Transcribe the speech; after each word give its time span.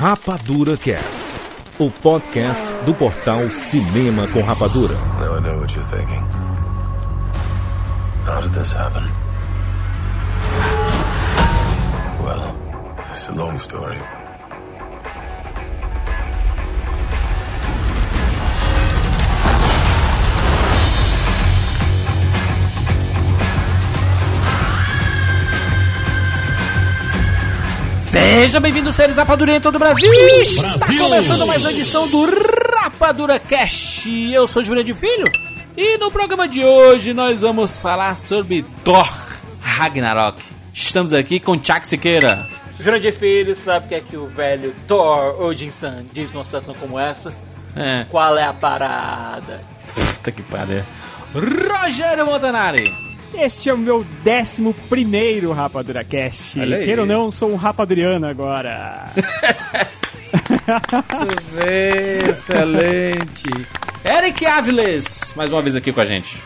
Rapadura 0.00 0.76
Cast, 0.76 1.26
o 1.76 1.90
podcast 1.90 2.72
do 2.86 2.94
portal 2.94 3.50
Cinema 3.50 4.28
com 4.28 4.42
Rapadura. 4.42 4.94
Now 4.94 5.36
I 5.36 5.40
know 5.40 5.58
what 5.58 5.74
you're 5.74 5.82
thinking. 5.82 6.24
How 8.24 8.40
did 8.40 8.52
this 8.52 8.72
happen? 8.74 9.02
Well, 12.22 12.54
it's 13.12 13.28
a 13.28 13.32
long 13.32 13.58
story. 13.58 13.98
Seja 28.10 28.58
bem-vindo, 28.58 28.92
seres 28.92 29.16
Rapadura 29.16 29.52
em 29.56 29.60
todo 29.60 29.76
o 29.76 29.78
Brasil! 29.78 30.10
Está 30.40 30.86
começando 30.86 31.46
mais 31.46 31.60
uma 31.60 31.70
edição 31.70 32.08
do 32.08 32.24
Rapadura 32.80 33.38
Cast. 33.38 34.08
Eu 34.32 34.46
sou 34.46 34.62
Jurandir 34.62 34.94
Filho 34.94 35.26
e 35.76 35.98
no 35.98 36.10
programa 36.10 36.48
de 36.48 36.64
hoje 36.64 37.12
nós 37.12 37.42
vamos 37.42 37.78
falar 37.78 38.14
sobre 38.16 38.64
Thor 38.82 39.06
Ragnarok. 39.60 40.42
Estamos 40.72 41.12
aqui 41.12 41.38
com 41.38 41.62
Chuck 41.62 41.86
Siqueira. 41.86 42.46
Jurandir 42.80 43.12
Filho 43.14 43.54
sabe 43.54 43.86
o 43.86 43.88
que 43.90 43.94
é 43.96 44.00
que 44.00 44.16
o 44.16 44.26
velho 44.26 44.74
Thor 44.86 45.40
Odinson 45.42 46.04
diz 46.12 46.32
numa 46.32 46.44
situação 46.44 46.74
como 46.74 46.98
essa? 46.98 47.34
É, 47.76 48.06
Qual 48.08 48.38
é 48.38 48.44
a 48.44 48.54
parada? 48.54 49.60
puta 49.94 50.32
que 50.32 50.42
pariu. 50.42 50.82
Rogério 51.34 52.24
Montanari. 52.24 53.07
Este 53.34 53.70
é 53.70 53.74
o 53.74 53.78
meu 53.78 54.04
décimo 54.24 54.74
primeiro 54.88 55.52
Rapadura 55.52 56.02
Cast. 56.02 56.58
Queira 56.58 57.02
ou 57.02 57.06
não, 57.06 57.30
sou 57.30 57.50
um 57.50 57.56
rapaduriano 57.56 58.26
agora. 58.26 59.10
Excelente. 62.30 63.48
Eric 64.04 64.46
Áviles, 64.46 65.34
mais 65.36 65.52
uma 65.52 65.62
vez 65.62 65.74
aqui 65.76 65.92
com 65.92 66.00
a 66.00 66.04
gente. 66.04 66.42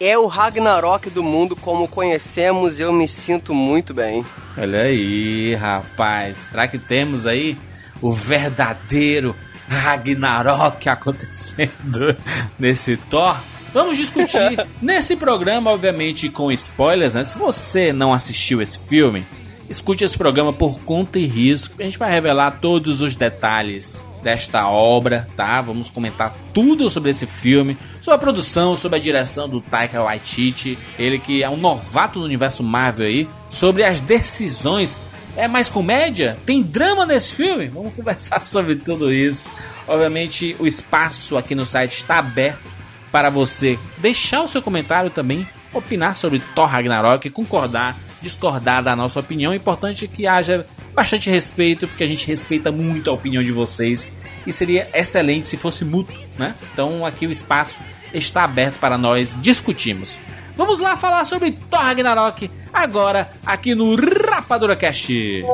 É 0.00 0.16
o 0.16 0.26
Ragnarok 0.26 1.10
do 1.10 1.22
mundo 1.22 1.56
como 1.56 1.88
conhecemos, 1.88 2.78
eu 2.78 2.92
me 2.92 3.08
sinto 3.08 3.52
muito 3.52 3.92
bem. 3.92 4.24
Olha 4.56 4.82
aí, 4.82 5.54
rapaz. 5.54 6.48
Será 6.50 6.68
que 6.68 6.78
temos 6.78 7.26
aí 7.26 7.56
o 8.00 8.12
verdadeiro 8.12 9.34
Ragnarok 9.68 10.88
acontecendo 10.88 12.16
nesse 12.58 12.96
Thor? 12.96 13.36
Vamos 13.78 13.96
discutir 13.96 14.66
nesse 14.82 15.14
programa, 15.14 15.70
obviamente 15.70 16.28
com 16.28 16.50
spoilers, 16.50 17.14
né? 17.14 17.22
Se 17.22 17.38
você 17.38 17.92
não 17.92 18.12
assistiu 18.12 18.60
esse 18.60 18.76
filme, 18.76 19.24
escute 19.70 20.02
esse 20.02 20.18
programa 20.18 20.52
por 20.52 20.80
conta 20.80 21.16
e 21.16 21.26
risco. 21.26 21.76
A 21.78 21.84
gente 21.84 21.96
vai 21.96 22.10
revelar 22.10 22.58
todos 22.60 23.00
os 23.00 23.14
detalhes 23.14 24.04
desta 24.20 24.68
obra, 24.68 25.28
tá? 25.36 25.60
Vamos 25.60 25.90
comentar 25.90 26.36
tudo 26.52 26.90
sobre 26.90 27.12
esse 27.12 27.24
filme, 27.24 27.78
sobre 28.00 28.16
a 28.16 28.18
produção, 28.18 28.76
sobre 28.76 28.98
a 28.98 29.00
direção 29.00 29.48
do 29.48 29.60
Taika 29.60 30.02
Waititi, 30.02 30.76
ele 30.98 31.20
que 31.20 31.44
é 31.44 31.48
um 31.48 31.56
novato 31.56 32.18
do 32.18 32.24
universo 32.24 32.64
Marvel 32.64 33.06
aí, 33.06 33.28
sobre 33.48 33.84
as 33.84 34.00
decisões. 34.00 34.96
É 35.36 35.46
mais 35.46 35.68
comédia? 35.68 36.36
Tem 36.44 36.64
drama 36.64 37.06
nesse 37.06 37.32
filme? 37.32 37.68
Vamos 37.68 37.94
conversar 37.94 38.44
sobre 38.44 38.74
tudo 38.74 39.12
isso. 39.12 39.48
Obviamente, 39.86 40.56
o 40.58 40.66
espaço 40.66 41.38
aqui 41.38 41.54
no 41.54 41.64
site 41.64 41.92
está 41.98 42.18
aberto 42.18 42.77
para 43.10 43.30
você 43.30 43.78
deixar 43.98 44.42
o 44.42 44.48
seu 44.48 44.62
comentário 44.62 45.10
também, 45.10 45.46
opinar 45.72 46.16
sobre 46.16 46.40
Thor 46.54 46.66
Ragnarok, 46.66 47.30
concordar, 47.30 47.96
discordar 48.20 48.82
da 48.82 48.96
nossa 48.96 49.20
opinião. 49.20 49.52
É 49.52 49.56
importante 49.56 50.08
que 50.08 50.26
haja 50.26 50.66
bastante 50.94 51.30
respeito, 51.30 51.86
porque 51.86 52.04
a 52.04 52.06
gente 52.06 52.26
respeita 52.26 52.72
muito 52.72 53.10
a 53.10 53.12
opinião 53.12 53.42
de 53.42 53.52
vocês 53.52 54.10
e 54.46 54.52
seria 54.52 54.88
excelente 54.92 55.48
se 55.48 55.56
fosse 55.56 55.84
mútuo, 55.84 56.16
né? 56.38 56.54
Então 56.72 57.04
aqui 57.06 57.26
o 57.26 57.30
espaço 57.30 57.76
está 58.12 58.44
aberto 58.44 58.78
para 58.78 58.98
nós 58.98 59.36
discutirmos. 59.40 60.18
Vamos 60.56 60.80
lá 60.80 60.96
falar 60.96 61.24
sobre 61.24 61.52
Thor 61.52 61.80
Ragnarok 61.80 62.50
agora 62.72 63.30
aqui 63.46 63.76
no 63.76 63.94
Rapadura 63.94 64.74
Cast. 64.74 65.44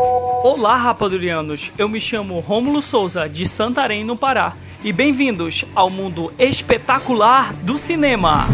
Olá, 0.43 0.77
rapadurianos! 0.77 1.71
Eu 1.77 1.91
me 1.91 2.01
chamo 2.01 2.41
Rômulo 2.41 2.81
Souza, 2.81 3.29
de 3.29 3.47
Santarém, 3.47 4.03
no 4.03 4.17
Pará. 4.17 4.55
E 4.85 4.93
bem-vindos 4.93 5.65
ao 5.75 5.89
mundo 5.89 6.31
espetacular 6.39 7.55
do 7.63 7.79
cinema! 7.79 8.47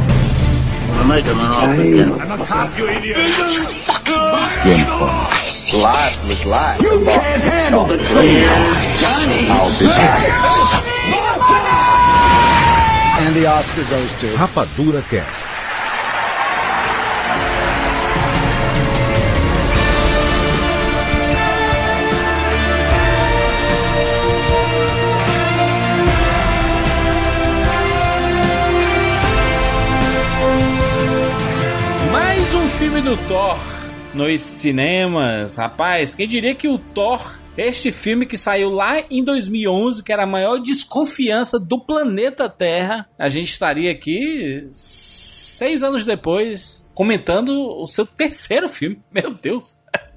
Rapadura 14.36 15.02
Cast. 15.10 15.49
Filme 32.80 33.02
do 33.02 33.14
Thor 33.28 33.58
nos 34.14 34.40
cinemas. 34.40 35.56
Rapaz, 35.56 36.14
quem 36.14 36.26
diria 36.26 36.54
que 36.54 36.66
o 36.66 36.78
Thor, 36.78 37.38
este 37.54 37.92
filme 37.92 38.24
que 38.24 38.38
saiu 38.38 38.70
lá 38.70 39.04
em 39.10 39.22
2011, 39.22 40.02
que 40.02 40.10
era 40.10 40.22
a 40.22 40.26
maior 40.26 40.58
desconfiança 40.58 41.60
do 41.60 41.78
planeta 41.78 42.48
Terra, 42.48 43.06
a 43.18 43.28
gente 43.28 43.50
estaria 43.50 43.90
aqui 43.90 44.66
seis 44.72 45.82
anos 45.82 46.06
depois 46.06 46.90
comentando 46.94 47.50
o 47.50 47.86
seu 47.86 48.06
terceiro 48.16 48.66
filme. 48.66 48.98
Meu 49.12 49.30
Deus. 49.30 49.76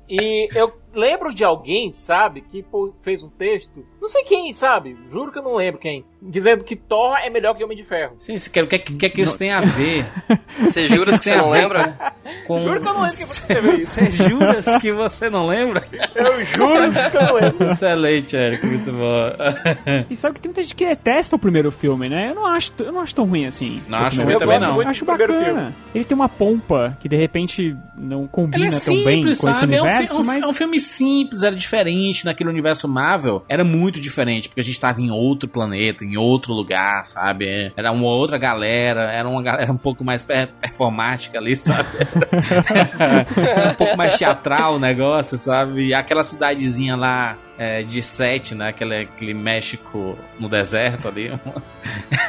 E 0.10 0.48
eu 0.58 0.72
lembro 0.94 1.34
de 1.34 1.44
alguém, 1.44 1.92
sabe, 1.92 2.42
que 2.42 2.66
fez 3.02 3.24
um 3.24 3.30
texto, 3.30 3.86
não 4.00 4.08
sei 4.08 4.24
quem, 4.24 4.54
sabe, 4.54 4.98
juro 5.10 5.34
que 5.34 5.40
eu 5.40 5.44
não 5.44 5.56
lembro 5.56 5.82
quem, 5.82 6.06
dizendo 6.30 6.64
que 6.64 6.76
Thor 6.76 7.18
é 7.18 7.30
melhor 7.30 7.54
que 7.56 7.64
Homem 7.64 7.76
de 7.78 7.84
Ferro. 7.84 8.16
Sim, 8.20 8.38
você 8.38 8.50
quer, 8.50 8.64
o 8.64 8.68
que, 8.68 8.76
é 8.76 8.80
que- 8.80 8.94
que 8.96 9.06
é 9.06 9.10
que 9.10 9.22
isso 9.22 9.38
tem 9.38 9.52
a 9.52 9.62
ver? 9.62 10.06
Você 10.64 10.86
jura 10.88 11.12
que 11.12 11.18
você 11.18 11.24
Tem 11.32 11.34
a 11.34 11.38
não 11.42 11.50
lembra? 11.50 12.14
Com... 12.46 12.60
Juro 12.60 12.80
que 12.82 12.88
eu 12.88 12.94
não 12.94 13.02
lembro 13.02 13.18
quem 13.18 13.26
escreveu 13.26 13.80
isso. 13.80 14.00
Você 14.06 14.12
jura 14.12 14.60
que 14.80 14.92
você 14.92 15.30
não 15.30 15.48
lembra? 15.48 15.84
Eu 16.14 16.46
juro 16.46 16.92
que 17.12 17.18
eu 17.18 17.22
não 17.24 17.34
lembro. 17.34 17.68
Excelente, 17.72 18.36
Eric, 18.36 18.66
muito 18.66 18.92
bom. 18.92 19.24
E 20.10 20.16
sabe 20.16 20.36
que 20.36 20.42
tem 20.42 20.50
muita 20.50 20.62
gente 20.62 20.76
que 20.76 20.86
detesta 20.86 21.36
o 21.36 21.40
primeiro 21.40 21.72
filme, 21.72 22.08
né? 22.08 22.30
Eu 22.30 22.36
não 22.36 22.46
acho, 22.46 22.72
eu 22.80 22.92
não 22.92 23.02
acho 23.02 23.16
tão 23.16 23.26
ruim 23.26 23.46
assim. 23.46 23.82
Não 23.88 23.98
acho 24.00 24.22
ruim 24.22 24.38
também, 24.38 24.60
filme. 24.60 24.74
não. 24.74 24.82
Eu 24.82 24.88
acho 24.88 25.06
bacana. 25.06 25.74
Ele 25.94 26.04
tem 26.06 26.16
uma 26.16 26.30
pompa 26.30 26.98
que 27.00 27.10
de 27.10 27.16
repente 27.18 27.76
não 27.98 28.28
combina 28.28 28.68
é 28.68 28.70
tão 28.70 28.94
bem 28.94 29.06
simples, 29.16 29.40
com 29.40 29.50
esse 29.50 29.60
sabe? 29.60 29.76
É 29.76 29.82
um, 29.82 29.86
fi- 29.86 29.90
universo, 29.92 30.14
é 30.14 30.20
um- 30.20 30.24
mas 30.24 30.44
é 30.44 30.48
um 30.48 30.54
filme 30.54 30.80
simples, 30.80 31.44
era 31.44 31.56
diferente 31.56 32.26
naquele 32.26 32.50
universo 32.50 32.88
Marvel. 32.88 33.44
Era 33.50 33.64
muito 33.64 34.00
diferente, 34.00 34.48
porque 34.50 34.62
a 34.62 34.64
gente 34.64 34.80
tava 34.80 35.02
em 35.02 35.10
outro 35.12 35.50
planeta, 35.50 36.06
em 36.06 36.13
outro 36.18 36.54
lugar, 36.54 37.06
sabe? 37.06 37.48
É, 37.48 37.72
Era 37.76 37.92
uma 37.92 38.06
outra 38.08 38.38
galera, 38.38 39.12
era 39.12 39.28
uma 39.28 39.42
galera 39.42 39.72
um 39.72 39.78
pouco 39.78 40.04
mais 40.04 40.22
per- 40.24 40.50
performática 40.60 41.38
ali, 41.40 41.56
sabe? 41.56 41.90
Era 43.40 43.72
um 43.72 43.76
pouco 43.76 43.98
mais 43.98 44.18
teatral 44.18 44.76
o 44.76 44.80
negócio, 44.80 45.38
sabe? 45.38 45.88
E 45.88 45.94
aquela 45.94 46.24
cidadezinha 46.24 46.96
lá 46.96 47.38
é, 47.58 47.84
de 47.84 48.02
Sete, 48.02 48.56
né? 48.56 48.70
Aquele, 48.70 49.02
aquele 49.02 49.34
México 49.34 50.18
no 50.40 50.50
deserto 50.50 51.08
ali. 51.08 51.32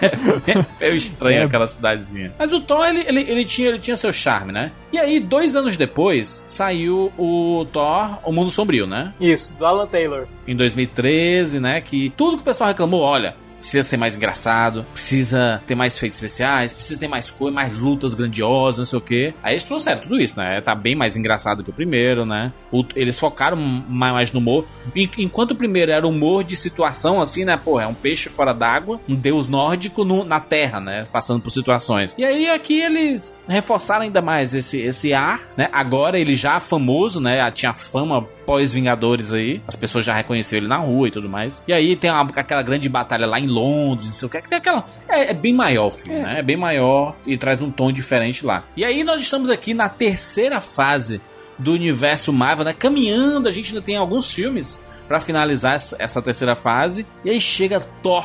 é 0.03 0.65
meio 0.81 0.97
estranho 0.97 1.43
É. 1.43 1.45
aquela 1.45 1.67
cidadezinha. 1.67 2.33
Mas 2.39 2.53
o 2.53 2.61
Thor, 2.61 2.87
ele, 2.87 3.01
ele, 3.07 3.21
ele 3.31 3.45
tinha, 3.45 3.69
ele 3.69 3.79
tinha 3.79 3.97
seu 3.97 4.13
charme, 4.13 4.53
né? 4.53 4.71
E 4.93 4.99
aí, 4.99 5.19
dois 5.21 5.57
anos 5.57 5.77
depois, 5.77 6.45
saiu 6.49 7.13
o 7.19 7.67
Thor, 7.73 8.19
O 8.25 8.33
Mundo 8.33 8.51
Sombrio, 8.51 8.87
né? 8.87 9.13
Isso, 9.21 9.57
do 9.57 9.65
Alan 9.67 9.87
Taylor. 9.87 10.27
Em 10.47 10.55
2013, 10.57 11.59
né? 11.61 11.81
Que 11.81 12.13
tudo 12.17 12.37
que 12.37 12.43
o 12.43 12.45
pessoal 12.45 12.69
reclamou, 12.69 13.01
olha, 13.01 13.35
precisa 13.65 13.83
ser 13.83 13.97
mais 13.97 14.15
engraçado, 14.15 14.85
precisa 14.93 15.63
ter 15.67 15.75
mais 15.75 15.97
efeitos 15.97 16.19
especiais, 16.19 16.75
precisa 16.75 17.01
ter 17.01 17.09
mais 17.09 17.31
coisa, 17.31 17.55
mais 17.55 17.73
lutas 17.73 18.15
grandiosas, 18.15 18.79
não 18.81 18.85
sei 18.85 18.99
o 18.99 19.03
quê. 19.03 19.35
Aí 19.43 19.55
eles 19.55 19.63
trouxeram 19.65 20.03
tudo 20.03 20.21
isso, 20.21 20.39
né? 20.39 20.61
Tá 20.61 20.75
bem 20.75 20.95
mais 20.95 21.17
engraçado 21.17 21.65
que 21.65 21.71
o 21.71 21.73
primeiro, 21.73 22.27
né? 22.27 22.53
O- 22.71 22.85
eles 22.95 23.19
focaram 23.19 23.57
ma- 23.57 24.13
mais 24.13 24.31
no 24.33 24.39
humor. 24.39 24.67
En- 24.95 25.09
Enquanto 25.17 25.53
o 25.53 25.55
primeiro 25.57 25.91
era 25.91 26.07
humor 26.07 26.45
de 26.45 26.55
situação, 26.57 27.23
assim, 27.23 27.47
né? 27.47 27.57
Pô, 27.57 27.81
é 27.81 27.87
um 27.87 27.95
peixe 27.95 28.29
fora 28.29 28.53
d'água, 28.53 29.01
um 29.09 29.15
deus 29.15 29.49
nórdico 29.49 30.05
no- 30.05 30.25
na 30.25 30.41
terra, 30.41 30.79
né? 30.79 31.05
Passando 31.11 31.41
por 31.41 31.49
situações. 31.51 32.15
E 32.19 32.25
aí 32.25 32.47
aqui 32.51 32.83
eles 32.83 33.35
reforçaram 33.49 34.03
ainda 34.03 34.21
mais 34.21 34.55
esse, 34.55 34.79
esse 34.79 35.15
ar, 35.15 35.41
né? 35.57 35.69
Agora 35.73 36.19
ele 36.19 36.37
já 36.37 36.61
famoso, 36.61 37.19
né? 37.19 37.51
Tinha 37.51 37.73
fama 37.73 38.27
pós-Vingadores 38.45 39.33
aí. 39.33 39.61
As 39.67 39.77
pessoas 39.77 40.05
já 40.05 40.15
reconheceram 40.15 40.63
ele 40.63 40.69
na 40.69 40.77
rua 40.79 41.09
e 41.09 41.11
tudo 41.11 41.29
mais. 41.29 41.63
E 41.67 41.73
aí 41.73 41.97
tem 41.97 42.11
uma- 42.11 42.31
aquela 42.37 42.63
grande 42.63 42.89
batalha 42.89 43.27
lá 43.27 43.39
em 43.41 43.47
Londres, 43.47 44.07
não 44.07 44.15
sei 44.15 44.27
o 44.27 44.31
que. 44.31 44.43
Tem 44.49 44.59
aquela. 44.59 44.85
É, 45.09 45.31
é 45.31 45.35
bem 45.35 45.53
maior 45.55 45.87
o 45.87 45.91
filme, 45.91 46.21
né? 46.21 46.39
É 46.39 46.43
bem 46.43 46.57
maior 46.57 47.17
e 47.27 47.37
traz 47.39 47.61
um 47.61 47.71
tom 47.71 47.91
diferente 47.93 48.45
lá. 48.45 48.65
E 48.77 48.85
aí 48.85 49.03
nós 49.05 49.21
estamos 49.21 49.49
aqui 49.51 49.75
na 49.75 49.89
terceira 49.89 50.61
fase 50.61 51.21
do 51.59 51.73
universo 51.73 52.33
Marvel, 52.33 52.65
né? 52.65 52.73
Caminhando, 52.73 53.49
a 53.49 53.53
gente 53.53 53.69
ainda 53.75 53.83
tem 53.85 53.97
alguns 53.97 54.33
filmes 54.33 54.81
pra 55.07 55.21
finalizar 55.21 55.75
essa 55.75 56.23
terceira 56.23 56.57
fase. 56.57 57.07
E 57.25 57.31
aí 57.31 57.41
chega 57.41 57.81
Thor 58.03 58.25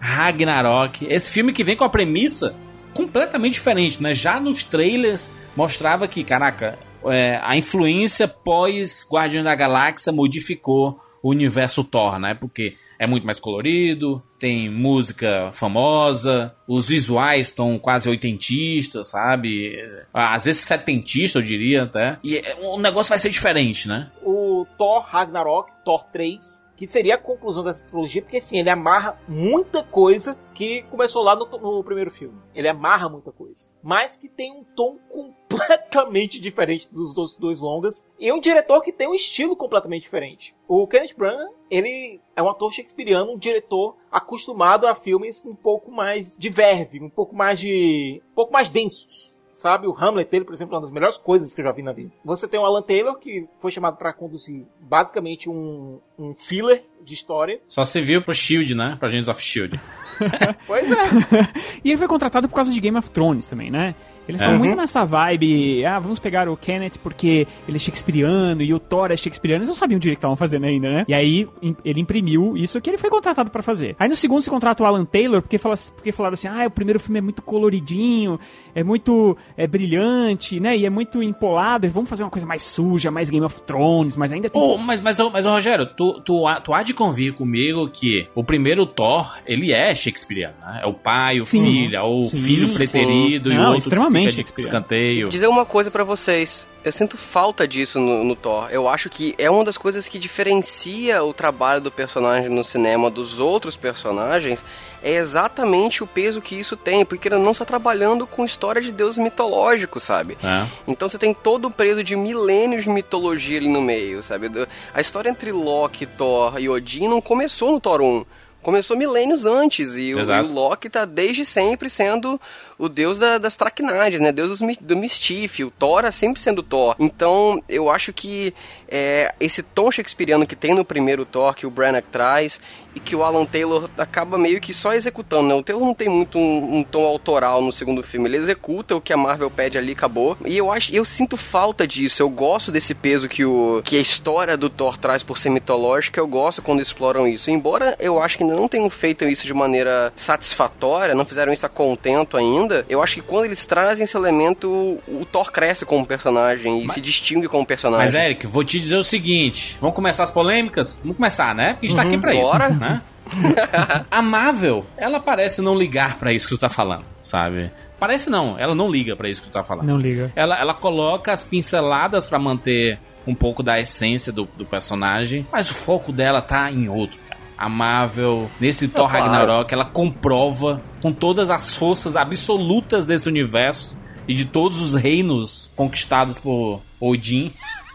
Ragnarok. 0.00 1.06
Esse 1.08 1.30
filme 1.30 1.52
que 1.52 1.62
vem 1.64 1.76
com 1.76 1.84
a 1.84 1.88
premissa 1.88 2.54
completamente 2.92 3.54
diferente, 3.54 4.02
né? 4.02 4.14
Já 4.14 4.38
nos 4.40 4.62
trailers 4.62 5.30
mostrava 5.56 6.06
que, 6.08 6.22
caraca, 6.24 6.78
é, 7.06 7.40
a 7.42 7.56
influência 7.56 8.26
pós 8.26 9.06
Guardião 9.10 9.44
da 9.44 9.54
Galáxia 9.54 10.12
modificou 10.12 11.00
o 11.22 11.30
universo 11.30 11.82
Thor, 11.82 12.18
né? 12.18 12.34
Porque 12.34 12.76
é 12.98 13.06
muito 13.06 13.24
mais 13.24 13.40
colorido, 13.40 14.22
tem 14.38 14.70
música 14.70 15.50
famosa, 15.52 16.54
os 16.68 16.88
visuais 16.88 17.48
estão 17.48 17.78
quase 17.78 18.08
oitentistas, 18.08 19.10
sabe? 19.10 19.76
Às 20.12 20.44
vezes 20.44 20.62
setentistas, 20.62 21.42
eu 21.42 21.46
diria 21.46 21.84
até. 21.84 22.18
E 22.22 22.36
é, 22.36 22.56
o 22.60 22.78
negócio 22.78 23.10
vai 23.10 23.18
ser 23.18 23.30
diferente, 23.30 23.88
né? 23.88 24.10
O 24.22 24.66
Thor 24.78 25.02
Ragnarok, 25.02 25.72
Thor 25.84 26.04
3, 26.12 26.63
que 26.76 26.86
seria 26.86 27.14
a 27.14 27.18
conclusão 27.18 27.62
dessa 27.62 27.86
trilogia, 27.86 28.22
porque 28.22 28.38
assim, 28.38 28.58
ele 28.58 28.70
amarra 28.70 29.20
muita 29.28 29.82
coisa 29.82 30.38
que 30.54 30.82
começou 30.84 31.22
lá 31.22 31.34
no, 31.36 31.46
no, 31.46 31.84
primeiro 31.84 32.10
filme. 32.10 32.38
Ele 32.54 32.68
amarra 32.68 33.08
muita 33.08 33.32
coisa. 33.32 33.68
Mas 33.82 34.16
que 34.16 34.28
tem 34.28 34.52
um 34.52 34.64
tom 34.64 34.98
completamente 35.08 36.38
diferente 36.40 36.92
dos 36.92 37.14
dois, 37.14 37.36
dois 37.36 37.60
longas. 37.60 38.08
E 38.18 38.32
um 38.32 38.40
diretor 38.40 38.80
que 38.80 38.92
tem 38.92 39.08
um 39.08 39.14
estilo 39.14 39.56
completamente 39.56 40.02
diferente. 40.02 40.54
O 40.66 40.86
Kenneth 40.86 41.16
Branagh, 41.16 41.50
ele 41.70 42.20
é 42.34 42.42
um 42.42 42.48
ator 42.48 42.72
shakespeariano, 42.72 43.32
um 43.32 43.38
diretor 43.38 43.96
acostumado 44.10 44.86
a 44.86 44.94
filmes 44.94 45.44
um 45.44 45.56
pouco 45.56 45.90
mais 45.90 46.36
de 46.36 46.48
verve, 46.48 47.00
um 47.00 47.10
pouco 47.10 47.34
mais 47.34 47.58
de... 47.58 48.22
um 48.30 48.34
pouco 48.34 48.52
mais 48.52 48.68
densos 48.68 49.33
sabe? 49.64 49.86
O 49.86 49.96
Hamlet 49.96 50.30
dele, 50.30 50.44
por 50.44 50.52
exemplo, 50.52 50.74
é 50.74 50.76
uma 50.76 50.82
das 50.82 50.90
melhores 50.90 51.16
coisas 51.16 51.54
que 51.54 51.62
eu 51.62 51.64
já 51.64 51.72
vi 51.72 51.82
na 51.82 51.92
vida. 51.92 52.10
Você 52.22 52.46
tem 52.46 52.60
o 52.60 52.66
Alan 52.66 52.82
Taylor, 52.82 53.18
que 53.18 53.48
foi 53.58 53.70
chamado 53.70 53.96
para 53.96 54.12
conduzir 54.12 54.66
basicamente 54.78 55.48
um, 55.48 56.00
um 56.18 56.34
filler 56.34 56.82
de 57.02 57.14
história. 57.14 57.58
Só 57.66 57.82
se 57.82 57.98
viu 58.02 58.22
pro 58.22 58.34
Shield, 58.34 58.74
né? 58.74 58.96
Pra 58.98 59.08
Agents 59.08 59.26
of 59.26 59.40
Shield. 59.40 59.80
pois 60.66 60.84
é. 60.90 60.94
e 61.82 61.88
ele 61.88 61.96
foi 61.96 62.06
contratado 62.06 62.46
por 62.46 62.54
causa 62.54 62.70
de 62.70 62.78
Game 62.78 62.98
of 62.98 63.08
Thrones 63.08 63.46
também, 63.46 63.70
né? 63.70 63.94
Eles 64.28 64.40
estão 64.40 64.54
uhum. 64.54 64.60
muito 64.60 64.76
nessa 64.76 65.04
vibe, 65.04 65.84
ah, 65.84 65.98
vamos 65.98 66.18
pegar 66.18 66.48
o 66.48 66.56
Kenneth 66.56 66.98
porque 67.02 67.46
ele 67.68 67.76
é 67.76 67.80
shakespeariano 67.80 68.62
e 68.62 68.72
o 68.72 68.78
Thor 68.78 69.10
é 69.10 69.16
shakespeariano. 69.16 69.60
Eles 69.60 69.68
não 69.68 69.76
sabiam 69.76 69.98
direito 69.98 70.16
o 70.16 70.18
que 70.18 70.20
estavam 70.20 70.36
fazendo 70.36 70.64
ainda, 70.64 70.90
né? 70.90 71.04
E 71.06 71.14
aí 71.14 71.48
ele 71.84 72.00
imprimiu 72.00 72.56
isso 72.56 72.80
que 72.80 72.90
ele 72.90 72.98
foi 72.98 73.10
contratado 73.10 73.50
para 73.50 73.62
fazer. 73.62 73.94
Aí 73.98 74.08
no 74.08 74.16
segundo 74.16 74.42
se 74.42 74.50
contrata 74.50 74.82
o 74.82 74.86
Alan 74.86 75.04
Taylor 75.04 75.42
porque, 75.42 75.58
fala, 75.58 75.74
porque 75.94 76.12
falaram 76.12 76.34
assim, 76.34 76.48
ah, 76.48 76.66
o 76.66 76.70
primeiro 76.70 76.98
filme 76.98 77.18
é 77.18 77.22
muito 77.22 77.42
coloridinho, 77.42 78.38
é 78.74 78.82
muito 78.82 79.36
é, 79.56 79.66
brilhante, 79.66 80.58
né? 80.58 80.76
E 80.76 80.86
é 80.86 80.90
muito 80.90 81.22
empolado, 81.22 81.88
vamos 81.90 82.08
fazer 82.08 82.24
uma 82.24 82.30
coisa 82.30 82.46
mais 82.46 82.62
suja, 82.62 83.10
mais 83.10 83.30
Game 83.30 83.44
of 83.44 83.62
Thrones, 83.62 84.16
mas 84.16 84.32
ainda 84.32 84.48
tem... 84.48 84.60
Oh, 84.60 84.76
mas, 84.78 85.02
mas, 85.02 85.18
mas, 85.32 85.44
Rogério, 85.44 85.86
tu, 85.86 86.20
tu, 86.24 86.44
tu 86.62 86.74
há 86.74 86.82
de 86.82 86.94
convir 86.94 87.34
comigo 87.34 87.88
que 87.88 88.26
o 88.34 88.42
primeiro 88.42 88.86
Thor, 88.86 89.38
ele 89.46 89.72
é 89.72 89.94
shakespeariano, 89.94 90.54
né? 90.64 90.80
É 90.82 90.86
o 90.86 90.94
pai, 90.94 91.40
o 91.40 91.46
sim, 91.46 91.62
filho, 91.62 91.96
é 91.96 92.02
o 92.02 92.22
sim, 92.22 92.40
filho 92.40 92.74
preterido 92.74 93.50
sim. 93.50 93.54
e 93.54 93.58
não, 93.58 93.70
o 93.70 93.74
outro 93.74 94.10
Extremamente. 94.18 94.54
De 94.54 94.60
escanteio. 94.60 95.28
Dizer 95.28 95.48
uma 95.48 95.64
coisa 95.64 95.90
para 95.90 96.04
vocês. 96.04 96.66
Eu 96.84 96.92
sinto 96.92 97.16
falta 97.16 97.66
disso 97.66 97.98
no, 97.98 98.22
no, 98.22 98.36
Thor. 98.36 98.68
Eu 98.70 98.86
acho 98.86 99.08
que 99.08 99.34
é 99.38 99.50
uma 99.50 99.64
das 99.64 99.78
coisas 99.78 100.06
que 100.06 100.18
diferencia 100.18 101.24
o 101.24 101.32
trabalho 101.32 101.80
do 101.80 101.90
personagem 101.90 102.50
no 102.50 102.62
cinema 102.62 103.10
dos 103.10 103.40
outros 103.40 103.74
personagens. 103.74 104.62
É 105.02 105.14
exatamente 105.14 106.02
o 106.02 106.06
peso 106.06 106.42
que 106.42 106.54
isso 106.54 106.76
tem, 106.76 107.04
porque 107.04 107.28
ele 107.28 107.38
não 107.38 107.52
está 107.52 107.64
trabalhando 107.64 108.26
com 108.26 108.44
história 108.44 108.82
de 108.82 108.92
deuses 108.92 109.18
mitológicos, 109.18 110.02
sabe? 110.02 110.36
É. 110.42 110.66
Então 110.86 111.08
você 111.08 111.18
tem 111.18 111.32
todo 111.32 111.68
o 111.68 111.70
peso 111.70 112.04
de 112.04 112.14
milênios 112.14 112.84
de 112.84 112.90
mitologia 112.90 113.58
ali 113.58 113.68
no 113.68 113.80
meio, 113.80 114.22
sabe? 114.22 114.50
A 114.92 115.00
história 115.00 115.30
entre 115.30 115.52
Loki, 115.52 116.04
Thor 116.04 116.58
e 116.58 116.68
Odin 116.68 117.08
não 117.08 117.20
começou 117.20 117.72
no 117.72 117.80
Thor 117.80 118.02
1 118.02 118.24
começou 118.64 118.96
milênios 118.96 119.44
antes 119.44 119.94
e 119.94 120.14
o, 120.14 120.18
e 120.18 120.40
o, 120.40 120.52
Loki 120.52 120.88
tá 120.88 121.04
desde 121.04 121.44
sempre 121.44 121.90
sendo 121.90 122.40
o 122.78 122.88
deus 122.88 123.18
da, 123.18 123.38
das 123.38 123.56
traquinagens, 123.56 124.20
né? 124.20 124.32
Deus 124.32 124.58
do, 124.58 124.66
do 124.80 124.96
mistif, 124.96 125.60
o 125.60 125.70
Thor 125.70 126.04
é 126.04 126.10
sempre 126.10 126.40
sendo 126.40 126.62
Thor. 126.62 126.96
Então, 126.98 127.62
eu 127.68 127.90
acho 127.90 128.12
que 128.12 128.54
é, 128.88 129.34
esse 129.40 129.62
tom 129.62 129.90
shakespeariano 129.90 130.46
que 130.46 130.56
tem 130.56 130.74
no 130.74 130.84
primeiro 130.84 131.24
Thor, 131.24 131.54
que 131.54 131.66
o 131.66 131.70
Branagh 131.70 132.04
traz, 132.10 132.60
e 132.94 133.00
que 133.00 133.16
o 133.16 133.24
Alan 133.24 133.44
Taylor 133.44 133.90
acaba 133.98 134.38
meio 134.38 134.60
que 134.60 134.72
só 134.72 134.92
executando, 134.92 135.48
né? 135.48 135.54
O 135.54 135.62
Taylor 135.62 135.84
não 135.84 135.94
tem 135.94 136.08
muito 136.08 136.38
um, 136.38 136.78
um, 136.78 136.84
tom 136.84 137.04
autoral 137.04 137.60
no 137.60 137.72
segundo 137.72 138.02
filme, 138.02 138.28
ele 138.28 138.36
executa 138.36 138.94
o 138.94 139.00
que 139.00 139.12
a 139.12 139.16
Marvel 139.16 139.50
pede 139.50 139.76
ali 139.76 139.92
acabou. 139.92 140.36
E 140.44 140.56
eu 140.56 140.70
acho, 140.70 140.94
eu 140.94 141.04
sinto 141.04 141.36
falta 141.36 141.86
disso. 141.86 142.22
Eu 142.22 142.30
gosto 142.30 142.70
desse 142.70 142.94
peso 142.94 143.28
que 143.28 143.44
o 143.44 143.82
que 143.84 143.96
a 143.96 144.00
história 144.00 144.56
do 144.56 144.70
Thor 144.70 144.96
traz 144.96 145.22
por 145.22 145.38
ser 145.38 145.50
mitológica, 145.50 146.20
eu 146.20 146.26
gosto 146.26 146.62
quando 146.62 146.80
exploram 146.80 147.26
isso. 147.26 147.50
Embora 147.50 147.96
eu 147.98 148.22
acho 148.22 148.38
que 148.38 148.44
não 148.44 148.68
tenham 148.68 148.88
feito 148.88 149.24
isso 149.24 149.46
de 149.46 149.54
maneira 149.54 150.12
satisfatória, 150.14 151.14
não 151.14 151.24
fizeram 151.24 151.52
isso 151.52 151.66
a 151.66 151.68
contento 151.68 152.36
ainda, 152.36 152.63
eu 152.88 153.02
acho 153.02 153.16
que 153.16 153.22
quando 153.22 153.46
eles 153.46 153.64
trazem 153.66 154.04
esse 154.04 154.16
elemento, 154.16 154.98
o 155.06 155.26
Thor 155.30 155.50
cresce 155.50 155.84
como 155.84 156.06
personagem 156.06 156.82
e 156.82 156.86
mas, 156.86 156.94
se 156.94 157.00
distingue 157.00 157.48
como 157.48 157.66
personagem. 157.66 158.06
Mas 158.06 158.14
Eric, 158.14 158.46
vou 158.46 158.64
te 158.64 158.78
dizer 158.78 158.96
o 158.96 159.02
seguinte, 159.02 159.76
vamos 159.80 159.96
começar 159.96 160.24
as 160.24 160.30
polêmicas? 160.30 160.98
Vamos 161.02 161.16
começar, 161.16 161.54
né? 161.54 161.74
Porque 161.74 161.86
a 161.86 161.88
gente 161.88 161.98
uhum, 161.98 162.02
tá 162.02 162.08
aqui 162.08 162.18
pra 162.18 162.32
bora. 162.34 162.68
isso. 162.70 162.78
Né? 162.78 163.02
a 164.10 164.22
Marvel, 164.22 164.84
ela 164.96 165.18
parece 165.18 165.62
não 165.62 165.76
ligar 165.76 166.18
para 166.18 166.32
isso 166.32 166.46
que 166.48 166.54
tu 166.54 166.60
tá 166.60 166.68
falando, 166.68 167.04
sabe? 167.22 167.70
Parece 167.98 168.28
não, 168.28 168.58
ela 168.58 168.74
não 168.74 168.90
liga 168.90 169.16
para 169.16 169.28
isso 169.28 169.42
que 169.42 169.48
tu 169.48 169.52
tá 169.52 169.64
falando. 169.64 169.86
Não 169.86 169.96
liga. 169.96 170.30
Ela, 170.36 170.60
ela 170.60 170.74
coloca 170.74 171.32
as 171.32 171.42
pinceladas 171.42 172.26
para 172.26 172.38
manter 172.38 172.98
um 173.26 173.34
pouco 173.34 173.62
da 173.62 173.78
essência 173.80 174.30
do, 174.32 174.46
do, 174.56 174.66
personagem, 174.66 175.46
mas 175.50 175.70
o 175.70 175.74
foco 175.74 176.12
dela 176.12 176.42
tá 176.42 176.70
em 176.70 176.88
outro. 176.88 177.18
A 177.56 177.68
Marvel, 177.68 178.50
nesse 178.60 178.88
Thor 178.88 179.08
claro. 179.08 179.26
Ragnarok, 179.26 179.72
ela 179.72 179.84
comprova 179.84 180.82
com 181.00 181.12
todas 181.12 181.50
as 181.50 181.76
forças 181.76 182.16
absolutas 182.16 183.06
desse 183.06 183.28
universo 183.28 183.96
e 184.26 184.34
de 184.34 184.44
todos 184.44 184.80
os 184.80 184.94
reinos 184.94 185.70
conquistados 185.76 186.38
por 186.38 186.80
Odin 186.98 187.52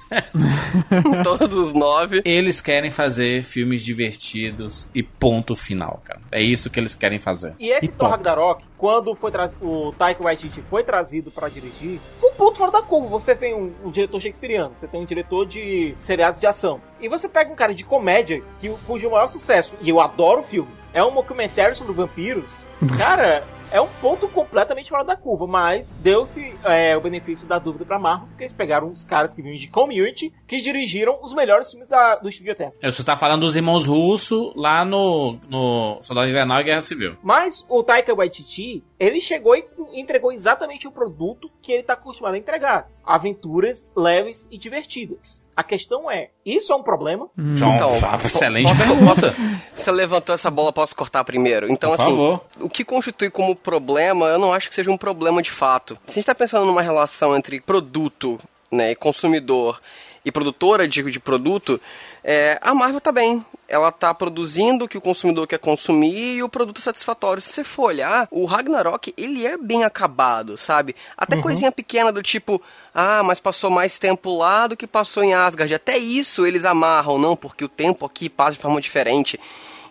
Todos 1.24 1.58
os 1.58 1.74
nove. 1.74 2.22
Eles 2.26 2.62
querem 2.62 2.92
fazer 2.92 3.44
filmes 3.44 3.84
divertidos 3.84 4.90
e 4.94 5.04
ponto 5.04 5.56
final, 5.56 6.02
cara. 6.04 6.22
É 6.32 6.42
isso 6.42 6.70
que 6.70 6.80
eles 6.80 6.96
querem 6.96 7.20
fazer. 7.20 7.54
E 7.60 7.70
esse 7.70 7.86
e 7.86 7.90
Thor 7.90 8.10
Ragnarok, 8.10 8.66
quando 8.78 9.14
foi 9.16 9.32
o 9.62 9.94
Taika 9.94 10.24
Waititi 10.24 10.62
foi 10.70 10.84
trazido 10.84 11.32
para 11.32 11.50
dirigir, 11.50 12.00
foi 12.20 12.32
um 12.32 12.36
ponto 12.36 12.58
fora 12.58 12.72
da 12.72 12.82
curva. 12.82 13.10
Você 13.10 13.36
tem 13.36 13.54
um, 13.54 13.74
um, 13.84 13.92
diretor 13.92 14.20
shakespeariano, 14.20 14.76
você 14.76 14.88
tem 14.88 15.02
um 15.02 15.06
diretor 15.06 15.46
de 15.46 15.96
seriados 16.00 16.40
de 16.40 16.48
ação. 16.48 16.82
E 17.00 17.08
você 17.08 17.30
pega 17.30 17.52
um 17.52 17.56
cara 17.56 17.74
de 17.74 17.84
comédia, 17.84 18.42
que, 18.60 18.70
cujo 18.86 19.10
maior 19.10 19.28
sucesso, 19.28 19.78
e 19.82 19.90
eu 19.90 20.00
adoro 20.00 20.42
o 20.42 20.44
filme, 20.44 20.70
é 20.94 21.04
um 21.04 21.14
documentário 21.14 21.76
sobre 21.76 21.94
vampiros. 21.94 22.64
Cara, 22.98 23.44
é 23.72 23.80
um 23.80 23.88
ponto 24.02 24.28
completamente 24.28 24.90
fora 24.90 25.04
da 25.04 25.16
curva, 25.16 25.46
mas 25.48 25.92
deu-se 26.02 26.54
é, 26.64 26.96
o 26.98 27.02
benefício 27.02 27.48
da 27.48 27.60
dúvida 27.60 27.86
pra 27.86 28.00
Marvel, 28.00 28.28
porque 28.28 28.44
eles 28.44 28.54
pegaram 28.54 28.90
os 28.90 29.04
caras 29.04 29.34
que 29.34 29.42
vinham 29.42 29.58
de 29.58 29.68
Community, 29.68 30.34
que 30.48 30.60
dirigiram 30.60 31.20
os 31.22 31.34
melhores 31.34 31.70
filmes 31.70 31.88
da, 31.88 32.16
do 32.16 32.30
Estúdio 32.30 32.52
Eterno. 32.52 32.74
Você 32.82 33.04
tá 33.04 33.16
falando 33.16 33.42
dos 33.42 33.56
irmãos 33.56 33.86
russos 33.86 34.54
lá 34.56 34.84
no, 34.84 35.38
no 35.48 36.00
Soldado 36.02 36.28
Invernal 36.28 36.62
e 36.62 36.64
Guerra 36.64 36.82
Civil. 36.82 37.18
Mas 37.22 37.66
o 37.70 37.84
Taika 37.84 38.14
Waititi, 38.14 38.84
ele 39.00 39.22
chegou 39.22 39.56
e 39.56 39.66
entregou 39.94 40.32
exatamente 40.32 40.88
o 40.88 40.92
produto 40.92 41.50
que 41.62 41.72
ele 41.72 41.84
tá 41.84 41.94
acostumado 41.94 42.34
a 42.34 42.38
entregar. 42.38 42.90
Aventuras 43.04 43.90
leves 43.96 44.48
e 44.52 44.58
divertidas. 44.58 45.48
A 45.56 45.64
questão 45.64 46.12
é, 46.12 46.30
isso 46.46 46.72
é 46.74 46.76
um 46.76 46.84
problema? 46.84 47.30
Hum. 47.38 47.54
Então, 47.54 47.92
excelente 48.24 48.70
posso, 48.70 49.22
pergunta. 49.22 49.36
Você 49.74 49.92
levantou 49.92 50.36
essa 50.36 50.52
bola, 50.52 50.74
posso 50.74 50.96
cortar 50.96 51.24
primeiro? 51.24 51.72
Então, 51.72 51.90
Por 51.92 52.02
assim, 52.02 52.12
favor. 52.12 52.46
o 52.60 52.70
que 52.70 52.84
constitui 52.84 53.30
como 53.30 53.56
problema, 53.56 54.28
eu 54.28 54.40
não 54.40 54.54
acho 54.54 54.70
que 54.70 54.76
seja 54.76 54.92
um 54.92 54.98
problema 54.98 55.42
de 55.42 55.52
fato. 55.52 55.98
Se 56.06 56.12
a 56.12 56.14
gente 56.16 56.20
está 56.20 56.36
pensando 56.36 56.66
numa 56.66 56.82
relação 56.82 57.36
entre 57.36 57.62
produto 57.62 58.40
né, 58.72 58.92
e 58.92 58.96
consumidor 58.96 59.82
e 60.24 60.32
produtora 60.32 60.88
de, 60.88 61.02
de 61.04 61.20
produto, 61.20 61.80
é, 62.24 62.58
a 62.62 62.74
Marvel 62.74 63.02
tá 63.02 63.12
bem. 63.12 63.46
Ela 63.68 63.92
tá 63.92 64.14
produzindo 64.14 64.86
o 64.86 64.88
que 64.88 64.98
o 64.98 65.02
consumidor 65.02 65.46
quer 65.48 65.60
consumir 65.60 66.38
e 66.38 66.44
o 66.44 66.50
produto 66.50 66.82
satisfatório. 66.82 67.42
Se 67.42 67.50
você 67.50 67.64
for 67.64 67.84
olhar, 67.84 68.28
o 68.32 68.46
Ragnarok, 68.46 69.14
ele 69.16 69.46
é 69.46 69.58
bem 69.58 69.84
acabado, 69.84 70.58
sabe? 70.58 70.96
Até 71.16 71.36
uhum. 71.36 71.42
coisinha 71.42 71.72
pequena 71.72 72.12
do 72.12 72.24
tipo, 72.24 72.62
ah, 72.94 73.22
mas 73.24 73.40
passou 73.40 73.70
mais 73.70 74.00
tempo 74.00 74.36
lá 74.36 74.66
do 74.66 74.76
que 74.76 74.88
passou 74.88 75.24
em 75.24 75.34
Asgard. 75.34 75.74
Até 75.74 75.98
isso 75.98 76.46
eles 76.46 76.66
amarram, 76.66 77.20
não, 77.20 77.36
porque 77.36 77.64
o 77.64 77.70
tempo 77.70 78.06
aqui 78.06 78.28
passa 78.28 78.54
de 78.54 78.60
forma 78.60 78.82
diferente. 78.82 79.40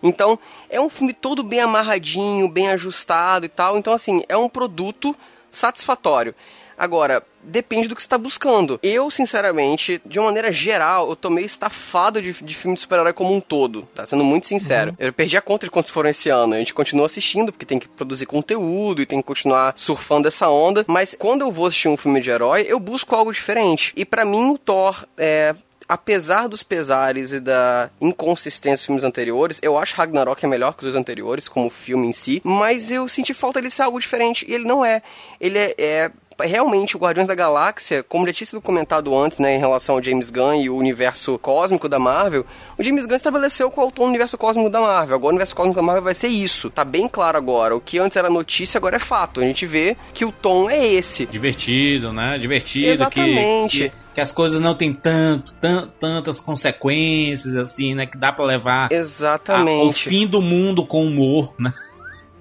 Então, 0.03 0.37
é 0.69 0.79
um 0.79 0.89
filme 0.89 1.13
todo 1.13 1.43
bem 1.43 1.59
amarradinho, 1.59 2.47
bem 2.47 2.69
ajustado 2.69 3.45
e 3.45 3.49
tal. 3.49 3.77
Então, 3.77 3.93
assim, 3.93 4.23
é 4.27 4.37
um 4.37 4.49
produto 4.49 5.15
satisfatório. 5.51 6.35
Agora, 6.77 7.23
depende 7.43 7.87
do 7.87 7.95
que 7.95 8.01
você 8.01 8.05
está 8.05 8.17
buscando. 8.17 8.79
Eu, 8.81 9.09
sinceramente, 9.09 10.01
de 10.05 10.19
uma 10.19 10.25
maneira 10.25 10.51
geral, 10.51 11.09
eu 11.09 11.15
tô 11.15 11.29
meio 11.29 11.45
estafado 11.45 12.21
de, 12.21 12.33
de 12.33 12.55
filme 12.55 12.75
de 12.75 12.81
super-herói 12.81 13.13
como 13.13 13.33
um 13.33 13.39
todo, 13.39 13.83
tá? 13.93 14.05
Sendo 14.05 14.23
muito 14.23 14.47
sincero. 14.47 14.91
Uhum. 14.91 14.97
Eu 14.99 15.13
perdi 15.13 15.37
a 15.37 15.41
conta 15.41 15.65
de 15.65 15.71
quantos 15.71 15.91
foram 15.91 16.09
esse 16.09 16.29
ano. 16.29 16.53
A 16.53 16.57
gente 16.57 16.73
continua 16.73 17.05
assistindo, 17.05 17.51
porque 17.51 17.65
tem 17.65 17.79
que 17.79 17.87
produzir 17.87 18.25
conteúdo 18.25 19.01
e 19.01 19.05
tem 19.05 19.21
que 19.21 19.27
continuar 19.27 19.73
surfando 19.75 20.27
essa 20.27 20.49
onda. 20.49 20.85
Mas 20.87 21.15
quando 21.17 21.41
eu 21.41 21.51
vou 21.51 21.67
assistir 21.67 21.87
um 21.87 21.97
filme 21.97 22.21
de 22.21 22.29
herói, 22.29 22.65
eu 22.67 22.79
busco 22.79 23.15
algo 23.15 23.31
diferente. 23.31 23.93
E 23.95 24.05
para 24.05 24.25
mim, 24.25 24.51
o 24.51 24.57
Thor 24.57 25.05
é 25.17 25.55
apesar 25.89 26.47
dos 26.47 26.61
pesares 26.61 27.31
e 27.31 27.39
da 27.39 27.89
inconsistência 27.99 28.77
dos 28.77 28.85
filmes 28.85 29.03
anteriores, 29.03 29.59
eu 29.63 29.75
acho 29.75 29.95
Ragnarok 29.95 30.45
é 30.45 30.47
melhor 30.47 30.77
que 30.77 30.85
os 30.85 30.93
anteriores, 30.93 31.49
como 31.49 31.67
filme 31.67 32.07
em 32.07 32.13
si, 32.13 32.39
mas 32.45 32.91
eu 32.91 33.07
senti 33.07 33.33
falta 33.33 33.59
de 33.59 33.71
ser 33.71 33.81
algo 33.81 33.99
diferente, 33.99 34.45
e 34.47 34.53
ele 34.53 34.65
não 34.65 34.85
é. 34.85 35.01
Ele 35.41 35.57
é, 35.57 35.75
é 35.79 36.11
realmente 36.47 36.95
o 36.95 36.99
Guardiões 36.99 37.27
da 37.27 37.35
Galáxia, 37.35 38.03
como 38.03 38.25
já 38.27 38.33
tinha 38.33 38.47
sido 38.47 38.61
comentado 38.61 39.17
antes, 39.17 39.37
né, 39.37 39.55
em 39.55 39.59
relação 39.59 39.95
ao 39.95 40.03
James 40.03 40.29
Gunn 40.29 40.61
e 40.61 40.69
o 40.69 40.75
universo 40.75 41.37
cósmico 41.39 41.89
da 41.89 41.99
Marvel, 41.99 42.45
o 42.77 42.83
James 42.83 43.05
Gunn 43.05 43.15
estabeleceu 43.15 43.69
qual 43.69 43.91
o 43.97 44.03
universo 44.03 44.37
cósmico 44.37 44.69
da 44.69 44.79
Marvel. 44.79 45.15
Agora 45.15 45.27
o 45.27 45.29
universo 45.29 45.55
cósmico 45.55 45.75
da 45.75 45.85
Marvel 45.85 46.03
vai 46.03 46.15
ser 46.15 46.27
isso. 46.27 46.69
Tá 46.69 46.85
bem 46.85 47.07
claro 47.07 47.37
agora. 47.37 47.75
O 47.75 47.81
que 47.81 47.99
antes 47.99 48.15
era 48.15 48.29
notícia, 48.29 48.77
agora 48.77 48.95
é 48.95 48.99
fato. 48.99 49.41
A 49.41 49.43
gente 49.43 49.65
vê 49.65 49.97
que 50.13 50.23
o 50.23 50.31
tom 50.31 50.69
é 50.69 50.85
esse. 50.85 51.25
Divertido, 51.25 52.13
né? 52.13 52.37
Divertido. 52.37 52.91
Exatamente. 52.91 53.77
Que, 53.77 53.89
que, 53.89 53.95
que 54.15 54.21
as 54.21 54.31
coisas 54.31 54.61
não 54.61 54.75
tem 54.75 54.93
tanto, 54.93 55.53
tan, 55.55 55.89
tantas 55.99 56.39
consequências, 56.39 57.55
assim, 57.55 57.93
né? 57.95 58.05
Que 58.05 58.17
dá 58.17 58.31
para 58.31 58.45
levar 58.45 58.91
Exatamente. 58.91 59.81
A, 59.81 59.89
o 59.89 59.91
fim 59.91 60.27
do 60.27 60.41
mundo 60.41 60.85
com 60.85 61.05
humor, 61.05 61.53
né? 61.59 61.73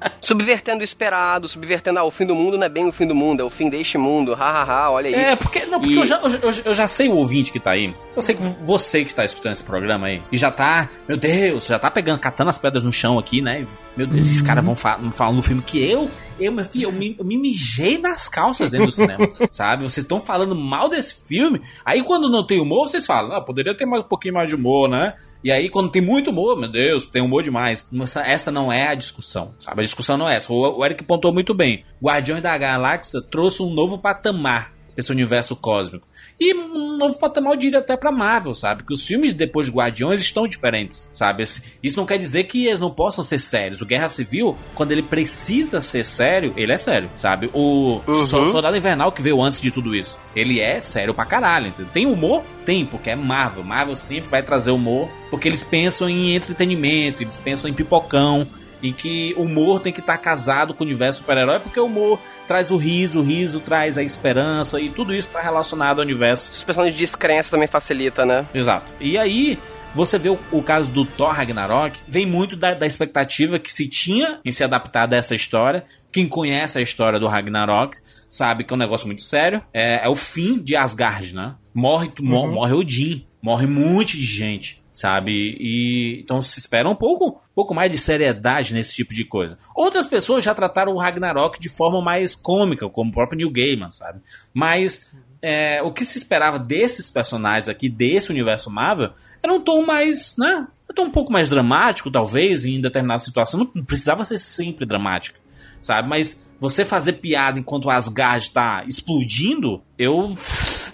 subvertendo 0.20 0.80
o 0.80 0.84
esperado, 0.84 1.48
subvertendo, 1.48 1.98
ah, 1.98 2.04
o 2.04 2.10
fim 2.10 2.26
do 2.26 2.34
mundo 2.34 2.56
não 2.56 2.64
é 2.64 2.68
bem 2.68 2.86
o 2.86 2.92
fim 2.92 3.06
do 3.06 3.14
mundo, 3.14 3.40
é 3.40 3.44
o 3.44 3.50
fim 3.50 3.68
deste 3.68 3.98
mundo, 3.98 4.34
hahaha, 4.34 4.72
ha, 4.72 4.84
ha, 4.84 4.90
olha 4.90 5.08
aí. 5.08 5.14
É, 5.14 5.36
porque, 5.36 5.66
não, 5.66 5.80
porque 5.80 5.94
e... 5.94 5.98
eu, 5.98 6.06
já, 6.06 6.20
eu, 6.20 6.50
eu, 6.64 6.74
já 6.74 6.86
sei 6.86 7.08
o 7.08 7.16
ouvinte 7.16 7.52
que 7.52 7.60
tá 7.60 7.72
aí, 7.72 7.94
eu 8.14 8.22
sei 8.22 8.34
que 8.34 8.42
você 8.62 9.04
que 9.04 9.14
tá 9.14 9.24
escutando 9.24 9.52
esse 9.52 9.64
programa 9.64 10.06
aí, 10.06 10.22
e 10.30 10.36
já 10.36 10.50
tá, 10.50 10.88
meu 11.08 11.16
Deus, 11.16 11.66
já 11.66 11.78
tá 11.78 11.90
pegando, 11.90 12.18
catando 12.18 12.50
as 12.50 12.58
pedras 12.58 12.84
no 12.84 12.92
chão 12.92 13.18
aqui, 13.18 13.40
né, 13.40 13.66
meu 13.96 14.06
Deus, 14.06 14.26
esses 14.26 14.42
caras 14.42 14.64
vão 14.64 14.74
fa 14.76 14.98
falar 15.12 15.32
no 15.32 15.42
filme 15.42 15.62
que 15.62 15.82
eu, 15.82 16.10
eu, 16.38 16.52
meu 16.52 16.64
filho, 16.64 16.84
eu 16.84 16.92
me, 16.92 17.16
eu 17.18 17.24
me 17.24 17.36
mijei 17.36 17.98
nas 17.98 18.28
calças 18.28 18.70
dentro 18.70 18.86
do 18.86 18.92
cinema, 18.92 19.28
sabe? 19.50 19.82
Vocês 19.82 20.04
estão 20.04 20.20
falando 20.20 20.54
mal 20.54 20.88
desse 20.88 21.16
filme, 21.26 21.60
aí 21.84 22.02
quando 22.02 22.30
não 22.30 22.46
tem 22.46 22.60
humor, 22.60 22.88
vocês 22.88 23.04
falam, 23.04 23.36
ah, 23.36 23.40
poderia 23.40 23.76
ter 23.76 23.86
mais, 23.86 24.04
um 24.04 24.06
pouquinho 24.06 24.34
mais 24.34 24.48
de 24.48 24.54
humor, 24.54 24.88
né? 24.88 25.14
E 25.42 25.52
aí, 25.52 25.68
quando 25.68 25.90
tem 25.90 26.02
muito 26.02 26.30
humor, 26.30 26.58
meu 26.58 26.70
Deus, 26.70 27.06
tem 27.06 27.22
humor 27.22 27.42
demais. 27.42 27.88
Essa, 28.02 28.22
essa 28.22 28.50
não 28.50 28.72
é 28.72 28.88
a 28.88 28.94
discussão, 28.94 29.54
sabe? 29.58 29.82
A 29.82 29.84
discussão 29.84 30.16
não 30.16 30.28
é 30.28 30.36
essa. 30.36 30.52
O, 30.52 30.78
o 30.78 30.84
Eric 30.84 31.04
pontou 31.04 31.32
muito 31.32 31.54
bem. 31.54 31.84
Guardiões 32.02 32.42
da 32.42 32.56
Galáxia 32.58 33.22
trouxe 33.22 33.62
um 33.62 33.70
novo 33.70 33.98
patamar 33.98 34.72
desse 34.96 35.12
universo 35.12 35.54
cósmico. 35.54 36.07
E 36.40 36.54
um 36.54 36.96
novo 36.96 37.18
patamar 37.18 37.54
eu 37.54 37.58
diria 37.58 37.80
até 37.80 37.96
pra 37.96 38.12
Marvel, 38.12 38.54
sabe? 38.54 38.84
Que 38.84 38.92
os 38.92 39.04
filmes 39.04 39.32
depois 39.32 39.66
de 39.66 39.72
Guardiões 39.72 40.20
estão 40.20 40.46
diferentes, 40.46 41.10
sabe? 41.12 41.42
Isso 41.82 41.96
não 41.96 42.06
quer 42.06 42.16
dizer 42.16 42.44
que 42.44 42.66
eles 42.66 42.78
não 42.78 42.90
possam 42.90 43.24
ser 43.24 43.38
sérios. 43.40 43.82
O 43.82 43.86
Guerra 43.86 44.08
Civil, 44.08 44.56
quando 44.74 44.92
ele 44.92 45.02
precisa 45.02 45.80
ser 45.80 46.04
sério, 46.04 46.54
ele 46.56 46.72
é 46.72 46.76
sério, 46.76 47.10
sabe? 47.16 47.50
O 47.52 48.00
uhum. 48.06 48.26
Soldado 48.26 48.76
Invernal 48.76 49.10
que 49.10 49.22
veio 49.22 49.42
antes 49.42 49.60
de 49.60 49.72
tudo 49.72 49.96
isso, 49.96 50.18
ele 50.34 50.60
é 50.60 50.80
sério 50.80 51.12
pra 51.12 51.24
caralho. 51.24 51.68
Entendeu? 51.68 51.92
Tem 51.92 52.06
humor? 52.06 52.44
Tem, 52.64 52.86
porque 52.86 53.10
é 53.10 53.16
Marvel. 53.16 53.64
Marvel 53.64 53.96
sempre 53.96 54.30
vai 54.30 54.42
trazer 54.42 54.70
humor, 54.70 55.08
porque 55.30 55.48
eles 55.48 55.64
pensam 55.64 56.08
em 56.08 56.36
entretenimento, 56.36 57.22
eles 57.22 57.38
pensam 57.38 57.68
em 57.68 57.74
pipocão, 57.74 58.46
em 58.82 58.92
que 58.92 59.34
o 59.36 59.42
humor 59.42 59.80
tem 59.80 59.92
que 59.92 60.00
estar 60.00 60.16
tá 60.16 60.22
casado 60.22 60.74
com 60.74 60.84
o 60.84 60.86
universo 60.86 61.20
super-herói, 61.20 61.60
porque 61.60 61.80
o 61.80 61.86
humor 61.86 62.20
traz 62.46 62.70
o 62.70 62.76
riso, 62.76 63.20
o 63.20 63.22
riso 63.22 63.60
traz 63.60 63.98
a 63.98 64.02
esperança 64.02 64.80
e 64.80 64.88
tudo 64.88 65.14
isso 65.14 65.28
está 65.28 65.40
relacionado 65.40 65.98
ao 65.98 66.04
universo. 66.04 66.52
Expressão 66.54 66.84
de 66.86 66.92
descrença 66.92 67.50
também 67.50 67.68
facilita, 67.68 68.24
né? 68.24 68.46
Exato. 68.54 68.86
E 69.00 69.18
aí, 69.18 69.58
você 69.94 70.18
vê 70.18 70.28
o, 70.28 70.38
o, 70.52 70.62
caso 70.62 70.90
do 70.90 71.04
Thor 71.04 71.32
Ragnarok, 71.32 71.98
vem 72.06 72.26
muito 72.26 72.56
da, 72.56 72.74
da, 72.74 72.86
expectativa 72.86 73.58
que 73.58 73.72
se 73.72 73.88
tinha 73.88 74.40
em 74.44 74.52
se 74.52 74.62
adaptar 74.62 75.06
dessa 75.06 75.34
história. 75.34 75.84
Quem 76.12 76.28
conhece 76.28 76.78
a 76.78 76.82
história 76.82 77.18
do 77.18 77.26
Ragnarok 77.26 77.96
sabe 78.30 78.64
que 78.64 78.72
é 78.72 78.76
um 78.76 78.78
negócio 78.78 79.06
muito 79.06 79.22
sério. 79.22 79.62
É, 79.72 80.04
é 80.04 80.08
o 80.08 80.14
fim 80.14 80.58
de 80.58 80.76
Asgard, 80.76 81.34
né? 81.34 81.54
Morre, 81.74 82.10
uhum. 82.20 82.52
morre 82.52 82.72
Odin, 82.74 83.26
morre 83.42 83.66
um 83.66 83.70
monte 83.70 84.18
de 84.18 84.26
gente 84.26 84.82
sabe? 84.98 85.56
E 85.60 86.20
então 86.20 86.42
se 86.42 86.58
espera 86.58 86.88
um 86.88 86.96
pouco, 86.96 87.28
um 87.28 87.54
pouco 87.54 87.72
mais 87.72 87.88
de 87.88 87.96
seriedade 87.96 88.74
nesse 88.74 88.94
tipo 88.94 89.14
de 89.14 89.24
coisa. 89.24 89.56
Outras 89.74 90.08
pessoas 90.08 90.44
já 90.44 90.52
trataram 90.52 90.92
o 90.92 90.98
Ragnarok 90.98 91.60
de 91.60 91.68
forma 91.68 92.02
mais 92.02 92.34
cômica, 92.34 92.88
como 92.88 93.10
o 93.10 93.12
próprio 93.12 93.36
Neil 93.36 93.50
Gaiman, 93.50 93.92
sabe? 93.92 94.20
Mas 94.52 95.08
é, 95.40 95.80
o 95.82 95.92
que 95.92 96.04
se 96.04 96.18
esperava 96.18 96.58
desses 96.58 97.08
personagens 97.08 97.68
aqui, 97.68 97.88
desse 97.88 98.30
universo 98.30 98.68
Marvel, 98.70 99.12
era 99.40 99.52
um 99.52 99.60
tom 99.60 99.86
mais, 99.86 100.34
né? 100.36 100.66
Um 100.90 100.94
tom 100.94 101.04
um 101.04 101.12
pouco 101.12 101.32
mais 101.32 101.48
dramático, 101.48 102.10
talvez, 102.10 102.64
em 102.64 102.80
determinada 102.80 103.20
situação. 103.20 103.70
Não 103.72 103.84
precisava 103.84 104.24
ser 104.24 104.38
sempre 104.38 104.84
dramático, 104.84 105.38
sabe? 105.80 106.08
Mas 106.08 106.44
você 106.60 106.84
fazer 106.84 107.14
piada 107.14 107.58
enquanto 107.58 107.90
Asgard 107.90 108.44
está 108.44 108.84
explodindo, 108.86 109.82
eu. 109.98 110.34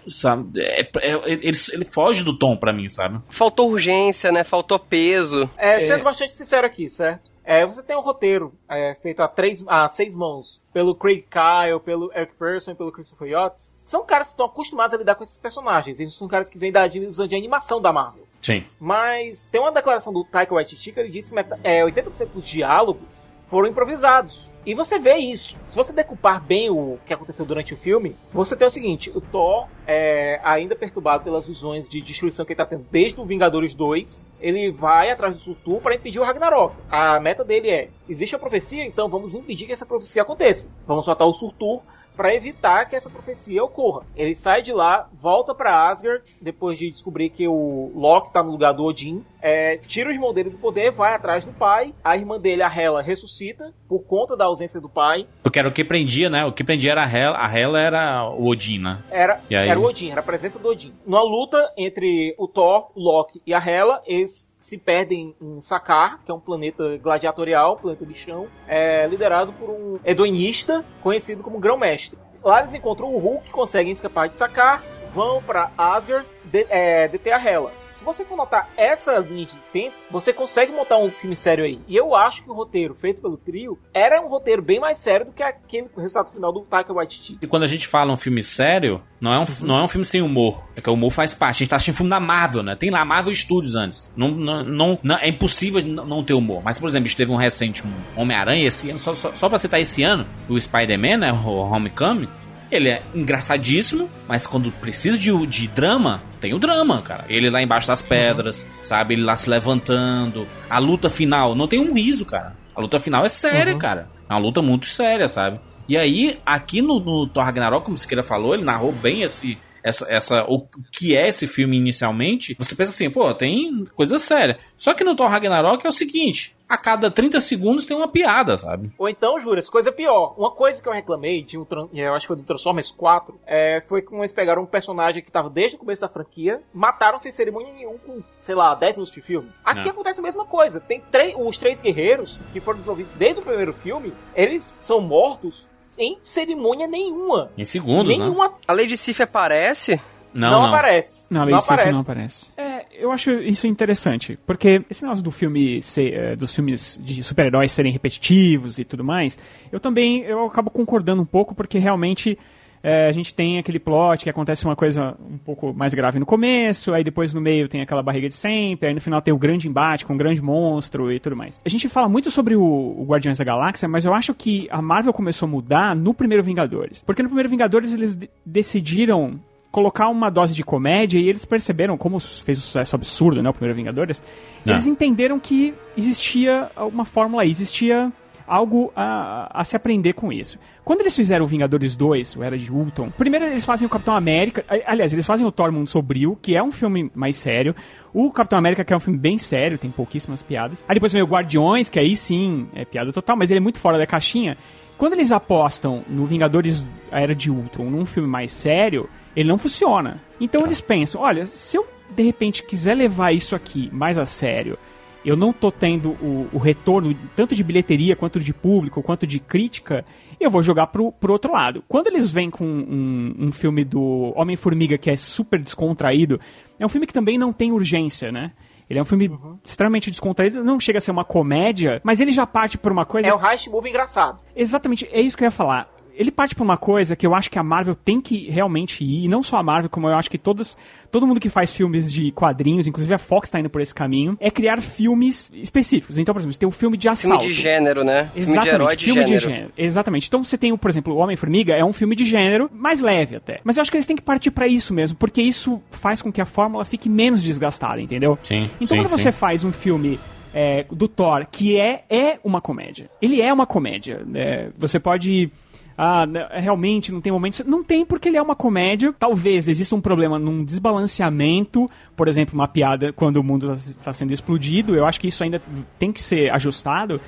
Sabe, 0.07 0.61
é, 0.61 0.83
é, 1.01 1.13
ele, 1.25 1.57
ele 1.73 1.85
foge 1.87 2.23
do 2.23 2.37
tom 2.37 2.57
para 2.57 2.75
mim, 2.75 2.91
sabe? 2.91 3.21
Faltou 3.31 3.71
urgência, 3.71 4.31
né? 4.31 4.45
Faltou 4.45 4.79
peso. 4.79 5.49
É, 5.57 5.81
sendo 5.81 6.01
é. 6.01 6.03
bastante 6.03 6.35
sincero 6.35 6.67
aqui, 6.67 6.91
certo? 6.91 7.33
É, 7.45 7.65
você 7.65 7.83
tem 7.83 7.95
um 7.95 8.01
roteiro 8.01 8.55
é, 8.69 8.95
feito 9.03 9.21
a, 9.21 9.29
três, 9.29 9.63
a 9.69 9.87
seis 9.89 10.17
mãos 10.17 10.63
pelo 10.73 10.95
Craig 10.95 11.27
Kyle, 11.31 11.79
pelo 11.85 12.11
Eric 12.15 12.35
Person 12.39 12.73
e 12.73 12.75
pelo 12.75 12.91
Christopher 12.91 13.29
Yachts. 13.29 13.75
São 13.85 14.05
caras 14.05 14.29
que 14.29 14.33
estão 14.33 14.47
acostumados 14.47 14.95
a 14.95 14.99
lidar 14.99 15.15
com 15.15 15.25
esses 15.25 15.39
personagens. 15.39 16.01
Eles 16.01 16.15
são 16.15 16.27
caras 16.27 16.49
que 16.49 16.59
vêm 16.59 16.73
da 16.73 16.87
divisão 16.87 17.27
de 17.27 17.37
animação 17.37 17.83
da 17.83 17.93
Marvel. 17.93 18.25
Sim. 18.41 18.65
Mas 18.81 19.45
tem 19.45 19.61
uma 19.61 19.73
declaração 19.73 20.13
do 20.13 20.25
Taika 20.25 20.55
Waititi 20.55 20.93
que 20.93 21.01
ele 21.01 21.11
disse 21.11 21.33
que 21.33 21.39
é, 21.63 21.83
80% 21.83 22.29
dos 22.33 22.47
diálogos 22.47 23.34
foram 23.55 23.69
improvisados. 23.69 24.51
E 24.67 24.75
você 24.75 24.99
vê 24.99 25.15
isso. 25.15 25.57
Se 25.69 25.77
você 25.77 25.93
decupar 25.93 26.43
bem 26.43 26.71
o 26.71 26.99
que 27.07 27.15
aconteceu 27.15 27.47
durante 27.47 27.73
o 27.73 27.77
filme, 27.77 28.17
você 28.33 28.57
tem 28.57 28.67
o 28.67 28.71
seguinte: 28.71 29.13
o 29.15 29.21
Thor, 29.21 29.69
é, 29.87 30.41
ainda 30.43 30.75
perturbado 30.75 31.23
pelas 31.23 31.47
visões 31.47 31.89
de 31.89 32.01
destruição 32.01 32.45
que 32.45 32.53
ele 32.53 32.61
está 32.61 32.67
tendo 32.67 32.85
desde 32.91 33.21
o 33.21 33.25
Vingadores 33.25 33.73
2, 33.73 34.27
ele 34.41 34.73
vai 34.73 35.09
atrás 35.09 35.37
do 35.37 35.41
Surtur 35.41 35.81
para 35.81 35.95
impedir 35.95 36.19
o 36.19 36.25
Ragnarok. 36.25 36.75
A 36.91 37.21
meta 37.21 37.45
dele 37.45 37.71
é: 37.71 37.91
existe 38.09 38.35
a 38.35 38.41
profecia, 38.41 38.85
então 38.85 39.09
vamos 39.09 39.37
impedir 39.37 39.67
que 39.67 39.73
essa 39.73 39.87
profecia 39.87 40.23
aconteça. 40.23 40.75
Vamos 40.85 41.07
matar 41.07 41.27
o 41.27 41.33
Surtur 41.33 41.81
para 42.17 42.35
evitar 42.35 42.89
que 42.89 42.97
essa 42.97 43.11
profecia 43.11 43.63
ocorra. 43.63 44.03
Ele 44.17 44.35
sai 44.35 44.63
de 44.63 44.73
lá, 44.73 45.09
volta 45.13 45.55
para 45.55 45.89
Asgard, 45.89 46.25
depois 46.41 46.79
de 46.79 46.91
descobrir 46.91 47.31
que 47.31 47.47
o 47.47 47.93
Loki 47.95 48.33
tá 48.33 48.43
no 48.43 48.51
lugar 48.51 48.73
do 48.73 48.85
Odin, 48.85 49.25
é, 49.45 49.77
tira 49.77 50.09
o 50.09 50.13
irmão 50.13 50.33
dele 50.33 50.49
do 50.49 50.57
poder, 50.57 50.91
vai 50.91 51.15
atrás 51.15 51.45
do 51.45 51.53
pai, 51.53 51.95
a 52.03 52.17
irmã 52.17 52.41
dele, 52.41 52.63
a 52.63 52.75
Hela, 52.75 53.03
ressuscita 53.03 53.75
por 53.87 54.01
conta 54.01 54.35
da 54.35 54.47
ausência 54.47 54.81
do 54.81 54.89
pai. 54.89 55.27
Porque 55.43 55.59
era 55.59 55.69
o 55.69 55.73
que 55.73 55.85
prendia, 55.85 56.31
né? 56.31 56.47
O 56.47 56.53
que 56.53 56.65
prendia 56.65 56.93
era 56.93 57.05
a 57.05 57.07
Hela, 57.07 57.37
a 57.37 57.55
Hela 57.55 57.79
era 57.79 58.31
o 58.31 58.47
Odin, 58.47 58.79
né? 58.79 59.03
Era, 59.11 59.43
era 59.51 59.79
o 59.79 59.85
Odin, 59.85 60.11
era 60.11 60.21
a 60.21 60.25
presença 60.25 60.59
do 60.59 60.69
Odin. 60.69 60.95
Numa 61.07 61.23
luta 61.23 61.71
entre 61.77 62.35
o 62.39 62.49
Thor, 62.49 62.91
o 62.95 63.03
Loki 63.03 63.43
e 63.47 63.53
a 63.53 63.59
Hela, 63.59 64.03
eles 64.07 64.51
se 64.59 64.79
perdem 64.79 65.35
em 65.39 65.61
Sakar, 65.61 66.21
que 66.25 66.31
é 66.31 66.35
um 66.35 66.41
planeta 66.41 66.97
gladiatorial, 66.97 67.77
planeta 67.77 68.07
de 68.07 68.15
chão, 68.15 68.47
é, 68.67 69.07
liderado 69.07 69.53
por 69.53 69.69
um 69.69 69.99
hedonista 70.03 70.83
conhecido 71.03 71.43
como 71.43 71.59
Grão-Mestre. 71.59 72.19
Lá 72.43 72.61
eles 72.61 72.73
encontram 72.73 73.15
o 73.15 73.19
Hulk, 73.19 73.51
conseguem 73.51 73.93
escapar 73.93 74.29
de 74.29 74.39
Sakar, 74.39 74.83
vão 75.15 75.41
para 75.43 75.71
Asgard 75.79 76.27
de, 76.45 76.67
é, 76.69 77.09
deter 77.09 77.33
a 77.33 77.43
Hela. 77.43 77.73
Se 77.91 78.05
você 78.05 78.25
for 78.25 78.37
notar 78.37 78.69
essa 78.77 79.19
linha 79.19 79.47
de 79.47 79.57
tempo, 79.73 79.95
você 80.11 80.33
consegue 80.33 80.73
montar 80.73 80.99
um 80.99 81.09
filme 81.09 81.37
sério 81.37 81.65
aí. 81.65 81.79
E 81.87 81.95
eu 81.95 82.15
acho 82.15 82.43
que 82.43 82.51
o 82.51 82.53
roteiro 82.53 82.93
feito 82.95 83.23
pelo 83.23 83.37
trio 83.37 83.79
era 83.93 84.21
um 84.21 84.27
roteiro 84.27 84.61
bem 84.61 84.81
mais 84.81 84.99
sério 84.99 85.27
do 85.27 85.33
que 85.33 85.43
aquele 85.43 85.89
resultado 85.97 86.33
final 86.33 86.53
do 86.53 86.63
Taika 86.63 86.93
Waititi. 86.93 87.39
E 87.41 87.47
quando 87.47 87.63
a 87.63 87.69
gente 87.69 87.87
fala 87.87 88.13
um 88.13 88.17
filme 88.17 88.43
sério, 88.43 89.01
não 89.21 89.33
é 89.33 89.39
um, 89.39 89.45
não 89.63 89.79
é 89.79 89.85
um 89.85 89.89
filme 89.89 90.05
sem 90.05 90.21
humor. 90.21 90.65
É 90.75 90.81
que 90.81 90.91
o 90.91 90.95
humor 90.95 91.11
faz 91.11 91.33
parte. 91.35 91.59
A 91.59 91.59
gente 91.61 91.71
tá 91.71 91.77
assistindo 91.77 91.97
filme 91.97 92.11
da 92.11 92.19
Marvel, 92.19 92.65
né? 92.65 92.75
Tem 92.75 92.91
lá 92.91 93.05
Marvel 93.05 93.33
Studios 93.33 93.77
antes. 93.77 94.13
Não, 94.17 94.29
não, 94.29 94.65
não, 94.65 94.99
não 95.01 95.17
é 95.17 95.29
impossível 95.29 95.81
não 95.85 96.25
ter 96.25 96.35
humor. 96.35 96.63
Mas, 96.65 96.81
por 96.81 96.89
exemplo, 96.89 97.07
a 97.07 97.09
gente 97.09 97.17
teve 97.17 97.31
um 97.31 97.37
recente 97.37 97.87
um 97.87 98.21
Homem-Aranha 98.21 98.67
esse 98.67 98.91
ano, 98.91 98.99
só, 98.99 99.15
só, 99.15 99.33
só 99.35 99.49
pra 99.49 99.59
citar 99.59 99.81
esse 99.81 100.03
ano, 100.03 100.27
o 100.49 100.61
Spider-Man, 100.61 101.19
né? 101.19 101.33
O 101.33 101.61
Homecoming 101.61 102.29
ele 102.77 102.89
é 102.89 103.03
engraçadíssimo, 103.15 104.11
mas 104.29 104.47
quando 104.47 104.71
precisa 104.73 105.19
de, 105.19 105.47
de 105.47 105.69
drama, 105.69 106.23
tem 106.41 106.55
o 106.55 106.59
drama, 106.59 107.03
cara. 107.03 107.25
Ele 107.29 107.51
lá 107.51 107.63
embaixo 107.63 107.89
das 107.89 108.03
pedras, 108.03 108.63
uhum. 108.63 108.85
sabe? 108.85 109.15
Ele 109.15 109.23
lá 109.23 109.37
se 109.37 109.49
levantando. 109.49 110.47
A 110.69 110.79
luta 110.79 111.09
final, 111.09 111.55
não 111.55 111.69
tem 111.69 111.79
um 111.79 111.95
riso, 111.95 112.25
cara. 112.25 112.55
A 112.75 112.81
luta 112.81 112.99
final 112.99 113.25
é 113.25 113.29
séria, 113.29 113.73
uhum. 113.73 113.79
cara. 113.79 114.07
É 114.29 114.33
uma 114.33 114.41
luta 114.41 114.61
muito 114.61 114.87
séria, 114.87 115.29
sabe? 115.29 115.61
E 115.89 115.97
aí, 115.97 116.39
aqui 116.45 116.81
no, 116.81 116.99
no 116.99 117.27
Thor 117.27 117.45
Ragnarok, 117.45 117.85
como 117.85 117.95
o 117.95 117.99
Siqueira 117.99 118.23
falou, 118.23 118.55
ele 118.55 118.65
narrou 118.65 118.91
bem 118.91 119.23
esse, 119.23 119.59
essa, 119.85 120.07
essa, 120.09 120.45
o 120.49 120.67
que 120.91 121.15
é 121.15 121.29
esse 121.29 121.47
filme 121.47 121.77
inicialmente, 121.77 122.57
você 122.59 122.75
pensa 122.75 122.91
assim, 122.91 123.11
pô, 123.11 123.33
tem 123.35 123.85
coisa 123.95 124.19
séria. 124.19 124.59
Só 124.75 124.95
que 124.95 125.05
no 125.05 125.15
Thor 125.15 125.29
Ragnarok 125.29 125.85
é 125.85 125.89
o 125.89 125.93
seguinte, 125.93 126.57
a 126.67 126.79
cada 126.79 127.11
30 127.11 127.39
segundos 127.43 127.85
tem 127.85 127.95
uma 127.95 128.09
piada, 128.09 128.57
sabe? 128.57 128.91
Ou 128.97 129.11
então, 129.11 129.39
Juras, 129.39 129.69
coisa 129.69 129.93
pior. 129.93 130.35
Uma 130.39 130.51
coisa 130.51 130.83
que 130.83 130.89
eu 130.89 130.93
reclamei 130.93 131.43
de 131.43 131.59
um, 131.59 131.67
eu 131.93 132.15
acho 132.15 132.23
que 132.23 132.29
foi 132.29 132.37
do 132.37 132.43
Transformers 132.43 132.91
4, 132.91 133.39
é, 133.47 133.83
foi 133.87 134.01
que 134.01 134.15
eles 134.15 134.33
pegaram 134.33 134.63
um 134.63 134.67
personagem 134.67 135.23
que 135.23 135.31
tava 135.31 135.51
desde 135.51 135.77
o 135.77 135.79
começo 135.79 136.01
da 136.01 136.09
franquia, 136.09 136.63
mataram 136.73 137.19
sem 137.19 137.31
cerimônia 137.31 137.73
nenhuma 137.75 137.99
com, 137.99 138.23
sei 138.39 138.55
lá, 138.55 138.75
10 138.75 138.97
minutos 138.97 139.15
de 139.15 139.21
filme. 139.21 139.51
Aqui 139.63 139.89
é. 139.89 139.91
acontece 139.91 140.21
a 140.21 140.23
mesma 140.23 140.47
coisa. 140.47 140.81
Tem 140.81 141.03
três, 141.11 141.35
os 141.39 141.59
três 141.59 141.83
guerreiros 141.83 142.41
que 142.55 142.61
foram 142.61 142.79
desenvolvidos 142.79 143.15
desde 143.15 143.41
o 143.41 143.45
primeiro 143.45 143.75
filme, 143.75 144.15
eles 144.35 144.63
são 144.63 145.03
mortos 145.03 145.67
sem 145.95 146.19
cerimônia 146.23 146.87
nenhuma. 146.87 147.51
Em 147.57 147.65
segundos, 147.65 148.17
nenhuma... 148.17 148.49
né? 148.49 148.55
A 148.67 148.73
Lady 148.73 148.97
Sif 148.97 149.23
aparece 149.23 150.01
Não, 150.33 150.51
não, 150.51 150.63
não. 150.63 150.69
aparece. 150.69 151.27
Não, 151.31 151.47
não 151.47 151.57
isso 151.57 151.73
aparece. 151.73 151.93
não 151.93 152.01
aparece. 152.01 152.51
É, 152.57 152.85
eu 152.99 153.13
acho 153.13 153.31
isso 153.31 153.67
interessante, 153.67 154.39
porque 154.47 154.83
esse 154.91 155.03
negócio 155.03 155.23
do 155.23 155.31
filme 155.31 155.81
ser, 155.81 156.13
eh, 156.13 156.37
dos 156.37 156.55
filmes 156.55 156.99
de 157.03 157.23
super-heróis 157.23 157.71
serem 157.71 157.93
repetitivos 157.93 158.79
e 158.79 158.85
tudo 158.85 159.05
mais, 159.05 159.39
eu 159.71 159.79
também 159.79 160.23
eu 160.23 160.45
acabo 160.47 160.71
concordando 160.71 161.23
um 161.23 161.27
pouco, 161.27 161.55
porque 161.55 161.79
realmente 161.79 162.37
eh, 162.85 163.09
a 163.09 163.13
gente 163.13 163.35
tem 163.35 163.59
aquele 163.59 163.79
plot 163.81 164.23
que 164.23 164.29
acontece 164.31 164.65
uma 164.67 164.77
coisa 164.77 165.17
um 165.29 165.39
pouco 165.39 165.73
mais 165.73 165.95
grave 165.95 166.19
no 166.21 166.27
começo, 166.27 166.93
aí 166.93 167.03
depois 167.03 167.33
no 167.33 167.41
meio 167.41 167.67
tem 167.67 167.81
aquela 167.81 168.03
barriga 168.03 168.29
de 168.29 168.35
sempre, 168.35 168.89
aí 168.89 168.95
no 168.95 169.01
final 169.01 169.21
tem 169.23 169.33
o 169.33 169.39
grande 169.39 169.67
embate 169.69 170.05
com 170.05 170.13
o 170.15 170.17
grande 170.19 170.43
monstro 170.43 171.11
e 171.11 171.19
tudo 171.19 171.35
mais. 171.35 171.59
A 171.65 171.69
gente 171.71 171.89
fala 171.89 172.09
muito 172.09 172.31
sobre 172.31 172.55
o, 172.55 172.63
o 172.63 173.05
Guardiões 173.09 173.39
da 173.39 173.45
Galáxia, 173.45 173.89
mas 173.89 174.05
eu 174.05 174.13
acho 174.15 174.35
que 174.35 174.69
a 174.71 174.83
Marvel 174.83 175.13
começou 175.13 175.47
a 175.47 175.51
mudar 175.51 175.97
no 175.97 176.13
primeiro 176.13 176.45
Vingadores. 176.45 177.03
Porque 177.03 177.23
no 177.23 177.29
primeiro 177.31 177.49
Vingadores 177.49 177.93
eles 177.95 178.15
de- 178.15 178.29
decidiram 178.45 179.41
colocar 179.71 180.09
uma 180.09 180.31
dose 180.31 180.55
de 180.55 180.63
comédia 180.63 181.19
e 181.19 181.29
eles 181.29 181.45
perceberam, 181.45 181.97
como 181.97 182.21
fez 182.21 182.59
um 182.59 182.61
sucesso 182.61 182.95
absurdo, 182.95 183.43
né, 183.43 183.49
o 183.51 183.53
primeiro 183.53 183.75
Vingadores, 183.77 184.23
É. 184.65 184.71
eles 184.71 184.87
entenderam 184.87 185.41
que 185.41 185.75
existia 185.97 186.71
uma 186.93 187.05
fórmula 187.05 187.43
aí, 187.43 187.51
existia 187.51 188.13
algo 188.47 188.93
a, 188.95 189.61
a 189.61 189.65
se 189.65 189.77
aprender 189.77 190.13
com 190.13 190.33
isso. 190.33 190.59
Quando 190.85 191.01
eles 191.01 191.15
fizeram 191.15 191.45
o 191.45 191.49
Vingadores 191.49 191.97
2, 191.97 192.37
o 192.37 192.43
Era 192.43 192.59
de 192.59 192.71
Ultron, 192.71 193.11
primeiro 193.11 193.47
eles 193.47 193.65
fazem 193.65 193.87
o 193.87 193.89
Capitão 193.89 194.15
América, 194.15 194.65
aliás, 194.87 195.13
eles 195.13 195.27
fazem 195.27 195.47
o 195.47 195.53
Thor 195.53 195.73
Mundo 195.73 195.89
Sombrio, 195.89 196.39
que 196.41 196.57
é 196.57 196.63
um 196.63 196.73
filme 196.73 197.11
mais 197.15 197.37
sério, 197.37 197.75
o 198.13 198.31
Capitão 198.31 198.59
América, 198.59 198.85
que 198.85 198.93
é 198.93 198.97
um 198.97 199.01
filme 199.01 199.19
bem 199.19 199.39
sério, 199.39 199.79
tem 199.79 199.91
pouquíssimas 199.91 200.43
piadas, 200.43 200.85
aí 200.89 200.95
depois 200.95 201.13
vem 201.13 201.23
o 201.23 201.27
Guardiões, 201.27 201.89
que 201.89 201.99
aí 201.99 202.15
sim 202.15 202.69
é 202.75 202.85
piada 202.85 203.13
total, 203.13 203.37
mas 203.37 203.51
ele 203.51 203.59
é 203.59 203.63
muito 203.63 203.79
fora 203.79 203.99
da 203.99 204.07
caixinha, 204.07 204.57
quando 204.97 205.15
eles 205.15 205.33
apostam 205.33 206.05
no 206.09 206.25
Vingadores 206.25 206.85
a 207.11 207.21
Era 207.21 207.35
de 207.35 207.51
Ultron, 207.51 207.91
num 207.91 208.07
filme 208.07 208.29
mais 208.29 208.53
sério, 208.53 209.09
ele 209.35 209.49
não 209.49 209.59
funciona. 209.59 210.21
Então 210.41 210.65
eles 210.65 210.81
pensam, 210.81 211.21
olha, 211.21 211.47
se 211.47 211.77
eu 211.77 211.87
de 212.15 212.23
repente 212.23 212.63
quiser 212.63 212.95
levar 212.95 213.33
isso 213.33 213.57
aqui 213.57 213.91
mais 213.93 214.19
a 214.19 214.27
sério, 214.27 214.79
eu 215.25 215.37
não 215.37 215.53
tô 215.53 215.73
tendo 215.73 216.11
o, 216.11 216.49
o 216.53 216.59
retorno 216.59 217.17
tanto 217.35 217.55
de 217.55 217.65
bilheteria 217.65 218.15
quanto 218.15 218.39
de 218.39 218.53
público, 218.53 219.03
quanto 219.03 219.27
de 219.27 219.41
crítica, 219.41 220.05
eu 220.39 220.51
vou 220.51 220.63
jogar 220.63 220.89
pro, 220.89 221.11
pro 221.13 221.33
outro 221.33 221.53
lado. 221.53 221.83
Quando 221.89 222.09
eles 222.09 222.31
vêm 222.31 222.51
com 222.51 222.65
um, 222.65 223.35
um 223.39 223.53
filme 223.53 223.85
do 223.85 224.33
Homem-Formiga 224.37 224.99
que 224.99 225.11
é 225.11 225.17
super 225.17 225.61
descontraído, 225.61 226.39
é 226.79 226.85
um 226.85 226.89
filme 226.89 227.07
que 227.07 227.13
também 227.13 227.39
não 227.39 227.53
tem 227.53 227.73
urgência, 227.73 228.31
né? 228.31 228.53
Ele 228.89 228.99
é 228.99 229.03
um 229.03 229.07
filme 229.07 229.31
extremamente 229.65 230.11
descontraído, 230.11 230.63
não 230.63 230.79
chega 230.79 230.99
a 230.99 231.01
ser 231.01 231.11
uma 231.11 231.25
comédia, 231.25 232.01
mas 232.05 232.21
ele 232.21 232.33
já 232.33 232.47
parte 232.47 232.77
por 232.77 232.93
uma 232.93 233.07
coisa. 233.07 233.29
É 233.29 233.35
o 233.35 233.43
Heist 233.43 233.69
Movie 233.69 233.89
engraçado. 233.89 234.39
Exatamente, 234.55 235.09
é 235.11 235.23
isso 235.23 235.37
que 235.37 235.43
eu 235.43 235.47
ia 235.47 235.51
falar. 235.51 235.89
Ele 236.17 236.31
parte 236.31 236.55
por 236.55 236.63
uma 236.63 236.77
coisa 236.77 237.17
que 237.17 237.27
eu 237.27 237.35
acho 237.35 237.51
que 237.51 237.59
a 237.59 237.63
Marvel 237.63 237.95
tem 237.95 238.21
que 238.21 238.49
realmente 238.51 239.03
ir, 239.05 239.25
e 239.25 239.29
não 239.29 239.43
só 239.43 239.57
a 239.57 239.63
Marvel, 239.63 239.91
como 239.91 240.09
eu 240.09 240.15
acho 240.15 240.31
que 240.31 240.39
todos, 240.39 240.77
todo 241.11 241.27
mundo 241.27 241.41
que 241.41 241.49
faz 241.49 241.73
filmes 241.73 242.13
de 242.13 242.31
quadrinhos, 242.31 242.87
inclusive 242.87 243.13
a 243.15 243.19
Fox 243.19 243.51
tá 243.51 243.59
indo 243.59 243.69
por 243.69 243.81
esse 243.81 243.95
caminho, 243.95 244.37
é 244.41 244.51
criar 244.51 244.81
filmes 244.81 245.51
específicos. 245.55 246.17
Então, 246.19 246.33
por 246.33 246.41
exemplo, 246.41 246.53
você 246.55 246.59
tem 246.61 246.69
um 246.69 246.73
filme 246.73 246.97
de 246.97 247.09
Filme 247.09 247.13
assalto. 247.35 247.47
de 247.47 247.53
gênero, 247.53 248.05
né? 248.05 248.31
Filme 248.33 248.35
de 248.35 248.41
Exatamente, 248.53 248.75
herói 248.75 248.97
de 248.97 249.05
filme 249.05 249.27
gênero. 249.27 249.73
Exatamente. 249.77 250.27
Então 250.29 250.45
você 250.45 250.57
tem, 250.57 250.77
por 250.77 250.89
exemplo, 250.91 251.15
o 251.15 251.19
Homem-Formiga 251.19 251.75
é 251.75 251.85
um 251.85 251.93
filme 251.93 252.15
de 252.15 252.25
gênero, 252.25 252.71
mais 252.73 253.01
leve 253.01 253.37
até. 253.37 253.61
Mas 253.65 253.77
eu 253.77 253.83
acho 253.83 253.91
que 253.91 253.97
eles 253.97 254.07
têm 254.07 254.17
que 254.17 254.23
partir 254.23 254.51
pra 254.51 254.67
isso 254.67 254.95
mesmo, 254.95 255.17
porque 255.19 255.43
isso 255.43 255.83
faz 255.91 256.23
com 256.23 256.33
que 256.33 256.41
a 256.41 256.47
fórmula 256.47 256.85
fique 256.85 257.09
menos 257.09 257.43
desgastada, 257.43 258.01
entendeu? 258.01 258.39
Sim, 258.43 258.71
Então 258.77 258.87
sim, 258.87 258.97
quando 258.97 259.09
você 259.11 259.33
sim. 259.33 259.39
faz 259.39 259.65
um 259.65 259.73
filme 259.73 260.19
é, 260.55 260.85
do 260.91 261.09
Thor 261.09 261.47
que 261.51 261.81
é, 261.81 262.05
é 262.09 262.39
uma 262.45 262.61
comédia, 262.61 263.11
ele 263.21 263.43
é 263.43 263.53
uma 263.53 263.67
comédia. 263.67 264.23
né? 264.25 264.71
você 264.79 265.01
pode. 265.01 265.51
Ah, 265.97 266.27
né, 266.27 266.49
realmente 266.53 267.13
não 267.13 267.21
tem 267.21 267.33
momentos. 267.33 267.65
Não 267.67 267.85
tem 267.85 268.05
porque 268.05 268.29
ele 268.29 268.37
é 268.37 268.43
uma 268.43 268.57
comédia. 268.57 269.15
Talvez 269.19 269.69
exista 269.69 269.95
um 269.95 270.01
problema 270.01 270.39
num 270.39 270.65
desbalanceamento, 270.65 271.91
por 272.17 272.29
exemplo, 272.29 272.55
uma 272.55 272.67
piada 272.67 273.13
quando 273.13 273.37
o 273.37 273.45
mundo 273.45 273.73
está 273.73 274.13
sendo 274.13 274.33
explodido. 274.33 274.95
Eu 274.95 275.07
acho 275.07 275.21
que 275.21 275.29
isso 275.29 275.43
ainda 275.43 275.63
tem 275.99 276.13
que 276.13 276.21
ser 276.21 276.51
ajustado. 276.53 277.21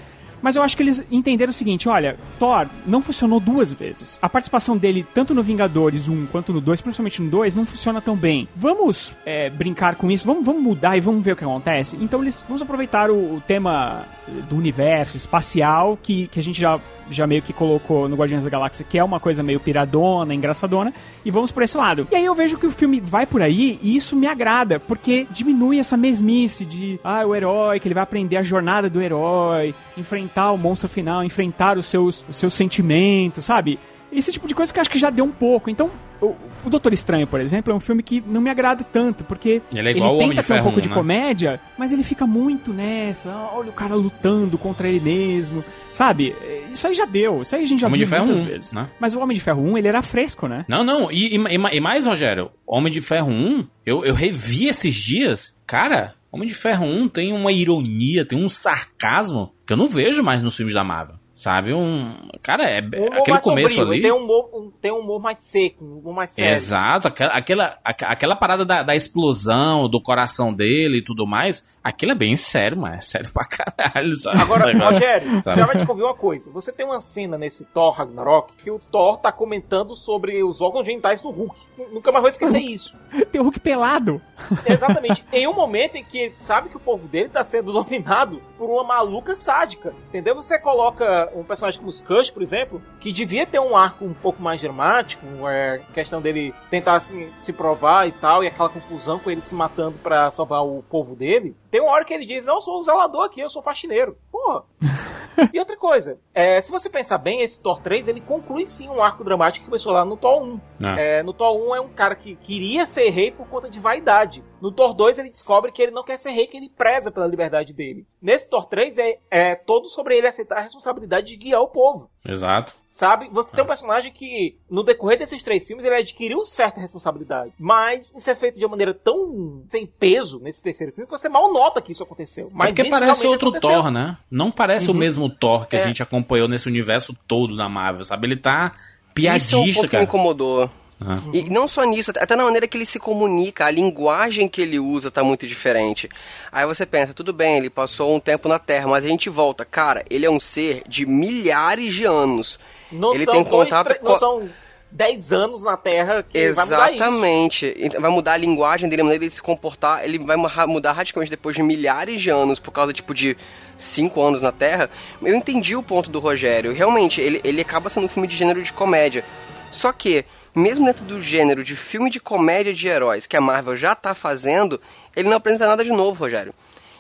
Mas 0.47 0.55
eu 0.55 0.63
acho 0.63 0.77
que 0.77 0.83
eles 0.85 1.05
entenderam 1.11 1.51
o 1.51 1.53
seguinte: 1.53 1.89
olha, 1.89 2.17
Thor 2.39 2.69
não 2.87 3.03
funcionou 3.03 3.41
duas 3.41 3.73
vezes. 3.73 4.17
A 4.23 4.29
participação 4.29 4.77
dele, 4.77 5.05
tanto 5.13 5.35
no 5.35 5.43
Vingadores 5.43 6.07
1 6.07 6.27
quanto 6.27 6.53
no 6.53 6.61
2, 6.61 6.83
principalmente 6.83 7.21
no 7.21 7.29
2, 7.29 7.57
não 7.57 7.67
funciona 7.67 8.01
tão 8.01 8.15
bem. 8.15 8.47
Vamos 8.55 9.13
é, 9.27 9.51
brincar 9.51 9.97
com 9.97 10.09
isso, 10.09 10.25
vamos, 10.25 10.47
vamos 10.47 10.63
mudar 10.63 10.97
e 10.97 11.01
vamos 11.01 11.25
ver 11.25 11.33
o 11.33 11.37
que 11.37 11.43
acontece. 11.43 11.99
Então 12.01 12.23
eles 12.23 12.45
vamos 12.47 12.63
aproveitar 12.63 13.11
o, 13.11 13.35
o 13.35 13.43
tema 13.45 14.07
do 14.49 14.57
universo 14.57 15.17
espacial 15.17 15.99
que, 16.01 16.29
que 16.29 16.39
a 16.39 16.43
gente 16.43 16.61
já, 16.61 16.79
já 17.11 17.27
meio 17.27 17.43
que 17.43 17.53
colocou 17.53 18.09
no 18.09 18.17
Guardiões 18.17 18.45
da 18.45 18.51
Galáxia, 18.51 18.87
que 18.89 18.99
é 18.99 19.05
uma 19.05 19.21
coisa 19.21 19.43
meio 19.43 19.61
piradona, 19.61 20.35
engraçadona, 20.35 20.93
e 21.25 21.31
vamos 21.31 21.53
por 21.53 21.63
esse 21.63 21.77
lado. 21.77 22.07
E 22.11 22.17
aí 22.17 22.25
eu 22.25 22.35
vejo 22.35 22.57
que 22.57 22.67
o 22.67 22.71
filme 22.71 23.01
vai 23.01 23.27
por 23.27 23.43
aí 23.43 23.79
e 23.83 23.97
isso 23.97 24.17
me 24.17 24.27
agrada, 24.27 24.79
porque 24.79 25.27
diminui 25.31 25.79
essa 25.79 25.97
mesmice 25.97 26.65
de, 26.65 27.01
ah, 27.03 27.27
o 27.27 27.35
herói, 27.35 27.81
que 27.81 27.89
ele 27.89 27.95
vai 27.95 28.03
aprender 28.03 28.37
a 28.37 28.43
jornada 28.43 28.89
do 28.89 29.01
herói, 29.01 29.75
enfrentar 29.97 30.36
o 30.53 30.59
monstro 30.59 30.89
final, 30.89 31.25
enfrentar 31.25 31.79
os 31.79 31.87
seus, 31.87 32.25
os 32.29 32.37
seus 32.37 32.55
sentimentos, 32.55 33.45
sabe? 33.45 33.79
Esse 34.13 34.31
tipo 34.33 34.47
de 34.47 34.55
coisa 34.55 34.73
que 34.73 34.79
eu 34.79 34.81
acho 34.81 34.91
que 34.91 34.99
já 34.99 35.11
deu 35.11 35.25
um 35.25 35.33
pouco. 35.33 35.69
Então, 35.69 35.91
o, 36.23 36.35
o 36.65 36.71
Doutor 36.71 36.93
Estranho, 36.93 37.27
por 37.27 37.41
exemplo, 37.41 37.73
é 37.73 37.77
um 37.77 37.81
filme 37.81 38.03
que 38.03 38.23
não 38.27 38.41
me 38.41 38.49
agrada 38.49 38.83
tanto, 38.85 39.25
porque 39.25 39.61
Ele 39.75 39.91
é 40.01 40.03
o 40.03 40.17
tenta 40.17 40.43
ter 40.43 40.55
um 40.55 40.63
pouco 40.63 40.79
1, 40.79 40.83
de 40.83 40.89
né? 40.89 40.95
comédia, 40.95 41.61
mas 41.77 41.93
ele 41.93 42.03
fica 42.05 42.27
muito 42.27 42.73
nessa. 42.73 43.31
"Ah, 43.31 43.51
Olha 43.55 43.69
o 43.69 43.73
cara 43.73 43.95
lutando 43.95 44.57
contra 44.57 44.89
ele 44.89 45.01
mesmo, 45.01 45.63
sabe? 45.93 46.35
Isso 46.73 46.87
aí 46.87 46.95
já 46.95 47.05
deu, 47.05 47.43
isso 47.43 47.55
aí 47.57 47.65
a 47.65 47.67
gente 47.67 47.81
já 47.81 47.89
Homem 47.89 47.99
viu 47.99 48.07
de 48.07 48.11
Ferro 48.11 48.25
muitas 48.27 48.43
1, 48.43 48.47
vezes. 48.47 48.73
né? 48.73 48.89
Mas 48.99 49.13
o 49.15 49.19
Homem 49.21 49.35
de 49.35 49.41
Ferro 49.43 49.63
1, 49.63 49.77
ele 49.77 49.89
era 49.89 50.01
fresco, 50.01 50.47
né? 50.47 50.65
Não, 50.69 50.83
não, 50.85 51.11
e, 51.13 51.37
e- 51.37 51.77
e 51.77 51.81
mais, 51.81 52.07
Rogério, 52.07 52.51
Homem 52.67 52.91
de 52.93 53.01
Ferro 53.03 53.31
1, 53.31 53.67
eu, 53.85 54.05
eu 54.05 54.15
revi 54.15 54.69
esses 54.69 54.95
dias, 54.95 55.55
cara, 55.67 56.15
Homem 56.37 56.49
de 56.49 56.55
Ferro 56.55 56.85
1 56.85 57.09
tem 57.09 57.33
uma 57.33 57.51
ironia, 57.51 58.27
tem 58.27 58.39
um 58.39 58.49
sarcasmo 58.49 59.55
que 59.67 59.73
eu 59.73 59.77
não 59.77 59.89
vejo 59.89 60.23
mais 60.23 60.43
nos 60.43 60.55
filmes 60.55 60.75
da 60.75 60.85
Marvel. 60.85 61.17
Sabe? 61.35 61.75
Um. 61.75 62.31
Cara, 62.43 62.65
é. 62.65 62.81
Um 62.81 62.87
humor 62.87 63.19
aquele 63.19 63.41
começo 63.41 63.75
sombrio, 63.75 63.93
ali. 63.93 64.01
Tem 64.01 64.13
um 64.13 64.25
humor, 64.25 64.51
um, 64.55 64.71
tem 64.81 64.91
um 64.91 65.01
humor 65.01 65.21
mais 65.21 65.39
seco, 65.45 65.85
um 65.85 65.99
humor 65.99 66.15
mais 66.15 66.31
sério. 66.31 66.55
Exato, 66.55 67.09
aquela, 67.09 67.33
aquela, 67.35 67.79
aquela 67.85 68.37
parada 68.37 68.65
da, 68.65 68.83
da 68.83 68.95
explosão, 68.95 69.87
do 69.87 70.01
coração 70.01 70.53
dele 70.53 70.99
e 70.99 71.05
tudo 71.05 71.27
mais, 71.27 71.76
aquilo 71.87 72.13
é 72.13 72.15
bem 72.15 72.37
sério, 72.37 72.77
mas 72.77 72.99
é 72.99 73.01
sério 73.01 73.31
pra 73.33 73.45
caralho, 73.45 74.13
sabe? 74.15 74.41
Agora, 74.41 74.67
negócio, 74.67 74.95
Rogério, 74.95 75.43
sabe? 75.43 75.57
você 75.57 75.65
vai 75.65 75.77
descobrir 75.77 76.03
uma 76.03 76.15
coisa. 76.15 76.51
Você 76.51 76.73
tem 76.73 76.85
uma 76.85 76.99
cena 76.99 77.39
nesse 77.39 77.65
Thor 77.65 77.93
Ragnarok 77.93 78.53
que 78.57 78.71
o 78.71 78.79
Thor 78.79 79.19
tá 79.19 79.31
comentando 79.31 79.95
sobre 79.95 80.43
os 80.43 80.61
órgãos 80.61 80.85
genitais 80.85 81.23
do 81.23 81.31
Hulk. 81.31 81.57
Nunca 81.93 82.11
mais 82.11 82.23
vou 82.23 82.29
esquecer 82.29 82.59
isso. 82.61 82.97
Tem 83.31 83.41
o 83.41 83.45
Hulk 83.45 83.61
pelado. 83.61 84.21
Exatamente. 84.67 85.25
em 85.33 85.47
um 85.47 85.55
momento 85.55 85.97
em 85.97 86.05
que 86.05 86.19
ele 86.19 86.35
sabe 86.41 86.69
que 86.69 86.77
o 86.77 86.81
povo 86.81 87.07
dele 87.07 87.29
tá 87.29 87.45
sendo 87.45 87.73
dominado 87.73 88.43
por 88.59 88.69
uma 88.69 88.83
maluca 88.83 89.37
sádica. 89.37 89.95
Entendeu? 90.09 90.35
Você 90.35 90.59
coloca 90.59 91.31
um 91.35 91.45
personagem 91.45 91.79
como 91.79 91.93
Scush, 91.93 92.31
por 92.31 92.43
exemplo, 92.43 92.83
que 93.01 93.13
devia 93.13 93.47
ter 93.47 93.61
um 93.61 93.77
arco 93.77 94.05
um 94.05 94.15
pouco 94.15 94.43
mais 94.43 94.61
dramático, 94.61 95.25
é, 95.49 95.81
questão 95.95 96.21
dele 96.21 96.53
tentar 96.69 96.95
assim, 96.95 97.31
se 97.37 97.53
provar 97.53 98.09
e 98.09 98.13
tal, 98.13 98.43
e 98.43 98.49
aquela 98.49 98.69
confusão 98.69 99.19
com 99.19 99.31
ele 99.31 99.41
se 99.41 99.55
matando 99.55 99.99
pra 100.03 100.31
salvar 100.31 100.65
o 100.65 100.83
povo 100.89 101.15
dele. 101.15 101.55
Tem 101.77 101.83
uma 101.83 101.93
hora 101.93 102.07
que 102.07 102.15
ele 102.15 102.25
diz: 102.25 102.47
Não, 102.47 102.55
eu 102.55 102.61
sou 102.63 102.79
o 102.79 102.83
zelador 102.83 103.27
aqui, 103.27 103.39
eu 103.39 103.51
sou 103.51 103.63
faxineiro. 103.63 104.17
Porra. 104.33 104.65
E 105.53 105.59
outra 105.59 105.77
coisa, 105.77 106.19
é, 106.33 106.59
se 106.63 106.71
você 106.73 106.89
pensar 106.89 107.19
bem, 107.19 107.43
esse 107.43 107.63
Thor 107.63 107.83
3 107.83 108.09
ele 108.09 108.23
conclui 108.23 108.65
sim 108.65 108.89
um 108.89 109.03
arco 109.03 109.23
dramático 109.23 109.65
que 109.65 109.71
começou 109.71 109.93
lá 109.93 110.03
no 110.03 110.17
Thor 110.17 110.43
1. 110.43 110.61
É. 110.83 111.19
É, 111.19 111.23
no 111.23 111.35
Thor 111.35 111.55
1 111.55 111.75
é 111.75 111.81
um 111.83 111.91
cara 111.91 112.15
que 112.15 112.37
queria 112.37 112.87
ser 112.87 113.11
rei 113.11 113.31
por 113.31 113.47
conta 113.47 113.69
de 113.69 113.79
vaidade. 113.79 114.43
No 114.61 114.73
Thor 114.73 114.95
2 114.95 115.19
ele 115.19 115.31
descobre 115.31 115.71
que 115.71 115.83
ele 115.83 115.93
não 115.93 116.03
quer 116.03 116.19
ser 116.19 116.31
rei, 116.31 116.47
que 116.47 116.57
ele 116.57 116.69
preza 116.69 117.11
pela 117.11 117.27
liberdade 117.27 117.73
dele. 117.73 118.07
Nesse 118.23 118.49
Thor 118.49 118.67
3 118.67 118.97
é, 118.99 119.19
é 119.31 119.55
todo 119.55 119.89
sobre 119.89 120.17
ele 120.17 120.27
aceitar 120.27 120.59
a 120.59 120.63
responsabilidade 120.63 121.27
de 121.27 121.37
guiar 121.37 121.61
o 121.61 121.69
povo. 121.69 122.11
Exato. 122.27 122.75
Sabe? 122.89 123.29
Você 123.31 123.51
É. 123.51 123.57
tem 123.57 123.65
um 123.65 123.67
personagem 123.67 124.11
que, 124.11 124.57
no 124.71 124.83
decorrer 124.83 125.19
desses 125.19 125.43
três 125.43 125.67
filmes, 125.67 125.85
ele 125.85 125.95
adquiriu 125.97 126.43
certa 126.47 126.81
responsabilidade. 126.81 127.53
Mas 127.59 128.15
isso 128.17 128.31
é 128.31 128.35
feito 128.35 128.59
de 128.59 128.65
uma 128.65 128.71
maneira 128.71 128.95
tão 128.95 129.63
sem 129.69 129.87
peso 129.87 130.41
nesse 130.41 130.63
terceiro 130.63 130.93
filme 130.93 131.07
que 131.07 131.17
você 131.17 131.29
mal 131.29 131.53
nota 131.53 131.83
que 131.83 131.93
isso 131.93 132.03
aconteceu. 132.03 132.49
Mas 132.53 132.67
é 132.67 132.69
porque 132.71 132.83
isso 132.83 132.91
parece 132.91 133.27
outro 133.27 133.49
aconteceu. 133.51 133.71
Thor, 133.83 133.91
né? 133.91 134.17
Não 134.31 134.51
parece 134.51 134.91
o 134.91 134.95
mesmo 134.95 135.29
Thor 135.29 135.67
que 135.67 135.77
a 135.77 135.81
É. 135.81 135.83
gente 135.83 136.03
acompanhou 136.03 136.49
nesse 136.49 136.67
universo 136.67 137.15
todo 137.29 137.55
da 137.55 137.69
Marvel, 137.69 138.05
sabe? 138.05 138.27
Ele 138.27 138.37
tá 138.39 138.73
Isso 138.73 138.77
é 138.77 139.11
um 139.11 139.13
piadista, 139.15 139.57
ponto 139.61 139.75
que 139.75 139.83
me 139.83 139.89
cara. 139.91 140.05
incomodou. 140.05 140.71
Ah. 141.01 141.21
E 141.33 141.51
não 141.51 141.69
só 141.69 141.85
nisso, 141.85 142.11
até 142.17 142.35
na 142.35 142.45
maneira 142.45 142.67
que 142.67 142.77
ele 142.77 142.87
se 142.87 142.99
comunica, 142.99 143.67
a 143.67 143.71
linguagem 143.71 144.49
que 144.49 144.63
ele 144.63 144.79
usa 144.79 145.11
tá 145.11 145.23
muito 145.23 145.47
diferente. 145.47 146.09
Aí 146.51 146.65
você 146.67 146.87
pensa, 146.87 147.13
tudo 147.13 147.33
bem, 147.35 147.59
ele 147.59 147.69
passou 147.69 148.15
um 148.15 148.21
tempo 148.21 148.49
na 148.49 148.59
Terra, 148.59 148.89
mas 148.89 149.05
a 149.05 149.09
gente 149.09 149.29
volta. 149.29 149.65
Cara, 149.65 150.05
ele 150.09 150.25
é 150.25 150.31
um 150.31 150.41
ser 150.41 150.83
de 150.89 151.05
milhares 151.05 151.93
de 151.95 152.05
anos. 152.05 152.59
Não 152.91 153.13
ele 153.15 153.25
são 153.25 153.35
tem 153.35 153.43
dois, 153.43 153.65
contato 153.65 153.87
tre- 153.89 153.99
com. 153.99 154.09
Não 154.09 154.17
são 154.17 154.49
10 154.91 155.33
anos 155.33 155.65
na 155.65 155.77
Terra 155.77 156.23
que 156.23 156.53
vai 156.53 156.65
mudar 156.65 156.87
isso. 156.87 156.95
Exatamente. 156.95 157.75
Então, 157.77 158.01
Vai 158.01 158.11
mudar 158.11 158.33
a 158.33 158.37
linguagem 158.39 158.89
dele, 158.89 159.03
a 159.03 159.05
maneira 159.05 159.27
de 159.29 159.35
se 159.35 159.43
comportar. 159.43 160.03
Ele 160.05 160.19
vai 160.19 160.37
mu- 160.37 160.49
mudar 160.69 160.93
radicalmente 160.93 161.29
depois 161.31 161.55
de 161.57 161.63
milhares 161.63 162.23
de 162.23 162.31
anos, 162.31 162.59
por 162.59 162.71
causa, 162.71 162.93
tipo, 162.95 163.13
de 163.13 163.37
cinco 163.77 164.23
anos 164.23 164.41
na 164.41 164.53
Terra. 164.53 164.89
Eu 165.21 165.35
entendi 165.35 165.77
o 165.77 165.83
ponto 165.83 166.09
do 166.09 166.21
Rogério. 166.21 166.73
Realmente, 166.73 167.21
ele, 167.21 167.41
ele 167.45 167.61
acaba 167.61 167.91
sendo 167.91 168.07
um 168.07 168.09
filme 168.09 168.27
de 168.27 168.37
gênero 168.37 168.63
de 168.63 168.73
comédia. 168.73 169.23
Só 169.71 169.93
que, 169.93 170.25
mesmo 170.57 170.87
dentro 170.87 171.05
do 171.05 171.21
gênero 171.21 171.63
de 171.63 171.77
filme 171.77 172.11
de 172.11 172.19
comédia 172.19 172.73
de 172.73 172.89
heróis 172.89 173.27
que 173.27 173.37
a 173.37 173.41
Marvel 173.41 173.77
já 173.77 173.95
tá 173.95 174.15
fazendo, 174.15 174.81
ele 175.15 175.29
não 175.29 175.37
apresenta 175.37 175.67
nada 175.67 175.85
de 175.85 175.91
novo, 175.91 176.19
Rogério. 176.19 176.55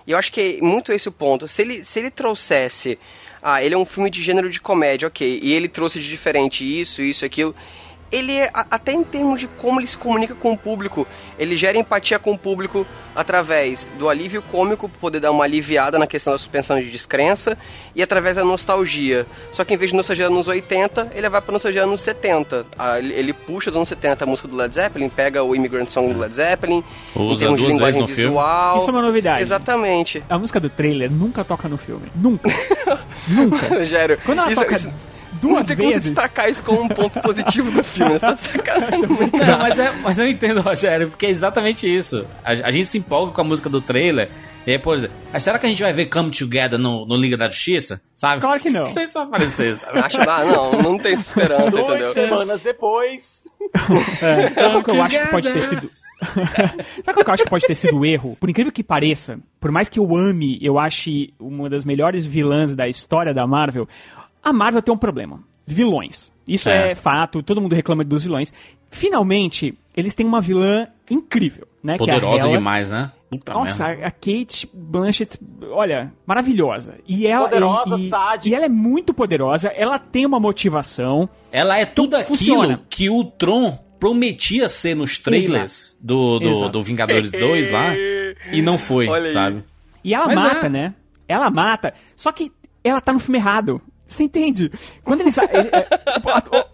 E 0.06 0.10
eu 0.12 0.18
acho 0.18 0.30
que 0.30 0.58
é 0.58 0.62
muito 0.62 0.92
esse 0.92 1.08
o 1.08 1.12
ponto. 1.12 1.48
Se 1.48 1.62
ele, 1.62 1.82
se 1.82 1.98
ele 1.98 2.10
trouxesse. 2.10 2.98
Ah, 3.42 3.62
ele 3.62 3.74
é 3.74 3.78
um 3.78 3.84
filme 3.84 4.10
de 4.10 4.22
gênero 4.22 4.50
de 4.50 4.60
comédia, 4.60 5.08
ok. 5.08 5.40
E 5.42 5.52
ele 5.52 5.68
trouxe 5.68 6.00
de 6.00 6.08
diferente 6.08 6.64
isso, 6.64 7.02
isso, 7.02 7.24
aquilo 7.24 7.54
ele 8.10 8.36
é, 8.38 8.50
até 8.52 8.92
em 8.92 9.02
termos 9.02 9.40
de 9.40 9.48
como 9.48 9.80
ele 9.80 9.86
se 9.86 9.96
comunica 9.96 10.34
com 10.34 10.52
o 10.52 10.58
público, 10.58 11.06
ele 11.38 11.56
gera 11.56 11.78
empatia 11.78 12.18
com 12.18 12.32
o 12.32 12.38
público 12.38 12.86
através 13.14 13.90
do 13.98 14.08
alívio 14.08 14.42
cômico, 14.42 14.88
para 14.88 15.00
poder 15.00 15.20
dar 15.20 15.30
uma 15.30 15.44
aliviada 15.44 15.98
na 15.98 16.06
questão 16.06 16.32
da 16.32 16.38
suspensão 16.38 16.78
de 16.78 16.90
descrença, 16.90 17.56
e 17.94 18.02
através 18.02 18.36
da 18.36 18.44
nostalgia. 18.44 19.26
Só 19.52 19.64
que 19.64 19.72
em 19.72 19.76
vez 19.76 19.90
de 19.90 19.96
nostalgia 19.96 20.28
nos 20.28 20.46
80, 20.48 21.12
ele 21.14 21.28
vai 21.28 21.40
para 21.40 21.52
nostalgia 21.52 21.86
nos 21.86 22.02
70. 22.02 22.66
Ah, 22.78 22.98
ele, 22.98 23.14
ele, 23.14 23.32
puxa 23.32 23.70
dos 23.70 23.78
anos 23.78 23.88
70 23.88 24.24
a 24.24 24.26
música 24.26 24.46
do 24.46 24.54
Led 24.54 24.74
Zeppelin, 24.74 25.08
pega 25.08 25.42
o 25.42 25.56
Immigrant 25.56 25.88
Song 25.88 26.12
do 26.12 26.18
Led 26.18 26.34
Zeppelin, 26.34 26.84
Usa 27.14 27.36
em 27.36 27.38
termos 27.38 27.60
de 27.60 27.66
linguagem 27.66 28.04
visual. 28.04 28.72
Filme. 28.72 28.80
Isso 28.80 28.90
é 28.90 28.92
uma 28.92 29.02
novidade. 29.02 29.42
Exatamente. 29.42 30.22
A 30.28 30.38
música 30.38 30.60
do 30.60 30.68
trailer 30.68 31.10
nunca 31.10 31.42
toca 31.42 31.68
no 31.68 31.78
filme. 31.78 32.12
Nunca. 32.14 32.50
nunca. 33.28 33.66
Rogério, 33.66 34.18
Quando 34.24 34.40
ela 34.40 34.48
isso, 34.48 34.60
toca... 34.60 34.74
Isso 34.74 35.15
duas 35.40 35.68
não 35.68 35.76
tem 35.76 35.76
vezes. 35.76 36.02
como 36.02 36.14
destacar 36.14 36.50
isso 36.50 36.62
como 36.62 36.82
um 36.82 36.88
ponto 36.88 37.20
positivo 37.20 37.70
do 37.70 37.82
filme, 37.84 38.12
você 38.12 38.20
tá 38.20 38.32
de 38.32 38.40
sacanagem. 38.40 39.00
Não, 39.00 39.58
mas, 39.58 39.78
é, 39.78 39.92
mas 40.02 40.18
eu 40.18 40.26
entendo, 40.26 40.60
Rogério, 40.60 41.08
porque 41.08 41.26
é 41.26 41.30
exatamente 41.30 41.86
isso. 41.86 42.26
A, 42.44 42.50
a, 42.50 42.70
gente 42.70 42.86
se 42.86 42.98
empolga 42.98 43.32
com 43.32 43.40
a 43.40 43.44
música 43.44 43.68
do 43.68 43.80
trailer, 43.80 44.28
e 44.66 44.72
aí, 44.72 44.78
por 44.78 44.96
exemplo, 44.96 45.16
será 45.38 45.58
que 45.58 45.66
a 45.66 45.68
gente 45.68 45.82
vai 45.82 45.92
ver 45.92 46.06
Come 46.06 46.30
Together 46.30 46.78
no, 46.78 47.06
no 47.06 47.16
Liga 47.16 47.36
da 47.36 47.48
Justiça? 47.48 48.00
Sabe? 48.14 48.40
Claro 48.40 48.60
que 48.60 48.70
não. 48.70 48.82
Não 48.82 48.88
sei 48.88 49.06
se 49.06 49.14
vai 49.14 49.24
aparecer, 49.24 49.76
sabe? 49.76 49.98
Acho 49.98 50.18
que 50.18 50.28
ah, 50.28 50.44
não, 50.44 50.82
não 50.82 50.98
tem 50.98 51.14
esperança, 51.14 51.70
Duas 51.70 52.00
entendeu? 52.00 52.28
semanas 52.28 52.60
depois. 52.60 53.44
É, 54.22 54.48
sabe 54.48 54.76
o 54.76 54.82
que 54.82 54.90
eu 54.90 55.02
acho 55.02 55.20
que 55.20 55.26
pode 55.28 55.52
ter 55.52 55.62
sido. 55.62 55.90
Sabe 57.04 57.20
o 57.20 57.24
que 57.24 57.30
eu 57.30 57.34
acho 57.34 57.44
que 57.44 57.50
pode 57.50 57.66
ter 57.66 57.74
sido 57.74 57.98
o 57.98 58.04
erro? 58.04 58.36
Por 58.40 58.48
incrível 58.48 58.72
que 58.72 58.82
pareça, 58.82 59.38
por 59.60 59.70
mais 59.70 59.88
que 59.88 59.98
eu 59.98 60.16
ame, 60.16 60.58
eu 60.62 60.78
ache 60.78 61.34
uma 61.38 61.68
das 61.68 61.84
melhores 61.84 62.24
vilãs 62.24 62.74
da 62.74 62.88
história 62.88 63.34
da 63.34 63.46
Marvel, 63.46 63.86
a 64.46 64.52
Marvel 64.52 64.80
tem 64.80 64.94
um 64.94 64.98
problema. 64.98 65.40
Vilões. 65.66 66.32
Isso 66.46 66.68
é. 66.68 66.92
é. 66.92 66.94
fato, 66.94 67.42
todo 67.42 67.60
mundo 67.60 67.74
reclama 67.74 68.04
dos 68.04 68.22
vilões. 68.22 68.54
Finalmente, 68.88 69.76
eles 69.96 70.14
têm 70.14 70.24
uma 70.24 70.40
vilã 70.40 70.86
incrível, 71.10 71.66
né? 71.82 71.96
Poderosa 71.96 72.44
que 72.44 72.48
é 72.48 72.56
demais, 72.56 72.88
né? 72.88 73.10
Puta 73.28 73.52
Nossa, 73.52 73.88
merda. 73.88 74.06
a 74.06 74.10
Kate 74.12 74.70
Blanchett, 74.72 75.36
olha, 75.72 76.12
maravilhosa. 76.24 76.94
E 77.08 77.26
ela, 77.26 77.48
Poderosa, 77.48 77.96
e, 77.98 78.48
e 78.48 78.54
ela 78.54 78.66
é 78.66 78.68
muito 78.68 79.12
poderosa, 79.12 79.68
ela 79.70 79.98
tem 79.98 80.24
uma 80.24 80.38
motivação. 80.38 81.28
Ela 81.50 81.80
é 81.80 81.84
tudo 81.84 82.14
aquilo 82.14 82.38
funciona. 82.38 82.80
que 82.88 83.10
o 83.10 83.24
Tron 83.24 83.76
prometia 83.98 84.68
ser 84.68 84.94
nos 84.94 85.18
trailers 85.18 85.98
do, 86.00 86.38
do, 86.38 86.50
Exato. 86.50 86.70
do 86.70 86.82
Vingadores 86.84 87.32
2 87.32 87.72
lá, 87.72 87.96
e 88.52 88.62
não 88.62 88.78
foi, 88.78 89.08
Olha 89.08 89.26
aí. 89.26 89.32
sabe? 89.32 89.64
E 90.04 90.14
ela 90.14 90.26
Mas 90.26 90.36
mata, 90.36 90.66
é. 90.66 90.70
né? 90.70 90.94
Ela 91.26 91.50
mata. 91.50 91.94
Só 92.14 92.30
que 92.30 92.52
ela 92.84 93.00
tá 93.00 93.12
no 93.12 93.18
filme 93.18 93.38
errado. 93.38 93.82
Você 94.06 94.22
entende? 94.24 94.70
Quando 95.02 95.20
eles. 95.22 95.36
ele- 95.38 95.68
é, 95.72 95.88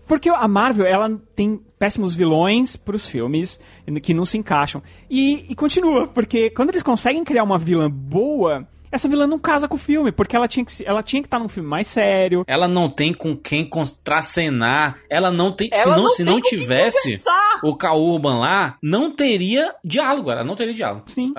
porque 0.06 0.28
a 0.28 0.46
Marvel, 0.46 0.86
ela 0.86 1.10
tem 1.34 1.60
péssimos 1.78 2.14
vilões 2.14 2.76
pros 2.76 3.08
filmes 3.08 3.58
que 4.02 4.12
não 4.14 4.24
se 4.24 4.36
encaixam. 4.38 4.82
E, 5.10 5.46
e 5.50 5.54
continua, 5.54 6.06
porque 6.08 6.50
quando 6.50 6.68
eles 6.70 6.82
conseguem 6.82 7.24
criar 7.24 7.42
uma 7.42 7.58
vilã 7.58 7.90
boa, 7.90 8.66
essa 8.90 9.08
vilã 9.08 9.26
não 9.26 9.38
casa 9.38 9.66
com 9.66 9.76
o 9.76 9.78
filme, 9.78 10.12
porque 10.12 10.36
ela 10.36 10.46
tinha 10.46 10.64
que 10.64 10.72
ela 10.84 11.02
tinha 11.02 11.22
que 11.22 11.26
estar 11.26 11.38
num 11.38 11.48
filme 11.48 11.66
mais 11.68 11.86
sério. 11.86 12.44
Ela 12.46 12.68
não 12.68 12.90
tem 12.90 13.14
com 13.14 13.34
quem 13.34 13.66
contracenar. 13.66 14.98
Ela 15.08 15.30
não 15.30 15.50
tem. 15.50 15.70
Ela 15.72 15.82
se 15.82 15.88
não, 15.88 15.96
não 16.02 16.08
se 16.10 16.16
tem 16.18 16.26
não 16.26 16.34
com 16.34 16.40
quem 16.48 16.58
tivesse 16.58 17.22
o 17.62 17.74
Kauban 17.74 18.38
lá, 18.38 18.76
não 18.82 19.10
teria 19.10 19.74
diálogo. 19.82 20.30
Ela 20.30 20.44
não 20.44 20.54
teria 20.54 20.74
diálogo. 20.74 21.04
Sim. 21.06 21.32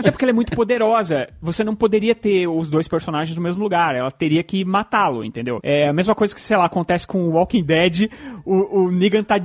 Mas 0.00 0.06
é 0.06 0.10
porque 0.10 0.24
ela 0.24 0.30
é 0.30 0.34
muito 0.34 0.52
poderosa. 0.54 1.28
Você 1.40 1.62
não 1.62 1.74
poderia 1.76 2.14
ter 2.14 2.46
os 2.48 2.68
dois 2.70 2.88
personagens 2.88 3.36
no 3.36 3.42
mesmo 3.42 3.62
lugar. 3.62 3.94
Ela 3.94 4.10
teria 4.10 4.42
que 4.42 4.64
matá-lo, 4.64 5.24
entendeu? 5.24 5.60
É 5.62 5.88
a 5.88 5.92
mesma 5.92 6.14
coisa 6.14 6.34
que, 6.34 6.40
sei 6.40 6.56
lá, 6.56 6.64
acontece 6.66 7.06
com 7.06 7.22
o 7.28 7.32
Walking 7.32 7.62
Dead. 7.64 8.10
O, 8.44 8.82
o 8.84 8.90
Negan 8.90 9.22
tá 9.24 9.40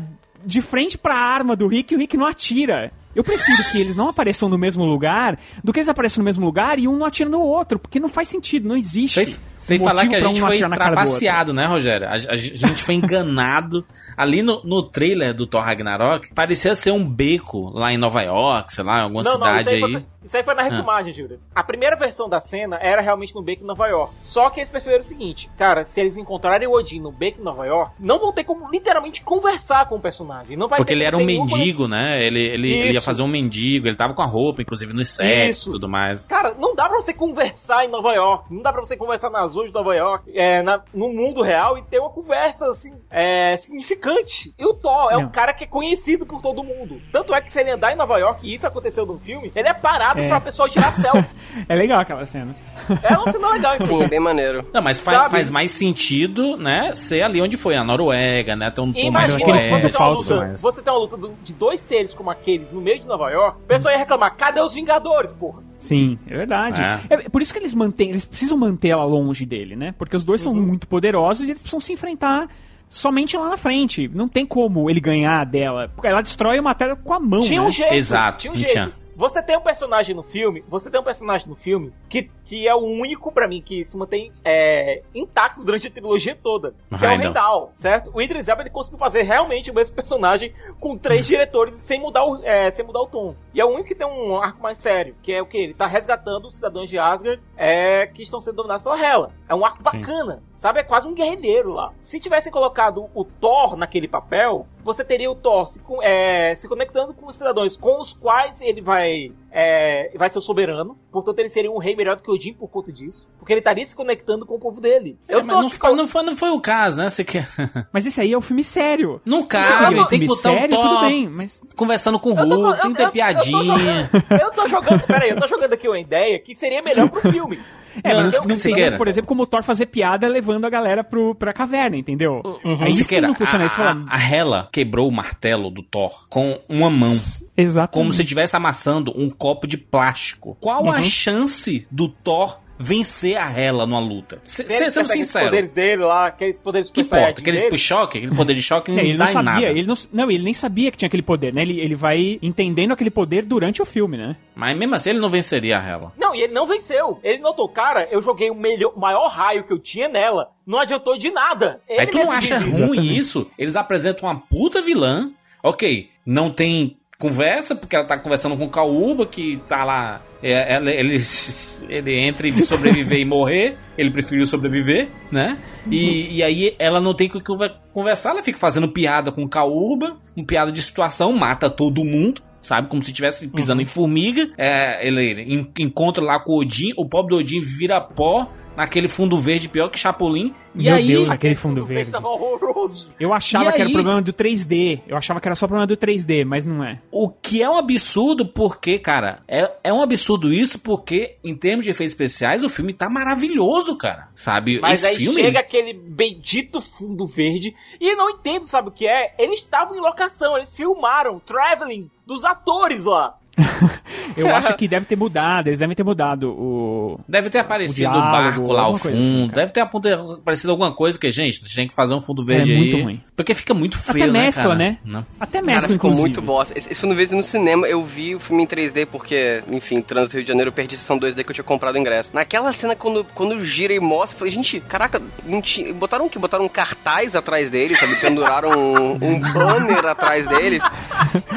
de 0.46 0.62
frente 0.62 0.98
pra 0.98 1.16
arma 1.16 1.56
do 1.56 1.68
Rick 1.68 1.94
e 1.94 1.98
o 1.98 2.00
Rick 2.00 2.16
não 2.18 2.26
atira. 2.26 2.92
Eu 3.16 3.24
prefiro 3.24 3.72
que 3.72 3.80
eles 3.80 3.96
não 3.96 4.10
apareçam 4.10 4.50
no 4.50 4.58
mesmo 4.58 4.84
lugar 4.84 5.40
do 5.64 5.72
que 5.72 5.80
eles 5.80 5.88
apareçam 5.88 6.22
no 6.22 6.26
mesmo 6.26 6.46
lugar 6.46 6.78
e 6.78 6.86
um 6.86 6.98
não 6.98 7.06
atira 7.06 7.30
no 7.30 7.40
outro, 7.40 7.80
porque 7.80 7.98
não 7.98 8.10
faz 8.10 8.28
sentido, 8.28 8.68
não 8.68 8.76
existe. 8.76 9.26
Sem, 9.26 9.36
sem 9.56 9.80
um 9.80 9.86
falar 9.86 10.06
que 10.06 10.18
a 10.18 10.20
gente 10.20 10.38
um 10.38 10.42
não 10.42 10.48
foi 10.48 10.60
trapaceado, 10.60 11.54
né, 11.54 11.66
Rogério? 11.66 12.08
A, 12.10 12.12
a- 12.12 12.32
a 12.32 12.36
gente 12.36 12.84
foi 12.84 12.96
enganado. 12.96 13.86
Ali 14.18 14.42
no, 14.44 14.62
no 14.66 14.84
trailer 14.84 15.34
do 15.34 15.48
Thor 15.48 15.62
Ragnarok, 15.62 16.34
parecia 16.34 16.76
ser 16.76 16.92
um 16.92 17.06
beco 17.10 17.70
lá 17.74 17.92
em 17.92 17.98
Nova 17.98 18.22
York, 18.22 18.74
sei 18.74 18.84
lá, 18.84 19.00
em 19.00 19.04
alguma 19.04 19.24
Não, 19.24 19.38
não, 19.38 19.48
cidade 19.48 19.62
isso 19.62 19.76
aí, 19.76 19.84
aí. 19.84 19.92
Foi, 19.94 20.06
isso 20.26 20.36
aí 20.36 20.44
foi 20.44 20.54
na 20.54 20.64
refilmagem, 20.64 21.14
Juras. 21.14 21.48
A 21.56 21.64
primeira 21.64 21.96
versão 21.96 22.28
da 22.28 22.40
cena 22.40 22.78
era 22.82 23.02
realmente 23.02 23.34
no 23.36 23.42
beco 23.42 23.64
em 23.64 23.68
Nova 23.68 23.88
York. 23.88 24.14
Só 24.24 24.50
que 24.50 24.60
eles 24.60 24.72
perceberam 24.72 25.00
o 25.00 25.04
seguinte, 25.04 25.50
cara, 25.58 25.86
se 25.86 26.02
eles 26.02 26.18
encontrarem 26.18 26.68
o 26.68 26.72
Odin 26.74 27.00
no 27.00 27.12
beco 27.12 27.40
em 27.40 27.44
Nova 27.44 27.66
York, 27.66 27.94
não 28.00 28.20
vão 28.20 28.34
ter 28.34 28.44
como 28.44 28.70
literalmente 28.70 29.24
conversar 29.24 29.88
com 29.88 29.96
o 29.96 30.00
personagem. 30.00 30.58
Não 30.58 30.68
vai 30.68 30.78
Porque 30.78 30.92
ter 30.94 30.98
ele 30.98 31.04
era 31.06 31.18
um 31.18 31.26
mendigo, 31.26 31.88
né? 31.88 32.24
Ele, 32.26 32.40
ele, 32.40 32.72
ele 32.74 32.94
ia 32.94 33.02
fazer 33.02 33.22
um 33.24 33.28
mendigo, 33.28 33.88
ele 33.88 33.96
tava 33.96 34.14
com 34.14 34.22
a 34.22 34.26
roupa, 34.26 34.62
inclusive, 34.62 34.94
nos 34.94 35.12
sets 35.12 35.66
e 35.66 35.72
tudo 35.72 35.88
mais. 35.88 36.26
Cara, 36.28 36.54
não 36.58 36.76
dá 36.76 36.88
pra 36.90 37.00
você 37.00 37.14
conversar 37.14 37.86
em 37.86 37.88
Nova 37.88 38.14
York, 38.14 38.54
não 38.54 38.62
dá 38.62 38.72
pra 38.74 38.82
você 38.84 38.98
conversar 38.98 39.30
nas 39.30 39.56
ruas 39.56 39.68
de 39.68 39.74
Nova 39.74 39.96
York, 39.96 40.32
é, 40.38 40.62
na- 40.62 40.82
no 40.94 41.10
mundo 41.10 41.42
real 41.42 41.78
e 41.78 41.84
ter 41.84 42.00
uma 42.00 42.10
conversa, 42.10 42.68
assim, 42.70 42.94
é, 43.10 43.56
significante. 43.58 44.54
E 44.58 44.66
o 44.66 44.74
Thor 44.74 45.10
é 45.12 45.16
Não. 45.16 45.24
um 45.24 45.30
cara 45.30 45.54
que 45.54 45.64
é 45.64 45.68
conhecido 45.68 46.26
por 46.26 46.42
todo 46.42 46.64
mundo. 46.64 47.02
Tanto 47.12 47.34
é 47.34 47.42
que 47.42 47.52
se 47.52 47.60
ele 47.60 47.72
andar 47.72 47.92
em 47.94 47.96
Nova 47.96 48.18
York, 48.18 48.40
e 48.48 48.54
isso 48.54 48.66
aconteceu 48.68 49.06
no 49.06 49.18
filme, 49.20 49.52
ele 49.56 49.68
é 49.68 49.74
parado 49.74 50.15
É. 50.18 50.28
pra 50.28 50.40
pessoa 50.42 50.70
tirar 50.70 50.92
selfie. 50.94 51.34
É 51.70 51.74
legal 51.76 52.02
aquela 52.02 52.26
cena. 52.26 52.54
É 53.02 53.14
uma 53.18 53.32
cena 53.32 53.50
legal, 53.52 53.76
então. 53.76 53.88
Sim, 53.88 54.04
é 54.04 54.08
bem 54.10 54.20
maneiro. 54.20 54.68
Não, 54.74 54.82
mas 54.82 55.00
fa- 55.00 55.14
Sabe? 55.14 55.30
faz 55.32 55.50
mais 55.50 55.72
sentido, 55.72 56.58
né? 56.58 56.94
Ser 56.94 57.24
ali 57.24 57.42
onde 57.42 57.56
foi, 57.56 57.76
a 57.78 57.84
Noruega, 57.84 58.56
né? 58.58 58.70
Tem 58.70 58.84
um 58.84 58.92
tom 58.92 59.12
mais 59.12 59.32
aquele 59.32 59.52
você, 59.54 59.70
fundo 59.70 59.76
tem 59.82 59.82
uma 59.86 59.90
falso, 59.92 60.34
luta, 60.34 60.46
mas- 60.48 60.62
você 60.62 60.82
tem 60.82 60.94
uma 60.94 61.00
luta 61.00 61.18
de 61.44 61.54
dois 61.54 61.80
seres 61.80 62.14
como 62.14 62.30
aqueles 62.30 62.74
no 62.74 62.82
meio 62.82 63.00
de 63.00 63.08
Nova 63.08 63.30
York, 63.32 63.58
o 63.64 63.68
pessoal 63.68 63.94
ia 63.94 63.98
reclamar, 64.00 64.36
cadê 64.36 64.60
os 64.60 64.74
Vingadores, 64.74 65.32
porra? 65.34 65.64
Sim, 65.80 66.20
é 66.28 66.36
verdade. 66.38 66.82
É. 67.10 67.30
por 67.30 67.42
isso 67.42 67.54
que 67.54 67.60
eles 67.60 67.74
mantêm, 67.74 68.10
eles 68.10 68.26
precisam 68.26 68.58
manter 68.58 68.90
ela 68.90 69.06
longe 69.06 69.46
dele, 69.46 69.76
né? 69.78 69.94
Porque 69.98 70.16
os 70.18 70.24
dois 70.26 70.42
são 70.42 70.52
Uhum. 70.54 70.62
muito 70.62 70.86
poderosos 70.88 71.48
e 71.48 71.52
eles 71.52 71.62
precisam 71.62 71.80
se 71.80 71.94
enfrentar 71.94 72.48
somente 72.90 73.36
lá 73.38 73.50
na 73.50 73.58
frente. 73.58 74.10
Não 74.14 74.28
tem 74.28 74.46
como 74.46 74.90
ele 74.90 75.00
ganhar 75.00 75.44
dela. 75.46 75.90
Porque 75.96 76.08
ela 76.08 76.22
destrói 76.22 76.58
a 76.60 76.62
matéria 76.62 76.96
com 76.96 77.14
a 77.14 77.20
mão, 77.20 77.42
Tinha 77.42 77.62
né? 77.62 77.68
um 77.68 77.72
jeito. 77.72 77.94
Exato, 77.94 78.40
Tinha 78.40 78.54
um 78.54 78.56
jeito. 78.58 78.94
Você 79.16 79.42
tem 79.42 79.58
um 79.58 79.62
personagem 79.62 80.14
no 80.14 80.24
filme, 80.24 80.64
você 80.68 80.90
tem 80.90 81.00
um 81.00 81.04
personagem 81.04 81.48
no 81.48 81.56
filme 81.56 81.94
que, 82.10 82.30
que 82.44 82.68
é 82.68 82.76
o 82.76 82.80
único 82.80 83.32
pra 83.32 83.48
mim 83.48 83.62
que 83.62 83.86
se 83.86 83.98
mantém 83.98 84.32
é, 84.44 85.04
intacto 85.14 85.64
durante 85.64 85.88
a 85.88 85.92
trilogia 85.92 86.36
toda, 86.36 86.76
que 86.90 87.06
é 87.06 87.08
o 87.08 87.12
Heimdall. 87.12 87.28
Rendal, 87.28 87.72
certo? 87.74 88.12
O 88.14 88.22
Idris 88.22 88.48
Elba 88.48 88.64
ele 88.64 88.70
conseguiu 88.70 89.00
fazer 89.00 89.22
realmente 89.22 89.72
o 89.72 89.74
mesmo 89.74 89.96
personagem 89.96 90.54
com 90.80 90.98
três 90.98 91.26
diretores 91.26 91.76
sem 91.76 92.00
mudar 92.00 92.26
o, 92.26 92.44
é, 92.44 92.70
sem 92.72 92.86
mudar 92.86 93.02
o 93.02 93.08
tom. 93.08 93.36
E 93.54 93.62
é 93.62 93.66
o 93.66 93.70
único 93.70 93.88
que 93.88 93.96
tem 93.96 94.06
um 94.06 94.36
arco 94.38 94.62
mais 94.62 94.78
sério, 94.78 95.16
que 95.24 95.34
é 95.34 95.42
o 95.42 95.46
que 95.46 95.58
ele 95.58 95.74
tá 95.74 95.88
resgatando 95.88 96.48
os 96.48 96.56
cidadãos 96.56 96.90
de 96.90 97.00
Asgard 97.00 97.42
é, 97.56 98.08
que 98.08 98.22
estão 98.22 98.42
sendo 98.42 98.58
dominados 98.58 98.84
pela 98.84 99.02
Hela. 99.02 99.32
É 99.48 99.56
um 99.56 99.66
arco 99.66 99.82
bacana, 99.82 100.44
sabe? 100.56 100.80
É 100.80 100.84
quase 100.84 101.08
um 101.08 101.14
guerrilheiro 101.14 101.72
lá. 101.72 101.94
Se 102.02 102.20
tivessem 102.20 102.52
colocado 102.52 103.10
o 103.14 103.24
Thor 103.24 103.78
naquele 103.78 104.08
papel, 104.08 104.68
você 104.86 105.04
teria 105.04 105.30
o 105.32 105.36
Thor 105.36 105.66
se, 105.68 105.82
é, 106.04 106.56
se 106.56 106.68
conectando 106.70 107.14
com 107.14 107.26
os 107.26 107.36
cidadãos 107.36 107.76
com 107.76 108.00
os 108.00 108.14
quais 108.14 108.62
ele 108.62 108.80
vai 108.82 109.32
é, 109.52 110.12
vai 110.16 110.30
ser 110.30 110.38
o 110.38 110.42
soberano. 110.42 110.98
Portanto, 111.12 111.40
ele 111.40 111.50
seria 111.50 111.72
um 111.72 111.78
rei 111.78 111.96
melhor 111.96 112.16
do 112.18 112.22
que 112.22 112.30
Odin 112.30 112.54
por 112.54 112.68
conta 112.70 112.92
disso. 112.92 113.28
Porque 113.40 113.52
ele 113.54 113.60
estaria 113.62 113.86
se 113.86 113.96
conectando 113.96 114.46
com 114.46 114.56
o 114.56 114.60
povo 114.60 114.80
dele. 114.82 115.18
Eu 115.28 115.40
É, 115.40 115.42
tô 115.42 115.48
mas 115.48 115.56
não, 115.56 115.70
com- 115.80 115.96
não, 115.96 116.08
foi, 116.08 116.24
não 116.24 116.36
foi 116.36 116.50
o 116.52 116.60
caso, 116.62 116.98
né? 116.98 117.10
Você 117.10 117.24
quer. 117.24 117.48
Mas 117.92 118.06
esse 118.06 118.20
aí 118.22 118.32
é 118.34 118.38
o 118.38 118.42
filme 118.42 118.64
sério. 118.64 119.20
Não 119.26 119.44
cabe, 119.44 119.86
queria 119.88 120.04
um 120.04 120.06
tem 120.08 120.20
que 120.20 120.26
filme 120.26 120.28
botar 120.28 120.52
um 120.52 120.54
sério, 120.60 120.70
Thor 120.78 120.82
tudo 120.90 121.00
bem, 121.02 121.32
mas... 121.34 121.62
conversando 121.76 122.20
com 122.20 122.34
o 122.34 122.40
Eu 122.40 122.46
Hulk, 122.46 122.82
tem 122.82 122.92
que 122.92 122.98
ter 122.98 123.04
eu- 123.04 123.08
eu- 123.08 123.12
piadinha. 123.12 124.10
Eu 124.14 124.22
tô, 124.22 124.28
jogando, 124.28 124.42
eu 124.42 124.52
tô 124.52 124.68
jogando, 124.68 125.02
peraí, 125.08 125.30
eu 125.30 125.40
tô 125.40 125.48
jogando 125.48 125.74
aqui 125.74 125.88
uma 125.88 126.00
ideia 126.00 126.38
que 126.40 126.54
seria 126.56 126.82
melhor 126.82 127.10
pro 127.10 127.22
filme. 127.32 127.60
É, 128.04 128.14
Não, 128.14 128.24
mas 128.24 128.32
não, 128.34 128.40
não, 128.46 128.58
tem, 128.58 128.98
por 128.98 129.08
exemplo, 129.08 129.28
como 129.28 129.44
o 129.44 129.46
Thor 129.46 129.64
fazer 129.64 129.86
piada 129.88 130.28
levando 130.28 130.66
a 130.66 130.70
galera 130.70 131.04
pro, 131.04 131.34
pra 131.36 131.54
caverna, 131.54 131.96
entendeu? 131.98 132.42
Aí 132.82 132.92
sim 132.94 133.04
Siqueira, 133.04 133.28
não 133.28 133.36
funciona. 133.36 133.60
Aí 133.64 133.66
a, 133.68 133.70
fala, 133.70 134.06
a, 134.10 134.16
a 134.16 134.20
Hela 134.36 134.70
quebrou 134.72 135.08
o 135.08 135.12
martelo 135.12 135.70
do 135.70 135.82
Thor 135.84 136.28
com 136.30 136.60
uma 136.68 136.90
mão. 136.90 137.16
exatamente. 137.56 137.94
Como 137.94 138.12
se 138.14 138.22
estivesse 138.24 138.56
amassando 138.56 139.14
um 139.16 139.30
copo 139.30 139.68
de 139.68 139.78
plástico. 139.78 140.58
Qual 140.60 140.84
Uhum. 140.84 140.92
a 140.92 141.02
chance 141.02 141.88
do 141.90 142.10
Thor 142.10 142.60
vencer 142.78 143.38
a 143.38 143.50
Hela 143.52 143.86
numa 143.86 144.00
luta. 144.00 144.40
Sendo 144.44 145.06
sincero. 145.08 145.46
poderes 145.46 145.72
dele 145.72 146.04
lá, 146.04 146.28
aqueles 146.28 146.60
poderes 146.60 146.90
Que 146.90 147.02
importa? 147.02 147.40
Aquele 147.42 147.60
dele. 147.60 147.78
choque, 147.78 148.18
aquele 148.18 148.36
poder 148.36 148.54
de 148.54 148.62
choque 148.62 148.92
não 148.92 149.00
É, 149.00 149.04
ele 149.06 149.18
dá 149.18 149.24
não 149.26 149.30
em 149.30 149.34
sabia, 149.34 149.52
nada. 149.52 149.66
ele 149.68 149.88
não, 149.88 149.96
não, 150.12 150.32
ele 150.32 150.44
nem 150.44 150.54
sabia 150.54 150.92
que 150.92 150.98
tinha 150.98 151.08
aquele 151.08 151.24
poder, 151.24 151.54
né? 151.54 151.62
Ele, 151.62 151.80
ele 151.80 151.96
vai 151.96 152.40
entendendo 152.42 152.92
aquele 152.92 153.10
poder 153.10 153.46
durante 153.46 153.82
o 153.82 153.86
filme, 153.86 154.18
né? 154.18 154.36
Mas 154.56 154.78
mesmo 154.78 154.96
assim 154.96 155.12
ele 155.12 155.20
não 155.20 155.30
venceria 155.30 155.78
a 155.78 155.88
Hela. 155.88 156.14
Não, 156.18 156.36
e 156.36 156.42
ele 156.42 156.54
não 156.54 156.66
venceu. 156.66 157.20
Ele 157.24 157.40
notou, 157.42 157.68
cara, 157.70 158.08
eu 158.12 158.22
joguei 158.22 158.50
o 158.50 158.56
melhor, 158.56 158.94
maior 158.98 159.28
raio 159.28 159.64
que 159.64 159.74
eu 159.74 159.80
tinha 159.80 160.08
nela. 160.10 160.50
Não 160.66 160.80
adiantou 160.80 161.18
de 161.18 161.30
nada. 161.32 161.80
Ele 161.88 162.02
Aí 162.02 162.08
tu 162.08 162.18
não 162.18 162.32
acha 162.32 162.58
ruim 162.58 163.16
isso? 163.16 163.50
Eles 163.58 163.76
apresentam 163.76 164.28
uma 164.30 164.40
puta 164.40 164.82
vilã. 164.82 165.32
Ok, 165.64 166.10
não 166.26 166.52
tem 166.52 166.96
conversa, 167.20 167.76
porque 167.76 167.96
ela 167.96 168.06
tá 168.06 168.18
conversando 168.18 168.58
com 168.58 168.66
o 168.66 168.70
Kauba, 168.70 169.26
que 169.26 169.58
tá 169.68 169.84
lá. 169.84 170.22
é, 170.44 170.74
ela- 170.76 170.92
ele, 170.92 171.18
ele 171.90 172.28
entre 172.28 172.52
sobreviver 172.62 173.20
e 173.20 173.26
morrer, 173.26 173.76
ele 173.98 174.12
preferiu 174.12 174.46
sobreviver, 174.46 175.08
né? 175.32 175.58
E, 175.90 176.38
e 176.38 176.44
aí 176.44 176.76
ela 176.78 177.00
não 177.02 177.14
tem 177.14 177.28
com 177.30 177.40
que 177.40 177.46
conver- 177.46 177.74
conversar, 177.94 178.32
ela 178.32 178.44
fica 178.44 178.58
fazendo 178.60 178.88
piada 178.90 179.32
com 179.32 179.44
o 179.44 179.50
Kauba, 179.50 180.18
um 180.36 180.44
piada 180.46 180.72
de 180.72 180.82
situação, 180.82 181.32
mata 181.34 181.70
todo 181.70 182.04
mundo. 182.04 182.42
Sabe, 182.66 182.88
como 182.90 183.04
se 183.04 183.12
estivesse 183.12 183.48
pisando 183.48 183.80
em 183.80 183.86
formiga. 183.86 184.50
É, 184.58 185.08
ele, 185.08 185.24
ele 185.24 185.42
en- 185.54 185.72
encontra 185.84 186.24
lá 186.24 186.40
com 186.40 186.54
o 186.54 186.62
Odin, 186.62 186.94
o 186.98 187.08
pobre 187.08 187.30
do 187.36 187.38
Odin 187.40 187.62
vira 187.62 188.02
pó 188.02 188.50
naquele 188.76 189.08
fundo 189.08 189.38
verde 189.38 189.70
pior 189.70 189.88
que 189.90 190.00
Chapolin. 190.00 190.52
E 190.74 190.86
Meu 190.86 190.96
aí, 190.96 191.08
Deus, 191.08 191.30
aquele 191.30 191.54
fundo 191.54 191.86
verde. 191.86 192.10
tava 192.12 192.28
horroroso. 192.28 193.14
Eu 193.20 193.32
achava 193.36 193.70
E 193.70 193.74
que 193.74 193.80
era 193.82 193.88
aí? 193.88 193.94
problema 193.94 194.20
do 194.20 194.34
3D. 194.34 195.02
Eu 195.08 195.16
achava 195.16 195.40
que 195.40 195.48
era 195.48 195.54
só 195.56 195.68
problema 195.68 195.86
do 195.86 195.96
3D, 195.96 196.44
mas 196.44 196.66
não 196.66 196.84
é. 196.84 197.00
O 197.12 197.30
que 197.30 197.62
é 197.62 197.70
um 197.70 197.78
absurdo 197.78 198.48
porque, 198.48 198.98
cara, 198.98 199.44
é, 199.48 199.72
é 199.84 199.94
um 199.94 200.02
absurdo 200.02 200.52
isso 200.52 200.80
porque, 200.80 201.38
em 201.44 201.56
termos 201.56 201.86
de 201.86 201.92
efeitos 201.92 202.14
especiais, 202.14 202.64
o 202.64 202.70
filme 202.70 202.94
tá 202.94 203.08
maravilhoso, 203.10 203.96
cara. 203.96 204.30
Sabe? 204.36 204.80
Mas 204.82 205.00
Esse 205.00 205.08
aí 205.08 205.18
filme. 205.18 205.42
chega 205.44 205.60
aquele 205.60 205.94
bendito 205.94 206.82
fundo 206.82 207.28
verde. 207.28 207.76
E 208.02 208.10
eu 208.12 208.18
não 208.18 208.32
entendo, 208.32 208.66
sabe 208.66 208.90
o 208.90 208.92
que 208.92 209.08
é? 209.08 209.36
Eles 209.38 209.60
estavam 209.60 209.96
em 209.96 210.02
locação, 210.02 210.58
eles 210.58 210.76
filmaram 210.76 211.40
traveling 211.40 212.10
dos 212.26 212.44
atores 212.44 213.06
lá. 213.06 213.38
Eu 214.36 214.54
acho 214.54 214.76
que 214.76 214.88
deve 214.88 215.06
ter 215.06 215.16
mudado, 215.16 215.68
eles 215.68 215.80
devem 215.80 215.96
ter 215.96 216.04
mudado 216.04 216.50
o. 216.52 217.20
Deve 217.28 217.50
ter 217.50 217.60
aparecido 217.60 218.10
O 218.10 218.12
o 218.12 218.14
diálogo, 218.14 218.32
barco 218.32 218.74
lá 218.74 218.80
ao 218.82 218.86
alguma 218.88 219.00
fundo. 219.00 219.12
coisa 219.14 219.28
assim, 219.28 219.48
cara. 219.48 219.56
deve 219.62 219.72
ter 219.72 219.80
aparecido 219.82 220.72
alguma 220.72 220.92
coisa 220.92 221.20
que, 221.20 221.30
gente, 221.30 221.60
a 221.64 221.66
gente 221.66 221.76
tem 221.76 221.88
que 221.88 221.96
fazer 221.96 222.14
um 222.16 222.20
fundo 222.22 222.44
verde 222.44 222.72
É 222.72 222.76
aí. 222.76 222.82
muito 222.82 222.98
ruim. 223.02 223.22
Porque 223.36 223.54
fica 223.54 223.74
muito 223.74 223.98
feio, 223.98 224.26
Até 224.26 224.34
né, 224.34 224.46
mescla, 224.46 224.64
cara? 224.64 224.76
né? 224.76 224.98
Não. 225.06 225.26
Até 225.40 225.60
Cara, 225.60 225.66
mescla, 225.66 225.88
ficou 225.90 226.10
inclusive. 226.12 226.22
muito 226.22 226.42
bosta. 226.42 226.78
Esse, 226.78 226.92
esse 226.92 227.06
uma 227.06 227.16
vez 227.16 227.32
no 227.32 227.44
cinema, 227.44 227.88
eu 227.88 228.04
vi 228.04 228.36
o 228.36 228.40
filme 228.40 228.64
em 228.64 228.68
3D 228.68 229.06
porque, 229.06 229.64
enfim, 229.72 230.02
trânsito 230.02 230.32
do 230.32 230.36
Rio 230.38 230.44
de 230.44 230.48
Janeiro, 230.50 230.70
eu 230.70 230.74
perdi 230.74 230.98
sessão 230.98 231.18
2D 231.20 231.44
que 231.44 231.52
eu 231.52 231.54
tinha 231.56 231.64
comprado 231.64 231.96
o 231.96 231.98
ingresso. 231.98 232.32
Naquela 232.34 232.74
cena, 232.74 232.96
quando, 232.96 233.24
quando 233.36 233.64
gira 233.64 233.94
e 233.94 234.00
mostra, 234.00 234.36
eu 234.36 234.40
falei, 234.40 234.54
gente, 234.54 234.80
caraca, 234.82 235.22
não 235.46 235.62
tinha, 235.62 235.94
botaram 235.94 236.26
o 236.26 236.30
quê? 236.30 236.38
Botaram 236.38 236.66
um 236.66 236.70
cartaz 236.70 237.36
atrás 237.36 237.70
deles, 237.70 237.98
sabe? 238.00 238.20
Penduraram 238.20 238.72
um, 238.72 239.12
um 239.14 239.40
banner 239.40 240.06
atrás 240.06 240.46
deles. 240.48 240.84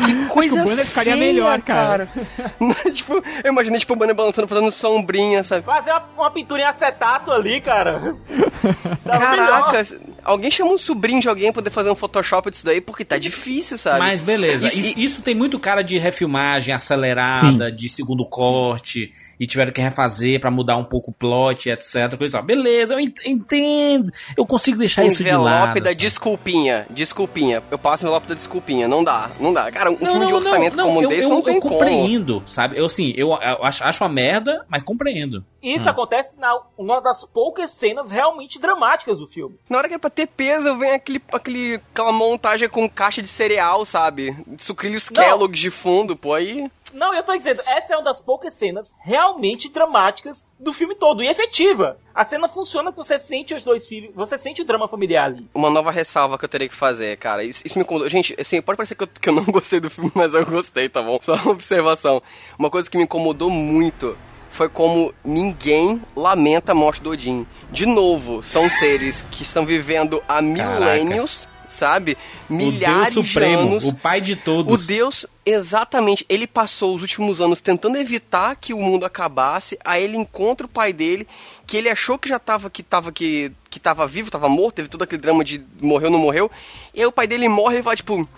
Que 0.05 0.27
coisa 0.27 0.61
o 0.61 0.65
banner 0.65 0.87
ficaria 0.87 1.15
feia, 1.17 1.27
melhor, 1.27 1.61
cara. 1.63 1.88
tipo, 2.93 3.23
eu 3.45 3.53
imaginei, 3.53 3.79
tipo, 3.81 3.93
o 3.93 3.97
banner 3.97 4.15
balançando, 4.15 4.49
fazendo 4.49 4.71
sombrinha, 4.73 5.43
sabe? 5.43 5.65
Fazer 5.65 5.91
uma, 5.91 6.05
uma 6.17 6.31
pintura 6.31 6.63
em 6.63 6.65
acetato 6.65 7.31
ali, 7.33 7.61
cara. 7.61 8.15
Caraca, 9.05 9.83
alguém 10.25 10.51
chama 10.51 10.73
um 10.73 10.79
sobrinho 10.79 11.21
de 11.21 11.29
alguém 11.29 11.53
pra 11.53 11.63
poder 11.63 11.71
fazer 11.71 11.91
um 11.91 11.95
Photoshop 11.95 12.51
disso 12.51 12.65
daí, 12.65 12.81
porque 12.81 13.05
tá 13.05 13.19
difícil, 13.19 13.79
sabe? 13.79 13.99
Mas 13.99 14.23
beleza, 14.23 14.67
E- 14.67 14.79
isso, 14.79 14.99
isso 14.99 15.23
tem 15.23 15.35
muito 15.35 15.59
cara 15.59 15.83
de 15.83 15.99
refilmagem 15.99 16.75
acelerada, 16.75 17.71
de 17.73 17.89
segundo 17.89 18.25
corte, 18.27 19.13
e 19.39 19.47
tiveram 19.47 19.73
que 19.73 19.81
refazer 19.81 20.41
pra 20.41 20.51
mudar 20.51 20.77
um 20.77 20.85
pouco 20.85 21.11
o 21.11 21.15
plot, 21.15 21.71
etc. 21.71 22.17
Coisa. 22.17 22.43
Beleza, 22.43 22.95
eu 22.95 23.01
ent- 23.01 23.25
entendo. 23.27 24.11
Eu 24.37 24.45
consigo 24.47 24.79
deixar 24.79 25.05
isso 25.05 25.23
de 25.23 25.29
envelope 25.29 25.49
lado. 25.51 25.81
da 25.81 25.91
sabe? 25.91 25.95
desculpinha, 25.97 26.87
desculpinha. 26.91 27.63
Eu 27.71 27.79
passo 27.79 28.05
envelope 28.05 28.27
da 28.29 28.35
desculpinha, 28.35 28.87
não 28.89 29.03
dá, 29.05 29.31
não 29.41 29.53
dá. 29.53 29.71
Cara, 29.71 29.91
um 29.91 29.99
Não, 30.01 30.11
filme 30.13 30.27
de 30.27 30.33
não, 30.33 30.39
orçamento 30.39 30.77
não, 30.77 30.85
como 30.87 31.03
eu, 31.03 31.09
desse 31.09 31.23
eu, 31.23 31.29
não 31.31 31.43
tem 31.43 31.55
eu 31.55 31.61
como. 31.61 31.75
compreendo, 31.79 32.43
sabe? 32.47 32.79
Eu 32.79 32.87
assim, 32.87 33.13
eu, 33.17 33.29
eu 33.29 33.65
acho, 33.65 33.85
acho 33.85 34.03
uma 34.05 34.11
merda, 34.11 34.65
mas 34.69 34.83
compreendo. 34.83 35.45
Isso 35.63 35.91
acontece 35.91 36.39
na 36.39 36.57
uma 36.77 37.01
das 37.01 37.25
poucas 37.25 37.73
cenas 37.73 38.11
realmente 38.13 38.61
dramáticas 38.61 39.19
do 39.19 39.27
filme. 39.27 39.57
Na 39.69 39.79
hora 39.79 39.89
que 39.89 39.95
é 39.95 39.99
pra 39.99 40.09
ter 40.09 40.29
peso, 40.29 40.77
vem 40.79 40.93
aquele, 40.93 41.21
aquele, 41.33 41.81
aquela 41.93 42.13
montagem 42.13 42.69
com 42.69 42.89
caixa 42.89 43.21
de 43.21 43.27
cereal, 43.29 43.85
sabe? 43.85 44.37
Sucrilhos 44.57 45.11
Não. 45.11 45.21
Kellogg's 45.23 45.61
de 45.61 45.71
fundo, 45.71 46.17
pô, 46.17 46.33
aí... 46.33 46.71
Não, 46.93 47.15
eu 47.15 47.23
tô 47.23 47.37
dizendo, 47.37 47.63
essa 47.67 47.95
é 47.95 47.97
uma 47.97 48.05
das 48.05 48.21
poucas 48.21 48.55
cenas 48.55 48.95
realmente 49.01 49.69
dramáticas 49.69 50.47
do 50.59 50.73
filme 50.73 50.95
todo 50.95 51.23
e 51.23 51.29
efetiva. 51.29 51.99
A 52.15 52.25
cena 52.25 52.49
funciona 52.49 52.91
porque 52.91 53.07
você 53.07 53.19
sente 53.19 53.55
os 53.55 53.63
dois 53.63 53.87
filhos, 53.87 54.15
você 54.15 54.37
sente 54.39 54.63
o 54.63 54.65
drama 54.65 54.89
familiar 54.89 55.27
ali. 55.27 55.49
Uma 55.55 55.71
nova 55.71 55.91
ressalva 55.91 56.39
que 56.39 56.45
eu 56.45 56.49
teria 56.49 56.69
que 56.69 56.75
fazer, 56.75 57.17
cara. 57.19 57.45
Isso, 57.45 57.67
isso 57.67 57.79
me 57.79 57.85
incomodou. 57.85 58.09
Gente, 58.09 58.35
assim, 58.41 58.61
pode 58.61 58.77
parecer 58.77 58.95
que 58.95 59.05
eu, 59.05 59.09
que 59.09 59.29
eu 59.29 59.35
não 59.35 59.45
gostei 59.51 59.81
do 59.81 59.91
filme, 59.91 60.11
mas 60.15 60.35
eu 60.35 60.45
gostei, 60.45 60.89
tá 60.89 61.01
bom? 61.01 61.19
Só 61.21 61.35
uma 61.35 61.53
observação. 61.53 62.23
Uma 62.59 62.71
coisa 62.71 62.91
que 62.91 62.97
me 62.97 63.05
incomodou 63.05 63.51
muito 63.51 64.17
foi 64.51 64.69
como 64.69 65.15
ninguém 65.25 66.03
lamenta 66.17 66.73
a 66.73 66.75
morte 66.75 67.03
do 67.03 67.11
Odin. 67.11 67.47
De 67.71 67.87
novo, 67.87 68.43
são 68.43 68.69
seres 68.69 69.23
que 69.23 69.43
estão 69.43 69.65
vivendo 69.65 70.23
há 70.27 70.41
milênios, 70.43 71.47
sabe? 71.69 72.17
Milhares 72.49 73.17
o 73.17 73.21
Deus 73.23 73.29
Supremo, 73.29 73.63
de 73.63 73.69
anos. 73.69 73.85
o 73.87 73.95
pai 73.95 74.21
de 74.21 74.33
O 74.33 74.37
todos. 74.37 74.87
Deus, 74.87 75.27
exatamente, 75.45 76.25
ele 76.29 76.47
passou 76.47 76.95
os 76.95 77.03
últimos 77.03 77.41
anos 77.41 77.61
tentando 77.61 77.97
evitar 77.99 78.57
que 78.57 78.73
o 78.75 78.79
mundo 78.81 79.05
acabasse, 79.05 79.79
aí 79.85 80.03
ele 80.03 80.17
encontra 80.17 80.67
o 80.67 80.71
pai 80.71 80.93
dele, 80.93 81.27
que 81.67 81.77
ele 81.77 81.89
achou 81.89 82.19
que 82.19 82.29
já 82.29 82.39
tava, 82.39 82.71
que 82.71 82.83
tava, 82.83 83.13
que, 83.13 83.53
que 83.71 83.79
tava 83.79 84.07
vivo, 84.07 84.31
tava 84.31 84.49
morto, 84.49 84.77
teve 84.77 84.89
todo 84.89 85.03
aquele 85.03 85.21
drama 85.23 85.45
de 85.45 85.63
morreu, 85.81 86.11
não 86.11 86.19
morreu, 86.19 86.51
e 86.95 87.01
aí 87.01 87.07
o 87.07 87.13
pai 87.13 87.27
dele 87.27 87.49
morre 87.49 87.75
e 87.75 87.77
ele 87.77 87.83
fala, 87.83 87.97
tipo, 87.97 88.29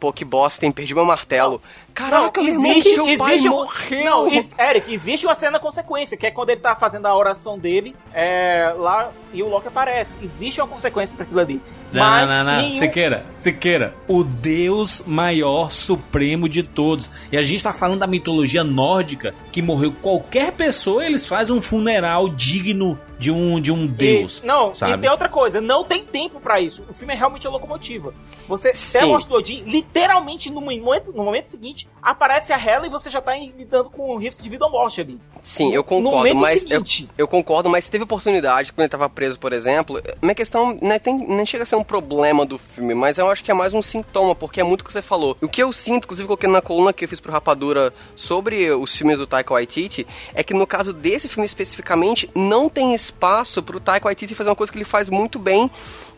pô, 0.00 0.12
que 0.12 0.24
bosta, 0.24 0.66
hein, 0.66 0.72
perdi 0.72 0.94
meu 0.94 1.04
martelo. 1.04 1.62
Caraca, 1.94 2.42
meu 2.42 2.52
irmão, 2.54 2.72
existe, 2.72 2.94
seu 2.94 3.04
pai 3.16 3.34
existe 3.34 3.48
um- 3.48 3.52
morreu. 3.52 4.04
Não, 4.04 4.28
is- 4.28 4.50
Eric, 4.58 4.92
existe 4.92 5.24
uma 5.24 5.34
cena 5.34 5.60
consequência, 5.60 6.16
que 6.16 6.26
é 6.26 6.30
quando 6.30 6.50
ele 6.50 6.60
tá 6.60 6.74
fazendo 6.74 7.06
a 7.06 7.16
oração 7.16 7.56
dele 7.56 7.94
é, 8.12 8.74
lá 8.76 9.10
e 9.32 9.42
o 9.42 9.48
Loki 9.48 9.68
aparece. 9.68 10.16
Existe 10.22 10.60
uma 10.60 10.66
consequência 10.66 11.14
pra 11.16 11.24
aquilo 11.24 11.38
ali. 11.40 11.62
Não, 12.00 12.26
não, 12.26 12.44
não. 12.44 12.62
nenhum- 12.62 12.78
Siqueira, 12.78 13.26
Siqueira. 13.36 13.94
O 14.08 14.22
Deus 14.24 15.02
maior, 15.06 15.70
supremo 15.70 16.48
de 16.48 16.62
todos. 16.62 17.10
E 17.30 17.36
a 17.36 17.42
gente 17.42 17.62
tá 17.62 17.72
falando 17.72 18.00
da 18.00 18.06
mitologia 18.06 18.62
nórdica, 18.64 19.34
que 19.52 19.60
morreu 19.62 19.92
qualquer 20.02 20.52
pessoa, 20.52 21.04
eles 21.04 21.26
fazem 21.28 21.54
um 21.54 21.62
funeral 21.62 22.28
digno 22.28 22.98
de 23.18 23.30
um, 23.30 23.60
de 23.60 23.70
um 23.72 23.86
Deus. 23.86 24.40
E- 24.42 24.46
não, 24.46 24.72
e 24.72 24.74
sabe? 24.76 24.98
tem 25.00 25.10
outra 25.10 25.28
coisa, 25.28 25.60
não 25.60 25.84
tem 25.84 26.04
tempo 26.04 26.40
pra 26.40 26.60
isso. 26.60 26.84
O 26.90 26.94
filme 26.94 27.14
é 27.14 27.16
realmente 27.16 27.46
a 27.46 27.50
locomotiva. 27.50 28.12
Você 28.48 28.72
tem 28.72 28.74
Sim. 28.74 28.98
a 28.98 29.06
morte 29.06 29.28
do 29.28 29.34
Odin, 29.34 29.62
literalmente 29.64 30.50
no 30.50 30.60
momento, 30.60 31.12
no 31.12 31.24
momento 31.24 31.48
seguinte, 31.48 31.88
aparece 32.02 32.52
a 32.52 32.58
Hela 32.58 32.86
e 32.86 32.90
você 32.90 33.10
já 33.10 33.20
tá 33.20 33.34
lidando 33.36 33.90
com 33.90 34.14
o 34.14 34.16
risco 34.16 34.42
de 34.42 34.48
vida 34.48 34.64
ou 34.64 34.70
morte 34.70 35.00
ali. 35.00 35.18
Sim, 35.42 35.74
eu 35.74 35.84
concordo, 35.84 36.34
mas 36.34 36.62
eu, 36.62 36.80
seguinte. 36.80 37.08
eu 37.16 37.28
concordo, 37.28 37.68
mas 37.68 37.88
teve 37.88 38.04
oportunidade 38.04 38.72
quando 38.72 38.84
ele 38.84 38.88
tava 38.88 39.08
preso, 39.08 39.38
por 39.38 39.52
exemplo. 39.52 40.00
Minha 40.22 40.34
questão 40.34 40.76
não, 40.80 40.92
é, 40.92 40.98
tem, 40.98 41.14
nem 41.14 41.44
chega 41.44 41.62
a 41.62 41.66
ser 41.66 41.76
um 41.76 41.84
problema 41.84 42.46
do 42.46 42.56
filme, 42.56 42.94
mas 42.94 43.18
eu 43.18 43.28
acho 43.30 43.44
que 43.44 43.50
é 43.50 43.54
mais 43.54 43.74
um 43.74 43.82
sintoma, 43.82 44.34
porque 44.34 44.60
é 44.60 44.64
muito 44.64 44.80
o 44.80 44.84
que 44.84 44.92
você 44.92 45.02
falou. 45.02 45.36
O 45.40 45.48
que 45.48 45.62
eu 45.62 45.72
sinto, 45.72 46.04
inclusive 46.04 46.26
coloquei 46.26 46.48
na 46.48 46.62
coluna 46.62 46.92
que 46.92 47.04
eu 47.04 47.08
fiz 47.08 47.20
pro 47.20 47.32
Rapadura 47.32 47.92
sobre 48.16 48.72
os 48.72 48.94
filmes 48.96 49.18
do 49.18 49.26
Taika 49.26 49.52
Waititi, 49.52 50.06
é 50.34 50.42
que 50.42 50.54
no 50.54 50.66
caso 50.66 50.92
desse 50.92 51.28
filme 51.28 51.46
especificamente, 51.46 52.30
não 52.34 52.68
tem 52.68 52.94
espaço 52.94 53.62
pro 53.62 53.80
Taika 53.80 54.06
Waititi 54.06 54.34
fazer 54.34 54.50
uma 54.50 54.56
coisa 54.56 54.72
que 54.72 54.78
ele 54.78 54.84
faz 54.84 55.08
muito 55.08 55.38
bem, 55.38 55.70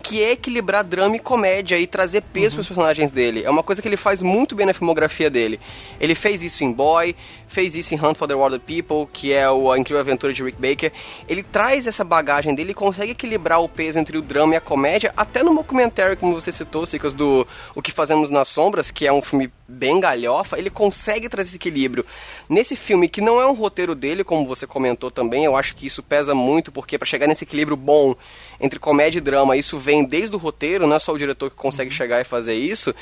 que 0.07 0.23
é 0.23 0.33
equilibrar 0.33 0.85
drama 0.85 1.17
e 1.17 1.19
comédia 1.19 1.77
e 1.77 1.87
trazer 1.87 2.23
peso 2.23 2.55
pros 2.55 2.69
personagens 2.69 3.11
dele. 3.11 3.43
É 3.43 3.51
uma 3.51 3.63
coisa 3.63 3.83
que 3.83 3.89
ele 3.89 3.97
faz 3.97 4.23
muito 4.23 4.55
bem 4.55 4.65
na 4.65 4.73
filmografia 4.73 5.29
dele. 5.29 5.59
Ele 6.01 6.15
fez 6.15 6.45
isso 6.45 6.63
em 6.63 6.73
Boy, 6.73 7.17
fez 7.49 7.75
isso 7.75 7.95
em 7.95 7.99
Hunt 7.99 8.17
for 8.17 8.29
the 8.29 8.35
Wilder 8.35 8.61
People, 8.61 9.09
que 9.13 9.33
é 9.33 9.51
o 9.51 9.71
A 9.71 9.79
Incrível 9.79 10.01
Aventura 10.01 10.33
de 10.33 10.43
Rick 10.43 10.61
Baker. 10.61 10.93
Ele 11.29 11.43
traz 11.43 11.87
essa 11.87 12.05
bagagem 12.05 12.55
dele 12.55 12.73
e 12.73 12.75
consegue 12.75 13.13
equilibrar 13.13 13.61
o 13.61 13.69
peso 13.69 13.99
entre 13.99 14.19
o 14.19 14.23
drama 14.23 14.55
e 14.55 14.57
a 14.57 14.61
comédia, 14.61 15.13
até 15.17 15.43
no 15.43 15.55
documentário, 15.55 16.17
como 16.17 16.35
você 16.35 16.53
citou, 16.53 16.87
Cicas, 16.87 17.15
do 17.15 17.47
O 17.75 17.83
Que 17.83 17.93
Fazemos 17.93 18.31
nas 18.31 18.49
Sombras, 18.49 18.91
que 18.91 19.07
é 19.07 19.13
um 19.13 19.23
filme 19.23 19.51
bem 19.69 19.99
galhofa, 19.99 20.59
ele 20.59 20.71
consegue 20.71 21.29
trazer 21.29 21.49
esse 21.49 21.57
equilíbrio. 21.57 22.07
Nesse 22.49 22.77
filme, 22.77 23.09
que 23.09 23.21
não 23.21 23.41
é 23.41 23.47
um 23.47 23.53
roteiro 23.53 23.95
dele, 23.95 24.23
como 24.23 24.47
você 24.47 24.67
comentou 24.67 25.11
também, 25.11 25.45
eu 25.45 25.57
acho 25.57 25.75
que 25.75 25.87
isso 25.87 26.03
pesa 26.03 26.35
muito, 26.35 26.71
porque 26.71 26.97
para 26.97 27.07
chegar 27.07 27.27
nesse 27.27 27.45
equilíbrio 27.45 27.77
bom 27.77 28.15
entre 28.61 28.79
comédia 28.79 29.19
e 29.19 29.21
drama, 29.21 29.57
isso 29.57 29.79
vem 29.79 30.05
desde 30.05 30.35
o 30.37 30.39
roteiro, 30.39 30.87
não 30.87 30.97
é 30.97 30.99
só 30.99 31.13
o 31.13 31.19
diretor 31.19 31.51
que 31.51 31.57
consegue 31.57 31.91
chegar 31.91 32.21
e 32.21 32.25
fazer 32.25 32.55
isso, 32.55 32.95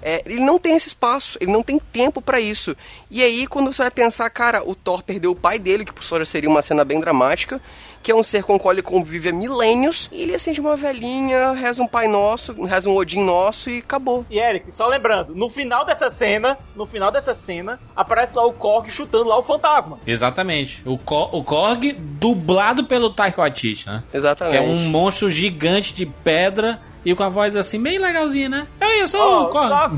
é, 0.00 0.22
ele 0.24 0.40
não 0.40 0.58
tem 0.58 0.76
esse 0.76 0.88
espaço, 0.88 1.36
ele 1.40 1.50
não 1.50 1.62
tem 1.62 1.78
tempo 1.78 2.22
para 2.22 2.40
isso. 2.40 2.76
E 3.10 3.22
aí, 3.22 3.46
quando 3.46 3.72
você 3.72 3.82
vai 3.82 3.90
pensar, 3.92 4.28
cara, 4.30 4.62
o 4.68 4.74
Thor 4.74 5.02
perdeu 5.02 5.32
o 5.32 5.36
pai 5.36 5.58
dele, 5.58 5.84
que 5.84 5.92
por 5.92 6.02
sua 6.02 6.24
seria 6.24 6.48
uma 6.48 6.62
cena 6.62 6.84
bem 6.84 7.00
dramática, 7.00 7.60
que 8.02 8.10
é 8.10 8.14
um 8.14 8.22
ser 8.22 8.42
com 8.42 8.56
o 8.56 8.58
qual 8.58 8.72
ele 8.72 8.82
convive 8.82 9.28
há 9.28 9.32
milênios, 9.32 10.08
e 10.10 10.22
ele 10.22 10.34
acende 10.34 10.60
uma 10.60 10.76
velhinha, 10.76 11.52
reza 11.52 11.82
um 11.82 11.86
Pai 11.86 12.08
Nosso, 12.08 12.52
reza 12.64 12.90
um 12.90 12.96
Odin 12.96 13.22
Nosso 13.22 13.70
e 13.70 13.78
acabou. 13.78 14.26
E 14.28 14.38
Eric, 14.38 14.74
só 14.74 14.88
lembrando, 14.88 15.34
no 15.34 15.48
final 15.48 15.84
dessa 15.84 16.10
cena, 16.10 16.58
no 16.74 16.84
final 16.84 17.12
dessa 17.12 17.34
cena, 17.34 17.78
aparece 17.94 18.36
lá 18.36 18.44
o 18.44 18.52
Korg 18.52 18.90
chutando 18.90 19.28
lá 19.28 19.38
o 19.38 19.42
fantasma. 19.42 20.00
Exatamente. 20.06 20.82
O, 20.84 20.94
o 20.94 21.44
Korg 21.44 21.92
dublado 21.92 22.86
pelo 22.86 23.10
Taika 23.10 23.40
Waititi, 23.40 23.86
né? 23.88 24.02
Exatamente. 24.12 24.58
Que 24.58 24.64
é 24.64 24.66
um 24.66 24.76
monstro 24.88 25.30
gigante 25.30 25.94
de 25.94 26.06
pedra 26.06 26.80
e 27.04 27.14
com 27.14 27.22
a 27.22 27.28
voz 27.28 27.56
assim, 27.56 27.80
bem 27.82 27.98
legalzinha, 27.98 28.48
né? 28.48 28.66
Eu, 28.80 28.88
eu 29.00 29.08
sou 29.08 29.20
Ó, 29.20 29.42
o 29.44 29.48
Korg. 29.48 29.68
só, 29.68 29.90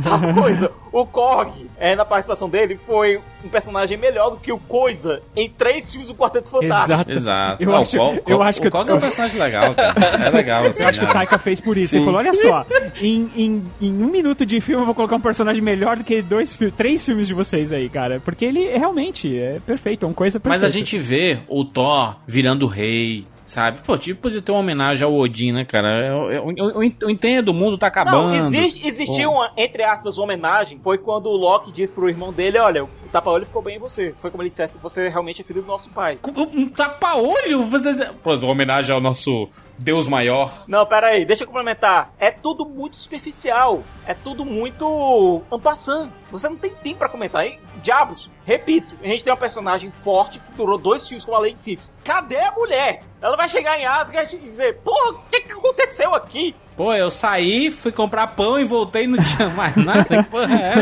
só 0.10 0.16
uma 0.16 0.34
coisa, 0.34 0.70
o 0.92 1.06
Korg, 1.06 1.50
é, 1.78 1.94
na 1.96 2.04
participação 2.04 2.48
dele, 2.48 2.76
foi 2.76 3.20
um 3.44 3.48
personagem 3.48 3.96
melhor 3.98 4.30
do 4.30 4.36
que 4.36 4.52
o 4.52 4.58
Coisa 4.58 5.20
em 5.36 5.50
três 5.50 5.90
filmes 5.90 6.08
do 6.08 6.14
Quarteto 6.14 6.48
Fantástico. 6.50 6.92
Exato. 6.92 7.10
Exato. 7.12 7.62
Eu 7.62 7.68
Não, 7.70 7.76
acho- 7.78 7.96
o 7.96 8.00
Korg- 8.00 8.22
eu 8.28 8.42
acho 8.42 8.60
que 8.60 8.68
o 8.68 8.70
Korg 8.70 8.90
é 8.90 8.94
um 8.94 9.00
personagem 9.00 9.38
legal, 9.40 9.74
cara. 9.74 10.24
É 10.26 10.30
legal, 10.30 10.66
assim. 10.66 10.82
Eu 10.82 10.88
acho 10.88 10.98
que 10.98 11.04
o 11.04 11.08
né? 11.08 11.14
Taika 11.14 11.38
fez 11.38 11.60
por 11.60 11.76
isso. 11.76 11.96
Ele 11.96 12.04
falou: 12.04 12.18
olha 12.20 12.34
só, 12.34 12.64
em, 13.00 13.30
em, 13.36 13.62
em 13.80 13.92
um 14.02 14.08
minuto 14.10 14.46
de 14.46 14.60
filme 14.60 14.82
eu 14.82 14.86
vou 14.86 14.94
colocar 14.94 15.16
um 15.16 15.20
personagem 15.20 15.62
melhor 15.62 15.96
do 15.96 16.04
que 16.04 16.22
dois, 16.22 16.58
três 16.76 17.04
filmes 17.04 17.26
de 17.26 17.34
vocês 17.34 17.72
aí, 17.72 17.88
cara. 17.88 18.20
Porque 18.24 18.44
ele 18.44 18.64
é 18.66 18.78
realmente 18.78 19.36
é 19.38 19.58
perfeito, 19.66 20.04
é 20.04 20.08
uma 20.08 20.14
coisa 20.14 20.38
Mas 20.44 20.60
perfeita. 20.60 20.66
a 20.66 20.68
gente 20.70 20.98
vê 20.98 21.40
o 21.48 21.64
Thor 21.64 22.16
virando 22.26 22.66
rei, 22.66 23.24
sabe? 23.44 23.78
Pô, 23.84 23.96
tipo, 23.98 24.22
podia 24.22 24.40
ter 24.42 24.52
uma 24.52 24.60
homenagem 24.60 25.04
ao 25.06 25.14
Odin, 25.14 25.52
né, 25.52 25.64
cara? 25.64 26.06
Eu, 26.06 26.52
eu, 26.56 26.82
eu- 27.00 27.10
entendo, 27.10 27.48
o 27.48 27.54
mundo 27.54 27.76
tá 27.78 27.86
acabando. 27.88 28.34
Não, 28.34 28.46
existe, 28.46 28.86
existia 28.86 29.28
uma, 29.28 29.50
entre 29.56 29.82
aspas, 29.82 30.18
homenagem. 30.18 30.78
Foi 30.82 30.98
quando 30.98 31.26
o 31.26 31.36
Loki 31.36 31.72
disse 31.72 31.94
pro 31.94 32.08
irmão 32.08 32.32
dele: 32.32 32.58
Olha, 32.58 32.84
o 32.84 32.88
tapa-olho 33.10 33.46
ficou 33.46 33.62
bem 33.62 33.76
em 33.76 33.80
você. 33.80 34.14
Foi 34.20 34.30
como 34.30 34.42
ele 34.42 34.50
dissesse: 34.50 34.78
Você 34.80 35.08
realmente 35.08 35.42
é 35.42 35.44
filho 35.44 35.62
do 35.62 35.68
nosso 35.68 35.90
pai. 35.90 36.18
Um 36.54 36.68
tapa-olho? 36.68 37.62
Você... 37.64 38.06
Pô, 38.22 38.34
uma 38.36 38.50
homenagem 38.52 38.94
ao 38.94 39.00
nosso 39.00 39.48
Deus 39.82 40.06
maior. 40.06 40.64
Não, 40.68 40.86
pera 40.86 41.08
aí, 41.08 41.24
deixa 41.24 41.42
eu 41.42 41.46
complementar. 41.46 42.12
É 42.18 42.30
tudo 42.30 42.64
muito 42.64 42.96
superficial. 42.96 43.82
É 44.06 44.14
tudo 44.14 44.44
muito 44.44 45.42
ampassando. 45.50 46.12
Você 46.30 46.48
não 46.48 46.56
tem 46.56 46.70
tempo 46.70 46.98
pra 46.98 47.08
comentar, 47.08 47.44
hein? 47.44 47.58
Diabos, 47.82 48.30
repito, 48.44 48.94
a 49.02 49.06
gente 49.06 49.24
tem 49.24 49.32
uma 49.32 49.38
personagem 49.38 49.90
forte 49.90 50.38
que 50.38 50.52
durou 50.52 50.78
dois 50.78 51.06
filmes 51.06 51.24
com 51.24 51.34
a 51.34 51.38
Lady 51.38 51.58
Sif. 51.58 51.88
Cadê 52.04 52.38
a 52.38 52.52
mulher? 52.52 53.02
Ela 53.20 53.36
vai 53.36 53.48
chegar 53.48 53.78
em 53.78 53.84
Asgard 53.84 54.34
e 54.34 54.38
dizer, 54.38 54.78
porra, 54.78 55.12
o 55.12 55.18
que, 55.30 55.40
que 55.42 55.52
aconteceu 55.52 56.14
aqui? 56.14 56.54
Pô, 56.76 56.94
eu 56.94 57.10
saí, 57.10 57.70
fui 57.70 57.92
comprar 57.92 58.28
pão 58.28 58.58
e 58.58 58.64
voltei 58.64 59.04
e 59.04 59.06
não 59.06 59.22
tinha 59.22 59.48
mais 59.54 59.76
nada. 59.76 60.04
Que 60.04 60.22
porra 60.30 60.54
é? 60.54 60.74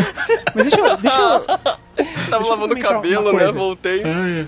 Mas 0.54 0.66
deixa 0.66 0.80
eu. 0.80 0.96
Deixa 0.96 1.20
eu 1.20 1.40
Tava 2.30 2.44
eu 2.44 2.48
lavando 2.48 2.74
o 2.74 2.78
cabelo, 2.78 3.32
né? 3.32 3.46
Voltei. 3.48 4.02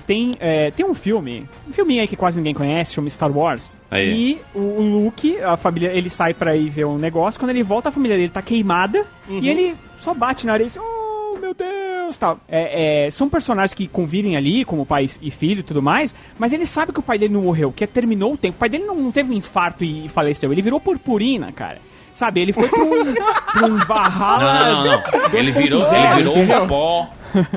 tem, 0.07 0.37
é, 0.41 0.71
tem 0.71 0.87
um 0.87 0.95
filme, 0.95 1.49
um 1.69 1.73
filminho 1.73 2.01
aí 2.01 2.09
que 2.09 2.17
quase 2.17 2.39
ninguém 2.39 2.55
conhece, 2.55 2.95
chama 2.95 3.11
Star 3.11 3.31
Wars. 3.31 3.77
Aí. 3.91 4.09
E 4.09 4.41
o, 4.55 4.61
o 4.61 4.83
Luke, 5.05 5.39
a 5.41 5.57
família, 5.57 5.91
ele 5.93 6.09
sai 6.09 6.33
pra 6.33 6.57
ir 6.57 6.71
ver 6.71 6.87
um 6.87 6.97
negócio. 6.97 7.39
Quando 7.39 7.51
ele 7.51 7.63
volta, 7.63 7.89
a 7.89 7.93
família 7.93 8.17
dele 8.17 8.31
tá 8.31 8.41
queimada. 8.41 9.05
E 9.29 9.49
ele 9.49 9.75
só 10.01 10.15
bate 10.15 10.47
na 10.47 10.55
areia 10.55 10.67
e 10.67 10.71
diz, 10.71 10.79
oh, 10.81 11.39
meu 11.39 11.55
Deus, 11.55 11.92
tal. 12.17 12.41
É, 12.49 13.07
é, 13.07 13.11
são 13.11 13.29
personagens 13.29 13.75
que 13.75 13.87
convivem 13.89 14.37
ali, 14.37 14.65
como 14.65 14.87
pai 14.87 15.09
e 15.21 15.31
filho 15.31 15.61
e 15.61 15.63
tudo 15.63 15.83
mais. 15.83 16.15
Mas 16.39 16.53
ele 16.53 16.67
sabe 16.67 16.93
que 16.93 17.01
o 17.01 17.03
pai 17.03 17.19
dele 17.19 17.35
não 17.35 17.43
morreu, 17.43 17.73
que 17.73 17.87
terminou 17.87 18.35
o 18.35 18.37
tempo. 18.37 18.57
O 18.57 18.59
pai 18.59 18.69
dele 18.69 18.85
não, 18.85 18.97
não 18.97 19.13
teve 19.13 19.33
um 19.33 19.37
infarto 19.37 19.85
e 19.85 20.09
faleceu. 20.09 20.53
Ele 20.53 20.63
virou 20.63 20.81
purpurina, 20.81 21.53
cara. 21.53 21.79
Sabe, 22.15 22.43
ele 22.43 22.53
foi 22.53 22.69
pra 22.69 22.83
um, 22.85 23.15
pra 23.15 23.67
um 23.67 23.77
Valhalla. 23.79 24.75
Não, 24.75 24.85
não, 24.85 25.03
não. 25.03 25.39
Ele 25.39 25.51
virou, 25.51 25.81
2.0, 25.81 25.95
ele 25.95 26.15
virou 26.17 26.63
um 26.63 26.67
pó 26.69 27.09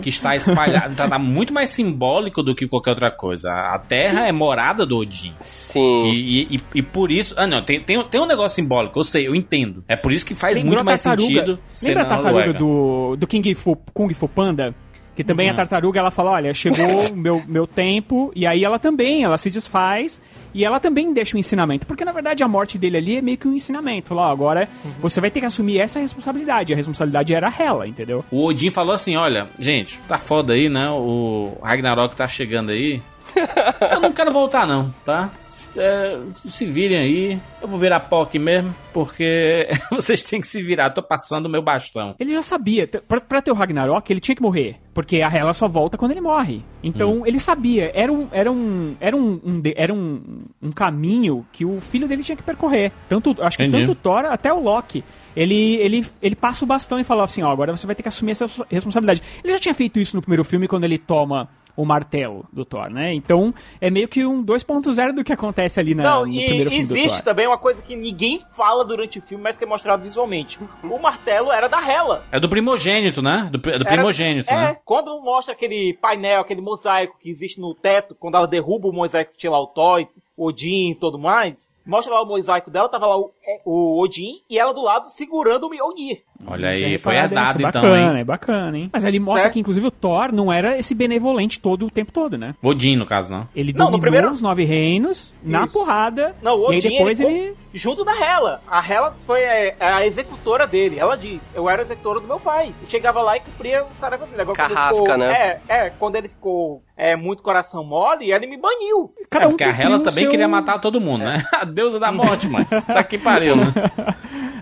que 0.02 0.10
está 0.10 0.36
espalhado. 0.36 0.96
Tá, 0.96 1.08
tá 1.08 1.20
muito 1.20 1.54
mais 1.54 1.70
simbólico 1.70 2.42
do 2.44 2.56
que 2.56 2.68
qualquer 2.68 2.92
outra 2.92 3.12
coisa. 3.12 3.52
A 3.52 3.80
Terra 3.80 4.28
é 4.28 4.32
morada 4.32 4.86
do 4.86 4.98
Odin. 4.98 5.34
Sim. 5.42 6.06
E, 6.12 6.56
e, 6.56 6.62
e- 6.76 6.82
por 6.82 7.12
isso. 7.12 7.34
Ah, 7.38 7.48
não, 7.48 7.62
tem, 7.64 7.82
tem, 7.82 8.02
tem 8.04 8.22
um 8.22 8.26
negócio 8.26 8.56
simbólico, 8.56 9.00
eu 9.00 9.04
sei, 9.04 9.28
eu 9.28 9.36
entendo. 9.36 9.84
É 9.88 9.96
por 9.96 10.12
isso 10.12 10.26
que 10.26 10.34
faz 10.36 10.58
Lembrou 10.58 10.76
muito 10.76 10.86
mais 10.86 11.04
tartaruga. 11.04 11.34
sentido 11.34 11.60
Lembra 11.84 12.04
a 12.04 12.06
tartaruga 12.06 12.54
do, 12.54 13.16
do 13.18 13.28
King 13.28 13.54
Fu, 13.56 13.76
Kung 13.94 14.14
Fu 14.14 14.28
Panda? 14.28 14.74
Que 15.16 15.24
também 15.24 15.50
a 15.50 15.54
tartaruga, 15.54 15.98
ela 16.00 16.12
fala, 16.12 16.32
olha, 16.32 16.54
chegou 16.54 17.10
o 17.12 17.16
meu, 17.16 17.42
meu 17.48 17.66
tempo, 17.66 18.34
e 18.36 18.46
aí 18.46 18.66
ela 18.66 18.78
também, 18.78 19.24
ela 19.24 19.38
se 19.38 19.50
desfaz, 19.50 20.20
e 20.56 20.64
ela 20.64 20.80
também 20.80 21.12
deixa 21.12 21.36
um 21.36 21.40
ensinamento. 21.40 21.86
Porque, 21.86 22.06
na 22.06 22.14
verdade, 22.14 22.42
a 22.42 22.48
morte 22.48 22.78
dele 22.78 22.96
ali 22.96 23.18
é 23.18 23.22
meio 23.22 23.38
que 23.38 23.46
um 23.46 23.54
ensinamento. 23.54 24.16
Ó, 24.16 24.24
agora 24.24 24.70
você 25.02 25.20
vai 25.20 25.30
ter 25.30 25.42
que 25.42 25.46
assumir 25.46 25.82
essa 25.82 26.00
responsabilidade. 26.00 26.72
A 26.72 26.78
responsabilidade 26.78 27.34
era 27.34 27.54
Hela, 27.54 27.86
entendeu? 27.86 28.24
O 28.32 28.46
Odin 28.46 28.72
falou 28.72 28.94
assim: 28.94 29.18
olha, 29.18 29.50
gente, 29.60 30.00
tá 30.08 30.18
foda 30.18 30.54
aí, 30.54 30.70
né? 30.70 30.90
O 30.90 31.58
Ragnarok 31.62 32.16
tá 32.16 32.26
chegando 32.26 32.72
aí. 32.72 33.02
Eu 33.92 34.00
não 34.00 34.14
quero 34.14 34.32
voltar, 34.32 34.66
não, 34.66 34.94
tá? 35.04 35.30
É, 35.78 36.20
se 36.30 36.66
virem 36.66 36.98
aí. 36.98 37.40
Eu 37.62 37.68
vou 37.68 37.80
virar 37.80 38.00
pó 38.02 38.24
aqui 38.24 38.40
mesmo, 38.40 38.74
porque 38.94 39.68
vocês 39.92 40.24
têm 40.24 40.42
que 40.42 40.48
se 40.48 40.62
virar. 40.62 40.92
Tô 40.92 41.02
passando 41.04 41.46
o 41.46 41.50
meu 41.50 41.62
bastão. 41.62 42.16
Ele 42.20 42.32
já 42.32 42.42
sabia, 42.42 42.88
pra, 42.88 43.20
pra 43.20 43.42
ter 43.42 43.52
o 43.52 43.56
Ragnarok, 43.56 44.12
ele 44.12 44.20
tinha 44.20 44.36
que 44.36 44.42
morrer. 44.42 44.78
Porque 44.94 45.22
a 45.22 45.30
Hela 45.30 45.54
só 45.54 45.68
volta 45.68 45.98
quando 45.98 46.12
ele 46.12 46.22
morre. 46.22 46.64
Então, 46.82 47.26
ele 47.26 47.40
sabia, 47.40 47.92
era 47.94 48.12
um, 48.12 48.28
era 48.32 48.52
um, 48.52 48.96
era 49.00 49.16
um, 49.16 49.42
um 49.44 49.62
era 49.76 49.94
um, 49.94 50.46
um 50.62 50.72
caminho 50.72 51.46
que 51.52 51.66
o 51.66 51.82
filho 51.82 52.08
dele 52.08 52.24
tinha 52.24 52.36
que 52.36 52.44
percorrer. 52.44 52.92
Tanto, 53.10 53.36
acho 53.42 53.58
que 53.58 53.64
Entendi. 53.64 53.86
tanto 53.86 53.92
o 53.92 53.96
Thor 53.96 54.26
até 54.26 54.54
o 54.54 54.62
Loki. 54.62 55.04
Ele, 55.36 55.76
ele, 55.76 56.06
ele 56.22 56.36
passa 56.36 56.64
o 56.64 56.68
bastão 56.68 56.98
e 56.98 57.04
fala 57.04 57.26
assim, 57.26 57.44
ó, 57.44 57.52
agora 57.52 57.76
você 57.76 57.86
vai 57.86 57.94
ter 57.94 58.04
que 58.04 58.08
assumir 58.08 58.32
essa 58.32 58.46
responsabilidade. 58.70 59.22
Ele 59.44 59.52
já 59.52 59.60
tinha 59.60 59.74
feito 59.74 60.00
isso 60.00 60.16
no 60.16 60.22
primeiro 60.22 60.46
filme, 60.46 60.66
quando 60.68 60.86
ele 60.86 60.98
toma 60.98 61.50
o 61.76 61.86
martelo 61.86 62.46
do 62.52 62.64
Thor, 62.64 62.90
né? 62.90 63.14
Então, 63.14 63.54
é 63.82 63.90
meio 63.90 64.08
que 64.08 64.26
um 64.26 64.44
2.0 64.44 65.14
do 65.14 65.24
que 65.24 65.34
acontece 65.34 65.80
ali 65.80 65.94
na, 65.94 66.04
Não, 66.04 66.26
no 66.26 66.32
e 66.32 66.46
primeiro 66.46 66.70
filme 66.70 66.86
do 66.86 66.98
existe 66.98 67.24
também 67.24 67.48
uma 67.48 67.58
coisa 67.58 67.82
que 67.82 67.96
ninguém 67.96 68.40
fala 68.40 68.86
durante 68.86 69.20
o 69.20 69.22
filme, 69.22 69.44
mas 69.44 69.58
que 69.58 69.64
é 69.64 69.68
mostrado 69.68 70.04
visualmente. 70.04 70.60
O 70.84 70.98
martelo 71.00 71.52
era 71.52 71.68
da 71.68 71.80
Hela. 71.86 72.24
É 72.32 72.40
do 72.40 72.48
primogênito, 72.50 73.22
né? 73.22 73.50
Do, 73.52 73.58
é 73.70 73.78
do 73.78 73.86
Era- 73.86 73.86
primogênito, 73.86 74.50
é, 74.50 74.56
né? 74.56 74.78
quando 74.86 75.20
mostra 75.22 75.54
aquele 75.54 75.94
painel, 76.02 76.42
aquele 76.42 76.62
mosaico 76.62 77.18
que 77.20 77.30
existe 77.30 77.60
no 77.60 77.74
teto, 77.76 78.16
quando 78.16 78.36
ela 78.36 78.48
derruba 78.48 78.88
o 78.88 78.94
mosaico 78.94 79.34
que 79.34 79.40
tinha 79.40 79.52
lá 79.52 79.60
o 79.60 79.68
Thor, 79.68 80.06
Odin 80.38 80.92
e 80.92 80.96
tudo 80.96 81.18
mais, 81.18 81.74
mostra 81.86 82.14
lá 82.14 82.22
o 82.22 82.26
mosaico 82.26 82.70
dela, 82.72 82.90
tava 82.90 83.06
lá 83.06 83.18
o, 83.18 83.32
é, 83.46 83.58
o 83.66 84.02
Odin 84.02 84.42
e 84.50 84.58
ela 84.58 84.74
do 84.74 84.82
lado 84.82 85.10
segurando 85.10 85.68
o 85.68 85.70
Mjolnir. 85.70 86.22
Olha 86.48 86.70
aí, 86.70 86.96
é 86.96 86.98
foi 87.00 87.14
reparado 87.16 87.34
herdado 87.34 87.58
nisso, 87.58 87.68
então, 87.70 87.82
bacana, 87.82 88.14
hein? 88.16 88.20
É 88.20 88.24
bacana, 88.24 88.78
hein? 88.78 88.90
Mas 88.92 89.06
ali 89.06 89.20
mostra 89.20 89.44
Certo. 89.44 89.54
que, 89.54 89.60
inclusive, 89.62 89.88
o 89.88 89.92
Thor 89.92 90.32
não 90.34 90.52
era 90.52 90.78
esse 90.78 90.94
benevolente 90.94 91.60
todo 91.60 91.86
o 91.86 91.90
tempo 91.92 92.12
todo, 92.12 92.38
né? 92.38 92.54
Odin, 92.62 92.96
no 92.98 93.06
caso, 93.06 93.32
não. 93.32 93.48
Ele 93.56 93.72
Não, 93.72 93.86
no 93.86 93.92
dominou 93.92 94.02
primeiro- 94.02 94.32
os 94.32 94.42
nove 94.42 94.66
reinos 94.66 95.34
na 95.42 95.64
Isso. 95.64 95.74
porrada. 95.74 96.36
Não, 96.42 96.56
o 96.60 96.72
e 96.72 96.74
aí 96.74 96.78
Odin, 96.80 96.90
depois 96.90 97.20
ele, 97.22 97.34
ele... 97.34 97.56
junto 97.74 98.04
da 98.04 98.12
Hela. 98.14 98.62
A 98.68 98.86
Hela 98.86 99.12
foi 99.12 99.42
é, 99.42 99.76
a 99.80 100.06
executora 100.06 100.68
dele. 100.68 101.00
Ela 101.00 101.16
diz, 101.16 101.54
eu 101.56 101.70
era 101.70 101.82
a 101.82 101.86
executora 101.86 102.20
do 102.20 102.28
meu 102.28 102.40
pai. 102.40 102.74
Eu 102.82 102.90
chegava 102.90 103.22
lá 103.22 103.38
e 103.38 103.40
cumpria 103.40 103.82
as 103.82 104.00
tarefas 104.00 104.30
dele. 104.30 104.42
Agora, 104.42 104.58
quando 104.58 104.68
ele 104.72 104.76
Carrasca, 104.76 105.02
ficou- 105.04 105.18
né? 105.18 105.32
É, 105.32 105.62
é, 105.86 105.90
quando 105.92 106.16
ele 106.18 106.28
ficou 106.28 106.84
é, 106.98 107.16
muito 107.16 107.42
coração 107.42 107.84
mole, 107.84 108.32
ele 108.32 108.46
me 108.46 108.58
baniu. 108.58 109.14
Cada 109.30 109.46
é 109.46 109.48
um 109.48 109.52
porque 109.52 109.64
a 109.64 109.70
Hela 109.70 110.00
também 110.00 110.24
seu- 110.24 110.30
queria 110.30 110.48
matar 110.48 110.80
todo 110.80 111.00
mundo, 111.02 111.24
né? 111.24 111.44
Deusa 111.76 112.00
da 112.00 112.10
morte, 112.12 112.48
mano. 112.48 112.66
Tá 112.88 113.04
que 113.04 113.18
pariu, 113.18 113.56
né? 113.58 113.66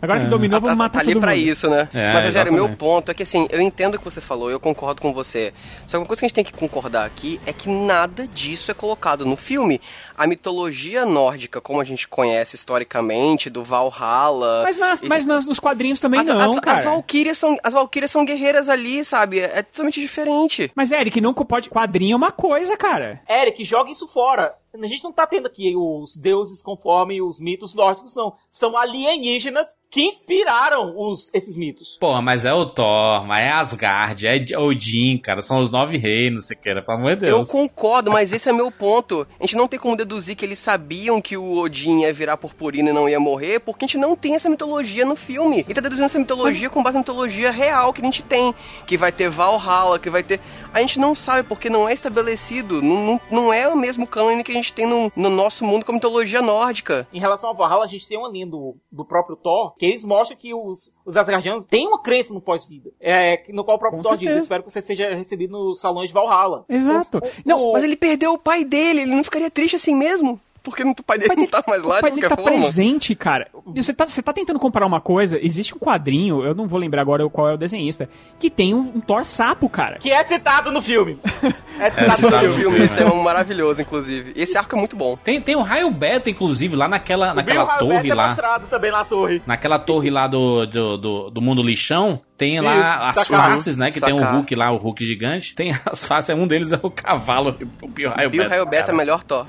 Agora 0.02 0.19
que 0.19 0.26
dominou, 0.26 0.60
vamos 0.60 0.71
tá, 0.73 0.76
matar 0.76 0.93
tá 0.93 0.99
ali 1.02 1.13
todo 1.13 1.21
pra 1.21 1.32
mundo. 1.36 1.39
isso, 1.47 1.69
né? 1.69 1.88
É, 1.93 2.12
Mas, 2.12 2.26
Rogério, 2.26 2.52
meu 2.52 2.67
ponto 2.76 3.10
é 3.10 3.13
que 3.13 3.23
assim, 3.23 3.47
eu 3.52 3.62
entendo 3.62 3.95
o 3.95 3.99
que 3.99 4.04
você 4.04 4.19
falou, 4.19 4.49
eu 4.52 4.60
concordo 4.60 5.02
com 5.02 5.13
você. 5.13 5.54
Só 5.88 5.95
que 5.95 6.02
uma 6.02 6.06
coisa 6.08 6.19
que 6.19 6.26
a 6.26 6.28
gente 6.28 6.36
tem 6.36 6.43
que 6.43 6.52
concordar 6.52 7.06
aqui 7.06 7.39
é 7.45 7.54
que 7.54 7.69
nada 7.69 8.28
disso 8.28 8.69
é 8.71 8.73
colocado 8.73 9.26
no 9.26 9.36
filme. 9.36 9.80
A 10.17 10.26
mitologia 10.28 11.06
nórdica, 11.06 11.62
como 11.62 11.80
a 11.80 11.84
gente 11.86 12.08
conhece 12.08 12.56
historicamente, 12.56 13.49
do 13.49 13.63
Valhalla. 13.63 14.63
Mas, 14.63 14.78
nas, 14.78 14.99
esse- 14.99 15.08
mas 15.08 15.26
nas- 15.26 15.45
nos 15.45 15.60
quadrinhos 15.60 15.99
também 15.99 16.19
as, 16.19 16.28
não, 16.28 16.54
as, 16.56 16.60
cara. 16.60 16.78
As 16.80 16.84
Valkyrias 16.84 17.38
são, 17.38 17.58
as 17.63 17.73
Valkyrias 17.73 18.12
são 18.12 18.26
guerreiras 18.26 18.67
ali, 18.69 19.06
sabe? 19.06 19.39
É 19.39 19.62
totalmente 19.62 20.02
diferente. 20.02 20.71
Mas, 20.76 20.91
Eric, 20.91 21.21
não 21.21 21.34
pode... 21.34 21.69
Quadrinho 21.69 22.13
é 22.13 22.17
uma 22.17 22.32
coisa, 22.32 22.76
cara. 22.76 23.21
Eric, 23.30 23.63
joga 23.63 23.89
isso 23.91 24.08
fora. 24.08 24.54
A 24.73 24.88
gente 24.88 25.03
não 25.03 25.12
tá 25.12 25.27
tendo 25.27 25.45
aqui 25.45 25.75
os 25.75 26.15
deuses 26.15 26.63
conforme 26.63 27.21
os 27.21 27.39
mitos 27.39 27.73
nórdicos, 27.75 28.15
não. 28.15 28.36
São 28.49 28.75
alienígenas 28.75 29.67
que 29.93 30.01
inspiraram 30.01 30.95
os, 30.97 31.29
esses 31.36 31.56
mitos. 31.56 31.97
Porra, 31.99 32.19
mas 32.19 32.45
é 32.45 32.51
o 32.51 32.65
Thor, 32.65 33.23
mas 33.27 33.45
é 33.45 33.51
Asgard, 33.51 34.25
é 34.25 34.58
Odin, 34.58 35.19
cara. 35.19 35.39
São 35.39 35.60
os 35.60 35.69
nove 35.69 35.97
reinos, 35.97 36.47
você 36.47 36.56
queira, 36.56 36.82
pelo 36.82 36.97
amor 36.97 37.15
de 37.15 37.27
Eu 37.27 37.36
Deus. 37.38 37.49
concordo, 37.49 38.12
mas 38.12 38.34
esse 38.34 38.49
é 38.49 38.51
meu 38.51 38.71
ponto. 38.71 39.27
A 39.39 39.43
gente 39.43 39.56
não 39.56 39.67
tem 39.67 39.79
como 39.79 39.95
deduzir 39.95 40.36
que 40.36 40.43
eles 40.43 40.58
sabiam 40.58 41.21
que 41.21 41.38
o 41.38 41.60
Odin 41.60 42.01
ia 42.01 42.12
virar 42.12 42.38
purpurina 42.38 42.89
e 42.89 42.93
não 42.93 43.08
ia 43.08 43.19
morrer, 43.19 43.60
porque 43.60 43.86
a 43.86 43.88
gente 43.88 43.99
não 43.99 44.15
tem 44.15 44.34
essa 44.34 44.49
mitologia 44.49 45.06
no 45.06 45.15
filme. 45.15 45.63
E 45.69 45.73
tá 45.75 45.79
deduzindo 45.79 46.06
essa 46.06 46.17
mitologia 46.17 46.71
com 46.71 46.82
base 46.82 46.95
na 46.95 47.01
mitologia 47.01 47.51
real 47.51 47.93
que 47.93 48.01
a 48.01 48.06
gente 48.06 48.23
tem. 48.23 48.51
Que 48.88 48.97
vai 48.97 49.12
ter 49.12 49.29
Valhalla, 49.29 49.99
que 49.99 50.10
vai 50.10 50.23
ter. 50.23 50.39
A 50.73 50.79
gente 50.82 50.99
não 50.99 51.13
sabe 51.13 51.47
porque 51.47 51.69
não 51.69 51.88
é 51.88 51.93
estabelecido. 51.93 52.82
Não, 52.82 53.06
não, 53.06 53.21
não 53.29 53.53
é 53.53 53.67
o 53.67 53.77
mesmo 53.77 54.08
cânone 54.08 54.43
que 54.43 54.51
a 54.51 54.56
gente 54.56 54.73
tem 54.73 54.88
no, 54.88 55.12
no 55.15 55.29
nosso 55.29 55.63
mundo 55.63 55.86
com 55.86 55.91
a 55.91 55.95
mitologia 55.95 56.41
nórdica. 56.41 57.08
Em 57.13 57.19
relação 57.19 57.51
ao 57.51 57.56
Valhalla, 57.56 57.84
a 57.84 57.88
gente 57.88 58.08
tem 58.08 58.17
uma 58.17 58.29
linha 58.29 58.47
do, 58.47 58.75
do 58.91 59.06
próprio 59.06 59.36
Thor, 59.36 59.75
que 59.83 59.89
eles 59.89 60.05
mostram 60.05 60.37
que 60.37 60.53
os, 60.53 60.93
os 61.05 61.17
Asgardianos 61.17 61.65
têm 61.67 61.86
uma 61.88 62.01
crença 62.01 62.34
no 62.34 62.39
pós-vida. 62.39 62.89
É, 63.01 63.43
no 63.49 63.65
qual 63.65 63.75
o 63.75 63.79
próprio 63.79 64.01
Thor 64.01 64.15
diz, 64.17 64.29
espero 64.39 64.63
que 64.63 64.71
você 64.71 64.81
seja 64.81 65.13
recebido 65.13 65.51
nos 65.51 65.81
salões 65.81 66.07
de 66.09 66.13
Valhalla. 66.13 66.63
Exato. 66.69 67.17
O- 67.17 67.27
o- 67.27 67.31
Não, 67.45 67.73
Mas 67.73 67.84
ele 67.84 67.97
perdeu 67.97 68.31
o 68.34 68.38
pai 68.38 68.63
dele, 68.63 69.01
ele 69.01 69.13
não 69.13 69.23
ficaria 69.23 69.51
triste 69.51 69.75
assim 69.75 69.93
mesmo? 69.93 70.39
Porque 70.64 70.82
o 70.84 70.95
pai 71.03 71.18
dele 71.18 71.36
não 71.36 71.47
tá 71.47 71.64
mais 71.68 71.84
lá 71.84 71.97
o 71.97 72.01
pai 72.01 72.11
de 72.11 72.16
dele 72.16 72.30
tá 72.30 72.36
forma. 72.36 72.51
presente, 72.51 73.14
cara. 73.16 73.47
Você 73.76 73.93
tá, 73.93 74.05
você 74.05 74.22
tá 74.22 74.32
tentando 74.32 74.57
comparar 74.59 74.86
uma 74.86 75.01
coisa. 75.01 75.38
Existe 75.43 75.76
um 75.76 75.78
quadrinho, 75.80 76.43
eu 76.43 76.55
não 76.55 76.68
vou 76.68 76.80
lembrar 76.80 77.01
agora 77.01 77.28
qual 77.30 77.49
é 77.49 77.53
o 77.53 77.57
desenhista, 77.57 78.07
que 78.39 78.49
tem 78.49 78.74
um, 78.74 78.80
um 78.95 78.99
Thor 79.01 79.24
sapo, 79.26 79.68
cara. 79.70 79.97
Que 79.99 80.11
é 80.11 80.24
citado 80.24 80.72
no 80.72 80.82
filme. 80.82 81.20
É 81.80 81.89
citado 81.89 82.16
citado 82.18 82.36
no 82.38 82.43
no 82.43 82.49
O 82.53 82.55
filme. 82.55 82.61
filme, 82.76 82.86
isso 82.86 82.99
é 82.99 83.05
um 83.11 83.24
maravilhoso, 83.24 83.82
inclusive. 83.82 84.32
Esse 84.36 84.55
arco 84.55 84.76
é 84.76 84.78
muito 84.80 84.95
bom. 84.95 85.18
Tem, 85.18 85.41
tem 85.41 85.55
o 85.55 85.61
raio 85.64 85.89
beta, 85.89 86.30
inclusive, 86.30 86.76
lá 86.76 86.88
naquela, 86.88 87.34
naquela 87.34 87.66
torre 87.78 87.93
Havertz 87.97 88.11
é 88.11 88.14
lá. 88.14 88.28
mostrado 88.28 88.68
também 88.68 88.91
na 88.91 89.03
torre. 89.03 89.41
Naquela 89.45 89.80
torre 89.80 90.11
lá 90.11 90.28
do, 90.28 90.68
do, 90.68 90.97
do, 90.97 91.30
do 91.32 91.41
mundo 91.41 91.64
lixão, 91.64 92.22
tem 92.43 92.59
lá 92.59 92.75
Isso, 92.75 93.03
as 93.21 93.27
sacar. 93.27 93.49
faces, 93.51 93.77
né? 93.77 93.89
Que 93.89 94.01
tem 94.01 94.13
o. 94.13 94.23
Hulk 94.23 94.55
lá, 94.55 94.71
o 94.71 94.77
Hulk 94.77 95.05
gigante. 95.05 95.55
Tem 95.55 95.73
as 95.85 96.03
faces, 96.03 96.35
um 96.35 96.45
deles 96.45 96.71
é 96.71 96.79
o 96.81 96.91
cavalo, 96.91 97.55
o 97.81 97.87
Bill 97.87 98.09
Raio 98.09 98.29
Bill 98.29 98.43
Beta. 98.43 98.55
Raio 98.55 98.65
Beta 98.65 98.91
é 98.91 98.95
melhor 98.95 99.23
Thor. 99.23 99.47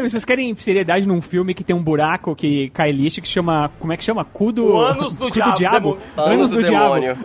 Vocês 0.00 0.24
querem 0.24 0.54
seriedade 0.54 1.06
num 1.06 1.20
filme 1.20 1.54
que 1.54 1.64
tem 1.64 1.74
um 1.74 1.82
buraco 1.82 2.34
que 2.36 2.70
cai 2.70 2.92
lixo 2.92 3.20
que 3.20 3.28
chama. 3.28 3.70
Como 3.78 3.92
é 3.92 3.96
que 3.96 4.04
chama? 4.04 4.24
Cu 4.24 4.52
do. 4.52 4.66
O 4.66 4.80
ânus 4.80 5.16
do 5.16 5.30
cu 5.30 5.54
diabo, 5.54 5.98
demônio. 6.14 6.32
Anos 6.32 6.50
do, 6.50 6.62
demônio. 6.62 7.18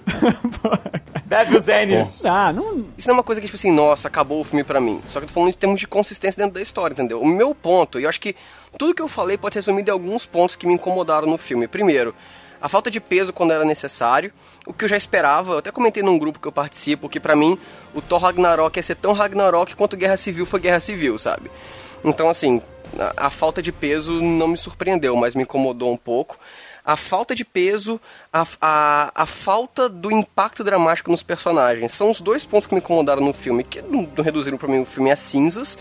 Devil's 1.25 1.67
Anus. 1.69 2.21
Tá, 2.21 2.53
não. 2.53 2.85
Isso 2.97 3.07
não 3.07 3.15
é 3.15 3.17
uma 3.17 3.23
coisa 3.23 3.41
que, 3.41 3.47
tipo 3.47 3.57
assim, 3.57 3.71
nossa, 3.71 4.07
acabou 4.07 4.41
o 4.41 4.43
filme 4.43 4.63
pra 4.63 4.79
mim. 4.79 5.01
Só 5.07 5.19
que 5.19 5.25
eu 5.25 5.27
tô 5.27 5.33
falando 5.33 5.49
em 5.49 5.53
termos 5.53 5.79
de 5.79 5.87
consistência 5.87 6.39
dentro 6.39 6.55
da 6.55 6.61
história, 6.61 6.93
entendeu? 6.93 7.21
O 7.21 7.27
meu 7.27 7.53
ponto, 7.53 7.99
e 7.99 8.03
eu 8.03 8.09
acho 8.09 8.19
que 8.19 8.35
tudo 8.77 8.93
que 8.93 9.01
eu 9.01 9.07
falei 9.07 9.37
pode 9.37 9.53
ser 9.53 9.59
resumido 9.59 9.89
em 9.89 9.93
alguns 9.93 10.25
pontos 10.25 10.55
que 10.55 10.65
me 10.65 10.73
incomodaram 10.73 11.27
no 11.27 11.37
filme. 11.37 11.67
Primeiro, 11.67 12.15
a 12.61 12.67
falta 12.67 12.89
de 12.89 12.99
peso 12.99 13.31
quando 13.31 13.51
era 13.51 13.63
necessário, 13.63 14.31
o 14.67 14.73
que 14.73 14.83
eu 14.83 14.89
já 14.89 14.97
esperava, 14.97 15.53
eu 15.53 15.57
até 15.59 15.71
comentei 15.71 16.03
num 16.03 16.19
grupo 16.19 16.39
que 16.39 16.47
eu 16.47 16.51
participo, 16.51 17.07
que 17.07 17.21
pra 17.21 17.35
mim 17.35 17.57
o 17.95 18.01
Thor 18.01 18.21
Ragnarok 18.21 18.77
ia 18.77 18.83
ser 18.83 18.95
tão 18.95 19.13
Ragnarok 19.13 19.73
quanto 19.75 19.95
Guerra 19.95 20.17
Civil 20.17 20.45
foi 20.45 20.59
Guerra 20.59 20.81
Civil, 20.81 21.17
sabe? 21.17 21.49
Então, 22.03 22.29
assim, 22.29 22.61
a, 22.99 23.27
a 23.27 23.29
falta 23.29 23.61
de 23.61 23.71
peso 23.71 24.21
não 24.21 24.49
me 24.49 24.57
surpreendeu, 24.57 25.15
mas 25.15 25.35
me 25.35 25.43
incomodou 25.43 25.91
um 25.91 25.97
pouco. 25.97 26.37
A 26.83 26.97
falta 26.97 27.33
de 27.33 27.45
peso, 27.45 27.99
a, 28.31 28.45
a, 28.61 29.11
a 29.15 29.25
falta 29.25 29.87
do 29.87 30.11
impacto 30.11 30.63
dramático 30.63 31.11
nos 31.11 31.23
personagens. 31.23 31.93
São 31.93 32.09
os 32.09 32.19
dois 32.19 32.45
pontos 32.45 32.67
que 32.67 32.73
me 32.73 32.81
incomodaram 32.81 33.21
no 33.21 33.33
filme, 33.33 33.63
que 33.63 33.81
não, 33.81 34.07
não 34.15 34.23
reduziram 34.23 34.57
pra 34.57 34.67
mim 34.67 34.79
o 34.79 34.85
filme 34.85 35.11
a 35.11 35.15
cinzas, 35.15 35.77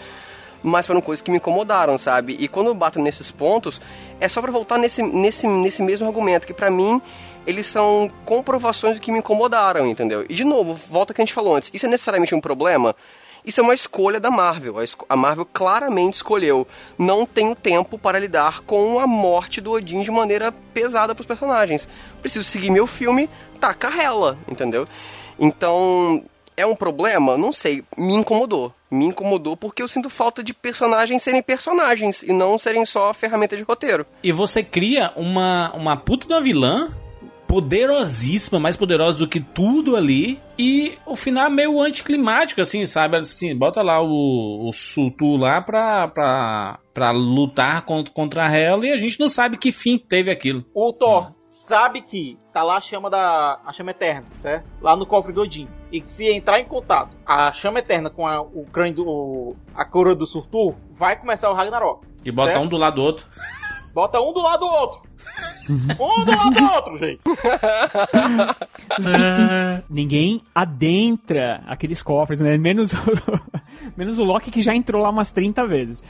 mas 0.62 0.86
foram 0.86 1.00
coisas 1.00 1.22
que 1.22 1.30
me 1.30 1.36
incomodaram, 1.36 1.98
sabe? 1.98 2.36
E 2.38 2.48
quando 2.48 2.68
eu 2.68 2.74
bato 2.74 3.00
nesses 3.00 3.30
pontos, 3.30 3.80
é 4.20 4.28
só 4.28 4.40
pra 4.40 4.50
voltar 4.50 4.78
nesse, 4.78 5.02
nesse, 5.02 5.46
nesse 5.46 5.82
mesmo 5.82 6.06
argumento, 6.06 6.46
que 6.46 6.54
pra 6.54 6.70
mim 6.70 7.00
eles 7.46 7.66
são 7.66 8.10
comprovações 8.24 8.96
do 8.96 9.00
que 9.00 9.12
me 9.12 9.18
incomodaram, 9.18 9.86
entendeu? 9.86 10.24
E 10.28 10.34
de 10.34 10.44
novo, 10.44 10.74
volta 10.74 11.14
que 11.14 11.20
a 11.20 11.24
gente 11.24 11.34
falou 11.34 11.54
antes, 11.54 11.70
isso 11.72 11.86
é 11.86 11.88
necessariamente 11.88 12.34
um 12.34 12.40
problema? 12.40 12.94
Isso 13.46 13.60
é 13.60 13.62
uma 13.62 13.74
escolha 13.74 14.18
da 14.18 14.28
Marvel. 14.28 14.74
A 15.08 15.16
Marvel 15.16 15.46
claramente 15.46 16.14
escolheu. 16.14 16.66
Não 16.98 17.24
tenho 17.24 17.54
tempo 17.54 17.96
para 17.96 18.18
lidar 18.18 18.62
com 18.62 18.98
a 18.98 19.06
morte 19.06 19.60
do 19.60 19.70
Odin 19.70 20.02
de 20.02 20.10
maneira 20.10 20.50
pesada 20.74 21.14
para 21.14 21.20
os 21.20 21.26
personagens. 21.26 21.88
Preciso 22.20 22.42
seguir 22.42 22.70
meu 22.70 22.88
filme, 22.88 23.30
tá, 23.60 23.72
carrela, 23.72 24.36
entendeu? 24.48 24.88
Então, 25.38 26.24
é 26.56 26.66
um 26.66 26.74
problema? 26.74 27.38
Não 27.38 27.52
sei. 27.52 27.84
Me 27.96 28.14
incomodou. 28.14 28.74
Me 28.90 29.04
incomodou 29.04 29.56
porque 29.56 29.80
eu 29.80 29.86
sinto 29.86 30.10
falta 30.10 30.42
de 30.42 30.52
personagens 30.52 31.22
serem 31.22 31.42
personagens 31.42 32.24
e 32.24 32.32
não 32.32 32.58
serem 32.58 32.84
só 32.84 33.14
ferramenta 33.14 33.56
de 33.56 33.62
roteiro. 33.62 34.04
E 34.24 34.32
você 34.32 34.64
cria 34.64 35.12
uma, 35.14 35.72
uma 35.72 35.96
puta 35.96 36.26
uma 36.26 36.40
vilã 36.40 36.90
poderosíssima, 37.46 38.58
mais 38.58 38.76
poderosa 38.76 39.18
do 39.18 39.28
que 39.28 39.40
tudo 39.40 39.96
ali. 39.96 40.40
E 40.58 40.98
o 41.06 41.16
final 41.16 41.46
é 41.46 41.50
meio 41.50 41.80
anticlimático, 41.80 42.60
assim, 42.60 42.84
sabe? 42.86 43.16
Assim, 43.16 43.56
bota 43.56 43.82
lá 43.82 44.02
o, 44.02 44.68
o 44.68 44.72
Sultu 44.72 45.36
lá 45.36 45.60
pra, 45.60 46.08
pra, 46.08 46.78
pra 46.92 47.10
lutar 47.10 47.82
contra, 47.82 48.12
contra 48.12 48.56
ela 48.56 48.86
e 48.86 48.92
a 48.92 48.96
gente 48.96 49.18
não 49.20 49.28
sabe 49.28 49.56
que 49.56 49.72
fim 49.72 49.98
teve 49.98 50.30
aquilo. 50.30 50.64
O 50.74 50.92
Thor 50.92 51.32
sabe 51.48 52.02
que 52.02 52.38
tá 52.52 52.62
lá 52.62 52.76
a 52.76 52.80
chama 52.80 53.08
da 53.08 53.60
a 53.64 53.72
chama 53.72 53.90
eterna, 53.90 54.26
certo? 54.30 54.68
Lá 54.80 54.96
no 54.96 55.06
cofre 55.06 55.32
do 55.32 55.42
Odin. 55.42 55.68
E 55.90 56.00
que 56.00 56.10
se 56.10 56.28
entrar 56.28 56.60
em 56.60 56.64
contato 56.64 57.16
a 57.24 57.52
chama 57.52 57.78
eterna 57.78 58.10
com 58.10 58.26
a, 58.26 58.40
o 58.40 58.64
crânio 58.72 58.94
do 58.94 59.56
a 59.74 59.84
coroa 59.84 60.14
do 60.14 60.26
Surtur, 60.26 60.74
vai 60.90 61.18
começar 61.18 61.50
o 61.50 61.54
Ragnarok. 61.54 62.06
E 62.24 62.30
bota 62.30 62.52
certo? 62.52 62.64
um 62.64 62.68
do 62.68 62.76
lado 62.76 62.96
do 62.96 63.02
outro. 63.02 63.26
Bota 63.94 64.20
um 64.20 64.32
do 64.32 64.40
lado 64.40 64.60
do 64.60 64.66
outro. 64.66 65.05
Um 65.68 66.24
do 66.24 66.30
lado 66.30 66.50
do 66.50 66.64
outro, 66.64 66.98
gente. 66.98 67.20
Ninguém 69.90 70.40
adentra 70.54 71.62
aqueles 71.66 72.02
cofres, 72.02 72.40
né? 72.40 72.56
Menos, 72.56 72.92
o- 72.92 72.96
menos 73.96 74.18
o 74.18 74.24
Loki 74.24 74.50
que 74.50 74.62
já 74.62 74.74
entrou 74.74 75.02
lá 75.02 75.10
umas 75.10 75.30
30 75.32 75.66
vezes. 75.66 76.02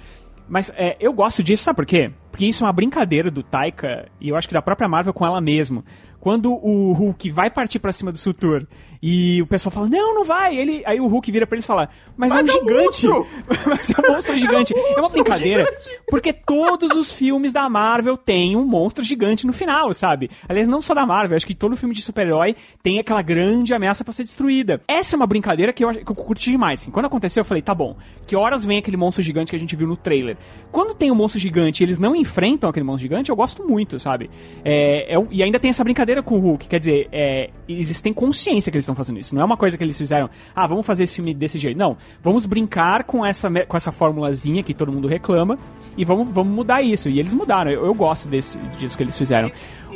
Mas 0.49 0.71
é, 0.77 0.97
eu 1.01 1.13
gosto 1.13 1.43
disso, 1.43 1.65
sabe 1.65 1.77
por 1.77 1.87
quê? 1.87 2.11
Porque 2.31 2.47
isso 2.47 2.63
é 2.63 2.67
uma 2.67 2.73
brincadeira 2.73 3.31
do 3.31 3.43
Taika 3.43 4.09
e 4.21 4.29
eu 4.29 4.37
acho 4.37 4.47
que 4.47 4.55
da 4.55 4.63
própria 4.63 4.89
Marvel 4.89 5.13
com 5.13 5.27
ela 5.27 5.41
mesmo. 5.41 5.85
Quando 6.21 6.53
o 6.53 6.93
Hulk 6.93 7.31
vai 7.31 7.51
partir 7.51 7.79
pra 7.79 7.93
cima 7.93 8.13
do 8.13 8.19
Sutur 8.19 8.67
e 9.09 9.41
o 9.41 9.47
pessoal 9.47 9.71
fala, 9.71 9.89
não, 9.89 10.15
não 10.17 10.25
vai. 10.25 10.57
Ele, 10.57 10.83
aí 10.85 11.01
o 11.01 11.07
Hulk 11.07 11.31
vira 11.31 11.47
pra 11.47 11.55
eles 11.55 11.65
e 11.65 11.69
fala, 11.69 11.89
mas, 12.17 12.33
é 12.33 12.35
um 12.35 12.43
Mas 12.43 12.49
é 12.55 12.59
um 12.59 12.61
gigante. 12.61 13.07
monstro! 13.07 13.27
mas 13.71 13.91
é 13.91 13.95
um 14.01 14.13
monstro 14.13 14.37
gigante. 14.37 14.75
é 14.75 14.99
uma 15.01 15.09
brincadeira. 15.09 15.65
Porque 16.09 16.33
todos 16.33 16.91
os 16.97 17.13
filmes 17.13 17.53
da 17.53 17.69
Marvel 17.69 18.17
têm 18.17 18.57
um 18.57 18.65
monstro 18.67 19.05
gigante 19.05 19.47
no 19.47 19.53
final, 19.53 19.93
sabe? 19.95 20.29
Aliás, 20.49 20.67
não 20.67 20.81
só 20.81 20.93
da 20.93 21.07
Marvel, 21.07 21.37
acho 21.37 21.47
que 21.47 21.55
todo 21.55 21.77
filme 21.77 21.95
de 21.95 22.03
super-herói 22.03 22.57
tem 22.83 22.99
aquela 22.99 23.23
grande 23.23 23.73
ameaça 23.73 24.03
pra 24.03 24.13
ser 24.13 24.25
destruída. 24.25 24.81
Essa 24.89 25.15
é 25.15 25.17
uma 25.17 25.27
brincadeira 25.27 25.73
que 25.73 25.85
eu, 25.85 25.91
que 25.91 26.11
eu 26.11 26.15
curti 26.17 26.51
demais. 26.51 26.81
Assim. 26.81 26.91
Quando 26.91 27.07
aconteceu, 27.07 27.43
eu 27.43 27.45
falei, 27.45 27.63
tá 27.63 27.75
bom, 27.75 27.97
que 28.27 28.35
horas 28.35 28.65
vem 28.65 28.79
aquele 28.79 28.97
monstro 28.97 29.23
gigante 29.23 29.51
que 29.51 29.57
a 29.57 29.61
gente 29.61 29.77
viu 29.77 29.87
no 29.87 29.97
trailer? 29.97 30.37
Quando 30.73 30.95
tem 30.95 31.13
um 31.13 31.15
monstro 31.15 31.39
gigante 31.39 31.83
e 31.83 31.85
eles 31.85 31.99
não 32.01 32.17
enfrentam 32.17 32.69
aquele 32.69 32.85
monstro 32.85 33.03
gigante, 33.03 33.31
eu 33.31 33.37
gosto 33.37 33.65
muito, 33.65 33.99
sabe? 34.01 34.29
É, 34.65 35.15
é 35.15 35.19
um- 35.19 35.29
e 35.31 35.43
ainda 35.43 35.61
tem 35.61 35.71
essa 35.71 35.85
brincadeira 35.85 36.23
com 36.25 36.35
o 36.37 36.41
Hulk, 36.41 36.67
quer 36.67 36.79
dizer, 36.81 37.09
é, 37.13 37.51
eles 37.69 38.01
têm 38.03 38.13
consciência 38.13 38.73
que 38.73 38.77
eles 38.77 38.83
estão 38.85 38.96
fazendo 38.97 39.19
isso. 39.19 39.35
Não 39.35 39.43
é 39.43 39.45
uma 39.45 39.57
coisa 39.57 39.77
que 39.77 39.85
eles 39.85 39.97
fizeram, 39.97 40.29
ah, 40.55 40.67
vamos 40.67 40.87
fazer 40.87 41.05
esse 41.05 41.15
filme 41.15 41.35
desse 41.35 41.59
jeito. 41.59 41.77
Não, 41.77 41.97
vamos 42.23 42.47
brincar 42.47 43.05
com 43.05 43.25
essa, 43.25 43.51
com 43.67 43.77
essa 43.77 43.93
formulazinha 43.93 44.63
que 44.63 44.75
todo 44.75 44.91
mundo 44.91 45.07
reclama 45.07 45.59
e 45.97 46.05
vamos, 46.05 46.29
vamos 46.31 46.53
mudar 46.53 46.83
isso. 46.83 47.09
E 47.09 47.19
eles 47.19 47.35
mudaram, 47.35 47.71
eu, 47.71 47.87
eu 47.87 47.95
gosto 47.95 48.29
desse, 48.29 48.59
disso 48.79 48.97
que 48.97 49.03
eles 49.03 49.17
fizeram. 49.17 49.51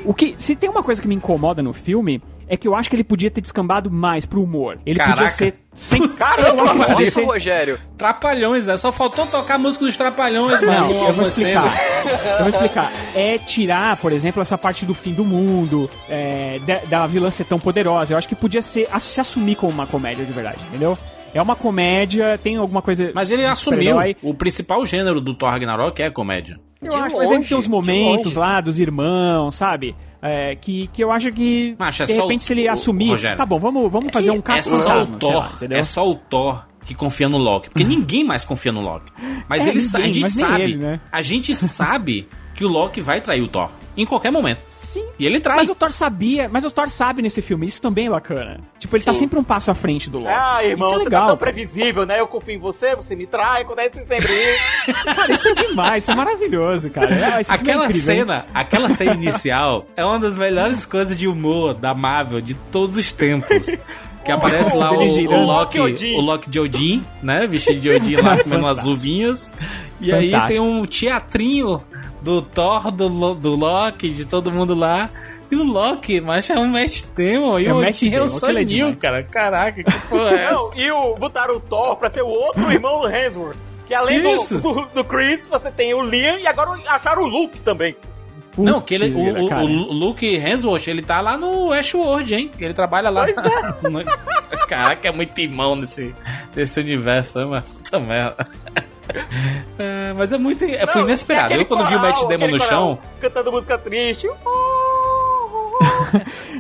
O 0.04 0.14
que, 0.14 0.34
se 0.36 0.56
tem 0.56 0.68
uma 0.70 0.82
coisa 0.82 1.00
que 1.00 1.08
me 1.08 1.14
incomoda 1.14 1.62
no 1.62 1.72
filme, 1.72 2.22
é 2.48 2.56
que 2.56 2.66
eu 2.66 2.74
acho 2.74 2.90
que 2.90 2.96
ele 2.96 3.04
podia 3.04 3.30
ter 3.30 3.40
descambado 3.40 3.90
mais 3.90 4.26
pro 4.26 4.42
humor. 4.42 4.78
Ele 4.84 4.98
Caraca. 4.98 5.16
podia 5.16 5.28
ser 5.28 5.54
sem. 5.72 6.08
Caramba, 6.18 6.64
eu 6.64 6.74
Nossa, 6.74 7.04
ser. 7.04 7.24
Rogério. 7.24 7.78
Trapalhões, 7.96 8.66
é. 8.66 8.76
Só 8.76 8.90
faltou 8.90 9.24
tocar 9.24 9.54
a 9.54 9.58
música 9.58 9.84
dos 9.84 9.96
Trapalhões, 9.96 10.60
Não, 10.60 10.68
mano. 10.68 11.06
eu 11.06 11.12
vou 11.12 11.24
explicar. 11.24 11.80
Eu 12.04 12.38
vou 12.40 12.48
explicar. 12.48 12.92
É 13.14 13.38
tirar, 13.38 13.96
por 13.98 14.10
exemplo, 14.10 14.42
essa 14.42 14.58
parte 14.58 14.84
do 14.84 14.94
fim 14.94 15.12
do 15.12 15.24
mundo, 15.24 15.88
é, 16.08 16.58
da, 16.66 16.78
da 16.78 17.06
vilã 17.06 17.30
ser 17.30 17.44
tão 17.44 17.60
poderosa. 17.60 18.12
Eu 18.14 18.18
acho 18.18 18.28
que 18.28 18.34
podia 18.34 18.62
ser 18.62 18.88
se 18.98 19.20
assumir 19.20 19.54
como 19.54 19.72
uma 19.72 19.86
comédia 19.86 20.24
de 20.24 20.32
verdade, 20.32 20.58
entendeu? 20.68 20.98
É 21.32 21.40
uma 21.40 21.54
comédia, 21.56 22.38
tem 22.38 22.56
alguma 22.56 22.82
coisa. 22.82 23.10
Mas 23.14 23.30
ele 23.30 23.44
assumiu. 23.46 23.96
O 24.22 24.34
principal 24.34 24.84
gênero 24.84 25.20
do 25.20 25.34
Thor 25.34 25.50
Ragnarok 25.50 26.00
é 26.02 26.10
comédia. 26.10 26.58
Eu 26.82 26.88
De 26.90 26.96
acho, 26.96 27.16
mas 27.16 27.28
ele 27.28 27.36
longe, 27.38 27.48
tem 27.48 27.58
uns 27.58 27.68
momentos 27.68 28.34
lá 28.34 28.60
dos 28.60 28.78
irmãos, 28.78 29.54
sabe? 29.54 29.94
É, 30.22 30.56
que, 30.56 30.86
que 30.92 31.04
eu 31.04 31.12
acho 31.12 31.30
que. 31.30 31.74
Macho, 31.78 32.02
é 32.02 32.06
de 32.06 32.12
repente, 32.14 32.40
o- 32.40 32.44
se 32.44 32.52
ele. 32.52 32.66
Rogério. 33.10 33.36
Tá 33.36 33.44
bom, 33.46 33.58
vamos, 33.58 33.90
vamos 33.92 34.12
fazer 34.12 34.30
um 34.30 34.36
É 34.36 34.42
caça 34.42 34.80
só 34.82 35.02
o 35.02 35.06
Thor. 35.06 35.52
entendeu? 35.56 35.78
É 35.78 35.82
só 35.82 36.08
o 36.08 36.14
Thor 36.14 36.66
que 36.84 36.94
confia 36.94 37.28
no 37.28 37.36
Loki. 37.36 37.68
Porque 37.68 37.84
ninguém 37.84 38.24
mais 38.24 38.44
confia 38.44 38.72
no 38.72 38.80
Loki. 38.80 39.12
Mas 39.48 39.66
É, 39.66 39.70
ele, 39.70 39.80
sa- 39.80 39.98
a 39.98 40.00
ninguém, 40.00 40.14
gente 40.14 40.22
mas 40.22 40.32
sabe. 40.34 40.62
ele, 40.62 40.76
né? 40.76 41.00
A 41.12 41.20
gente 41.22 41.54
sabe 41.54 42.28
que 42.54 42.64
o 42.64 42.68
Loki 42.68 43.00
vai 43.02 43.20
trair 43.20 43.42
o 43.42 43.48
Thor. 43.48 43.70
Em 43.96 44.06
qualquer 44.06 44.30
momento. 44.30 44.60
Sim. 44.68 45.04
E 45.18 45.26
ele 45.26 45.40
trai. 45.40 45.56
Mas 45.56 45.68
o 45.68 45.74
Thor 45.74 45.90
sabia, 45.90 46.48
mas 46.48 46.64
o 46.64 46.70
Thor 46.70 46.88
sabe 46.88 47.22
nesse 47.22 47.42
filme, 47.42 47.66
isso 47.66 47.82
também 47.82 48.06
é 48.06 48.10
bacana. 48.10 48.60
Tipo, 48.78 48.96
ele 48.96 49.04
tá 49.04 49.12
Sim. 49.12 49.20
sempre 49.20 49.38
um 49.38 49.44
passo 49.44 49.70
à 49.70 49.74
frente 49.74 50.08
do 50.08 50.20
Loki. 50.20 50.32
Ah, 50.32 50.64
irmão, 50.64 50.88
isso 50.88 50.94
é 50.94 50.98
você 50.98 51.04
legal. 51.04 51.20
tá 51.22 51.26
tão 51.28 51.36
cara. 51.36 51.52
previsível, 51.52 52.06
né? 52.06 52.20
Eu 52.20 52.26
confio 52.28 52.54
em 52.54 52.58
você, 52.58 52.94
você 52.94 53.16
me 53.16 53.26
trai, 53.26 53.62
acontece 53.62 54.04
sempre 54.06 54.32
isso. 54.32 55.04
Cara, 55.04 55.32
isso 55.32 55.48
é 55.48 55.54
demais, 55.54 56.04
isso 56.04 56.12
é 56.12 56.14
maravilhoso, 56.14 56.90
cara. 56.90 57.12
É, 57.12 57.40
é 57.40 57.42
Aquela 57.48 57.86
incrível, 57.86 57.86
hein? 57.86 57.92
cena, 58.20 58.46
aquela 58.54 58.90
cena 58.90 59.14
inicial 59.14 59.86
é 59.96 60.04
uma 60.04 60.18
das 60.18 60.36
melhores 60.36 60.86
coisas 60.86 61.16
de 61.16 61.26
humor 61.26 61.74
da 61.74 61.94
Marvel 61.94 62.40
de 62.40 62.54
todos 62.54 62.96
os 62.96 63.12
tempos. 63.12 63.66
Que 64.24 64.30
aparece 64.30 64.76
lá 64.76 64.92
o, 64.92 64.98
o. 65.02 65.44
Loki, 65.46 65.80
o 65.80 66.20
Loki 66.20 66.50
de 66.50 66.60
Odin, 66.60 67.02
né? 67.22 67.46
Vestido 67.46 67.80
de 67.80 67.90
Odin 67.90 68.16
lá, 68.16 68.36
comendo 68.44 68.66
umas 68.66 68.84
uvinhas. 68.84 69.50
E 69.98 70.12
aí 70.12 70.30
Fantástico. 70.30 70.52
tem 70.52 70.60
um 70.60 70.84
teatrinho 70.84 71.82
do 72.22 72.42
Thor, 72.42 72.90
do, 72.90 73.34
do 73.34 73.54
Loki, 73.54 74.10
de 74.10 74.24
todo 74.24 74.50
mundo 74.50 74.74
lá. 74.74 75.10
E 75.50 75.56
o 75.56 75.64
Loki, 75.64 76.20
mas 76.20 76.48
é 76.50 76.58
um 76.58 76.66
Matt 76.66 77.02
Damon. 77.16 77.58
E 77.58 77.66
É 77.66 77.72
o 77.72 77.80
Matt 77.80 77.96
Odin 77.96 78.06
é 78.14 78.20
o 78.20 78.24
Damon, 78.24 78.24
é 78.24 78.28
Sanil, 78.28 78.64
demais. 78.66 78.98
cara. 78.98 79.22
Caraca, 79.24 79.82
que 79.82 80.00
porra 80.08 80.30
é 80.30 80.44
essa? 80.44 80.54
Não, 80.54 80.74
e 80.74 80.90
o, 80.90 81.14
botaram 81.16 81.54
o 81.54 81.60
Thor 81.60 81.96
pra 81.96 82.10
ser 82.10 82.22
o 82.22 82.28
outro 82.28 82.70
irmão 82.70 83.00
do 83.00 83.08
Hemsworth. 83.08 83.56
Que 83.86 83.94
além 83.94 84.22
do, 84.22 84.36
do, 84.60 84.86
do 84.94 85.04
Chris, 85.04 85.48
você 85.48 85.70
tem 85.70 85.92
o 85.94 86.02
Liam 86.02 86.38
e 86.38 86.46
agora 86.46 86.80
acharam 86.86 87.22
o 87.22 87.26
Luke 87.26 87.58
também. 87.60 87.96
Não, 88.56 88.80
que 88.80 88.94
ele, 88.94 89.12
o, 89.14 89.18
o, 89.18 89.62
o 89.62 89.92
Luke 89.92 90.26
Hemsworth, 90.26 90.86
ele 90.88 91.02
tá 91.02 91.20
lá 91.20 91.36
no 91.36 91.72
Ashworld, 91.72 92.34
hein? 92.34 92.50
Ele 92.58 92.74
trabalha 92.74 93.08
lá. 93.10 93.26
No... 93.82 94.02
Caraca, 94.68 95.08
é 95.08 95.12
muito 95.12 95.36
irmão 95.40 95.74
nesse, 95.74 96.14
nesse 96.54 96.78
universo, 96.80 97.38
né, 97.38 97.44
mano? 97.44 97.62
Puta 97.62 97.98
merda. 97.98 98.46
É, 99.78 100.12
mas 100.16 100.32
é 100.32 100.38
muito. 100.38 100.64
é, 100.64 100.86
foi 100.86 101.00
Não, 101.02 101.08
inesperado. 101.08 101.54
Eu, 101.54 101.66
quando 101.66 101.86
vi 101.86 101.94
o 101.94 101.98
coral, 101.98 102.12
Matt 102.12 102.28
Damon 102.28 102.50
no 102.52 102.58
chão. 102.58 102.96
coral 102.96 102.98
Cantando 103.20 103.52
música 103.52 103.78
triste. 103.78 104.28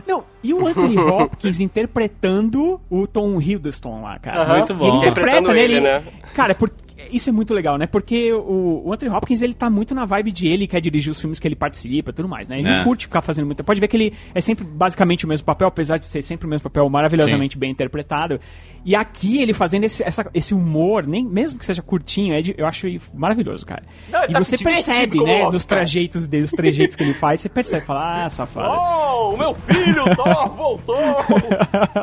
Não, 0.06 0.24
e 0.42 0.54
o 0.54 0.66
Anthony 0.66 0.96
Hopkins 0.98 1.60
interpretando 1.60 2.80
o 2.90 3.06
Tom 3.06 3.40
Hiddleston 3.40 4.02
lá, 4.02 4.18
cara. 4.18 4.42
Aham. 4.42 4.56
Muito 4.58 4.74
bom. 4.74 4.84
E 4.84 4.88
ele 4.88 4.96
Interpretando 4.98 5.50
interpreta, 5.50 5.52
né? 5.54 5.62
ele, 5.62 5.80
né? 5.80 6.02
Cara, 6.34 6.54
por- 6.54 6.70
isso 7.12 7.30
é 7.30 7.32
muito 7.32 7.54
legal, 7.54 7.76
né? 7.78 7.86
Porque 7.86 8.32
o, 8.32 8.82
o 8.86 8.92
Anthony 8.92 9.10
Hopkins, 9.14 9.42
ele 9.42 9.54
tá 9.54 9.68
muito 9.70 9.94
na 9.94 10.04
vibe 10.04 10.32
de 10.32 10.46
ele, 10.48 10.66
quer 10.66 10.80
dirigir 10.80 11.10
os 11.10 11.20
filmes 11.20 11.38
que 11.38 11.46
ele 11.48 11.56
participa 11.56 12.10
e 12.10 12.14
tudo 12.14 12.28
mais, 12.28 12.48
né? 12.48 12.58
Ele 12.58 12.68
É. 12.68 12.76
não 12.78 12.84
curte 12.84 13.06
ficar 13.06 13.20
fazendo 13.22 13.46
muito. 13.46 13.62
Pode 13.64 13.80
ver 13.80 13.88
que 13.88 13.96
ele 13.96 14.12
é 14.34 14.40
sempre 14.40 14.64
basicamente 14.64 15.24
o 15.24 15.28
mesmo 15.28 15.44
papel, 15.44 15.68
apesar 15.68 15.96
de 15.98 16.04
ser 16.04 16.22
sempre 16.22 16.46
o 16.46 16.50
mesmo 16.50 16.64
papel 16.70 16.88
maravilhosamente 16.88 17.58
bem 17.58 17.70
interpretado. 17.70 18.40
E 18.84 18.94
aqui 18.96 19.40
ele 19.42 19.52
fazendo 19.52 19.84
esse, 19.84 20.02
essa- 20.02 20.30
esse 20.32 20.54
humor, 20.54 21.06
nem 21.06 21.24
mesmo 21.24 21.58
que 21.58 21.66
seja 21.66 21.82
curtinho, 21.82 22.34
é 22.34 22.40
de- 22.42 22.54
eu 22.56 22.66
acho 22.66 22.86
maravilhoso, 23.12 23.66
cara. 23.66 23.82
Não, 24.10 24.24
e 24.24 24.32
tá 24.32 24.38
você 24.38 24.56
percebe, 24.56 25.22
né, 25.22 25.40
Loki, 25.40 25.52
dos 25.52 25.64
trajeitos 25.66 26.26
dele, 26.26 26.44
os 26.44 26.50
trejeitos 26.50 26.96
que 26.96 27.02
ele 27.02 27.14
faz, 27.14 27.40
você 27.40 27.48
percebe, 27.48 27.84
fala, 27.84 28.24
ah, 28.24 28.28
safado. 28.30 28.68
Oh, 28.70 29.34
o 29.34 29.38
meu 29.38 29.54
filho, 29.54 30.04
Thor, 30.16 30.48
voltou! 30.54 30.96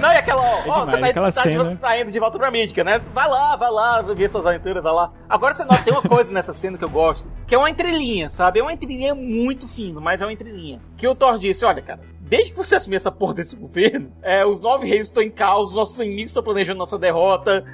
Não, 0.00 0.12
e 0.12 0.16
aquela, 0.16 0.42
ó, 0.42 0.58
ó, 0.66 0.84
demais, 0.84 0.90
você 0.90 1.00
vai 1.00 1.10
aquela 1.10 1.32
tá, 1.32 1.40
cena. 1.42 1.64
de, 1.70 1.76
tá 1.76 2.00
indo 2.00 2.10
de 2.12 2.18
volta 2.18 2.38
pra 2.38 2.50
mítica, 2.50 2.84
né? 2.84 3.00
Vai 3.14 3.28
lá, 3.28 3.56
vai 3.56 3.70
lá, 3.70 3.75
ver 4.14 4.24
essas 4.24 4.46
aventuras, 4.46 4.84
lá. 4.84 5.12
Agora 5.28 5.54
você 5.54 5.64
nota, 5.64 5.82
tem 5.82 5.92
uma 5.92 6.02
coisa 6.02 6.30
nessa 6.30 6.52
cena 6.52 6.78
que 6.78 6.84
eu 6.84 6.90
gosto, 6.90 7.28
que 7.46 7.54
é 7.54 7.58
uma 7.58 7.70
entrelinha, 7.70 8.30
sabe? 8.30 8.60
É 8.60 8.62
uma 8.62 8.72
entrelinha 8.72 9.14
muito 9.14 9.68
fino, 9.68 10.00
mas 10.00 10.22
é 10.22 10.26
uma 10.26 10.32
entrelinha. 10.32 10.80
Que 10.96 11.06
o 11.06 11.14
Thor 11.14 11.38
disse, 11.38 11.64
olha, 11.64 11.82
cara, 11.82 12.00
desde 12.20 12.50
que 12.50 12.56
você 12.56 12.76
assumir 12.76 12.96
essa 12.96 13.12
porra 13.12 13.34
desse 13.34 13.56
governo, 13.56 14.10
é, 14.22 14.44
os 14.44 14.60
nove 14.60 14.86
reis 14.86 15.08
estão 15.08 15.22
em 15.22 15.30
caos, 15.30 15.74
nossos 15.74 15.98
inimigos 15.98 16.30
estão 16.30 16.42
planejando 16.42 16.78
nossa 16.78 16.98
derrota. 16.98 17.64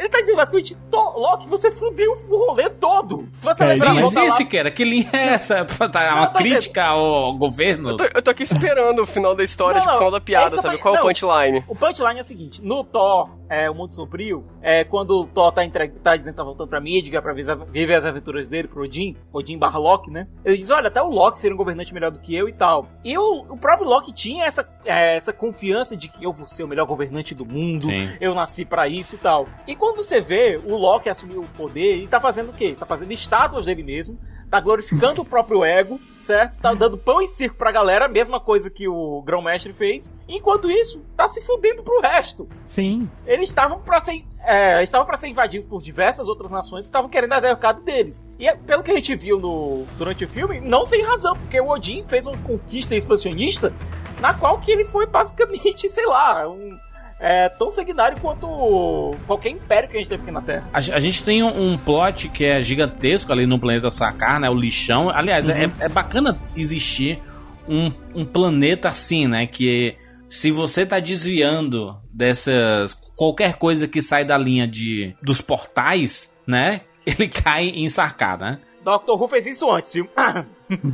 Ele 0.00 0.08
tá 0.08 0.18
dizendo 0.20 0.36
basicamente, 0.36 0.74
"Thor, 0.90 1.18
Loki, 1.18 1.46
você 1.46 1.70
fudeu 1.70 2.10
o 2.28 2.46
rolê 2.46 2.70
todo. 2.70 3.28
Se 3.34 3.44
você 3.44 3.62
É, 3.62 3.66
lembrar, 3.66 3.94
Mas 3.94 4.14
lá- 4.14 4.44
cara, 4.46 4.70
que 4.70 4.82
linha 4.82 5.10
é 5.12 5.26
essa? 5.34 5.64
Tá 5.64 5.84
uma 5.84 6.20
Não, 6.22 6.26
tá 6.32 6.38
crítica 6.38 6.84
ao 6.86 7.36
governo? 7.36 7.90
Eu 7.90 7.96
tô, 7.96 8.04
eu 8.14 8.22
tô 8.22 8.30
aqui 8.30 8.42
esperando 8.42 9.02
o 9.02 9.06
final 9.06 9.34
da 9.34 9.44
história, 9.44 9.80
Não, 9.80 9.82
tipo, 9.82 9.90
o 9.90 9.92
não, 9.92 9.98
final 9.98 10.10
da 10.12 10.16
é 10.16 10.20
piada, 10.20 10.56
sabe? 10.56 10.76
tô- 10.76 10.82
Qual 10.82 10.94
é 10.94 10.98
o 10.98 11.02
não. 11.02 11.08
punchline? 11.08 11.64
O 11.68 11.76
punchline 11.76 12.18
é 12.18 12.22
o 12.22 12.24
seguinte: 12.24 12.62
no 12.64 12.82
Thor, 12.82 13.28
é, 13.48 13.68
o 13.70 13.74
Mundo 13.74 13.94
Sombrio, 13.94 14.44
é, 14.62 14.84
quando 14.84 15.20
o 15.20 15.26
Thor 15.26 15.52
tá, 15.52 15.64
entre... 15.64 15.88
tá 15.90 16.16
dizendo 16.16 16.32
que 16.32 16.38
tá 16.38 16.44
voltando 16.44 16.68
pra 16.68 16.80
Midgard 16.80 17.22
pra 17.22 17.34
viver 17.34 17.56
viver 17.66 17.94
as 17.96 18.04
aventuras 18.06 18.48
dele 18.48 18.68
pro 18.68 18.82
Odin, 18.84 19.16
Odin 19.32 19.58
barra 19.58 19.78
Loki, 19.78 20.10
né? 20.10 20.26
Ele 20.44 20.56
diz: 20.56 20.70
Olha, 20.70 20.88
até 20.88 21.02
o 21.02 21.10
Loki 21.10 21.38
seria 21.38 21.54
um 21.54 21.58
governante 21.58 21.92
melhor 21.92 22.10
do 22.10 22.20
que 22.20 22.34
eu 22.34 22.48
e 22.48 22.52
tal. 22.52 22.86
E 23.04 23.18
o, 23.18 23.44
o 23.50 23.58
próprio 23.58 23.86
Loki 23.88 24.12
tinha 24.14 24.46
essa, 24.46 24.66
é, 24.84 25.16
essa 25.16 25.32
confiança 25.32 25.96
de 25.96 26.08
que 26.08 26.24
eu 26.24 26.32
vou 26.32 26.46
ser 26.46 26.62
o 26.64 26.68
melhor 26.68 26.86
governante 26.86 27.34
do 27.34 27.44
mundo, 27.44 27.86
Sim. 27.86 28.10
eu 28.20 28.34
nasci 28.34 28.64
pra 28.64 28.88
isso 28.88 29.14
e 29.16 29.18
tal. 29.18 29.46
E 29.66 29.74
quando 29.76 29.89
você 29.94 30.20
vê 30.20 30.60
o 30.64 30.76
Loki 30.76 31.08
assumir 31.08 31.38
o 31.38 31.48
poder, 31.56 31.98
ele 31.98 32.08
tá 32.08 32.20
fazendo 32.20 32.50
o 32.50 32.52
quê? 32.52 32.76
Tá 32.78 32.86
fazendo 32.86 33.12
estátuas 33.12 33.66
dele 33.66 33.82
mesmo, 33.82 34.18
tá 34.50 34.60
glorificando 34.60 35.22
o 35.22 35.24
próprio 35.24 35.64
ego, 35.64 36.00
certo? 36.18 36.58
Tá 36.58 36.74
dando 36.74 36.98
pão 36.98 37.22
e 37.22 37.28
circo 37.28 37.56
pra 37.56 37.70
galera, 37.70 38.08
mesma 38.08 38.40
coisa 38.40 38.70
que 38.70 38.88
o 38.88 39.22
Grão-Mestre 39.22 39.72
fez. 39.72 40.14
Enquanto 40.28 40.70
isso, 40.70 41.04
tá 41.16 41.28
se 41.28 41.40
fudendo 41.46 41.82
pro 41.82 42.00
resto. 42.00 42.48
Sim. 42.64 43.08
Eles 43.26 43.48
estavam 43.48 43.80
pra 43.80 44.00
ser. 44.00 44.24
É, 44.42 44.82
estavam 44.82 45.06
para 45.06 45.18
ser 45.18 45.28
invadidos 45.28 45.66
por 45.66 45.82
diversas 45.82 46.26
outras 46.26 46.50
nações 46.50 46.86
que 46.86 46.88
estavam 46.88 47.10
querendo 47.10 47.34
a 47.34 47.40
derrocada 47.40 47.80
deles. 47.80 48.28
E 48.38 48.48
é, 48.48 48.56
pelo 48.56 48.82
que 48.82 48.90
a 48.90 48.94
gente 48.94 49.14
viu 49.14 49.38
no, 49.38 49.84
durante 49.98 50.24
o 50.24 50.28
filme, 50.28 50.60
não 50.60 50.84
sem 50.84 51.02
razão, 51.02 51.34
porque 51.34 51.60
o 51.60 51.68
Odin 51.68 52.04
fez 52.08 52.26
uma 52.26 52.38
conquista 52.38 52.96
expansionista 52.96 53.72
na 54.20 54.34
qual 54.34 54.60
que 54.60 54.70
ele 54.70 54.84
foi 54.84 55.06
basicamente, 55.06 55.88
sei 55.90 56.06
lá, 56.06 56.48
um, 56.48 56.78
é, 57.20 57.50
tão 57.50 57.70
sanguinário 57.70 58.18
quanto 58.18 59.14
qualquer 59.26 59.50
império 59.50 59.88
que 59.88 59.96
a 59.96 60.00
gente 60.00 60.08
teve 60.08 60.22
aqui 60.22 60.32
na 60.32 60.40
Terra. 60.40 60.68
A, 60.72 60.78
a 60.78 60.98
gente 60.98 61.22
tem 61.22 61.42
um, 61.42 61.72
um 61.72 61.78
plot 61.78 62.30
que 62.30 62.44
é 62.44 62.62
gigantesco 62.62 63.30
ali 63.30 63.46
no 63.46 63.58
planeta 63.58 63.90
Sakar, 63.90 64.40
né? 64.40 64.48
O 64.48 64.54
lixão. 64.54 65.10
Aliás, 65.10 65.48
é, 65.48 65.70
é 65.80 65.88
bacana 65.88 66.40
existir 66.56 67.20
um, 67.68 67.92
um 68.14 68.24
planeta 68.24 68.88
assim, 68.88 69.28
né? 69.28 69.46
Que 69.46 69.96
se 70.30 70.50
você 70.50 70.86
tá 70.86 70.98
desviando 70.98 71.94
dessas. 72.10 72.94
qualquer 73.14 73.54
coisa 73.56 73.86
que 73.86 74.00
sai 74.00 74.24
da 74.24 74.38
linha 74.38 74.66
de 74.66 75.14
dos 75.22 75.42
portais, 75.42 76.32
né? 76.46 76.80
Ele 77.04 77.28
cai 77.28 77.64
em 77.64 77.88
Sakar, 77.88 78.38
né? 78.38 78.60
Dr. 78.82 79.12
Who 79.12 79.28
fez 79.28 79.46
isso 79.46 79.70
antes, 79.70 79.92
viu? 79.92 80.08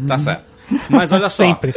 Tá 0.09 0.19
certo. 0.19 0.56
Mas 0.89 1.13
olha 1.13 1.29
só. 1.29 1.45
Sempre. 1.45 1.75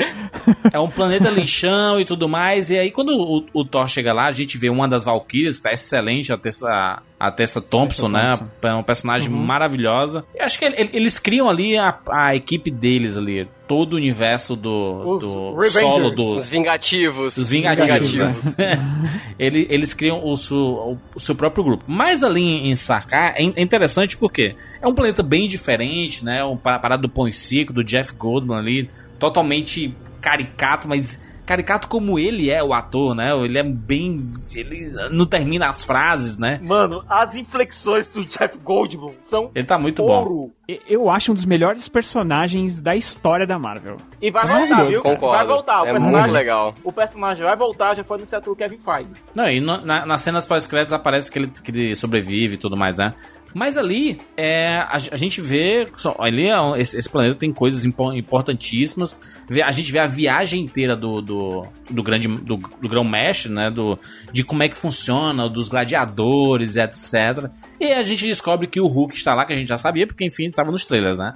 É 0.71 0.79
um 0.79 0.89
planeta 0.89 1.29
lixão 1.29 1.99
e 1.99 2.05
tudo 2.05 2.27
mais. 2.27 2.69
E 2.69 2.77
aí, 2.77 2.91
quando 2.91 3.09
o, 3.15 3.45
o 3.53 3.65
Thor 3.65 3.87
chega 3.87 4.13
lá, 4.13 4.27
a 4.27 4.31
gente 4.31 4.57
vê 4.57 4.69
uma 4.69 4.87
das 4.87 5.03
Valkyrias, 5.03 5.59
tá 5.59 5.71
excelente, 5.71 6.33
a 6.33 6.37
Tessa, 6.37 7.01
a 7.19 7.29
Tessa 7.31 7.59
Thompson, 7.61 8.07
né? 8.07 8.29
Thompson. 8.29 8.47
É 8.63 8.73
uma 8.73 8.83
personagem 8.83 9.29
maravilhosa. 9.29 10.23
E 10.33 10.41
acho 10.41 10.57
que 10.57 10.63
ele- 10.65 10.89
eles 10.93 11.19
criam 11.19 11.49
ali 11.49 11.77
a, 11.77 11.97
a 12.09 12.35
equipe 12.35 12.71
deles 12.71 13.17
ali. 13.17 13.45
Todo 13.67 13.93
o 13.93 13.95
universo 13.97 14.55
do, 14.55 15.03
Os 15.15 15.21
do 15.21 15.51
Revengers. 15.55 15.73
solo 15.73 16.09
do, 16.11 16.37
Os 16.37 16.47
vingativos. 16.49 17.37
os 17.37 17.49
Vingativos. 17.49 18.09
Vingativos. 18.09 18.57
né? 18.57 18.79
Ele- 19.37 19.67
eles 19.69 19.93
criam 19.93 20.25
o 20.25 20.35
seu, 20.35 20.97
o 21.15 21.19
seu 21.19 21.35
próprio 21.35 21.63
grupo. 21.63 21.83
Mas 21.87 22.23
ali 22.23 22.41
em 22.41 22.73
Sarkar 22.75 23.35
é 23.37 23.43
é 23.43 23.61
interessante 23.61 24.17
porque 24.17 24.55
é 24.81 24.87
um 24.87 24.93
planeta 24.95 25.21
bem 25.21 25.47
diferente, 25.47 26.23
né? 26.25 26.43
Um 26.43 26.57
pa- 26.57 26.79
parada 26.79 27.01
do 27.03 27.09
Pão 27.09 27.27
e 27.27 27.33
Circo, 27.33 27.71
do 27.73 27.83
Jeff 27.83 28.13
Goldman 28.15 28.57
ali, 28.57 28.89
totalmente 29.19 29.93
caricato, 30.21 30.87
mas 30.87 31.21
caricato 31.49 31.87
como 31.87 32.19
ele 32.19 32.51
é 32.51 32.63
o 32.63 32.73
ator, 32.75 33.15
né? 33.15 33.31
Ele 33.43 33.57
é 33.57 33.63
bem. 33.63 34.21
Ele 34.53 34.91
não 35.11 35.25
termina 35.25 35.67
as 35.67 35.83
frases, 35.83 36.37
né? 36.37 36.59
Mano, 36.63 37.03
as 37.09 37.35
inflexões 37.35 38.07
do 38.07 38.23
Jeff 38.23 38.55
Goldblum 38.59 39.13
são 39.19 39.49
Ele 39.55 39.65
tá 39.65 39.79
muito 39.79 40.03
bom. 40.03 40.19
ouro. 40.19 40.51
E- 40.67 40.79
Eu 40.87 41.09
acho 41.09 41.31
um 41.31 41.33
dos 41.33 41.45
melhores 41.45 41.89
personagens 41.89 42.79
da 42.79 42.95
história 42.95 43.47
da 43.47 43.57
Marvel. 43.57 43.97
E 44.21 44.29
vai 44.29 44.45
voltar, 44.45 44.83
viu? 44.83 45.01
Concordo. 45.01 45.37
Vai 45.37 45.47
voltar. 45.47 45.81
O 45.81 45.85
é 45.87 45.91
personagem, 45.91 46.21
muito 46.21 46.33
legal. 46.33 46.75
O 46.83 46.91
personagem 46.93 47.43
vai 47.43 47.55
voltar, 47.55 47.95
já 47.95 48.03
foi 48.03 48.17
anunciado 48.17 48.43
pelo 48.43 48.55
Kevin 48.55 48.77
Feige. 48.77 49.09
Não, 49.33 49.49
e 49.49 49.59
no- 49.59 49.81
na- 49.83 50.05
nas 50.05 50.21
cenas 50.21 50.45
pós-créditos 50.45 50.93
aparece 50.93 51.31
que 51.31 51.39
ele, 51.39 51.47
que 51.47 51.71
ele 51.71 51.95
sobrevive 51.95 52.53
e 52.53 52.57
tudo 52.57 52.77
mais, 52.77 52.97
né? 52.99 53.15
Mas 53.53 53.77
ali, 53.77 54.19
é, 54.37 54.77
a, 54.77 54.95
a 55.11 55.17
gente 55.17 55.41
vê. 55.41 55.87
Só, 55.95 56.15
ali, 56.19 56.47
é 56.47 56.59
um- 56.61 56.75
esse, 56.75 56.97
esse 56.97 57.09
planeta 57.09 57.35
tem 57.39 57.51
coisas 57.51 57.83
impo- 57.85 58.13
importantíssimas. 58.13 59.19
Vê- 59.47 59.61
a 59.63 59.71
gente 59.71 59.91
vê 59.91 59.99
a 59.99 60.05
viagem 60.05 60.61
inteira 60.61 60.95
do, 60.95 61.21
do, 61.21 61.65
do 61.89 62.03
grande. 62.03 62.27
do, 62.27 62.57
do 62.57 62.89
grão-mestre, 62.89 63.51
né? 63.51 63.69
Do, 63.71 63.97
de 64.31 64.43
como 64.43 64.63
é 64.63 64.69
que 64.69 64.75
funciona, 64.75 65.49
dos 65.49 65.69
gladiadores, 65.69 66.75
etc. 66.75 67.49
E 67.79 67.91
a 67.91 68.01
gente 68.01 68.25
descobre 68.25 68.67
que 68.67 68.79
o 68.79 68.87
Hulk 68.87 69.15
está 69.15 69.33
lá, 69.33 69.45
que 69.45 69.53
a 69.53 69.55
gente 69.55 69.67
já 69.67 69.77
sabia, 69.77 70.05
porque 70.07 70.25
enfim, 70.25 70.47
estava 70.47 70.71
nos 70.71 70.85
trailers, 70.85 71.17
né? 71.19 71.35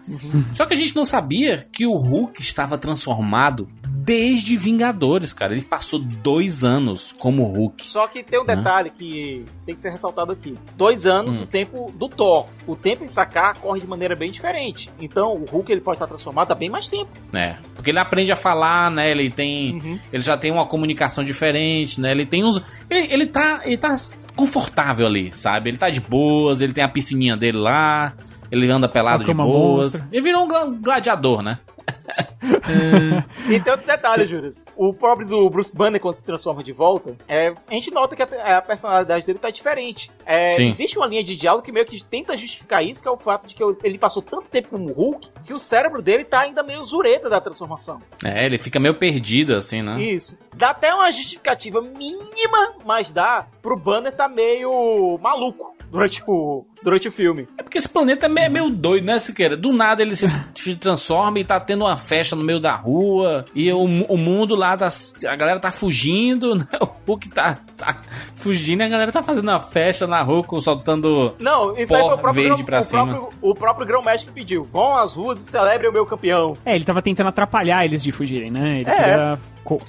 Só 0.53 0.65
que 0.65 0.73
a 0.73 0.77
gente 0.77 0.95
não 0.95 1.05
sabia 1.05 1.67
que 1.71 1.85
o 1.85 1.95
Hulk 1.95 2.41
estava 2.41 2.77
transformado 2.77 3.67
desde 3.87 4.57
Vingadores, 4.57 5.31
cara. 5.33 5.53
Ele 5.53 5.61
passou 5.63 5.99
dois 5.99 6.63
anos 6.63 7.13
como 7.17 7.43
Hulk. 7.45 7.85
Só 7.87 8.05
que 8.07 8.21
tem 8.23 8.41
um 8.41 8.45
detalhe 8.45 8.89
que 8.89 9.39
tem 9.65 9.73
que 9.75 9.81
ser 9.81 9.91
ressaltado 9.91 10.31
aqui. 10.33 10.55
Dois 10.77 11.05
anos, 11.07 11.39
Hum. 11.39 11.43
o 11.43 11.45
tempo 11.45 11.93
do 12.07 12.15
Thor. 12.15 12.45
O 12.67 12.75
tempo 12.75 13.03
em 13.03 13.07
sacar 13.07 13.57
corre 13.59 13.79
de 13.81 13.87
maneira 13.87 14.15
bem 14.15 14.31
diferente. 14.31 14.89
Então, 14.99 15.33
o 15.33 15.45
Hulk 15.45 15.71
ele 15.71 15.81
pode 15.81 15.95
estar 15.95 16.07
transformado 16.07 16.51
há 16.51 16.55
bem 16.55 16.69
mais 16.69 16.87
tempo. 16.87 17.09
É, 17.33 17.55
porque 17.75 17.89
ele 17.91 17.99
aprende 17.99 18.31
a 18.31 18.35
falar, 18.35 18.89
né? 18.91 19.09
Ele 19.11 19.29
tem, 19.29 19.73
Uhum. 19.75 19.99
ele 20.11 20.23
já 20.23 20.37
tem 20.37 20.51
uma 20.51 20.65
comunicação 20.65 21.23
diferente, 21.23 21.99
né? 21.99 22.11
Ele 22.11 22.25
tem 22.25 22.43
uns, 22.43 22.61
ele, 22.89 23.13
ele 23.13 23.25
tá, 23.27 23.61
ele 23.65 23.77
tá 23.77 23.93
confortável 24.35 25.05
ali, 25.05 25.31
sabe? 25.35 25.69
Ele 25.69 25.77
tá 25.77 25.89
de 25.89 26.01
boas, 26.01 26.61
ele 26.61 26.73
tem 26.73 26.83
a 26.83 26.89
piscininha 26.89 27.37
dele 27.37 27.57
lá, 27.57 28.13
ele 28.51 28.69
anda 28.71 28.87
pelado 28.89 29.23
de 29.23 29.33
boas. 29.33 29.85
monstra. 29.87 30.07
Ele 30.11 30.21
virou 30.21 30.43
um 30.43 30.47
gla- 30.47 30.65
gladiador, 30.81 31.41
né? 31.41 31.59
E 33.49 33.59
tem 33.59 33.71
outro 33.71 33.85
detalhe, 33.87 34.25
Juras. 34.25 34.65
O 34.75 34.93
próprio 34.93 35.27
do 35.27 35.49
Bruce 35.49 35.75
Banner, 35.75 35.99
quando 35.99 36.15
se 36.15 36.25
transforma 36.25 36.63
de 36.63 36.71
volta, 36.71 37.15
é, 37.27 37.53
a 37.67 37.73
gente 37.73 37.91
nota 37.91 38.15
que 38.15 38.23
a, 38.23 38.57
a 38.57 38.61
personalidade 38.61 39.25
dele 39.25 39.39
tá 39.39 39.49
diferente. 39.49 40.11
É, 40.25 40.61
existe 40.61 40.97
uma 40.97 41.07
linha 41.07 41.23
de 41.23 41.35
diálogo 41.35 41.63
que 41.63 41.71
meio 41.71 41.85
que 41.85 42.03
tenta 42.03 42.35
justificar 42.37 42.83
isso, 42.83 43.01
que 43.01 43.07
é 43.07 43.11
o 43.11 43.17
fato 43.17 43.47
de 43.47 43.55
que 43.55 43.63
ele 43.83 43.97
passou 43.97 44.21
tanto 44.21 44.49
tempo 44.49 44.69
como 44.69 44.91
Hulk, 44.91 45.29
que 45.45 45.53
o 45.53 45.59
cérebro 45.59 46.01
dele 46.01 46.23
tá 46.23 46.41
ainda 46.41 46.63
meio 46.63 46.83
zureta 46.83 47.29
da 47.29 47.41
transformação. 47.41 48.01
É, 48.23 48.45
ele 48.45 48.57
fica 48.57 48.79
meio 48.79 48.95
perdido 48.95 49.55
assim, 49.55 49.81
né? 49.81 50.01
Isso. 50.01 50.37
Dá 50.55 50.69
até 50.69 50.93
uma 50.93 51.11
justificativa 51.11 51.81
mínima, 51.81 52.75
mas 52.85 53.11
dá 53.11 53.47
pro 53.61 53.77
Banner 53.77 54.13
tá 54.13 54.27
meio 54.27 55.17
maluco 55.21 55.72
durante 55.93 56.23
o, 56.27 56.65
durante 56.83 57.07
o 57.07 57.11
filme. 57.11 57.47
É 57.57 57.63
porque 57.63 57.77
esse 57.77 57.87
planeta 57.87 58.25
é 58.25 58.49
meio, 58.49 58.69
doido, 58.69 59.05
né, 59.05 59.19
Siqueira? 59.19 59.55
Do 59.55 59.71
nada 59.71 60.01
ele 60.01 60.15
se, 60.17 60.27
transforma 60.75 61.39
e 61.39 61.45
tá 61.45 61.59
tendo 61.59 61.85
uma 61.85 61.95
festa 61.95 62.35
no 62.35 62.43
meio 62.43 62.59
da 62.59 62.75
rua. 62.75 63.45
E 63.53 63.71
o, 63.71 63.77
o 63.83 64.17
mundo 64.17 64.55
lá, 64.55 64.75
tá, 64.75 64.87
a 65.27 65.35
galera 65.35 65.59
tá 65.59 65.71
fugindo, 65.71 66.55
né? 66.57 66.65
O 66.81 66.87
Hulk 67.07 67.29
tá, 67.29 67.59
tá 67.77 68.01
fugindo 68.35 68.81
e 68.81 68.85
a 68.85 68.89
galera 68.89 69.11
tá 69.11 69.21
fazendo 69.21 69.49
uma 69.49 69.59
festa 69.59 70.07
na 70.07 70.21
rua, 70.21 70.43
com- 70.43 70.59
soltando. 70.59 71.35
Não, 71.39 71.77
isso 71.77 71.87
Pó 71.89 71.95
aí 71.95 72.01
foi 72.03 72.13
o 72.13 72.17
próprio, 72.17 72.33
verde 72.33 72.55
grão- 72.55 72.65
pra 72.65 72.79
o 72.79 72.83
cima. 72.83 73.05
próprio, 73.05 73.29
o 73.41 73.53
próprio 73.53 73.87
grão-mestre 73.87 74.27
que 74.29 74.33
pediu. 74.33 74.63
Vão 74.63 74.97
às 74.97 75.13
ruas 75.15 75.39
e 75.39 75.43
celebrem 75.49 75.89
o 75.89 75.93
meu 75.93 76.05
campeão. 76.05 76.57
É, 76.65 76.75
ele 76.75 76.83
tava 76.85 77.01
tentando 77.01 77.27
atrapalhar 77.27 77.85
eles 77.85 78.01
de 78.01 78.11
fugirem, 78.11 78.49
né? 78.49 78.79
Ele 78.81 78.89
É. 78.89 78.95
queria 78.95 79.39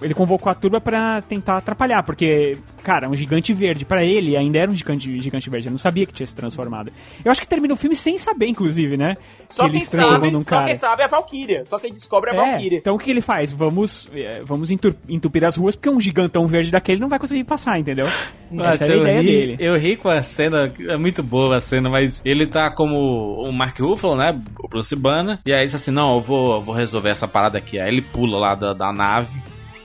ele 0.01 0.14
convocou 0.14 0.51
a 0.51 0.55
turba 0.55 0.81
pra 0.81 1.20
tentar 1.22 1.57
atrapalhar, 1.57 2.03
porque, 2.03 2.57
cara, 2.83 3.09
um 3.09 3.14
gigante 3.14 3.53
verde, 3.53 3.85
pra 3.85 4.05
ele 4.05 4.37
ainda 4.37 4.59
era 4.59 4.70
um 4.70 4.77
gigante, 4.77 5.18
gigante 5.18 5.51
verde, 5.51 5.66
eu 5.68 5.70
não 5.72 5.79
sabia 5.79 6.07
que 6.07 6.12
tinha 6.12 6.27
se 6.27 6.35
transformado. 6.35 6.93
Eu 7.25 7.31
acho 7.31 7.41
que 7.41 7.49
termina 7.49 7.75
o 7.75 7.77
filme 7.77 7.97
sem 7.97 8.16
saber, 8.18 8.47
inclusive, 8.47 8.97
né? 8.97 9.16
Só 9.49 9.64
que 9.64 9.70
quem 9.70 9.77
ele 9.79 9.85
se 9.85 9.91
transformou 9.91 10.20
sabe, 10.20 10.33
num 10.33 10.41
só 10.43 10.51
cara. 10.51 10.66
quem 10.66 10.77
sabe 10.77 11.03
é 11.03 11.05
a 11.05 11.09
Valkyria. 11.09 11.64
Só 11.64 11.79
quem 11.79 11.93
descobre 11.93 12.31
é 12.31 12.33
a 12.33 12.37
É, 12.47 12.51
Valkyria. 12.53 12.79
então 12.79 12.95
o 12.95 12.99
que 12.99 13.11
ele 13.11 13.20
faz? 13.20 13.53
Vamos, 13.53 14.09
é, 14.14 14.43
vamos 14.45 14.70
entupir 14.70 15.45
as 15.45 15.57
ruas, 15.57 15.75
porque 15.77 15.91
um 15.91 16.01
gigantão 16.01 16.47
verde 16.47 16.70
daquele 16.70 17.01
não 17.01 17.09
vai 17.09 17.18
conseguir 17.18 17.45
passar, 17.45 17.79
entendeu? 17.79 18.07
Essa 18.07 18.85
era 18.85 18.93
a 18.93 18.97
eu, 18.97 19.03
ideia 19.03 19.20
ri, 19.20 19.27
dele. 19.27 19.57
eu 19.59 19.77
ri 19.79 19.97
com 19.97 20.09
a 20.09 20.22
cena, 20.22 20.72
é 20.89 20.97
muito 20.97 21.22
boa 21.22 21.57
a 21.57 21.61
cena, 21.61 21.91
mas 21.91 22.22
ele 22.25 22.47
tá 22.47 22.70
como 22.70 22.97
o 23.43 23.53
Mark 23.53 23.79
Ruffalo, 23.81 24.14
né? 24.16 24.41
O 24.62 24.68
Bruce 24.68 24.95
Banner. 24.95 25.39
E 25.45 25.53
aí 25.53 25.59
ele 25.61 25.66
diz 25.66 25.75
assim: 25.75 25.91
Não, 25.91 26.14
eu 26.14 26.20
vou, 26.20 26.55
eu 26.57 26.61
vou 26.61 26.75
resolver 26.75 27.09
essa 27.11 27.27
parada 27.27 27.59
aqui. 27.59 27.79
Aí 27.81 27.89
ele 27.89 28.03
pula 28.03 28.39
lá 28.39 28.55
da, 28.55 28.72
da 28.72 28.93
nave 28.93 29.29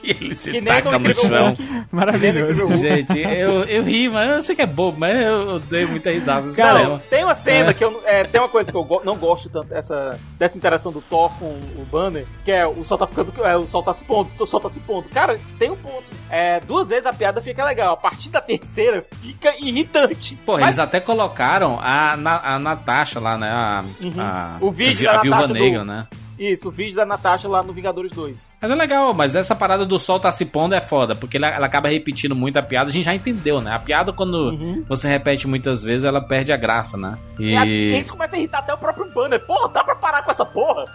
e 0.04 0.10
ele 0.10 0.34
se 0.34 0.50
Que 0.50 0.60
nem 0.60 0.72
taca 0.82 0.98
no 0.98 1.14
chão. 1.14 1.54
Maravilhoso. 1.90 2.66
Gente, 2.76 3.18
eu, 3.18 3.64
eu 3.64 3.82
ri, 3.82 4.08
mas 4.08 4.28
eu 4.30 4.42
sei 4.42 4.56
que 4.56 4.62
é 4.62 4.66
bobo, 4.66 4.98
mas 4.98 5.20
eu, 5.20 5.58
dei 5.60 5.86
muita 5.86 6.10
risada 6.10 6.46
no 6.46 6.54
Cara, 6.54 6.78
cinema. 6.78 7.02
tem 7.10 7.24
uma 7.24 7.34
cena 7.34 7.70
É. 7.70 7.74
que 7.74 7.84
eu. 7.84 8.00
é, 8.04 8.24
tem 8.24 8.40
uma 8.40 8.48
coisa 8.48 8.70
que 8.70 8.76
eu 8.76 8.84
go- 8.84 9.02
não 9.04 9.16
gosto 9.16 9.48
tanto 9.48 9.72
essa, 9.74 10.18
dessa 10.38 10.56
interação 10.56 10.92
do 10.92 11.00
Thor 11.00 11.30
com 11.38 11.46
o 11.46 11.86
Banner, 11.90 12.24
que 12.44 12.50
é 12.52 12.66
o 12.66 12.84
sol 12.84 12.98
tá 12.98 13.06
ficando. 13.06 13.32
É, 13.44 13.56
o 13.56 13.66
sol 13.66 13.82
tá 13.82 13.92
se 13.94 14.04
pondo, 14.04 14.30
o 14.38 14.46
sol 14.46 14.60
tá 14.60 14.70
se 14.70 14.80
pondo. 14.80 15.08
Cara, 15.10 15.38
tem 15.58 15.70
um 15.70 15.76
ponto. 15.76 16.04
É, 16.30 16.60
duas 16.60 16.88
vezes 16.88 17.06
a 17.06 17.12
piada 17.12 17.40
fica 17.42 17.64
legal. 17.64 17.94
A 17.94 17.96
partir 17.96 18.28
da 18.30 18.40
terceira 18.40 19.04
fica 19.20 19.54
irritante. 19.60 20.36
Pô, 20.46 20.52
Mas 20.52 20.62
eles 20.62 20.78
até 20.78 21.00
colocaram 21.00 21.78
a, 21.80 22.16
Na- 22.16 22.40
a 22.42 22.58
Natasha 22.58 23.20
lá, 23.20 23.36
né? 23.36 23.48
A, 23.50 23.84
a, 24.18 24.56
O 24.60 24.70
vídeo 24.70 25.08
a, 25.08 25.14
da 25.14 25.20
Viúva 25.20 25.36
Natasha 25.36 25.54
do- 25.54 25.60
Negra, 25.60 25.84
né? 25.84 26.06
Isso, 26.40 26.68
o 26.68 26.70
vídeo 26.72 26.96
da 26.96 27.04
Natasha 27.04 27.46
lá 27.46 27.62
no 27.62 27.72
Vingadores 27.74 28.12
2. 28.12 28.52
Mas 28.62 28.70
é 28.70 28.74
legal, 28.74 29.12
mas 29.12 29.36
essa 29.36 29.54
parada 29.54 29.84
do 29.84 29.98
sol 29.98 30.18
tá 30.18 30.32
se 30.32 30.46
pondo 30.46 30.74
é 30.74 30.80
foda, 30.80 31.14
porque 31.14 31.36
ela, 31.36 31.48
ela 31.48 31.66
acaba 31.66 31.90
repetindo 31.90 32.34
muito 32.34 32.56
a 32.58 32.62
piada, 32.62 32.88
a 32.88 32.92
gente 32.92 33.04
já 33.04 33.14
entendeu, 33.14 33.60
né? 33.60 33.74
A 33.74 33.78
piada, 33.78 34.10
quando 34.10 34.34
Uhum. 34.52 34.82
você 34.88 35.06
repete 35.06 35.46
muitas 35.46 35.82
vezes, 35.82 36.04
ela 36.04 36.20
perde 36.22 36.50
a 36.50 36.56
graça, 36.56 36.96
né? 36.96 37.18
E 37.38 37.54
E. 37.54 37.98
isso 38.00 38.12
começa 38.14 38.36
a 38.36 38.38
irritar 38.38 38.60
até 38.60 38.72
o 38.72 38.78
próprio 38.78 39.10
Banner. 39.12 39.38
Porra, 39.44 39.68
dá 39.68 39.84
pra 39.84 39.94
parar 39.96 40.22
com 40.22 40.30
essa 40.30 40.46
porra? 40.46 40.86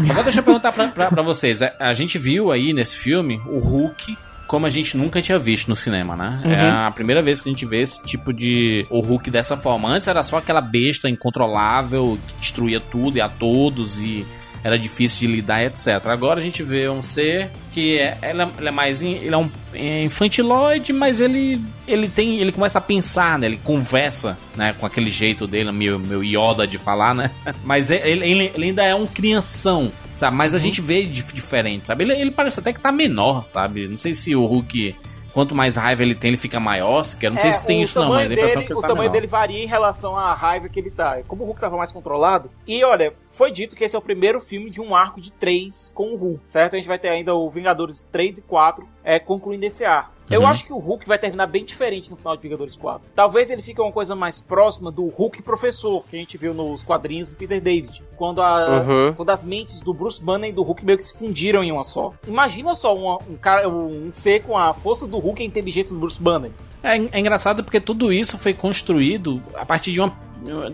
Agora 0.00 0.24
deixa 0.24 0.40
eu 0.40 0.44
perguntar 0.44 0.72
pra, 0.72 0.88
pra, 0.88 1.08
pra 1.10 1.22
vocês. 1.22 1.62
A, 1.62 1.72
a 1.78 1.92
gente 1.92 2.18
viu 2.18 2.50
aí 2.50 2.72
nesse 2.72 2.96
filme 2.96 3.40
o 3.46 3.58
Hulk 3.58 4.18
como 4.48 4.66
a 4.66 4.68
gente 4.68 4.96
nunca 4.98 5.22
tinha 5.22 5.38
visto 5.38 5.68
no 5.68 5.76
cinema, 5.76 6.14
né? 6.16 6.40
É 6.44 6.68
a 6.86 6.90
primeira 6.90 7.22
vez 7.22 7.40
que 7.40 7.48
a 7.48 7.52
gente 7.52 7.64
vê 7.64 7.80
esse 7.82 8.02
tipo 8.04 8.32
de. 8.32 8.84
O 8.90 9.00
Hulk 9.00 9.30
dessa 9.30 9.56
forma. 9.56 9.88
Antes 9.88 10.08
era 10.08 10.22
só 10.22 10.38
aquela 10.38 10.60
besta 10.60 11.08
incontrolável 11.08 12.18
que 12.26 12.34
destruía 12.34 12.80
tudo 12.80 13.16
e 13.16 13.20
a 13.20 13.28
todos 13.28 13.98
e 13.98 14.26
era 14.64 14.78
difícil 14.78 15.20
de 15.20 15.26
lidar, 15.26 15.62
etc. 15.64 15.88
Agora 16.06 16.38
a 16.38 16.42
gente 16.42 16.62
vê 16.62 16.88
um 16.88 17.02
ser 17.02 17.50
que 17.72 17.98
é, 17.98 18.18
ele 18.22 18.42
é, 18.42 18.48
ele 18.58 18.68
é 18.68 18.70
mais. 18.70 19.02
Ele 19.02 19.34
é 19.34 19.36
um 19.36 19.50
é 19.74 20.02
infantiloide, 20.04 20.92
mas 20.92 21.20
ele, 21.20 21.60
ele 21.86 22.08
tem. 22.08 22.38
Ele 22.40 22.52
começa 22.52 22.78
a 22.78 22.80
pensar, 22.80 23.38
né? 23.38 23.46
Ele 23.46 23.56
conversa, 23.62 24.38
né? 24.56 24.74
Com 24.78 24.86
aquele 24.86 25.10
jeito 25.10 25.46
dele, 25.46 25.72
meu, 25.72 25.98
meu 25.98 26.22
Yoda 26.22 26.66
de 26.66 26.78
falar, 26.78 27.14
né? 27.14 27.30
Mas 27.64 27.90
é- 27.90 28.08
ele, 28.08 28.24
ele- 28.30 28.52
ele 28.54 28.64
ainda 28.66 28.82
é 28.84 28.94
um 28.94 29.06
crianção, 29.06 29.90
sabe? 30.14 30.36
Mas 30.36 30.54
a 30.54 30.58
gente 30.58 30.80
vê 30.80 31.06
dif- 31.06 31.32
diferente, 31.32 31.86
sabe? 31.86 32.04
Ele, 32.04 32.12
ele 32.12 32.30
parece 32.30 32.60
até 32.60 32.72
que 32.72 32.80
tá 32.80 32.92
menor, 32.92 33.46
sabe? 33.46 33.88
Não 33.88 33.96
sei 33.96 34.14
se 34.14 34.34
o 34.36 34.44
Hulk. 34.44 34.94
Quanto 35.32 35.54
mais 35.54 35.76
raiva 35.76 36.02
ele 36.02 36.14
tem, 36.14 36.28
ele 36.28 36.36
fica 36.36 36.60
maior. 36.60 37.02
Se 37.02 37.16
quer. 37.16 37.30
Não 37.30 37.38
sei 37.38 37.50
É, 37.50 37.52
se 37.52 37.66
tem 37.66 37.80
isso, 37.80 37.98
não, 37.98 38.10
mas 38.10 38.30
a 38.30 38.34
impressão 38.34 38.62
que 38.62 38.72
ele 38.72 38.78
O 38.78 38.82
tá 38.82 38.88
tamanho 38.88 39.04
menor. 39.10 39.12
dele 39.12 39.26
varia 39.26 39.62
em 39.64 39.66
relação 39.66 40.16
à 40.16 40.34
raiva 40.34 40.68
que 40.68 40.78
ele 40.78 40.90
tá. 40.90 41.18
Como 41.26 41.42
o 41.42 41.46
Hulk 41.46 41.60
tava 41.60 41.76
mais 41.76 41.90
controlado. 41.90 42.50
E 42.66 42.84
olha, 42.84 43.12
foi 43.30 43.50
dito 43.50 43.74
que 43.74 43.82
esse 43.84 43.96
é 43.96 43.98
o 43.98 44.02
primeiro 44.02 44.40
filme 44.40 44.68
de 44.70 44.80
um 44.80 44.94
arco 44.94 45.20
de 45.20 45.32
três 45.32 45.90
com 45.94 46.12
o 46.12 46.16
Hulk, 46.16 46.40
certo? 46.44 46.74
A 46.74 46.76
gente 46.78 46.88
vai 46.88 46.98
ter 46.98 47.08
ainda 47.08 47.34
o 47.34 47.48
Vingadores 47.50 48.02
3 48.12 48.38
e 48.38 48.42
4 48.42 48.86
é, 49.04 49.18
concluindo 49.18 49.64
esse. 49.64 49.84
Eu 50.30 50.40
Uhum. 50.42 50.46
acho 50.46 50.64
que 50.64 50.72
o 50.72 50.78
Hulk 50.78 51.06
vai 51.06 51.18
terminar 51.18 51.46
bem 51.46 51.64
diferente 51.64 52.10
no 52.10 52.16
final 52.16 52.36
de 52.36 52.42
Vingadores 52.42 52.74
4. 52.76 53.06
Talvez 53.14 53.50
ele 53.50 53.60
fique 53.60 53.80
uma 53.80 53.92
coisa 53.92 54.14
mais 54.14 54.40
próxima 54.40 54.90
do 54.90 55.04
Hulk 55.06 55.42
professor, 55.42 56.04
que 56.08 56.16
a 56.16 56.18
gente 56.18 56.38
viu 56.38 56.54
nos 56.54 56.82
quadrinhos 56.82 57.28
do 57.28 57.36
Peter 57.36 57.60
David. 57.60 58.02
Quando, 58.16 58.40
a, 58.40 58.80
Uhum. 58.80 59.12
quando 59.14 59.28
as 59.30 59.44
mentes 59.44 59.82
do 59.82 59.92
Bruce 59.92 60.24
Banner 60.24 60.48
e 60.48 60.52
do 60.52 60.62
Hulk 60.62 60.84
meio 60.86 60.96
que 60.96 61.04
se 61.04 61.18
fundiram 61.18 61.62
em 61.62 61.70
uma 61.72 61.84
só. 61.84 62.14
Imagina 62.26 62.74
só 62.74 62.96
uma- 62.96 63.18
um, 63.28 63.36
cara, 63.36 63.68
um 63.68 64.08
ser 64.12 64.42
com 64.42 64.56
a 64.56 64.72
força 64.72 65.06
do 65.06 65.18
Hulk 65.18 65.42
e 65.42 65.44
a 65.44 65.48
inteligência 65.48 65.92
do 65.94 66.00
Bruce 66.00 66.22
Banner. 66.22 66.50
É, 66.82 66.96
é 66.96 67.20
engraçado 67.20 67.62
porque 67.62 67.80
tudo 67.80 68.12
isso 68.12 68.38
foi 68.38 68.54
construído 68.54 69.42
a 69.54 69.66
partir 69.66 69.92
de 69.92 70.00
uma 70.00 70.16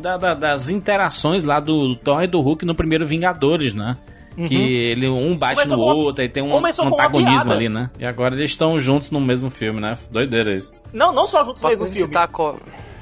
da- 0.01 0.17
da- 0.17 0.35
das 0.35 0.71
interações 0.71 1.43
lá 1.43 1.61
do, 1.61 1.95
Thor 1.97 2.23
e 2.23 2.27
do 2.27 2.41
Hulk 2.41 2.65
no 2.65 2.75
primeiro 2.75 3.07
Vingadores, 3.07 3.75
né? 3.75 3.99
Que 4.47 4.55
ele 4.55 5.09
um 5.09 5.37
bate 5.37 5.57
Começou 5.57 5.77
no 5.77 5.83
outro 5.83 6.23
e 6.23 6.29
tem 6.29 6.43
um 6.43 6.57
uma 6.57 6.69
antagonismo 6.69 7.53
ali, 7.53 7.69
né? 7.69 7.91
E 7.99 8.07
agora 8.07 8.37
eles 8.37 8.51
estão 8.51 8.79
juntos 8.79 9.11
no 9.11 9.21
mesmo 9.21 9.51
filme, 9.51 9.81
né? 9.81 9.97
Doideira 10.11 10.55
isso. 10.55 10.81
Não, 10.93 11.13
não 11.13 11.27
só 11.27 11.45
juntos 11.45 11.63
no 11.63 11.69
mesmo 11.69 11.87
filme. 11.87 12.15
co... 12.31 12.57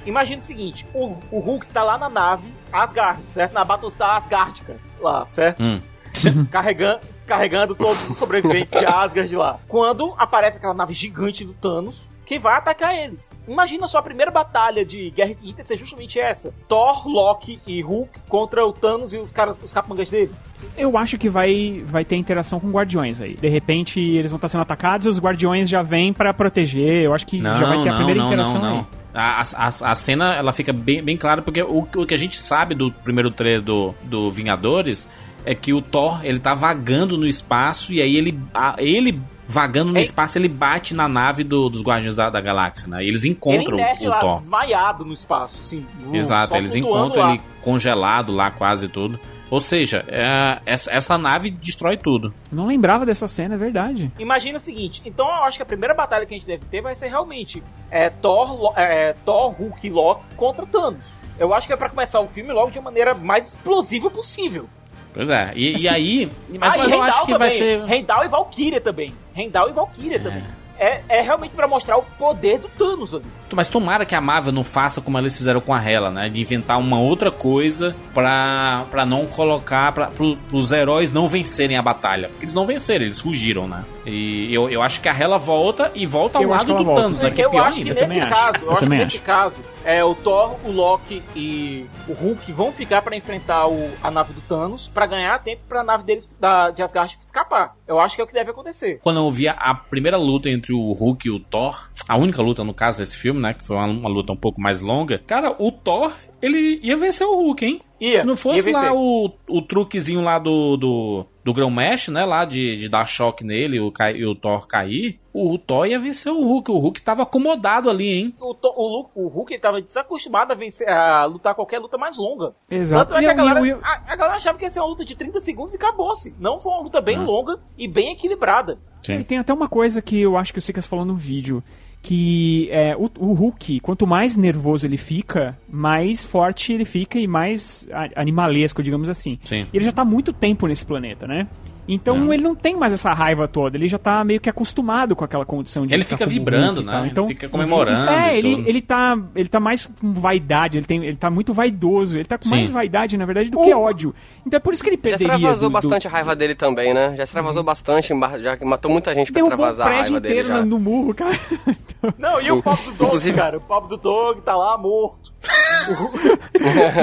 Imagina 0.07 0.41
o 0.41 0.45
seguinte: 0.45 0.87
o, 0.95 1.17
o 1.31 1.41
Hulk 1.41 1.67
tá 1.69 1.83
lá 1.83 1.99
na 1.99 2.09
nave 2.09 2.45
Asgard, 2.73 3.21
certo? 3.27 3.53
Na 3.53 3.65
Battlestar 3.65 4.17
Asgardica, 4.17 4.77
lá, 5.01 5.25
certo? 5.27 5.63
Hum. 5.63 5.83
Carregando, 6.51 7.01
carregando 7.27 7.75
todos 7.75 8.09
os 8.09 8.17
sobreviventes 8.17 8.71
de 8.71 8.87
Asgard 8.87 9.37
lá. 9.37 9.59
Quando 9.69 10.15
aparece 10.17 10.57
aquela 10.57 10.73
nave 10.73 10.95
gigante 10.95 11.45
do 11.45 11.53
Thanos. 11.53 12.09
Que 12.27 12.39
vai 12.39 12.57
atacar 12.57 12.93
eles. 12.93 13.31
Imagina 13.47 13.87
só 13.87 13.99
a 13.99 14.03
primeira 14.03 14.33
batalha 14.33 14.85
de 14.85 15.11
Guerra 15.11 15.31
Infinita 15.31 15.63
ser 15.63 15.77
justamente 15.77 16.19
essa: 16.19 16.53
Thor, 16.69 17.07
Loki 17.09 17.61
e 17.67 17.81
Hulk 17.81 18.19
contra 18.29 18.67
o 18.67 18.73
Thanos 18.73 19.13
e 19.13 19.17
os 19.19 19.31
caras, 19.31 19.63
os 19.63 19.73
capangas 19.73 20.11
dele. 20.11 20.33
Eu 20.77 20.99
acho 20.99 21.17
que 21.19 21.29
vai, 21.29 21.83
vai 21.87 22.05
ter 22.05 22.17
interação 22.17 22.59
com 22.59 22.69
guardiões 22.71 23.21
aí. 23.21 23.35
De 23.35 23.49
repente 23.49 24.01
eles 24.01 24.31
vão 24.31 24.37
estar 24.37 24.49
sendo 24.49 24.63
atacados 24.63 25.07
e 25.07 25.09
os 25.09 25.21
guardiões 25.21 25.69
já 25.69 25.83
vêm 25.83 26.13
pra 26.13 26.35
proteger. 26.35 27.05
Eu 27.05 27.15
acho 27.15 27.27
que 27.27 27.39
Não, 27.39 27.57
já 27.59 27.67
vai 27.67 27.83
ter 27.83 27.89
a 27.89 27.93
não, 27.93 27.97
primeira 27.99 28.21
não, 28.21 28.27
interação 28.27 28.61
não, 28.61 28.69
aí. 28.69 28.77
não. 28.77 28.87
A, 29.15 29.41
a, 29.41 29.69
a 29.69 29.95
cena 29.95 30.35
ela 30.35 30.53
fica 30.53 30.75
bem, 30.75 31.03
bem 31.03 31.17
clara 31.17 31.41
porque 31.41 31.63
o, 31.63 31.87
o 31.97 32.07
que 32.07 32.13
a 32.13 32.19
gente 32.19 32.39
sabe 32.39 32.75
do 32.75 32.91
primeiro 32.93 33.31
trailer 33.31 33.63
do, 33.63 33.95
do 34.03 34.31
Vingadores 34.31 35.09
é 35.47 35.55
que 35.55 35.73
o 35.73 35.81
Thor 35.81 36.21
ele 36.25 36.39
tá 36.39 36.53
vagando 36.53 37.17
no 37.17 37.27
espaço 37.27 37.93
e 37.95 38.03
aí 38.03 38.17
ele, 38.17 38.39
a- 38.53 38.75
ele 38.79 39.19
vagando 39.49 39.93
no 39.93 39.99
espaço 40.01 40.37
ele 40.37 40.49
bate 40.49 40.93
na 40.93 41.09
nave 41.09 41.45
do- 41.45 41.69
dos 41.71 41.83
Guardiões 41.83 42.15
da, 42.17 42.29
da 42.29 42.41
Galáxia, 42.41 42.89
né? 42.89 43.03
E 43.05 43.09
eles 43.09 43.25
encontram 43.25 43.79
ele 43.79 44.05
o, 44.05 44.07
o 44.07 44.11
lá, 44.11 44.19
Thor. 44.19 44.35
desmaiado 44.35 45.05
no 45.05 45.13
espaço, 45.15 45.61
assim. 45.61 45.87
no- 46.01 46.15
Exato, 46.17 46.55
eles 46.57 46.75
encontram 46.75 47.23
lá. 47.23 47.31
ele 47.35 47.43
congelado 47.63 48.33
lá 48.35 48.51
quase 48.51 48.89
tudo. 48.89 49.19
Ou 49.49 49.61
seja, 49.61 50.05
é, 50.09 50.59
essa, 50.67 50.91
essa 50.91 51.17
nave 51.17 51.51
destrói 51.53 51.97
tudo. 51.97 52.35
Eu 52.51 52.57
Não 52.57 52.67
lembrava 52.67 53.07
dessa 53.07 53.29
cena, 53.29 53.55
é 53.55 53.57
verdade. 53.57 54.11
Imagina 54.19 54.57
o 54.57 54.61
seguinte, 54.61 55.01
então 55.07 55.25
eu 55.25 55.45
acho 55.45 55.57
que 55.59 55.63
a 55.63 55.67
primeira 55.67 55.95
batalha 55.95 56.27
que 56.27 56.35
a 56.35 56.37
gente 56.37 56.49
deve 56.49 56.65
ter 56.65 56.81
vai 56.83 56.97
ser 56.97 57.07
realmente 57.07 57.63
é, 57.89 58.11
Thor, 58.11 58.53
Lo- 58.61 58.73
é, 58.77 59.15
Thor, 59.25 59.53
Hulk 59.53 59.87
e 59.87 59.91
Loki 59.91 60.25
contra 60.37 60.67
Thanos. 60.67 61.15
Eu 61.39 61.55
acho 61.55 61.69
que 61.69 61.73
é 61.73 61.77
pra 61.77 61.89
começar 61.89 62.19
o 62.19 62.27
filme 62.27 62.53
logo 62.53 62.73
de 62.73 62.79
uma 62.81 62.87
maneira 62.87 63.15
mais 63.15 63.47
explosiva 63.51 64.11
possível. 64.11 64.69
Pois 65.17 65.31
é. 65.31 65.53
E, 65.57 65.75
e 65.83 65.89
aí. 65.89 66.29
Mas, 66.59 66.75
Ah, 66.75 66.79
mas 66.79 66.93
eu 66.93 67.03
acho 67.03 67.25
que 67.25 67.39
vai 67.39 67.49
também. 67.49 67.51
ser. 67.59 67.91
Heimdall 67.91 68.25
e 68.25 68.29
Valkyria 68.29 68.81
também. 68.83 69.15
Heimdall 69.35 69.71
e 69.71 69.73
Valkyria 69.73 70.21
também. 70.21 70.45
É, 70.79 71.03
é 71.09 71.21
realmente 71.23 71.55
pra 71.55 71.67
mostrar 71.67 71.97
o 71.97 72.03
poder 72.19 72.59
do 72.59 72.69
Thanos 72.69 73.15
ali. 73.15 73.25
Mas 73.55 73.69
tomara 73.69 74.05
que 74.05 74.15
a 74.15 74.21
Marvel 74.21 74.53
não 74.53 74.65
faça 74.65 75.01
como 75.01 75.19
eles 75.19 75.37
fizeram 75.37 75.61
com 75.61 75.73
a 75.73 75.83
Hela, 75.83 76.11
né? 76.11 76.29
De 76.29 76.41
inventar 76.41 76.79
uma 76.79 76.99
outra 76.99 77.31
coisa 77.31 77.95
pra, 78.13 78.85
pra 78.91 79.07
não 79.07 79.27
colocar. 79.27 79.93
Pra, 79.93 80.07
pro, 80.09 80.37
pros 80.49 80.73
heróis 80.73 81.13
não 81.13 81.29
vencerem 81.29 81.77
a 81.79 81.83
batalha. 81.83 82.29
Porque 82.29 82.45
eles 82.45 82.55
não 82.55 82.67
venceram, 82.67 83.05
eles 83.05 83.21
fugiram, 83.21 83.69
né? 83.69 83.85
E 84.05 84.53
eu, 84.55 84.69
eu 84.69 84.83
acho 84.83 85.01
que 85.01 85.09
a 85.09 85.13
Hela 85.19 85.39
volta 85.39 85.91
e 85.95 86.05
volta 86.07 86.39
ao 86.39 86.45
Eu 86.45 86.51
lado 86.51 86.75
do 86.75 86.85
volta. 86.85 87.03
Thanos, 87.03 87.21
né? 87.23 87.31
Que 87.31 87.43
é 87.43 87.45
eu 87.47 87.51
pior 87.51 87.67
acho 87.67 87.83
que 87.83 87.89
ainda. 87.89 88.01
também 88.01 88.19
nesse 88.19 88.33
acho. 88.33 88.43
caso, 88.43 88.59
eu, 88.59 88.63
Eu 88.67 88.71
acho 88.71 88.79
que 88.79 88.85
também 88.85 88.99
nesse 88.99 89.17
acho. 89.17 89.25
caso, 89.25 89.57
é, 89.85 90.05
o 90.05 90.15
Thor, 90.15 90.57
o 90.65 90.71
Loki 90.73 91.23
e 91.35 91.87
o 92.09 92.13
Hulk 92.13 92.53
vão 92.53 92.73
ficar 92.73 93.03
pra 93.03 93.17
enfrentar 93.17 93.67
o- 93.69 93.91
a 94.03 94.11
nave 94.11 94.33
do 94.33 94.41
Thanos 94.43 94.89
pra 94.89 95.07
ganhar 95.07 95.39
tempo 95.43 95.63
pra 95.69 95.83
nave 95.85 96.03
deles 96.05 96.37
da, 96.41 96.71
de 96.71 96.83
Asgard 96.83 97.17
escapar. 97.25 97.75
Eu 97.87 98.01
acho 98.01 98.15
que 98.17 98.21
é 98.21 98.25
o 98.25 98.27
que 98.27 98.35
deve 98.35 98.51
acontecer. 98.51 98.99
Quando 99.03 99.21
eu 99.21 99.31
vi 99.31 99.49
a, 99.49 99.53
a 99.53 99.75
primeira 99.75 100.17
luta 100.17 100.49
entre 100.51 100.66
o 100.73 100.93
Hulk 100.93 101.29
e 101.29 101.31
o 101.31 101.41
Thor, 101.41 101.89
a 102.09 102.17
única 102.17 102.43
luta 102.43 102.65
no 102.65 102.75
caso 102.75 102.99
desse 102.99 103.17
filme, 103.17 103.41
né? 103.41 103.55
Que 103.55 103.65
foi 103.65 103.77
uma, 103.77 103.87
uma 103.87 104.09
luta 104.09 104.33
um 104.33 104.37
pouco 104.37 104.61
mais 104.61 104.81
longa. 104.81 105.19
Cara, 105.19 105.55
o 105.59 105.71
Thor, 105.71 106.13
ele 106.43 106.81
ia 106.83 106.97
vencer 106.97 107.27
o 107.27 107.35
Hulk, 107.37 107.65
hein? 107.65 107.81
Ia, 107.99 108.21
Se 108.21 108.27
não 108.27 108.37
fosse 108.37 108.71
lá 108.71 108.93
o, 108.93 109.33
o 109.49 109.63
truquezinho 109.63 110.21
lá 110.21 110.39
do, 110.39 110.77
do, 110.77 111.25
do 111.43 111.53
Grão 111.55 111.71
Mesh, 111.71 112.09
né? 112.09 112.27
Lá 112.27 112.45
de, 112.45 112.77
de 112.77 112.91
dar 112.91 113.07
choque 113.07 113.43
nele 113.43 113.81
o, 113.81 113.91
cai- 113.91 114.17
e 114.17 114.27
o 114.27 114.35
Thor 114.35 114.67
cair, 114.67 115.19
o, 115.33 115.57
Thor 115.57 115.87
ia 115.87 115.99
vencer 115.99 116.31
o 116.31 116.43
Hulk. 116.45 116.71
O 116.71 116.77
Hulk 116.79 117.01
tava 117.01 117.23
acomodado 117.23 117.89
ali, 117.89 118.07
hein? 118.07 118.35
O, 118.39 118.55
o, 118.63 119.07
o 119.15 119.29
Hulk 119.29 119.59
tava 119.59 119.81
desacostumado 119.81 120.53
a, 120.53 120.55
vencer, 120.55 120.87
a 120.91 121.25
lutar 121.25 121.55
qualquer 121.55 121.79
luta 121.79 121.97
mais 121.97 122.19
longa. 122.19 122.55
Exato. 122.71 123.09
Tanto 123.09 123.19
é 123.19 123.23
E 123.23 123.25
que 123.25 123.31
a 123.31 123.35
galera, 123.35 123.67
eu- 123.67 123.81
a, 123.83 124.03
a 124.13 124.17
galera 124.17 124.37
achava 124.37 124.59
que 124.59 124.65
ia 124.65 124.71
ser 124.71 124.81
uma 124.81 124.89
luta 124.89 125.03
de 125.05 125.17
30 125.17 125.41
segundos 125.41 125.73
e 125.73 125.77
acabou-se. 125.77 126.35
Não 126.39 126.59
foi 126.61 126.73
uma 126.73 126.83
luta 126.83 127.01
bem 127.01 127.17
Ah. 127.17 127.23
longa 127.23 127.59
e 127.79 127.89
bem 127.89 128.13
equilibrada. 128.13 128.79
E 129.09 129.25
tem 129.25 129.39
até 129.39 129.55
uma 129.55 129.69
coisa 129.69 130.03
que 130.03 130.21
eu 130.21 130.37
acho 130.37 130.53
que 130.53 130.59
o 130.59 130.63
Sikas 130.63 130.87
falou 130.87 131.05
no 131.07 131.15
vídeo. 131.17 131.63
Que 132.03 132.69
é, 132.71 132.97
o, 132.97 133.11
o 133.19 133.33
Hulk, 133.33 133.81
quanto 133.81 134.07
mais 134.07 134.37
nervoso 134.37 134.87
ele 134.87 134.97
fica, 134.97 135.59
mais 135.69 136.25
forte 136.25 136.73
ele 136.73 136.85
fica 136.85 137.19
e 137.19 137.27
mais 137.27 137.87
animalesco, 138.15 138.83
digamos 138.83 139.09
assim. 139.09 139.39
Sim. 139.45 139.67
E 139.73 139.77
ele 139.77 139.85
já 139.85 139.93
tá 139.93 140.03
há 140.03 140.05
muito 140.05 140.33
tempo 140.33 140.67
nesse 140.67 140.87
planeta, 140.87 141.27
né? 141.27 141.49
Então 141.89 142.17
Não. 142.19 142.33
ele 142.33 142.43
não 142.43 142.55
tem 142.55 142.75
mais 142.77 142.93
essa 142.93 143.13
raiva 143.13 143.47
toda, 143.47 143.77
ele 143.77 143.87
já 143.87 143.99
tá 143.99 144.25
meio 144.25 144.41
que 144.41 144.51
acostumado 144.51 145.15
com 145.15 145.25
aquela 145.25 145.45
condição 145.45 145.87
de 145.87 145.95
Ele 145.95 146.03
ficar 146.05 146.17
fica 146.19 146.29
vibrando, 146.31 146.83
né? 146.83 147.07
Então, 147.11 147.25
Ele 147.27 147.35
fica 147.35 147.49
comemorando 147.49 148.11
É, 148.11 148.37
ele, 148.37 148.65
ele 148.67 148.81
tá 148.83 149.17
ele 149.35 149.49
tá 149.49 149.61
mais 149.61 149.87
com 149.87 150.13
vaidade, 150.13 150.77
ele 150.79 150.87
tem 150.87 151.05
ele 151.05 151.17
tá 151.17 151.31
muito 151.31 151.55
vaidoso, 151.55 152.17
ele 152.17 152.25
tá 152.25 152.37
com 152.39 152.45
Sim. 152.45 152.51
mais 152.57 152.69
vaidade 152.69 153.17
na 153.17 153.25
verdade 153.25 153.51
do 153.51 153.63
que 153.63 153.73
ódio. 153.73 154.15
Então 154.47 154.57
é 154.59 154.61
por 154.61 154.75
isso 154.75 154.83
que 154.83 154.89
ele 154.91 154.97
Já 154.97 155.03
perderia. 155.03 155.35
extravasou 155.35 155.69
do- 155.69 155.71
do- 155.71 155.73
bastante 155.73 156.09
a 156.09 156.11
raiva 156.11 156.35
dele 156.35 156.55
também, 156.55 156.93
né? 156.93 157.15
Já 157.17 157.25
extravasou 157.25 157.63
bastante, 157.63 158.13
embar- 158.13 158.39
já 158.41 158.57
matou 158.65 158.91
muita 158.91 159.15
gente 159.15 159.33
pra 159.33 159.43
Derrubou 159.43 159.67
extravasar 159.69 159.87
a 159.87 159.91
prédio 159.91 160.13
raiva 160.15 160.21
dele 160.21 160.35
inteiro 160.41 160.49
já. 160.59 160.65
no, 160.65 160.79
murro, 160.79 161.15
cara. 161.15 161.39
Então- 161.99 162.13
Não, 162.19 162.41
e 162.41 162.51
o 162.53 162.63
pobre 162.63 162.85
do 162.85 162.91
Dog, 162.93 163.05
Inclusive- 163.07 163.37
cara? 163.39 163.57
O 163.57 163.61
pobre 163.61 163.89
do 163.89 163.97
Dog 163.97 164.41
tá 164.43 164.55
lá 164.55 164.77
morto. 164.77 165.33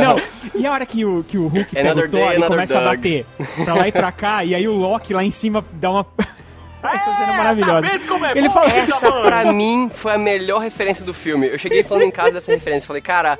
Não, 0.01 0.21
e 0.59 0.65
a 0.67 0.71
hora 0.71 0.85
que 0.85 1.03
o, 1.05 1.23
que 1.23 1.37
o 1.37 1.47
Hulk 1.47 1.73
pega 1.73 2.05
o 2.05 2.09
Thor 2.09 2.31
e 2.33 2.41
começa 2.47 2.77
a 2.77 2.83
Doug. 2.83 2.95
bater 2.95 3.25
pra 3.63 3.73
lá 3.73 3.87
e 3.87 3.91
pra 3.91 4.11
cá, 4.11 4.43
e 4.45 4.53
aí 4.55 4.67
o 4.67 4.72
Loki 4.73 5.13
lá 5.13 5.23
em 5.23 5.31
cima 5.31 5.63
dá 5.73 5.89
uma. 5.91 6.05
Essa 6.83 7.13
cena 7.15 7.33
é 7.33 7.37
maravilhosa. 7.37 7.87
tá 7.87 8.27
é 8.33 8.37
Ele 8.37 8.47
bom? 8.49 8.53
fala. 8.53 8.69
Essa, 8.71 9.09
pra 9.21 9.53
mim, 9.53 9.89
foi 9.89 10.11
a 10.15 10.17
melhor 10.17 10.59
referência 10.59 11.05
do 11.05 11.13
filme. 11.13 11.47
Eu 11.47 11.57
cheguei 11.57 11.81
falando 11.81 12.03
em 12.03 12.11
casa 12.11 12.31
dessa 12.31 12.51
referência. 12.51 12.85
Falei, 12.85 13.01
cara, 13.01 13.39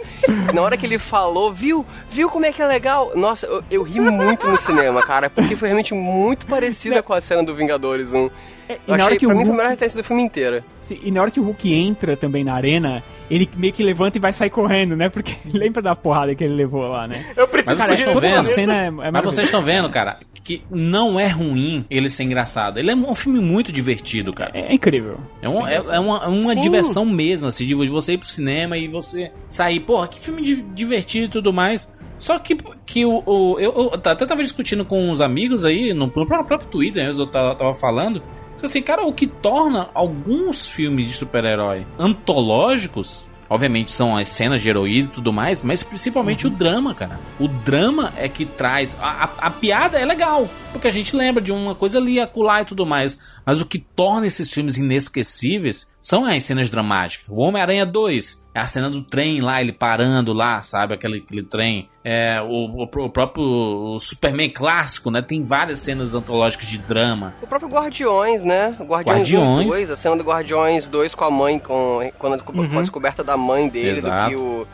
na 0.54 0.62
hora 0.62 0.78
que 0.78 0.86
ele 0.86 0.98
falou, 0.98 1.52
viu? 1.52 1.86
Viu 2.10 2.30
como 2.30 2.46
é 2.46 2.54
que 2.54 2.62
é 2.62 2.66
legal? 2.66 3.12
Nossa, 3.16 3.46
eu, 3.46 3.62
eu 3.70 3.84
ri 3.84 4.00
muito 4.00 4.48
no 4.48 4.56
cinema, 4.56 5.04
cara, 5.06 5.30
porque 5.30 5.58
foi 5.58 5.68
realmente 5.68 5.94
muito 5.94 6.46
parecida 6.46 7.04
com 7.04 7.12
a 7.14 7.20
cena 7.20 7.44
do 7.44 7.54
Vingadores 7.54 8.14
1. 8.14 8.30
É, 8.70 8.74
e 8.88 8.92
Eu 8.92 8.96
na 8.98 9.04
hora 9.04 9.04
achei, 9.08 9.18
que 9.20 9.26
pra 9.26 9.36
o 9.36 9.38
mim, 9.38 9.44
foi 9.44 9.50
a 9.52 9.52
Hulk, 9.52 9.58
melhor 9.58 9.70
referência 9.72 10.02
do 10.02 10.06
filme 10.06 10.24
inteiro. 10.24 10.64
sim, 10.80 10.98
e 11.04 11.12
na 11.12 11.22
hora 11.22 11.30
que 11.30 11.40
o 11.42 11.44
Hulk 11.44 11.74
entra 11.74 12.16
também 12.16 12.46
na 12.46 12.54
arena, 12.54 13.04
ele 13.30 13.50
meio 13.58 13.74
que 13.74 13.84
levanta 13.84 14.18
e 14.18 14.22
vai 14.22 14.32
sair 14.32 14.52
correndo, 14.52 14.96
né? 14.96 15.10
Porque 15.10 15.36
lembra 15.54 15.82
da 15.82 15.94
porrada 15.98 16.34
que 16.34 16.46
ele 16.46 16.54
levou 16.56 16.88
lá, 16.88 17.06
né? 17.10 17.26
Eu 17.36 17.46
preciso 17.46 17.72
Mas 17.76 17.78
Cara, 17.78 17.98
vocês 17.98 18.08
estão 18.08 18.22
vendo? 18.22 18.44
cena 18.46 18.84
é, 18.84 18.88
é 19.08 19.12
Mas 19.12 19.26
vocês 19.26 19.48
estão 19.48 19.62
vendo, 19.62 19.90
cara, 19.90 20.18
que 20.44 20.62
não 20.70 21.20
é 21.20 21.28
ruim 21.28 21.86
ele 21.90 22.10
ser 22.10 22.24
engraçado. 22.24 22.78
Ele 22.78 22.92
é 22.92 22.96
um 22.96 23.16
filme 23.16 23.40
muito 23.40 23.72
divertido, 23.72 24.34
cara. 24.34 24.52
É 24.54 24.74
incrível. 24.74 25.18
É, 25.42 25.48
um- 25.48 25.66
é- 25.68 25.76
é 25.96 26.00
uma, 26.00 26.28
uma 26.28 26.54
diversão 26.56 27.06
mesmo, 27.06 27.48
assim, 27.48 27.66
de 27.66 27.74
você 27.74 28.14
ir 28.14 28.18
pro 28.18 28.28
cinema 28.28 28.78
e 28.78 28.88
você 28.88 29.32
sair, 29.48 29.80
porra, 29.80 30.08
que 30.08 30.20
filme 30.20 30.42
di- 30.42 30.62
divertido 30.74 31.26
e 31.26 31.30
tudo 31.30 31.54
mais. 31.54 31.90
Só 32.20 32.38
que, 32.40 32.56
que 32.86 33.06
o, 33.06 33.24
o- 33.26 33.60
eu, 33.60 33.72
eu 33.74 33.94
até 33.94 34.26
tava 34.26 34.44
discutindo 34.44 34.86
com 34.86 35.10
uns 35.10 35.20
amigos 35.22 35.66
aí, 35.66 35.94
no, 35.94 36.06
no 36.08 36.26
próprio 36.28 36.60
Twitter, 36.70 37.06
eu 37.10 37.28
tava, 37.28 37.56
tava 37.56 37.74
falando. 37.74 38.22
Assim, 38.62 38.82
cara, 38.82 39.04
o 39.04 39.12
que 39.12 39.26
torna 39.28 39.90
alguns 39.94 40.68
filmes 40.68 41.08
de 41.08 41.14
super-herói 41.14 41.86
antológicos, 41.98 43.28
obviamente 43.54 43.92
são 43.92 44.18
as 44.18 44.28
cenas 44.30 44.62
de 44.62 44.70
heroísmo 44.70 45.12
e 45.12 45.16
tudo 45.16 45.32
mais, 45.32 45.62
mas 45.62 45.84
principalmente 45.84 46.48
o 46.48 46.50
drama, 46.50 46.96
cara. 46.96 47.20
O 47.40 47.48
drama 47.48 48.12
é 48.18 48.28
que 48.28 48.46
traz. 48.46 48.98
A, 49.00 49.26
a- 49.26 49.48
a 49.48 49.50
piada 49.52 50.00
é 50.00 50.06
legal, 50.06 50.50
porque 50.72 50.88
a 50.88 50.92
gente 50.92 51.16
lembra 51.16 51.42
de 51.42 51.52
uma 51.52 51.76
coisa 51.76 52.00
ali, 52.00 52.20
acular 52.20 52.62
e 52.62 52.66
tudo 52.66 52.86
mais. 52.86 53.20
Mas 53.46 53.62
o 53.62 53.66
que 53.66 53.78
torna 53.80 54.26
esses 54.26 54.52
filmes 54.52 54.78
inesquecíveis 54.78 55.88
são 56.04 56.26
as 56.26 56.44
cenas 56.44 56.70
dramáticas. 56.70 57.26
O 57.30 57.42
Homem-Aranha 57.42 57.86
2 57.86 58.44
é 58.54 58.60
a 58.60 58.68
cena 58.68 58.90
do 58.90 59.02
trem 59.02 59.40
lá, 59.40 59.62
ele 59.62 59.72
parando 59.72 60.34
lá, 60.34 60.62
sabe? 60.62 60.94
Aquele, 60.94 61.20
aquele 61.20 61.44
trem. 61.44 61.90
É, 62.04 62.42
o, 62.42 62.84
o, 62.84 62.84
o 62.84 63.10
próprio 63.10 63.98
Superman 64.00 64.50
clássico, 64.50 65.10
né? 65.10 65.22
Tem 65.22 65.42
várias 65.42 65.80
cenas 65.80 66.14
antológicas 66.14 66.68
de 66.68 66.78
drama. 66.78 67.34
O 67.42 67.48
próprio 67.48 67.70
Guardiões, 67.70 68.44
né? 68.44 68.76
O 68.80 68.84
Guardiões, 68.84 69.20
Guardiões. 69.20 69.60
1 69.60 69.62
e 69.62 69.68
2, 69.68 69.92
a 69.92 69.96
cena 69.96 70.18
do 70.18 70.24
Guardiões 70.24 70.90
2 70.90 71.16
com 71.16 71.24
a 71.24 71.32
mãe, 71.32 71.58
com, 71.58 72.12
com 72.20 72.28
a 72.28 72.82
descoberta 72.82 73.24
da 73.24 73.38
mãe 73.38 73.70
dele, 73.70 73.98
Exato. 73.98 74.30
do 74.30 74.36
que 74.36 74.44
o, 74.44 74.68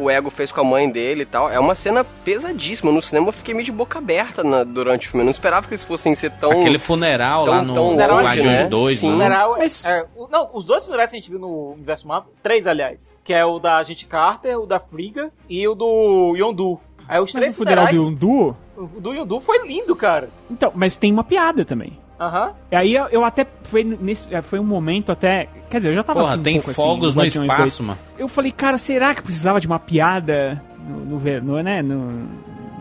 o 0.00 0.10
Ego 0.10 0.30
fez 0.30 0.50
com 0.52 0.60
a 0.60 0.64
mãe 0.64 0.88
dele 0.90 1.22
e 1.22 1.26
tal. 1.26 1.50
É 1.50 1.58
uma 1.58 1.74
cena 1.74 2.02
pesadíssima. 2.24 2.90
No 2.92 3.02
cinema 3.02 3.28
eu 3.28 3.32
fiquei 3.32 3.52
meio 3.54 3.64
de 3.64 3.72
boca 3.72 3.98
aberta 3.98 4.42
na- 4.42 4.64
durante 4.64 5.06
o 5.06 5.10
filme. 5.10 5.22
Eu 5.22 5.26
não 5.26 5.30
esperava 5.30 5.66
que 5.66 5.74
eles 5.74 5.84
fossem 5.84 6.14
ser 6.14 6.30
tão... 6.32 6.50
Aquele 6.60 6.78
funeral 6.78 7.44
tão- 7.44 7.54
lá 7.54 7.62
no 7.62 7.74
tão 7.74 7.90
longe, 7.90 8.02
Guardiões 8.24 8.60
né? 8.62 8.64
2, 8.66 8.98
Sim. 8.98 9.06
né? 9.08 9.12
Funeral, 9.12 9.56
Mas- 9.58 9.84
é, 9.84 10.06
o- 10.16 10.28
não, 10.28 10.50
os 10.54 10.64
dois 10.64 10.84
funerais 10.84 11.10
que 11.10 11.16
a 11.16 11.18
gente 11.20 11.30
viu 11.30 11.38
no 11.38 11.72
universo 11.72 12.06
Marvel, 12.08 12.32
três 12.42 12.66
aliás, 12.66 13.12
que 13.24 13.32
é 13.34 13.44
o 13.44 13.58
da 13.58 13.76
Agente 13.76 14.06
Carter, 14.06 14.58
o 14.58 14.66
da 14.66 14.78
Frigga 14.80 15.30
e 15.48 15.66
o 15.68 15.74
do 15.74 16.34
Yondu. 16.36 16.80
Aí 17.08 17.18
os 17.18 17.32
Mas 17.32 17.32
três 17.32 17.54
o 17.54 17.58
funeral 17.58 17.86
funerais, 17.88 17.96
do 18.18 18.26
Yondu. 18.26 18.56
o 18.76 19.00
do 19.00 19.12
Yondu 19.12 19.40
foi 19.40 19.66
lindo, 19.66 19.96
cara. 19.96 20.28
Então, 20.50 20.70
mas 20.74 20.96
tem 20.96 21.12
uma 21.12 21.24
piada 21.24 21.64
também. 21.64 21.98
Aham. 22.20 22.52
E 22.70 22.76
aí 22.76 22.94
eu, 22.94 23.06
eu 23.06 23.24
até 23.24 23.46
foi 23.64 23.82
nesse 23.82 24.32
é, 24.34 24.42
foi 24.42 24.58
um 24.58 24.64
momento 24.64 25.10
até, 25.10 25.48
quer 25.70 25.78
dizer, 25.78 25.88
eu 25.88 25.94
já 25.94 26.02
tava 26.04 26.20
Porra, 26.20 26.32
assim, 26.32 26.40
um 26.40 26.42
tem 26.42 26.58
assim, 26.58 26.72
fogos 26.74 27.14
no 27.14 27.22
Guardiões 27.22 27.50
espaço, 27.50 27.78
2. 27.78 27.88
mano. 27.88 27.98
Eu 28.18 28.28
falei, 28.28 28.52
cara, 28.52 28.76
será 28.76 29.14
que 29.14 29.22
precisava 29.22 29.58
de 29.58 29.66
uma 29.66 29.78
piada 29.78 30.62
no, 30.86 30.96
no, 31.06 31.18
ver- 31.18 31.42
no, 31.42 31.62
né, 31.62 31.80
no, 31.80 32.28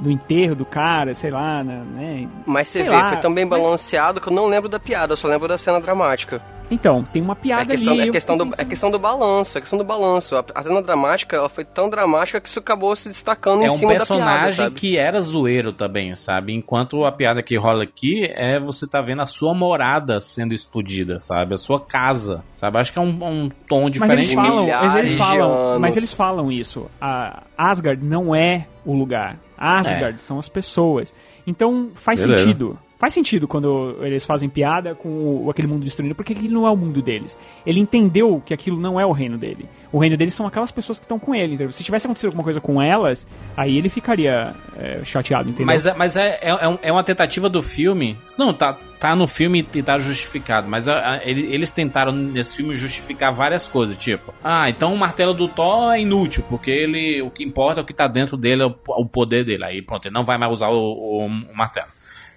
no 0.03 0.11
enterro 0.11 0.55
do 0.55 0.65
cara, 0.65 1.15
sei 1.15 1.31
lá, 1.31 1.63
né? 1.63 2.27
Mas 2.45 2.67
você 2.67 2.79
Sei 2.79 2.89
vê, 2.89 2.95
lá, 2.95 3.09
foi 3.09 3.17
tão 3.17 3.33
bem 3.33 3.45
mas- 3.45 3.63
balanceado 3.63 4.19
que 4.19 4.27
eu 4.27 4.33
não 4.33 4.47
lembro 4.47 4.67
da 4.67 4.79
piada, 4.79 5.13
eu 5.13 5.17
só 5.17 5.27
lembro 5.27 5.47
da 5.47 5.57
cena 5.57 5.79
dramática. 5.79 6.41
Então, 6.71 7.03
tem 7.03 7.21
uma 7.21 7.33
É 7.33 7.35
piada 7.35 7.65
questão, 7.65 7.93
ali. 7.93 8.09
é, 8.09 8.11
questão 8.11 8.37
do, 8.37 8.49
é 8.57 8.65
questão 8.65 8.91
do 8.91 8.99
balanço, 8.99 9.57
é 9.57 9.61
questão 9.61 9.77
do 9.79 9.83
balanço. 9.85 10.35
A, 10.35 10.45
a 10.53 10.63
cena 10.63 10.81
dramática, 10.81 11.35
ela 11.35 11.49
foi 11.49 11.65
tão 11.65 11.89
dramática 11.89 12.39
que 12.39 12.47
isso 12.47 12.59
acabou 12.59 12.95
se 12.95 13.09
destacando 13.09 13.63
É 13.63 13.65
em 13.65 13.69
um 13.69 13.71
cima 13.77 13.93
da 13.93 14.05
piada, 14.05 14.15
personagem 14.19 14.55
sabe? 14.55 14.75
que 14.75 14.97
era 14.97 15.19
zoeiro 15.21 15.73
também, 15.73 16.13
sabe? 16.15 16.53
Enquanto 16.53 17.03
a 17.05 17.11
piada 17.11 17.41
que 17.41 17.57
rola 17.57 17.83
aqui 17.83 18.25
é 18.35 18.59
você 18.59 18.87
tá 18.87 19.01
vendo 19.01 19.21
a 19.21 19.25
sua 19.25 19.53
morada 19.53 20.21
sendo 20.21 20.53
explodida, 20.53 21.19
sabe? 21.19 21.55
A 21.55 21.57
sua 21.57 21.79
casa, 21.79 22.43
sabe? 22.57 22.77
Acho 22.79 22.93
que 22.93 22.99
é 22.99 23.01
um, 23.01 23.17
um 23.23 23.49
tom 23.67 23.83
Mas 23.83 23.91
diferente. 23.93 24.13
eles 24.19 24.33
falam, 24.33 24.67
mas 24.67 24.95
eles 24.95 25.13
falam, 25.15 25.79
mas 25.79 25.97
eles 25.97 26.13
falam 26.13 26.51
isso. 26.51 26.85
A 27.01 27.43
Asgard 27.57 28.03
não 28.05 28.35
é 28.35 28.67
o 28.85 28.93
lugar. 28.93 29.39
Asgard 29.57 30.21
são 30.21 30.37
as 30.39 30.47
pessoas. 30.47 31.13
Então 31.47 31.89
faz 31.95 32.21
Beleza. 32.21 32.43
sentido. 32.43 32.79
Faz 32.99 33.13
sentido 33.13 33.47
quando 33.47 33.95
eles 34.01 34.25
fazem 34.25 34.49
piada 34.49 34.93
com 34.93 35.07
o- 35.45 35.49
aquele 35.49 35.69
mundo 35.69 35.85
destruído, 35.85 36.13
porque 36.13 36.33
aquilo 36.33 36.53
não 36.53 36.67
é 36.67 36.69
o 36.69 36.75
mundo 36.75 37.01
deles. 37.01 37.37
Ele 37.65 37.79
entendeu 37.79 38.43
que 38.45 38.53
aquilo 38.53 38.77
não 38.77 38.99
é 38.99 39.05
o 39.05 39.13
reino 39.13 39.37
dele. 39.37 39.69
O 39.91 39.97
reino 39.97 40.17
deles 40.17 40.33
são 40.33 40.45
aquelas 40.45 40.69
pessoas 40.69 40.99
que 40.99 41.05
estão 41.05 41.17
com 41.17 41.33
ele. 41.33 41.53
entendeu? 41.55 41.71
Se 41.71 41.81
tivesse 41.81 42.05
acontecido 42.05 42.27
alguma 42.27 42.43
coisa 42.43 42.59
com 42.59 42.81
elas, 42.81 43.25
aí 43.55 43.77
ele 43.77 43.87
ficaria 43.87 44.53
é, 44.77 45.01
chateado, 45.05 45.47
entendeu? 45.49 45.65
Mas, 45.65 45.85
é- 45.85 45.93
mas 45.93 46.15
é, 46.17 46.39
é, 46.41 46.49
é 46.51 46.79
é 46.83 46.91
uma 46.91 47.03
tentativa 47.03 47.49
do 47.49 47.63
filme. 47.63 48.17
Não, 48.37 48.53
tá, 48.53 48.77
tá 48.99 49.15
no 49.15 49.27
filme 49.27 49.65
e 49.73 49.81
tá 49.81 49.97
justificado. 49.97 50.67
Mas 50.69 50.87
a- 50.89 51.13
a- 51.13 51.21
ele- 51.23 51.53
eles 51.53 51.71
tentaram 51.71 52.11
nesse 52.11 52.57
filme 52.57 52.75
justificar 52.75 53.31
várias 53.33 53.65
coisas. 53.65 53.97
Tipo, 53.97 54.33
ah, 54.43 54.69
então 54.69 54.93
o 54.93 54.97
martelo 54.97 55.33
do 55.33 55.47
Thor 55.47 55.93
é 55.93 56.01
inútil, 56.01 56.43
porque 56.49 56.69
ele 56.69 57.21
o 57.21 57.31
que 57.31 57.43
importa 57.45 57.79
é 57.79 57.83
o 57.83 57.85
que 57.85 57.93
tá 57.93 58.07
dentro 58.07 58.35
dele, 58.35 58.63
é 58.63 58.65
o, 58.65 58.75
o 58.87 59.05
poder 59.05 59.45
dele. 59.45 59.63
Aí 59.63 59.81
pronto, 59.81 60.05
ele 60.05 60.13
não 60.13 60.25
vai 60.25 60.37
mais 60.37 60.51
usar 60.51 60.67
o, 60.67 60.77
o- 60.77 61.25
o 61.25 61.55
martelo. 61.57 61.87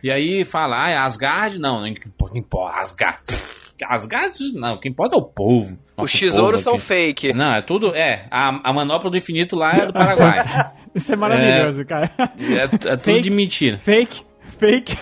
E 0.02 0.10
aí 0.10 0.44
fala, 0.44 0.86
ah, 0.86 0.90
é 0.90 0.96
Asgard? 0.96 1.58
Não, 1.58 1.80
não 1.80 1.86
importa, 1.86 2.78
Asgard. 2.80 3.20
Asgard, 3.88 4.52
não, 4.54 4.74
o 4.74 4.80
que 4.80 4.88
importa 4.88 5.16
é 5.16 5.18
o 5.18 5.22
povo. 5.22 5.76
Os 5.96 6.12
Nosso 6.12 6.18
tesouros 6.18 6.62
são 6.62 6.78
fake. 6.78 7.32
Não, 7.32 7.52
é 7.54 7.62
tudo. 7.62 7.94
É, 7.94 8.26
a, 8.30 8.70
a 8.70 8.72
manopla 8.72 9.10
do 9.10 9.16
infinito 9.16 9.56
lá 9.56 9.72
é 9.72 9.86
do 9.86 9.92
Paraguai. 9.92 10.40
Isso 10.94 11.12
é 11.12 11.16
maravilhoso, 11.16 11.84
cara. 11.84 12.10
É, 12.18 12.62
é 12.64 12.68
tudo 12.68 12.98
Fake. 13.00 13.22
de 13.22 13.30
mentira. 13.30 13.78
Fake, 13.78 14.22
fake. 14.58 14.96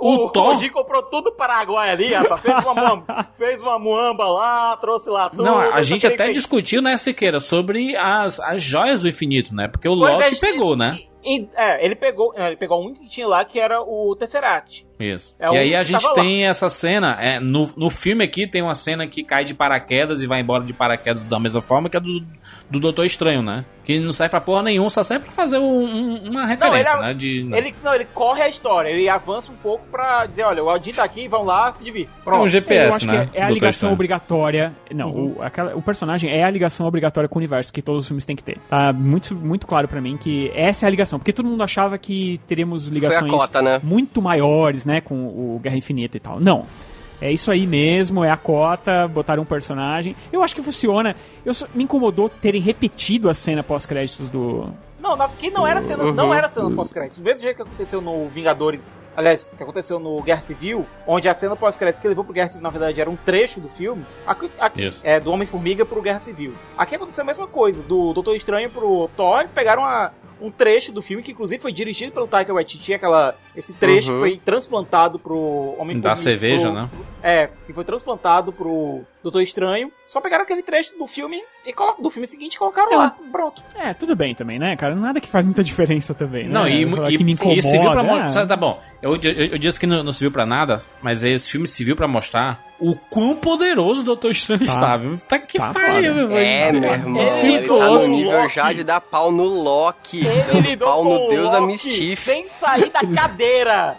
O, 0.00 0.26
O 0.26 0.30
Thor- 0.30 0.54
Rogi 0.54 0.70
comprou 0.70 1.02
tudo 1.02 1.24
do 1.24 1.32
Paraguai 1.36 1.90
ali, 1.90 2.14
rapaz. 2.14 2.40
Fez 2.40 2.64
uma 2.64 2.74
muamba, 2.74 3.26
fez 3.36 3.62
uma 3.62 3.78
muamba 3.78 4.24
lá, 4.28 4.76
trouxe 4.78 5.10
lá 5.10 5.28
tudo. 5.28 5.42
Não, 5.44 5.58
a 5.58 5.82
gente 5.82 6.06
até 6.06 6.26
que- 6.26 6.32
discutiu, 6.32 6.80
né, 6.80 6.96
Siqueira, 6.96 7.40
sobre 7.40 7.94
as, 7.96 8.38
as 8.40 8.62
joias 8.62 9.02
do 9.02 9.08
infinito, 9.08 9.54
né? 9.54 9.68
Porque 9.68 9.88
o 9.88 9.96
Pois 9.98 10.12
é, 10.14 10.16
Loki 10.16 10.30
gente, 10.30 10.40
pegou, 10.40 10.76
né? 10.76 10.98
E- 11.24 11.48
é, 11.56 11.84
ele 11.84 11.94
pegou, 11.94 12.32
é, 12.36 12.48
ele 12.48 12.56
pegou 12.56 12.82
um 12.86 12.94
que 12.94 13.06
tinha 13.08 13.26
lá 13.26 13.44
que 13.44 13.58
era 13.60 13.80
o 13.80 14.14
Tesseract. 14.18 14.86
Isso. 14.98 15.34
É 15.40 15.46
e 15.46 15.48
o 15.48 15.52
aí 15.52 15.74
a 15.74 15.82
gente 15.82 16.00
tava 16.00 16.14
lá. 16.14 16.22
tem 16.22 16.46
essa 16.46 16.70
cena, 16.70 17.16
é, 17.20 17.40
no, 17.40 17.68
no 17.76 17.90
filme 17.90 18.24
aqui 18.24 18.46
tem 18.46 18.62
uma 18.62 18.74
cena 18.74 19.04
que 19.06 19.24
cai 19.24 19.44
de 19.44 19.52
paraquedas 19.52 20.22
e 20.22 20.26
vai 20.26 20.40
embora 20.40 20.62
de 20.62 20.72
paraquedas 20.72 21.24
da 21.24 21.40
mesma 21.40 21.60
forma 21.60 21.90
que 21.90 21.96
a 21.96 22.00
do, 22.00 22.20
do 22.70 22.78
Doutor 22.78 23.04
Estranho, 23.04 23.42
né? 23.42 23.64
Que 23.82 23.98
não 23.98 24.12
serve 24.12 24.30
pra 24.30 24.40
porra 24.40 24.62
nenhuma, 24.62 24.88
só 24.90 25.02
serve 25.02 25.24
pra 25.24 25.32
fazer 25.34 25.58
um- 25.58 25.82
um- 25.84 26.30
uma 26.30 26.46
referência, 26.46 26.92
ele- 26.92 27.00
né? 27.02 27.14
De, 27.14 27.40
Ele, 27.52 27.74
não, 27.82 27.92
ele 27.94 28.04
corre 28.14 28.42
a 28.42 28.48
história, 28.48 28.90
ele 28.90 29.08
avança 29.08 29.50
um 29.52 29.56
pouco 29.56 29.84
pra 29.90 30.24
dizer, 30.26 30.44
olha, 30.44 30.62
o 30.62 30.70
Aldin 30.70 30.92
tá 30.92 31.02
aqui, 31.02 31.26
vamos 31.26 31.48
lá 31.48 31.72
se 31.72 31.82
dividir. 31.82 32.08
é 32.24 32.30
um 32.34 32.48
GPS, 32.48 32.96
acho 32.98 33.06
né? 33.08 33.28
que 33.32 33.36
é 33.36 33.40
a 33.42 33.46
Doutor 33.46 33.54
ligação 33.54 33.70
Estranho. 33.70 33.92
obrigatória. 33.94 34.72
Não, 34.94 35.10
o, 35.10 35.42
aquela- 35.42 35.74
o 35.74 35.82
personagem 35.82 36.30
é 36.30 36.44
a 36.44 36.50
ligação 36.50 36.86
obrigatória 36.86 37.28
com 37.28 37.36
o 37.36 37.40
universo 37.40 37.72
que 37.72 37.82
todos 37.82 38.02
os 38.02 38.06
filmes 38.08 38.24
têm 38.24 38.36
que 38.36 38.44
ter. 38.44 38.58
Tá 38.70 38.92
muito, 38.92 39.34
muito 39.34 39.66
claro 39.66 39.88
pra 39.88 40.00
mim 40.00 40.16
que 40.16 40.48
essa 40.54 40.86
é 40.86 40.88
a 40.88 40.90
ligação. 40.90 41.11
Porque 41.18 41.32
todo 41.32 41.46
mundo 41.48 41.62
achava 41.62 41.96
que 41.98 42.40
teríamos 42.46 42.86
ligações 42.86 43.30
cota, 43.30 43.60
né? 43.62 43.80
muito 43.82 44.20
maiores, 44.22 44.84
né? 44.84 45.00
Com 45.00 45.14
o 45.26 45.60
Guerra 45.62 45.76
Infinita 45.76 46.16
e 46.16 46.20
tal. 46.20 46.38
Não. 46.40 46.64
É 47.20 47.30
isso 47.30 47.52
aí 47.52 47.68
mesmo, 47.68 48.24
é 48.24 48.30
a 48.30 48.36
cota, 48.36 49.06
botaram 49.06 49.44
um 49.44 49.46
personagem. 49.46 50.16
Eu 50.32 50.42
acho 50.42 50.56
que 50.56 50.62
funciona. 50.62 51.14
Eu 51.46 51.54
só- 51.54 51.68
me 51.72 51.84
incomodou 51.84 52.28
terem 52.28 52.60
repetido 52.60 53.30
a 53.30 53.34
cena 53.34 53.62
pós-créditos 53.62 54.28
do. 54.28 54.68
Não, 55.02 55.16
na- 55.16 55.28
que 55.28 55.50
não 55.50 55.66
era 55.66 55.82
cena, 55.82 56.04
Uhum. 56.04 56.12
não 56.12 56.32
era 56.32 56.48
cena 56.48 56.70
pós-crédito. 56.70 57.18
Do 57.18 57.24
mesmo 57.24 57.42
jeito 57.42 57.56
que 57.56 57.62
aconteceu 57.62 58.00
no 58.00 58.28
Vingadores, 58.28 59.00
aliás, 59.16 59.42
que 59.42 59.60
aconteceu 59.62 59.98
no 59.98 60.22
Guerra 60.22 60.42
Civil, 60.42 60.86
onde 61.06 61.28
a 61.28 61.34
cena 61.34 61.56
pós-crédito 61.56 62.00
que 62.00 62.06
levou 62.08 62.22
pro 62.24 62.32
Guerra 62.32 62.48
Civil, 62.48 62.62
na 62.62 62.70
verdade, 62.70 63.00
era 63.00 63.10
um 63.10 63.16
trecho 63.16 63.58
do 63.60 63.68
filme, 63.68 64.04
aqui, 64.24 64.48
aqui- 64.60 64.86
Isso. 64.86 65.00
é, 65.02 65.18
do 65.18 65.32
Homem-Formiga 65.32 65.84
pro 65.84 66.00
Guerra 66.00 66.20
Civil. 66.20 66.54
Aqui 66.78 66.94
aconteceu 66.94 67.22
a 67.22 67.26
mesma 67.26 67.48
coisa, 67.48 67.82
do 67.82 68.12
Doutor 68.12 68.36
Estranho 68.36 68.70
pro 68.70 69.10
Thor, 69.16 69.40
eles 69.40 69.50
pegaram 69.50 69.84
a- 69.84 70.12
um 70.40 70.50
trecho 70.50 70.92
do 70.92 71.02
filme, 71.02 71.22
que 71.22 71.32
inclusive 71.32 71.60
foi 71.60 71.72
dirigido 71.72 72.12
pelo 72.12 72.26
Taika 72.28 72.52
Waititi, 72.52 72.94
aquela, 72.94 73.34
esse 73.56 73.72
trecho 73.74 74.12
Uhum. 74.12 74.20
foi 74.20 74.40
transplantado 74.44 75.18
pro 75.18 75.74
Homem 75.78 76.00
Da 76.00 76.14
cerveja, 76.16 76.64
pro- 76.70 76.72
né? 76.80 76.88
É, 77.22 77.48
que 77.66 77.72
foi 77.72 77.84
transplantado 77.84 78.52
pro 78.52 79.02
Doutor 79.22 79.42
Estranho. 79.42 79.92
Só 80.06 80.20
pegaram 80.20 80.42
aquele 80.42 80.62
trecho 80.62 80.96
do 80.98 81.06
filme 81.06 81.40
e 81.64 81.72
do 82.02 82.10
filme 82.10 82.26
seguinte 82.26 82.54
e 82.54 82.58
colocaram 82.58 82.92
É. 82.92 82.96
lá. 82.96 83.16
Pronto. 83.30 83.62
É, 83.76 83.94
tudo 83.94 84.16
bem 84.16 84.34
também, 84.34 84.58
né, 84.58 84.74
cara? 84.76 84.94
Nada 84.96 85.20
que 85.20 85.28
faz 85.28 85.44
muita 85.44 85.62
diferença 85.62 86.12
também, 86.14 86.48
né? 86.48 86.52
Não, 86.52 86.66
e, 86.66 86.84
Falar 86.90 87.10
e, 87.12 87.16
que 87.16 87.22
me 87.24 87.30
e 87.30 87.34
incomoda. 87.34 87.62
serviu 87.62 87.90
pra 87.92 88.02
é. 88.02 88.22
mostrar. 88.22 88.46
Tá 88.46 88.56
bom, 88.56 88.80
eu, 89.00 89.16
eu, 89.22 89.32
eu 89.52 89.58
disse 89.58 89.78
que 89.78 89.86
não, 89.86 90.02
não 90.02 90.10
serviu 90.12 90.32
pra 90.32 90.44
nada, 90.44 90.78
mas 91.00 91.22
esse 91.24 91.50
filme 91.50 91.68
serviu 91.68 91.94
pra 91.94 92.08
mostrar 92.08 92.60
o 92.80 92.96
quão 93.08 93.36
poderoso 93.36 94.00
o 94.00 94.04
Doutor 94.04 94.32
Estranho 94.32 94.66
Tá. 94.66 94.72
está, 94.74 94.96
viu? 94.96 95.18
Tá 95.28 95.38
que 95.38 95.58
Tá 95.58 95.72
pariu, 95.72 96.14
meu 96.14 96.26
velho. 96.28 96.40
É, 96.44 96.72
meu 96.72 96.90
irmão. 96.92 97.22
Ele 97.22 97.54
Ele 97.58 97.68
tá 97.68 97.74
no 97.74 98.06
nível 98.08 98.40
Loki. 98.42 98.54
já 98.56 98.72
de 98.72 98.82
dar 98.82 99.00
pau 99.00 99.30
no 99.30 99.44
Loki. 99.44 100.26
Ele 100.26 100.74
Dando 100.74 100.78
pau 100.84 101.04
no 101.04 101.28
deus 101.28 101.50
da 101.52 101.58
Loki 101.58 101.72
Mischief. 101.72 102.24
sem 102.24 102.48
sair 102.48 102.90
da 102.90 103.00
cadeira. 103.14 103.96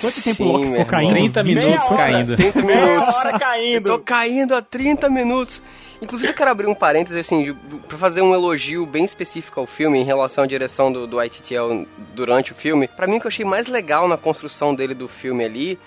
Quanto 0.00 0.22
tempo 0.22 0.36
Sim, 0.36 0.44
o 0.44 0.52
Loki 0.52 0.66
ficou 0.70 0.86
caindo? 0.86 1.10
irmão. 1.16 1.22
30 1.32 1.42
Meia 1.44 1.58
minutos 1.58 1.90
hora. 1.90 1.96
caindo. 2.02 2.36
30 2.36 2.62
Meia 2.62 2.86
minutos. 2.86 3.14
hora 3.16 3.30
Eu 3.32 3.38
caindo. 3.38 3.84
tô 3.86 3.98
caindo 3.98 4.54
há 4.54 4.62
30 4.62 5.08
minutos. 5.10 5.62
Inclusive, 6.00 6.30
eu 6.30 6.36
quero 6.36 6.50
abrir 6.50 6.66
um 6.68 6.74
parênteses, 6.74 7.18
assim, 7.18 7.54
pra 7.88 7.98
fazer 7.98 8.22
um 8.22 8.32
elogio 8.32 8.86
bem 8.86 9.04
específico 9.04 9.58
ao 9.58 9.66
filme 9.66 9.98
em 9.98 10.04
relação 10.04 10.44
à 10.44 10.46
direção 10.46 10.92
do, 10.92 11.06
do 11.08 11.20
ITTL 11.22 11.84
durante 12.14 12.52
o 12.52 12.54
filme. 12.54 12.86
Pra 12.86 13.06
mim, 13.08 13.16
o 13.16 13.20
que 13.20 13.26
eu 13.26 13.30
achei 13.30 13.44
mais 13.44 13.66
legal 13.66 14.06
na 14.06 14.16
construção 14.16 14.72
dele 14.74 14.94
do 14.94 15.08
filme 15.08 15.44
ali 15.44 15.78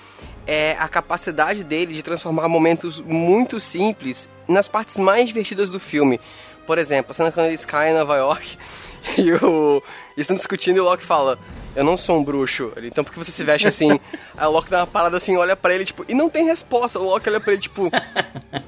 é 0.45 0.75
a 0.77 0.89
capacidade 0.89 1.63
dele 1.63 1.93
de 1.93 2.01
transformar 2.01 2.49
momentos 2.49 2.99
muito 2.99 3.59
simples 3.59 4.27
nas 4.47 4.67
partes 4.67 4.97
mais 4.97 5.27
divertidas 5.27 5.69
do 5.69 5.79
filme. 5.79 6.19
Por 6.67 6.77
exemplo, 6.77 7.11
a 7.11 7.13
cena 7.13 7.31
quando 7.31 7.45
eles 7.47 7.63
caem 7.63 7.93
em 7.93 7.97
Nova 7.97 8.17
York 8.17 8.57
e 9.17 9.31
o... 9.33 9.81
eles 10.17 10.25
estão 10.25 10.35
discutindo 10.35 10.75
e 10.77 10.79
o 10.81 10.83
Loki 10.83 11.05
fala... 11.05 11.37
Eu 11.75 11.83
não 11.83 11.97
sou 11.97 12.17
um 12.17 12.23
bruxo. 12.23 12.71
Então 12.83 13.03
por 13.03 13.13
que 13.13 13.19
você 13.19 13.31
se 13.31 13.43
veste 13.43 13.67
assim? 13.67 13.91
Aí 14.37 14.47
o 14.47 14.51
Loki 14.51 14.69
dá 14.69 14.79
uma 14.79 14.87
parada 14.87 15.17
assim, 15.17 15.37
olha 15.37 15.55
pra 15.55 15.73
ele, 15.73 15.85
tipo, 15.85 16.05
e 16.07 16.13
não 16.13 16.29
tem 16.29 16.45
resposta. 16.45 16.99
O 16.99 17.03
Loki 17.03 17.29
olha 17.29 17.39
pra 17.39 17.53
ele, 17.53 17.61
tipo, 17.61 17.89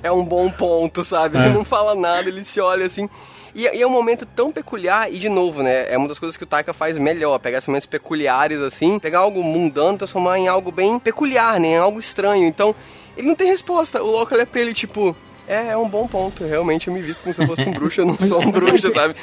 é 0.01 0.11
um 0.11 0.23
bom 0.23 0.49
ponto, 0.49 1.03
sabe? 1.03 1.37
Ele 1.37 1.53
não 1.53 1.65
fala 1.65 1.95
nada, 1.95 2.27
ele 2.29 2.43
se 2.43 2.59
olha 2.59 2.85
assim. 2.85 3.09
E, 3.55 3.63
e 3.63 3.81
é 3.81 3.85
um 3.85 3.89
momento 3.89 4.25
tão 4.25 4.51
peculiar, 4.51 5.13
e 5.13 5.19
de 5.19 5.29
novo, 5.29 5.61
né? 5.61 5.91
É 5.91 5.97
uma 5.97 6.07
das 6.07 6.17
coisas 6.17 6.35
que 6.35 6.43
o 6.43 6.47
Taika 6.47 6.73
faz 6.73 6.97
melhor, 6.97 7.37
pegar 7.39 7.59
esses 7.59 7.67
momentos 7.67 7.85
peculiares, 7.85 8.59
assim, 8.59 8.97
pegar 8.97 9.19
algo 9.19 9.43
mundano, 9.43 9.97
transformar 9.97 10.39
em 10.39 10.47
algo 10.47 10.71
bem 10.71 10.97
peculiar, 10.97 11.59
né? 11.59 11.69
Em 11.69 11.77
algo 11.77 11.99
estranho. 11.99 12.45
Então, 12.47 12.73
ele 13.15 13.27
não 13.27 13.35
tem 13.35 13.47
resposta. 13.47 14.01
O 14.01 14.07
Loki 14.07 14.33
olha 14.33 14.45
pra 14.45 14.59
ele, 14.59 14.73
tipo, 14.73 15.15
é, 15.47 15.69
é 15.69 15.77
um 15.77 15.87
bom 15.87 16.07
ponto. 16.07 16.43
Realmente 16.43 16.87
eu 16.87 16.93
me 16.93 17.01
visto 17.01 17.21
como 17.21 17.33
se 17.33 17.41
eu 17.41 17.47
fosse 17.47 17.61
um 17.67 17.73
bruxo, 17.73 18.01
eu 18.01 18.05
não 18.05 18.17
sou 18.19 18.41
um 18.41 18.49
bruxo, 18.49 18.91
sabe? 18.91 19.15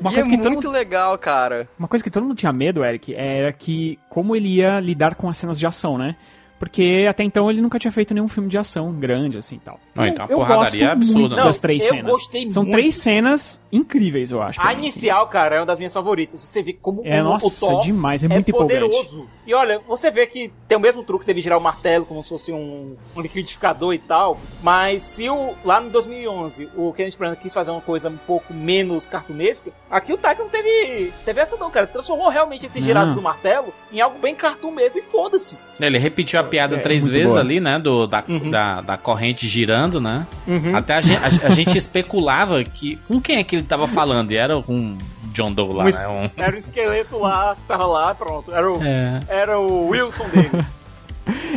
Uma 0.00 0.10
e 0.10 0.14
coisa 0.14 0.28
é 0.28 0.30
que 0.30 0.36
muito 0.36 0.50
mundo- 0.54 0.70
legal, 0.70 1.16
cara. 1.18 1.68
Uma 1.78 1.88
coisa 1.88 2.02
que 2.04 2.10
todo 2.10 2.22
mundo 2.24 2.36
tinha 2.36 2.52
medo, 2.52 2.84
Eric, 2.84 3.14
era 3.14 3.52
que 3.52 3.98
como 4.08 4.34
ele 4.36 4.48
ia 4.56 4.80
lidar 4.80 5.14
com 5.14 5.28
as 5.28 5.36
cenas 5.36 5.58
de 5.58 5.66
ação, 5.66 5.98
né? 5.98 6.16
Porque 6.58 7.06
até 7.08 7.22
então 7.22 7.50
ele 7.50 7.60
nunca 7.60 7.78
tinha 7.78 7.92
feito 7.92 8.12
nenhum 8.12 8.28
filme 8.28 8.48
de 8.48 8.58
ação 8.58 8.92
grande, 8.92 9.38
assim, 9.38 9.60
tal. 9.64 9.78
Não, 9.94 10.04
Eu- 10.04 10.10
então 10.12 10.26
a 10.26 10.28
eu 10.28 10.36
porradaria 10.36 10.64
gosto 10.64 10.82
é 10.82 10.86
absurda, 10.92 11.18
muito 11.20 11.36
né? 11.36 11.44
das 11.44 11.58
três 11.58 11.82
eu 11.84 11.88
cenas. 11.90 12.06
gostei 12.10 12.50
São 12.50 12.62
muito. 12.64 12.74
três 12.74 12.94
cenas 12.96 13.62
incríveis, 13.72 14.30
eu 14.30 14.42
acho. 14.42 14.60
A 14.60 14.64
mim, 14.64 14.70
assim. 14.70 14.78
inicial, 14.80 15.28
cara, 15.28 15.56
é 15.56 15.60
uma 15.60 15.66
das 15.66 15.78
minhas 15.78 15.92
favoritas. 15.94 16.40
Você 16.40 16.62
vê 16.62 16.72
como 16.72 17.02
É, 17.04 17.20
o, 17.20 17.24
nossa, 17.24 17.46
o 17.46 17.50
Thor 17.50 17.80
demais, 17.82 18.24
é 18.24 18.28
muito 18.28 18.48
empolgante. 18.50 18.80
poderoso. 18.80 19.28
E 19.46 19.54
olha, 19.54 19.78
você 19.86 20.10
vê 20.10 20.26
que 20.26 20.50
tem 20.66 20.76
o 20.76 20.80
mesmo 20.80 21.02
truque 21.02 21.24
dele 21.24 21.40
girar 21.40 21.58
o 21.58 21.60
martelo 21.60 22.04
como 22.04 22.22
se 22.22 22.28
fosse 22.30 22.52
um, 22.52 22.96
um 23.16 23.20
liquidificador 23.20 23.94
e 23.94 23.98
tal. 23.98 24.38
Mas 24.62 25.02
se 25.04 25.28
o, 25.30 25.54
lá 25.64 25.80
em 25.82 25.88
2011 25.88 26.68
o 26.76 26.92
Kenneth 26.92 27.16
Branagh 27.18 27.36
quis 27.40 27.54
fazer 27.54 27.70
uma 27.70 27.80
coisa 27.80 28.08
um 28.08 28.16
pouco 28.16 28.52
menos 28.52 29.06
cartunesca, 29.06 29.70
aqui 29.90 30.12
o 30.12 30.18
Taika 30.18 30.42
não 30.42 30.50
teve, 30.50 31.12
teve 31.24 31.40
essa 31.40 31.56
não, 31.56 31.70
cara. 31.70 31.86
Transformou 31.86 32.28
realmente 32.28 32.66
esse 32.66 32.80
girado 32.80 33.08
Não. 33.08 33.14
do 33.16 33.22
martelo 33.22 33.72
em 33.92 34.00
algo 34.00 34.18
bem 34.18 34.34
cartoon 34.34 34.70
mesmo 34.72 34.98
e 34.98 35.02
foda-se. 35.02 35.56
Ele 35.80 35.98
repetiu 35.98 36.40
a 36.40 36.42
piada 36.48 36.76
É, 36.76 36.78
três 36.80 37.06
vezes 37.08 37.28
boa. 37.32 37.40
ali, 37.40 37.60
né? 37.60 37.78
Do, 37.78 38.06
da, 38.06 38.22
da, 38.50 38.80
da 38.80 38.96
corrente 38.96 39.46
girando, 39.46 40.00
né? 40.00 40.26
Até 40.74 40.94
a 40.94 41.00
gente, 41.00 41.20
a, 41.22 41.46
a 41.46 41.50
gente 41.50 41.76
especulava 41.78 42.62
que 42.64 42.96
com 43.08 43.20
quem 43.20 43.38
é 43.38 43.44
que 43.44 43.56
ele 43.56 43.62
tava 43.62 43.86
falando. 43.86 44.32
E 44.32 44.36
era 44.36 44.60
com 44.62 44.96
John 45.32 45.52
Doe 45.52 45.72
lá, 45.74 45.84
Um 45.84 45.88
né? 45.88 46.08
Um- 46.08 46.30
Era 46.42 46.54
o 46.54 46.58
esqueleto 46.58 47.18
lá, 47.18 47.56
tava 47.68 47.86
lá, 47.86 48.14
pronto. 48.14 48.52
Era 48.52 48.72
o, 48.72 48.82
É. 48.82 49.20
era 49.28 49.58
o 49.58 49.88
Wilson 49.88 50.28
dele. 50.28 50.50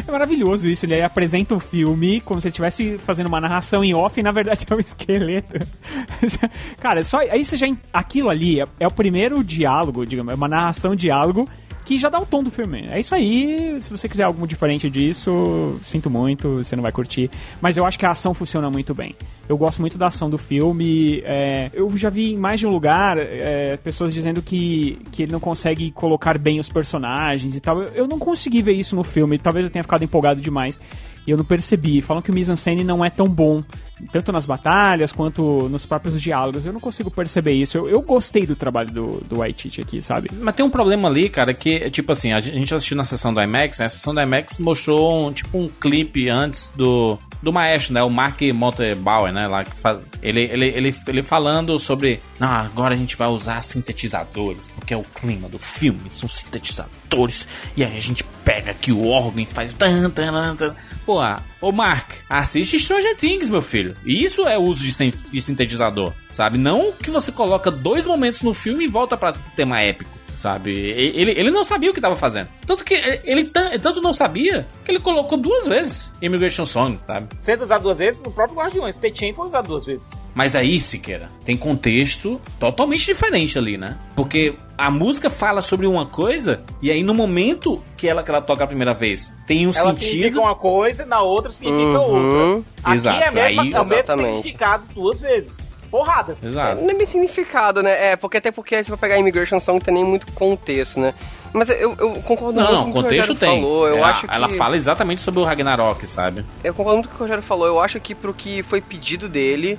É 0.05 0.11
maravilhoso 0.11 0.67
isso, 0.67 0.85
ele 0.85 1.01
apresenta 1.01 1.55
o 1.55 1.59
filme 1.61 2.19
como 2.19 2.41
se 2.41 2.47
ele 2.47 2.51
estivesse 2.51 2.97
fazendo 3.05 3.27
uma 3.27 3.39
narração 3.39 3.81
em 3.85 3.93
off 3.93 4.19
e 4.19 4.23
na 4.23 4.33
verdade 4.33 4.65
é 4.69 4.75
um 4.75 4.79
esqueleto. 4.81 5.65
Cara, 6.81 7.01
só 7.05 7.19
aí 7.19 7.43
você 7.45 7.55
já. 7.55 7.67
Aquilo 7.93 8.29
ali 8.29 8.59
é, 8.59 8.65
é 8.81 8.87
o 8.87 8.91
primeiro 8.91 9.41
diálogo, 9.41 10.05
digamos, 10.05 10.33
é 10.33 10.35
uma 10.35 10.49
narração 10.49 10.93
diálogo 10.93 11.47
que 11.85 11.97
já 11.97 12.09
dá 12.09 12.19
o 12.19 12.25
tom 12.25 12.43
do 12.43 12.51
filme. 12.51 12.87
É 12.89 12.99
isso 12.99 13.13
aí, 13.13 13.75
se 13.79 13.89
você 13.89 14.07
quiser 14.07 14.23
algo 14.23 14.45
diferente 14.47 14.89
disso, 14.89 15.79
sinto 15.83 16.09
muito, 16.09 16.57
você 16.57 16.75
não 16.75 16.83
vai 16.83 16.91
curtir. 16.91 17.29
Mas 17.59 17.77
eu 17.77 17.85
acho 17.85 17.97
que 17.97 18.05
a 18.05 18.11
ação 18.11 18.33
funciona 18.33 18.69
muito 18.69 18.93
bem. 18.93 19.15
Eu 19.47 19.57
gosto 19.57 19.81
muito 19.81 19.97
da 19.97 20.07
ação 20.07 20.29
do 20.29 20.37
filme. 20.37 21.21
é, 21.25 21.69
eu 21.73 21.95
já 21.97 22.09
vi 22.09 22.31
em 22.31 22.37
mais 22.37 22.59
de 22.59 22.65
um 22.65 22.69
lugar 22.69 23.17
é, 23.17 23.77
pessoas 23.77 24.13
dizendo 24.13 24.41
que, 24.41 24.99
que 25.11 25.23
ele 25.23 25.31
não 25.31 25.39
consegue 25.39 25.91
colocar 25.91 26.37
bem 26.37 26.59
os 26.59 26.69
personagens 26.69 27.55
e 27.55 27.59
tal. 27.59 27.81
Eu, 27.81 27.89
eu 27.89 28.07
não 28.07 28.17
consegui 28.17 28.61
ver 28.61 28.73
isso 28.73 28.95
no 28.95 29.03
filme. 29.03 29.37
Talvez 29.37 29.65
eu 29.65 29.71
tenha 29.71 29.83
ficado 29.83 30.03
empolgado 30.03 30.39
demais. 30.39 30.79
E 31.25 31.31
eu 31.31 31.37
não 31.37 31.45
percebi. 31.45 32.01
Falam 32.01 32.21
que 32.21 32.31
o 32.31 32.33
mise-en-scène 32.33 32.83
não 32.83 33.03
é 33.03 33.09
tão 33.09 33.27
bom, 33.27 33.61
tanto 34.11 34.31
nas 34.31 34.45
batalhas 34.45 35.11
quanto 35.11 35.69
nos 35.69 35.85
próprios 35.85 36.19
diálogos. 36.19 36.65
Eu 36.65 36.73
não 36.73 36.79
consigo 36.79 37.11
perceber 37.11 37.53
isso. 37.53 37.77
Eu, 37.77 37.89
eu 37.89 38.01
gostei 38.01 38.45
do 38.45 38.55
trabalho 38.55 38.91
do, 38.91 39.21
do 39.27 39.37
Waititi 39.37 39.81
aqui, 39.81 40.01
sabe? 40.01 40.29
Mas 40.39 40.55
tem 40.55 40.65
um 40.65 40.69
problema 40.69 41.07
ali, 41.07 41.29
cara, 41.29 41.53
que, 41.53 41.89
tipo 41.91 42.11
assim, 42.11 42.33
a 42.33 42.39
gente 42.39 42.73
assistiu 42.73 42.97
na 42.97 43.05
sessão 43.05 43.31
do 43.31 43.41
IMAX, 43.41 43.79
né? 43.79 43.85
A 43.85 43.89
sessão 43.89 44.13
do 44.13 44.21
IMAX 44.21 44.57
mostrou, 44.57 45.27
um, 45.27 45.33
tipo, 45.33 45.57
um 45.57 45.67
clipe 45.67 46.29
antes 46.29 46.71
do, 46.75 47.19
do 47.41 47.51
maestro, 47.51 47.93
né? 47.93 48.03
O 48.03 48.09
Mark 48.09 48.39
Montebauer, 48.53 49.33
né? 49.33 49.47
Lá 49.47 49.63
faz, 49.65 49.99
ele, 50.21 50.41
ele, 50.41 50.65
ele, 50.67 50.95
ele 51.07 51.23
falando 51.23 51.77
sobre, 51.79 52.19
não, 52.39 52.47
agora 52.47 52.93
a 52.93 52.97
gente 52.97 53.15
vai 53.17 53.27
usar 53.27 53.61
sintetizadores, 53.61 54.67
porque 54.67 54.93
é 54.93 54.97
o 54.97 55.01
clima 55.03 55.49
do 55.49 55.57
filme, 55.57 56.09
são 56.09 56.29
sintetizadores, 56.29 57.47
e 57.75 57.83
aí 57.83 57.97
a 57.97 58.01
gente 58.01 58.23
pega 58.45 58.71
aqui 58.71 58.91
o 58.91 59.07
órgão 59.07 59.41
e 59.41 59.45
faz... 59.45 59.75
Pô, 61.05 61.19
ô 61.59 61.71
Mark, 61.71 62.11
assiste 62.29 62.79
Stranger 62.79 63.15
Things, 63.17 63.49
meu 63.49 63.61
filho. 63.61 63.95
Isso 64.05 64.47
é 64.47 64.57
uso 64.57 64.83
de, 64.83 64.91
sin- 64.91 65.13
de 65.31 65.41
sintetizador, 65.41 66.13
sabe? 66.31 66.57
Não 66.57 66.91
que 66.91 67.09
você 67.09 67.31
coloca 67.31 67.71
dois 67.71 68.05
momentos 68.05 68.41
no 68.41 68.53
filme 68.53 68.85
e 68.85 68.87
volta 68.87 69.17
pra 69.17 69.33
tema 69.55 69.81
épico 69.81 70.11
sabe? 70.41 70.71
Ele, 70.71 71.31
ele 71.31 71.51
não 71.51 71.63
sabia 71.63 71.89
o 71.89 71.93
que 71.93 71.99
estava 71.99 72.15
fazendo. 72.15 72.47
Tanto 72.65 72.83
que 72.83 72.93
ele, 72.95 73.19
ele 73.23 73.43
tan- 73.45 73.77
tanto 73.79 74.01
não 74.01 74.11
sabia 74.13 74.65
que 74.83 74.91
ele 74.91 74.99
colocou 74.99 75.37
duas 75.37 75.67
vezes 75.67 76.11
Immigration 76.21 76.65
Song, 76.65 76.97
sabe? 77.05 77.27
Sendo 77.39 77.63
usado 77.63 77.83
duas 77.83 77.99
vezes, 77.99 78.21
no 78.21 78.31
próprio 78.31 78.57
Guardiões. 78.57 78.95
The 78.97 79.13
Chain 79.13 79.33
foi 79.33 79.47
usado 79.47 79.67
duas 79.67 79.85
vezes. 79.85 80.25
Mas 80.33 80.55
aí, 80.55 80.79
Siqueira, 80.79 81.27
tem 81.45 81.55
contexto 81.55 82.41
totalmente 82.59 83.05
diferente 83.05 83.57
ali, 83.57 83.77
né? 83.77 83.97
Porque 84.15 84.55
a 84.77 84.89
música 84.89 85.29
fala 85.29 85.61
sobre 85.61 85.85
uma 85.85 86.05
coisa 86.05 86.63
e 86.81 86.89
aí 86.91 87.03
no 87.03 87.13
momento 87.13 87.81
que 87.95 88.07
ela, 88.07 88.23
que 88.23 88.31
ela 88.31 88.41
toca 88.41 88.63
a 88.63 88.67
primeira 88.67 88.93
vez 88.93 89.31
tem 89.45 89.67
um 89.67 89.71
Ela 89.71 89.93
sentido. 89.93 90.09
significa 90.09 90.39
uma 90.39 90.55
coisa, 90.55 91.05
na 91.05 91.21
outra 91.21 91.51
significa 91.51 91.99
Uhum. 91.99 92.55
outra. 92.55 92.63
Aqui 92.83 92.95
Exato, 92.97 93.17
é, 93.23 93.27
a 93.27 93.31
mesma, 93.31 93.61
aí- 93.61 93.73
é 93.73 93.79
o 93.81 93.85
mesmo 93.85 94.05
significado 94.15 94.83
duas 94.93 95.21
vezes. 95.21 95.57
Porrada. 95.91 96.37
Exato. 96.41 96.81
Não 96.81 96.89
é 96.89 96.93
bem 96.93 97.05
significado, 97.05 97.83
né? 97.83 98.11
É, 98.11 98.15
porque 98.15 98.37
até 98.37 98.49
porque 98.49 98.81
se 98.81 98.89
for 98.89 98.97
pegar 98.97 99.19
Immigration 99.19 99.59
Song 99.59 99.77
não 99.77 99.83
tem 99.85 99.93
nem 99.93 100.05
muito 100.05 100.31
contexto, 100.31 100.99
né? 100.99 101.13
Mas 101.53 101.67
eu, 101.69 101.93
eu 101.99 102.13
concordo 102.23 102.61
Não, 102.61 102.65
muito 102.65 102.77
não, 102.77 102.83
com 102.83 102.89
o 102.89 102.93
que 102.93 102.99
o 102.99 103.01
Rogério 103.19 103.35
tem. 103.35 103.55
falou. 103.61 103.87
Eu 103.87 103.97
Ela- 103.97 104.09
acho 104.09 104.25
que... 104.25 104.33
Ela 104.33 104.49
fala 104.49 104.75
exatamente 104.77 105.21
sobre 105.21 105.41
o 105.41 105.43
Ragnarok, 105.43 106.07
sabe? 106.07 106.45
Eu 106.63 106.73
concordo 106.73 106.99
muito 106.99 107.09
com 107.09 107.15
o 107.15 107.17
que 107.17 107.23
o 107.23 107.25
Rogério 107.25 107.43
falou. 107.43 107.67
Eu 107.67 107.79
acho 107.81 107.99
que 107.99 108.15
pro 108.15 108.33
que 108.33 108.63
foi 108.63 108.79
pedido 108.79 109.27
dele, 109.27 109.77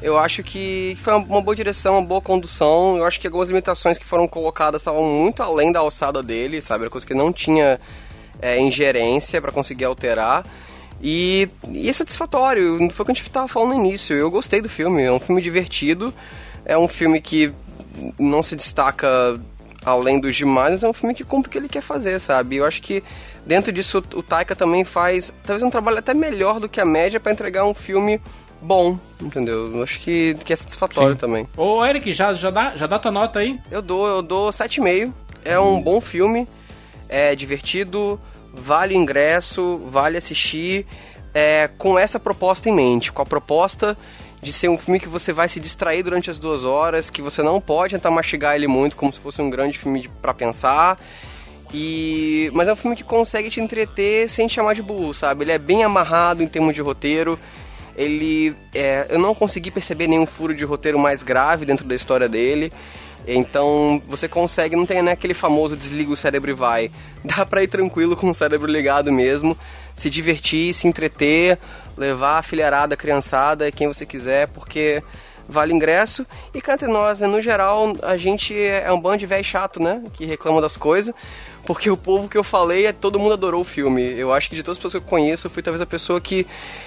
eu 0.00 0.16
acho 0.18 0.42
que 0.42 0.96
foi 1.02 1.12
uma, 1.12 1.42
boa 1.42 1.54
direção, 1.54 1.98
uma 1.98 2.06
boa 2.06 2.22
condução. 2.22 2.96
Eu 2.96 3.04
acho 3.04 3.20
que 3.20 3.26
algumas 3.26 3.48
limitações 3.48 3.98
que 3.98 4.06
foram 4.06 4.26
colocadas 4.26 4.80
estavam 4.80 5.04
muito 5.04 5.42
além 5.42 5.70
da 5.70 5.80
alçada 5.80 6.22
dele, 6.22 6.62
sabe? 6.62 6.84
Era 6.84 6.90
coisa 6.90 7.06
que 7.06 7.12
não 7.12 7.30
tinha 7.30 7.78
é, 8.40 8.58
ingerência 8.58 9.38
pra 9.40 9.52
conseguir 9.52 9.84
alterar. 9.84 10.42
E, 11.02 11.48
e 11.70 11.88
é 11.88 11.92
satisfatório, 11.92 12.78
foi 12.90 13.02
o 13.02 13.06
que 13.06 13.10
a 13.10 13.14
gente 13.14 13.30
tava 13.30 13.48
falando 13.48 13.74
no 13.74 13.80
início. 13.80 14.16
Eu 14.16 14.30
gostei 14.30 14.60
do 14.60 14.68
filme, 14.68 15.02
é 15.02 15.10
um 15.10 15.18
filme 15.18 15.42
divertido, 15.42 16.14
é 16.64 16.78
um 16.78 16.86
filme 16.86 17.20
que 17.20 17.52
não 18.18 18.42
se 18.42 18.54
destaca 18.54 19.08
além 19.84 20.20
dos 20.20 20.36
demais, 20.36 20.74
mas 20.74 20.82
é 20.84 20.88
um 20.88 20.92
filme 20.92 21.14
que 21.14 21.24
cumpre 21.24 21.48
o 21.48 21.52
que 21.52 21.58
ele 21.58 21.68
quer 21.68 21.82
fazer, 21.82 22.20
sabe? 22.20 22.56
Eu 22.56 22.64
acho 22.64 22.80
que 22.80 23.02
dentro 23.44 23.72
disso 23.72 24.02
o 24.14 24.22
Taika 24.22 24.54
também 24.54 24.84
faz 24.84 25.32
talvez 25.44 25.62
um 25.62 25.70
trabalho 25.70 25.98
até 25.98 26.14
melhor 26.14 26.60
do 26.60 26.68
que 26.68 26.80
a 26.80 26.84
média 26.84 27.18
pra 27.18 27.32
entregar 27.32 27.64
um 27.64 27.74
filme 27.74 28.20
bom, 28.60 28.96
entendeu? 29.20 29.74
Eu 29.74 29.82
acho 29.82 29.98
que, 29.98 30.36
que 30.44 30.52
é 30.52 30.56
satisfatório 30.56 31.14
Sim. 31.14 31.18
também. 31.20 31.48
Ô, 31.56 31.84
Eric, 31.84 32.12
já, 32.12 32.32
já, 32.32 32.50
dá, 32.50 32.76
já 32.76 32.86
dá 32.86 32.98
tua 32.98 33.10
nota 33.10 33.40
aí? 33.40 33.58
Eu 33.70 33.82
dou, 33.82 34.06
eu 34.06 34.22
dou 34.22 34.50
7,5. 34.50 35.12
É 35.44 35.58
um 35.58 35.82
bom 35.82 36.00
filme, 36.00 36.46
é 37.08 37.34
divertido, 37.34 38.20
vale 38.52 38.94
o 38.94 38.98
ingresso, 38.98 39.78
vale 39.86 40.18
assistir, 40.18 40.86
é, 41.34 41.70
com 41.78 41.98
essa 41.98 42.20
proposta 42.20 42.68
em 42.68 42.72
mente, 42.72 43.12
com 43.12 43.22
a 43.22 43.26
proposta 43.26 43.96
de 44.42 44.52
ser 44.52 44.68
um 44.68 44.76
filme 44.76 44.98
que 44.98 45.08
você 45.08 45.32
vai 45.32 45.48
se 45.48 45.60
distrair 45.60 46.02
durante 46.02 46.30
as 46.30 46.38
duas 46.38 46.64
horas, 46.64 47.08
que 47.08 47.22
você 47.22 47.42
não 47.42 47.60
pode 47.60 47.94
tentar 47.94 48.10
mastigar 48.10 48.56
ele 48.56 48.66
muito 48.66 48.96
como 48.96 49.12
se 49.12 49.20
fosse 49.20 49.40
um 49.40 49.48
grande 49.48 49.78
filme 49.78 50.08
para 50.20 50.34
pensar. 50.34 50.98
E 51.72 52.50
mas 52.52 52.68
é 52.68 52.72
um 52.72 52.76
filme 52.76 52.96
que 52.96 53.04
consegue 53.04 53.48
te 53.48 53.60
entreter 53.60 54.28
sem 54.28 54.46
te 54.46 54.54
chamar 54.54 54.74
de 54.74 54.82
burro, 54.82 55.14
sabe? 55.14 55.44
Ele 55.44 55.52
é 55.52 55.58
bem 55.58 55.84
amarrado 55.84 56.42
em 56.42 56.48
termos 56.48 56.74
de 56.74 56.82
roteiro. 56.82 57.38
Ele 57.96 58.54
é, 58.74 59.06
eu 59.08 59.18
não 59.18 59.34
consegui 59.34 59.70
perceber 59.70 60.08
nenhum 60.08 60.26
furo 60.26 60.54
de 60.54 60.64
roteiro 60.64 60.98
mais 60.98 61.22
grave 61.22 61.64
dentro 61.64 61.86
da 61.86 61.94
história 61.94 62.28
dele. 62.28 62.72
Então 63.26 64.02
você 64.08 64.28
consegue, 64.28 64.74
não 64.74 64.86
tem 64.86 65.02
né, 65.02 65.12
aquele 65.12 65.34
famoso 65.34 65.76
desliga 65.76 66.12
o 66.12 66.16
cérebro 66.16 66.50
e 66.50 66.54
vai. 66.54 66.90
Dá 67.24 67.46
pra 67.46 67.62
ir 67.62 67.68
tranquilo 67.68 68.16
com 68.16 68.30
o 68.30 68.34
cérebro 68.34 68.70
ligado 68.70 69.12
mesmo, 69.12 69.56
se 69.94 70.10
divertir, 70.10 70.74
se 70.74 70.88
entreter, 70.88 71.58
levar 71.96 72.38
a 72.38 72.42
filharada, 72.42 72.94
a 72.94 72.96
criançada, 72.96 73.70
quem 73.70 73.86
você 73.86 74.04
quiser, 74.04 74.48
porque 74.48 75.02
vale 75.48 75.72
ingresso. 75.72 76.26
E 76.54 76.58
entre 76.58 76.88
nós, 76.88 77.20
né, 77.20 77.26
no 77.26 77.40
geral, 77.40 77.92
a 78.02 78.16
gente 78.16 78.54
é 78.58 78.90
um 78.92 79.00
bando 79.00 79.18
de 79.18 79.26
velho 79.26 79.44
chato, 79.44 79.80
né? 79.80 80.02
Que 80.14 80.24
reclama 80.24 80.60
das 80.60 80.76
coisas. 80.76 81.14
Porque 81.64 81.90
o 81.90 81.96
povo 81.96 82.28
que 82.28 82.36
eu 82.36 82.44
falei, 82.44 82.86
é 82.86 82.92
todo 82.92 83.18
mundo 83.18 83.32
adorou 83.32 83.60
o 83.60 83.64
filme. 83.64 84.02
Eu 84.02 84.32
acho 84.32 84.48
que 84.48 84.56
de 84.56 84.62
todas 84.62 84.78
as 84.78 84.82
pessoas 84.82 84.92
que 84.92 85.06
eu 85.06 85.10
conheço, 85.10 85.46
eu 85.46 85.50
fui 85.50 85.62
talvez 85.62 85.80
a 85.80 85.86
pessoa 85.86 86.20
que 86.20 86.46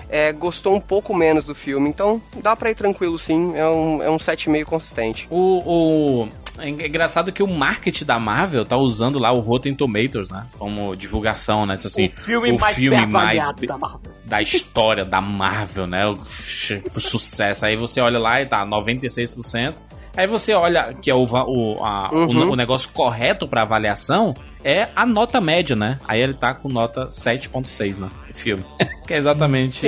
é, 0.09 0.32
gostou 0.32 0.76
um 0.76 0.82
pouco 0.82 1.13
menos 1.13 1.45
do 1.45 1.55
filme. 1.55 1.89
Então, 1.89 2.21
dá 2.41 2.55
pra 2.55 2.69
ir 2.69 2.76
tranquilo 2.76 3.17
sim. 3.17 3.55
É 3.55 3.67
um, 3.67 4.03
é 4.03 4.09
um 4.09 4.19
set 4.19 4.49
meio 4.49 4.65
consistente. 4.65 5.28
O, 5.30 5.61
o, 5.65 6.28
é 6.57 6.69
engraçado 6.69 7.32
que 7.32 7.43
o 7.43 7.47
marketing 7.47 8.05
da 8.05 8.19
Marvel 8.19 8.65
tá 8.65 8.78
usando 8.78 9.19
lá 9.19 9.32
o 9.32 9.39
Rotten 9.39 9.76
Tomatoes, 9.76 10.30
né? 10.30 10.45
Como 10.57 10.95
divulgação, 10.95 11.65
né? 11.65 11.76
Assim, 11.76 12.07
o 12.07 12.11
filme 12.11 12.51
o 12.51 12.59
mais 12.59 12.76
filme 12.76 13.05
mais 13.05 13.39
da 13.61 13.78
Marvel. 13.78 14.11
da 14.23 14.41
história 14.41 15.03
da 15.03 15.19
Marvel, 15.19 15.86
né? 15.88 16.07
O 16.07 16.17
sucesso. 16.99 17.65
Aí 17.65 17.76
você 17.76 17.99
olha 17.99 18.19
lá 18.19 18.41
e 18.41 18.45
tá 18.45 18.65
96%. 18.65 19.76
Aí 20.18 20.28
você 20.28 20.53
olha 20.53 20.93
que 20.93 21.09
é 21.11 21.16
o, 21.16 21.24
o, 21.26 21.84
a- 21.84 22.09
o 22.11 22.28
ne- 22.34 22.45
o 22.45 22.55
negócio 22.55 22.89
correto 22.91 23.47
pra 23.47 23.63
avaliação 23.63 24.34
é 24.63 24.88
a 24.95 25.05
nota 25.05 25.39
média, 25.41 25.76
né? 25.76 25.99
Aí 26.07 26.22
ele 26.22 26.34
tá 26.34 26.53
com 26.53 26.70
nota 26.70 27.07
7.6, 27.09 27.97
né? 27.99 28.09
O 28.30 28.34
filme. 28.34 28.63
que 29.07 29.13
é 29.13 29.18
exatamente 29.18 29.88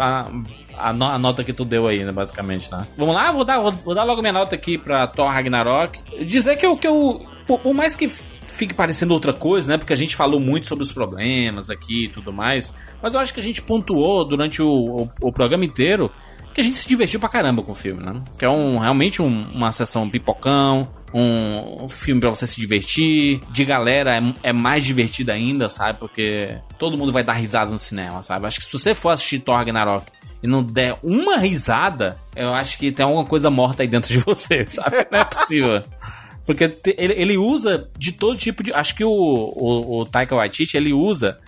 a, 0.00 0.30
a, 0.88 0.92
no- 0.92 1.04
a 1.06 1.18
nota 1.18 1.44
que 1.44 1.52
tu 1.52 1.64
deu 1.64 1.86
aí, 1.86 2.04
né? 2.04 2.12
Basicamente, 2.12 2.70
né? 2.72 2.86
Vamos 2.96 3.14
lá, 3.14 3.30
vou 3.32 3.44
dar, 3.44 3.60
vou, 3.60 3.70
vou 3.72 3.94
dar 3.94 4.04
logo 4.04 4.20
minha 4.20 4.32
nota 4.32 4.54
aqui 4.54 4.78
pra 4.78 5.06
Thor 5.06 5.28
Ragnarok. 5.30 6.00
Dizer 6.24 6.56
que 6.56 6.66
eu, 6.66 6.76
que 6.76 6.86
eu 6.86 7.22
por, 7.46 7.60
por 7.60 7.74
mais 7.74 7.94
que 7.94 8.08
fique 8.08 8.74
parecendo 8.74 9.14
outra 9.14 9.32
coisa, 9.32 9.70
né? 9.72 9.78
Porque 9.78 9.92
a 9.92 9.96
gente 9.96 10.16
falou 10.16 10.40
muito 10.40 10.66
sobre 10.66 10.82
os 10.82 10.90
problemas 10.92 11.70
aqui 11.70 12.06
e 12.06 12.08
tudo 12.08 12.32
mais. 12.32 12.72
Mas 13.00 13.14
eu 13.14 13.20
acho 13.20 13.32
que 13.32 13.38
a 13.40 13.42
gente 13.42 13.62
pontuou 13.62 14.24
durante 14.24 14.60
o, 14.60 14.68
o, 14.68 15.10
o 15.22 15.32
programa 15.32 15.64
inteiro 15.64 16.10
que 16.58 16.62
a 16.62 16.64
gente 16.64 16.76
se 16.76 16.88
divertiu 16.88 17.20
pra 17.20 17.28
caramba 17.28 17.62
com 17.62 17.70
o 17.70 17.74
filme, 17.74 18.02
né? 18.04 18.20
Que 18.36 18.44
é 18.44 18.50
um, 18.50 18.78
realmente 18.78 19.22
um- 19.22 19.42
uma 19.54 19.70
sessão 19.70 20.10
pipocão, 20.10 20.88
um, 21.14 21.84
um 21.84 21.88
filme 21.88 22.20
pra 22.20 22.30
você 22.30 22.48
se 22.48 22.60
divertir. 22.60 23.40
De 23.52 23.64
galera 23.64 24.16
é, 24.18 24.48
é 24.48 24.52
mais 24.52 24.84
divertido 24.84 25.30
ainda, 25.30 25.68
sabe? 25.68 26.00
Porque 26.00 26.58
todo 26.76 26.98
mundo 26.98 27.12
vai 27.12 27.22
dar 27.22 27.34
risada 27.34 27.70
no 27.70 27.78
cinema, 27.78 28.22
sabe? 28.24 28.46
Acho 28.46 28.58
que 28.58 28.66
se 28.66 28.72
você 28.76 28.92
for 28.92 29.10
assistir 29.10 29.38
Thor 29.38 29.54
Ragnarok 29.54 30.04
e 30.42 30.48
não 30.48 30.62
der 30.64 30.96
uma 31.02 31.36
risada, 31.38 32.18
eu 32.34 32.52
acho 32.52 32.76
que 32.76 32.90
tem 32.90 33.04
alguma 33.06 33.24
coisa 33.24 33.50
morta 33.50 33.82
aí 33.84 33.88
dentro 33.88 34.12
de 34.12 34.18
você, 34.26 34.66
sabe? 34.66 35.06
Não 35.12 35.20
é 35.20 35.24
possível. 35.24 35.80
Porque 36.44 36.74
ele, 36.96 37.12
ele 37.12 37.36
usa 37.36 37.88
de 37.96 38.10
todo 38.10 38.36
tipo 38.36 38.62
de. 38.64 38.72
Acho 38.72 38.94
que 38.96 39.04
o, 39.04 39.10
o, 39.10 40.00
o 40.00 40.06
Taika 40.06 40.34
Waititi 40.34 40.76
ele 40.76 40.92
usa 40.92 41.38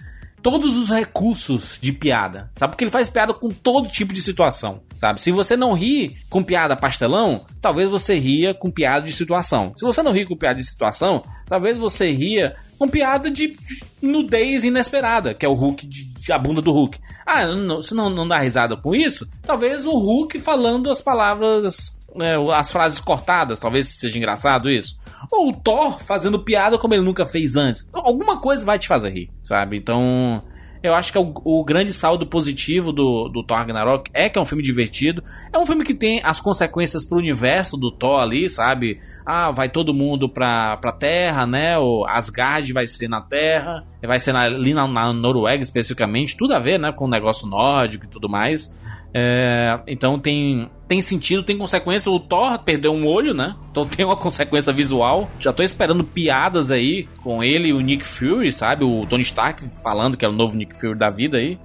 todos 0.42 0.76
os 0.76 0.88
recursos 0.88 1.78
de 1.80 1.92
piada, 1.92 2.50
sabe? 2.56 2.72
Porque 2.72 2.84
ele 2.84 2.90
faz 2.90 3.08
piada 3.08 3.32
com 3.32 3.48
todo 3.48 3.88
tipo 3.88 4.12
de 4.12 4.22
situação, 4.22 4.82
sabe? 4.98 5.20
Se 5.20 5.30
você 5.30 5.56
não 5.56 5.72
ri 5.72 6.16
com 6.28 6.42
piada 6.42 6.76
pastelão, 6.76 7.44
talvez 7.60 7.90
você 7.90 8.18
ria 8.18 8.54
com 8.54 8.70
piada 8.70 9.04
de 9.04 9.12
situação. 9.12 9.72
Se 9.76 9.84
você 9.84 10.02
não 10.02 10.12
ri 10.12 10.26
com 10.26 10.36
piada 10.36 10.58
de 10.58 10.66
situação, 10.66 11.22
talvez 11.46 11.76
você 11.76 12.10
ria 12.10 12.56
com 12.78 12.88
piada 12.88 13.30
de 13.30 13.54
nudez 14.00 14.64
inesperada, 14.64 15.34
que 15.34 15.44
é 15.44 15.48
o 15.48 15.54
Hulk, 15.54 15.86
de, 15.86 16.32
a 16.32 16.38
bunda 16.38 16.62
do 16.62 16.72
Hulk. 16.72 16.98
Ah, 17.26 17.46
não, 17.46 17.82
se 17.82 17.94
não, 17.94 18.08
não 18.08 18.26
dá 18.26 18.38
risada 18.38 18.76
com 18.76 18.94
isso, 18.94 19.28
talvez 19.42 19.84
o 19.84 19.92
Hulk 19.92 20.38
falando 20.40 20.90
as 20.90 21.02
palavras 21.02 21.94
né, 22.16 22.34
as 22.54 22.70
frases 22.72 22.98
cortadas, 23.00 23.60
talvez 23.60 23.88
seja 23.88 24.16
engraçado 24.18 24.68
isso. 24.70 24.98
Ou 25.30 25.50
o 25.50 25.54
Thor 25.56 25.98
fazendo 26.00 26.38
piada 26.42 26.78
como 26.78 26.94
ele 26.94 27.02
nunca 27.04 27.24
fez 27.24 27.56
antes. 27.56 27.88
Alguma 27.92 28.40
coisa 28.40 28.64
vai 28.64 28.78
te 28.78 28.88
fazer 28.88 29.10
rir, 29.10 29.30
sabe? 29.42 29.76
Então, 29.76 30.42
eu 30.82 30.94
acho 30.94 31.12
que 31.12 31.18
é 31.18 31.20
o, 31.20 31.32
o 31.44 31.62
grande 31.64 31.92
saldo 31.92 32.26
positivo 32.26 32.90
do, 32.90 33.28
do 33.28 33.44
Thor 33.44 33.58
Ragnarok 33.58 34.10
é 34.14 34.28
que 34.30 34.38
é 34.38 34.42
um 34.42 34.46
filme 34.46 34.62
divertido. 34.62 35.22
É 35.52 35.58
um 35.58 35.66
filme 35.66 35.84
que 35.84 35.92
tem 35.94 36.20
as 36.24 36.40
consequências 36.40 37.04
pro 37.04 37.18
universo 37.18 37.76
do 37.76 37.90
Thor 37.92 38.18
ali, 38.20 38.48
sabe? 38.48 38.98
Ah, 39.26 39.50
vai 39.50 39.68
todo 39.68 39.92
mundo 39.94 40.26
pra, 40.28 40.78
pra 40.78 40.90
Terra, 40.92 41.46
né? 41.46 41.78
O 41.78 42.04
Asgard 42.08 42.72
vai 42.72 42.86
ser 42.86 43.08
na 43.08 43.20
Terra, 43.20 43.84
vai 44.02 44.18
ser 44.18 44.32
na- 44.32 44.44
ali 44.46 44.72
na, 44.74 44.88
na 44.88 45.12
Noruega 45.12 45.62
especificamente. 45.62 46.36
Tudo 46.36 46.54
a 46.54 46.58
ver, 46.58 46.78
né? 46.78 46.90
Com 46.92 47.04
o 47.04 47.10
negócio 47.10 47.46
nórdico 47.46 48.06
e 48.06 48.08
tudo 48.08 48.28
mais. 48.28 48.72
É, 49.12 49.80
então 49.86 50.18
tem, 50.18 50.70
tem 50.86 51.02
sentido, 51.02 51.42
tem 51.42 51.58
consequência. 51.58 52.10
O 52.10 52.20
Thor 52.20 52.58
perdeu 52.60 52.92
um 52.92 53.06
olho, 53.06 53.34
né? 53.34 53.56
Então 53.70 53.84
tem 53.84 54.04
uma 54.04 54.16
consequência 54.16 54.72
visual. 54.72 55.30
Já 55.38 55.52
tô 55.52 55.62
esperando 55.62 56.04
piadas 56.04 56.70
aí 56.70 57.08
com 57.22 57.42
ele 57.42 57.68
e 57.68 57.72
o 57.72 57.80
Nick 57.80 58.04
Fury, 58.04 58.52
sabe? 58.52 58.84
O 58.84 59.04
Tony 59.06 59.22
Stark 59.22 59.62
falando 59.82 60.16
que 60.16 60.24
é 60.24 60.28
o 60.28 60.32
novo 60.32 60.56
Nick 60.56 60.78
Fury 60.78 60.96
da 60.96 61.10
vida 61.10 61.38
aí. 61.38 61.58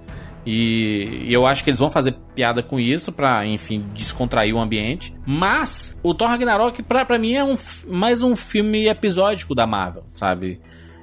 E, 0.46 1.26
eu 1.28 1.44
acho 1.44 1.64
que 1.64 1.70
eles 1.70 1.80
vão 1.80 1.90
fazer 1.90 2.12
piada 2.34 2.62
com 2.62 2.78
isso 2.78 3.10
pra, 3.10 3.44
enfim, 3.44 3.84
descontrair 3.92 4.54
o 4.54 4.60
ambiente. 4.60 5.12
Mas 5.26 5.98
o 6.04 6.14
Thor 6.14 6.28
Ragnarok, 6.28 6.82
pra, 6.84 7.04
pra 7.04 7.18
mim, 7.18 7.34
é 7.34 7.42
um, 7.42 7.58
mais 7.88 8.22
um 8.22 8.36
filme 8.36 8.86
episódico 8.86 9.54
da 9.54 9.66
Marvel, 9.66 10.04
sabe? 10.08 10.60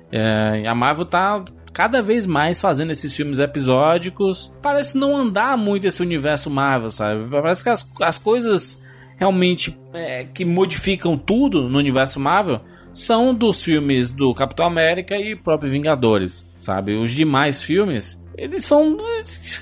É, 0.10 0.66
a 0.66 0.74
Marvel 0.74 1.06
tá 1.06 1.44
cada 1.74 2.02
vez 2.02 2.26
mais 2.26 2.62
fazendo 2.62 2.92
esses 2.92 3.14
filmes 3.16 3.40
episódicos. 3.40 4.54
Parece 4.62 4.98
não 4.98 5.18
andar 5.18 5.58
muito 5.58 5.88
esse 5.88 6.02
universo 6.02 6.50
Marvel, 6.50 6.92
sabe? 6.92 7.28
Parece 7.30 7.64
que 7.64 7.70
as, 7.70 7.90
as 8.02 8.18
coisas 8.20 8.82
realmente 9.18 9.78
é, 9.94 10.26
que 10.26 10.46
modificam 10.46 11.18
tudo 11.18 11.68
no 11.68 11.78
universo 11.78 12.20
Marvel 12.20 12.62
são 12.94 13.34
dos 13.34 13.64
filmes 13.64 14.12
do 14.12 14.34
Capitão 14.34 14.66
América 14.66 15.18
e 15.18 15.36
próprio 15.36 15.72
Vingadores, 15.72 16.48
sabe? 16.60 16.96
Os 16.96 17.12
demais 17.12 17.64
filmes, 17.64 18.24
eles 18.38 18.66
são. 18.66 18.98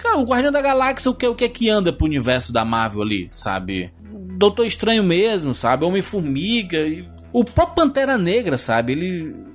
Cara, 0.01 0.17
o 0.17 0.25
Guardião 0.25 0.51
da 0.51 0.61
Galáxia, 0.61 1.09
o 1.09 1.15
que, 1.15 1.25
o 1.25 1.35
que 1.35 1.45
é 1.45 1.49
que 1.49 1.69
anda 1.69 1.93
pro 1.93 2.05
universo 2.05 2.51
da 2.51 2.65
Marvel 2.65 3.03
ali, 3.03 3.29
sabe? 3.29 3.91
Doutor 4.37 4.65
Estranho 4.65 5.03
mesmo, 5.03 5.53
sabe? 5.53 5.85
Homem-Formiga. 5.85 6.77
e 6.79 7.07
O 7.31 7.45
próprio 7.45 7.75
Pantera 7.75 8.17
Negra, 8.17 8.57
sabe? 8.57 8.93
Ele 8.93 9.50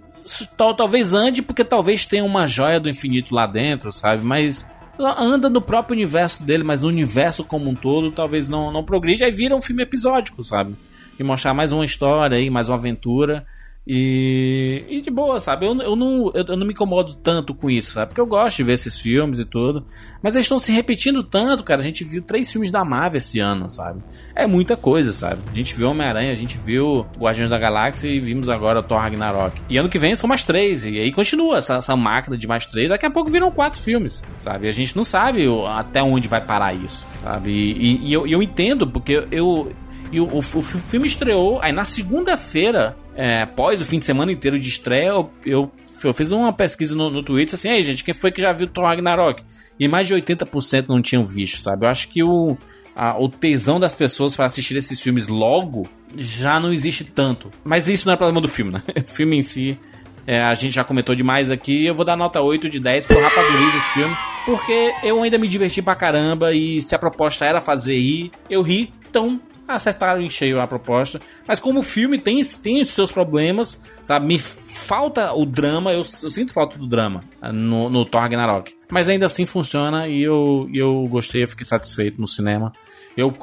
tal, 0.57 0.75
talvez 0.75 1.13
ande 1.13 1.43
porque 1.43 1.65
talvez 1.65 2.05
tenha 2.05 2.25
uma 2.25 2.47
joia 2.47 2.81
do 2.81 2.89
infinito 2.89 3.35
lá 3.35 3.47
dentro, 3.47 3.93
sabe? 3.93 4.25
Mas 4.25 4.67
anda 4.99 5.49
no 5.49 5.61
próprio 5.61 5.95
universo 5.95 6.43
dele, 6.43 6.65
mas 6.65 6.81
no 6.81 6.89
universo 6.89 7.45
como 7.45 7.69
um 7.69 7.75
todo, 7.75 8.11
talvez 8.11 8.49
não, 8.49 8.73
não 8.73 8.85
progride. 8.85 9.25
Aí 9.25 9.31
vira 9.31 9.55
um 9.55 9.63
filme 9.63 9.83
episódico, 9.83 10.43
sabe? 10.43 10.75
E 11.19 11.23
mostrar 11.23 11.55
mais 11.55 11.73
uma 11.73 11.85
história 11.85 12.37
aí, 12.37 12.51
mais 12.51 12.69
uma 12.69 12.77
aventura. 12.77 13.47
E, 13.89 14.85
e 14.89 15.01
de 15.01 15.11
boa, 15.11 15.39
sabe? 15.39 15.65
Eu, 15.65 15.81
eu, 15.81 15.95
não, 15.95 16.33
eu, 16.35 16.45
eu 16.49 16.57
não 16.57 16.67
me 16.67 16.73
incomodo 16.73 17.15
tanto 17.15 17.55
com 17.55 17.71
isso, 17.71 17.93
sabe? 17.93 18.09
Porque 18.09 18.21
eu 18.21 18.27
gosto 18.27 18.57
de 18.57 18.65
ver 18.65 18.73
esses 18.73 18.99
filmes 18.99 19.39
e 19.39 19.45
tudo. 19.45 19.85
Mas 20.21 20.35
eles 20.35 20.45
estão 20.47 20.59
se 20.59 20.73
repetindo 20.73 21.23
tanto, 21.23 21.63
cara. 21.63 21.81
A 21.81 21.85
gente 21.85 22.03
viu 22.03 22.21
três 22.21 22.51
filmes 22.51 22.71
da 22.73 22.85
Marvel 22.85 23.19
esse 23.19 23.39
ano, 23.39 23.71
sabe? 23.71 24.03
É 24.35 24.45
muita 24.47 24.77
coisa, 24.77 25.13
sabe? 25.13 25.41
A 25.53 25.55
gente 25.55 25.75
viu 25.77 25.89
Homem-Aranha, 25.89 26.33
a 26.33 26.37
gente 26.37 26.59
viu 26.59 27.07
Guardiões 27.17 27.49
da 27.51 27.59
Galáxia 27.59 28.09
e 28.09 28.19
vimos 28.19 28.49
agora 28.49 28.83
Thor 28.83 28.99
Ragnarok. 28.99 29.61
E 29.69 29.79
ano 29.79 29.89
que 29.89 29.99
vem 30.01 30.17
são 30.17 30.29
mais 30.29 30.43
três. 30.43 30.85
E 30.85 30.99
aí 30.99 31.13
continua 31.13 31.59
essa, 31.59 31.77
essa 31.77 31.95
máquina 31.95 32.37
de 32.37 32.49
mais 32.49 32.67
três. 32.67 32.89
Daqui 32.91 33.07
a 33.07 33.11
pouco 33.11 33.31
viram 33.31 33.51
quatro 33.53 33.81
filmes, 33.81 34.25
sabe? 34.41 34.67
E 34.67 34.69
a 34.69 34.73
gente 34.73 34.97
não 34.97 35.05
sabe 35.05 35.47
até 35.77 36.03
onde 36.03 36.27
vai 36.27 36.41
parar 36.45 36.75
isso, 36.75 37.07
sabe? 37.23 37.51
E, 37.51 37.73
e- 37.73 38.09
e 38.09 38.13
eu, 38.13 38.27
e 38.27 38.33
eu 38.33 38.43
entendo, 38.43 38.87
porque 38.89 39.27
eu. 39.31 39.71
E 40.13 40.21
o, 40.21 40.25
o, 40.27 40.39
o 40.39 40.43
filme 40.43 41.07
estreou, 41.07 41.61
aí 41.63 41.73
na 41.73 41.85
segunda-feira, 41.85 42.97
é, 43.15 43.43
após 43.43 43.81
o 43.81 43.85
fim 43.85 43.99
de 43.99 44.05
semana 44.05 44.33
inteiro 44.33 44.59
de 44.59 44.69
estreia, 44.69 45.09
eu, 45.09 45.31
eu, 45.45 45.71
eu 46.03 46.13
fiz 46.13 46.33
uma 46.33 46.53
pesquisa 46.53 46.95
no, 46.95 47.11
no 47.11 47.23
Twitter 47.23 47.55
assim, 47.55 47.71
aí 47.71 47.83
gente, 47.83 48.05
quem 48.05 48.15
foi 48.15 48.31
que 48.31 48.41
já 48.41 48.53
viu 48.53 48.67
Thor 48.67 48.85
Ragnarok? 48.85 49.43
E 49.79 49.89
mais 49.89 50.07
de 50.07 50.15
80% 50.15 50.87
não 50.89 51.03
tinham 51.03 51.25
visto, 51.25 51.59
sabe? 51.61 51.85
Eu 51.85 51.91
acho 51.91 52.09
que 52.09 52.23
o, 52.23 52.57
a- 52.95 53.19
o 53.19 53.29
tesão 53.29 53.79
das 53.79 53.95
pessoas 53.95 54.35
para 54.35 54.47
assistir 54.47 54.77
esses 54.77 55.01
filmes 55.01 55.29
logo 55.29 55.87
já 56.17 56.59
não 56.59 56.73
existe 56.73 57.05
tanto. 57.05 57.51
Mas 57.65 57.87
isso 57.89 58.07
não 58.07 58.15
é 58.15 58.17
problema 58.17 58.41
do 58.41 58.49
filme, 58.49 58.73
né? 58.73 58.83
O 59.07 59.11
filme 59.11 59.37
em 59.37 59.43
si, 59.43 59.79
é, 60.27 60.43
a 60.43 60.55
gente 60.55 60.73
já 60.75 60.83
comentou 60.83 61.15
demais 61.15 61.51
aqui. 61.51 61.85
Eu 61.85 61.95
vou 61.95 62.07
dar 62.07 62.17
nota 62.17 62.41
8 62.41 62.71
de 62.71 62.81
10 62.81 63.05
pro 63.05 63.21
Rapaduriza 63.21 63.77
esse 63.77 63.91
filme. 63.91 64.17
Porque 64.47 64.93
eu 65.03 65.23
ainda 65.23 65.37
me 65.37 65.47
diverti 65.47 65.83
pra 65.83 65.95
caramba. 65.95 66.55
E 66.55 66.81
se 66.81 66.95
a 66.95 66.99
proposta 66.99 67.45
era 67.45 67.61
fazer 67.61 67.99
rir, 67.99 68.31
eu 68.49 68.63
ri. 68.63 68.91
Então 69.11 69.39
acertaram 69.69 70.21
em 70.21 70.31
cheio 70.31 70.61
a 70.61 70.67
proposta. 70.67 71.21
Mas 71.47 71.61
como 71.61 71.81
o 71.81 71.83
filme 71.83 72.19
tem, 72.19 72.43
tem 72.63 72.81
os 72.81 72.91
seus 72.91 73.11
problemas, 73.11 73.83
sabe? 74.05 74.27
Me 74.27 74.39
falta 74.39 75.33
o 75.33 75.45
drama, 75.45 75.93
eu, 75.93 75.99
eu 75.99 76.31
sinto 76.31 76.53
falta 76.53 76.79
do 76.79 76.87
drama 76.87 77.23
eh, 77.43 77.53
no, 77.53 77.91
no 77.91 78.05
Thor 78.05 78.21
Ragnarok. 78.21 78.75
Mas 78.91 79.09
ainda 79.09 79.27
assim 79.27 79.47
funciona 79.47 80.07
e 80.07 80.23
eu, 80.23 80.69
eu 80.73 81.07
gostei, 81.09 81.43
eu 81.43 81.49
fiquei 81.49 81.65
satisfeito 81.65 82.21
no 82.21 82.27
cinema. 82.27 82.73
Eu 83.17 83.35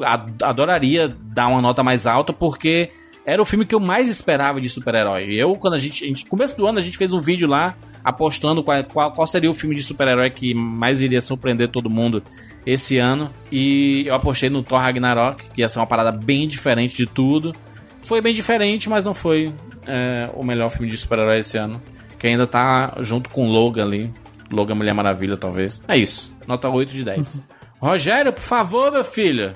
adoraria 0.42 1.08
dar 1.08 1.48
uma 1.48 1.62
nota 1.62 1.84
mais 1.84 2.06
alta 2.06 2.32
porque 2.32 2.92
era 3.26 3.42
o 3.42 3.46
filme 3.46 3.66
que 3.66 3.74
eu 3.74 3.80
mais 3.80 4.10
esperava 4.10 4.60
de 4.60 4.70
super-herói. 4.70 5.34
Eu, 5.34 5.54
quando 5.54 5.76
a 5.76 5.78
gente, 5.78 6.04
a 6.04 6.08
gente. 6.08 6.26
Começo 6.26 6.58
do 6.58 6.68
ano, 6.68 6.78
a 6.78 6.82
gente 6.82 6.98
fez 6.98 7.14
um 7.14 7.20
vídeo 7.20 7.48
lá 7.48 7.76
apostando 8.04 8.64
qual, 8.64 8.84
qual, 8.84 9.14
qual 9.14 9.28
seria 9.28 9.50
o 9.50 9.54
filme 9.54 9.76
de 9.76 9.82
super-herói 9.82 10.30
que 10.30 10.54
mais 10.54 11.02
iria 11.02 11.22
surpreender 11.22 11.70
todo 11.70 11.90
mundo 11.90 12.22
esse 12.66 12.98
ano. 12.98 13.32
E 13.52 14.04
eu 14.08 14.16
apostei 14.16 14.50
no 14.50 14.64
Thor 14.64 14.80
Ragnarok, 14.80 15.50
que 15.50 15.62
ia 15.62 15.68
ser 15.68 15.80
uma 15.80 15.88
parada 15.88 16.12
bem 16.12 16.48
diferente 16.48 16.96
de 16.96 17.06
tudo. 17.06 17.54
Foi 18.02 18.22
bem 18.22 18.34
diferente, 18.34 18.90
mas 18.90 19.06
não 19.06 19.14
foi 19.14 19.54
é, 19.88 20.30
o 20.34 20.44
melhor 20.44 20.70
filme 20.70 20.88
de 20.88 20.98
super-herói 20.98 21.40
esse 21.40 21.58
ano. 21.58 21.82
Que 22.18 22.28
ainda 22.28 22.48
tá 22.48 22.96
junto 23.00 23.30
com 23.30 23.48
Logan 23.48 23.84
ali. 23.84 24.14
Logan 24.52 24.76
Mulher 24.76 24.94
Maravilha, 24.94 25.38
talvez. 25.38 25.82
É 25.88 25.98
isso. 25.98 26.36
Nota 26.48 26.70
8 26.70 26.92
de 26.92 27.04
10. 27.04 27.36
Uhum. 27.36 27.42
Rogério, 27.90 28.32
por 28.32 28.42
favor, 28.42 28.92
meu 28.92 29.04
filho. 29.04 29.54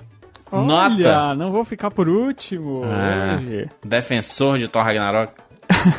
Olha, 0.51 0.65
Nota. 0.65 1.35
não 1.35 1.51
vou 1.51 1.63
ficar 1.65 1.91
por 1.91 2.07
último 2.07 2.83
ah, 2.85 3.37
hoje. 3.37 3.67
Defensor 3.85 4.57
de 4.57 4.67
Thor 4.67 4.83
Ragnarok. 4.83 5.33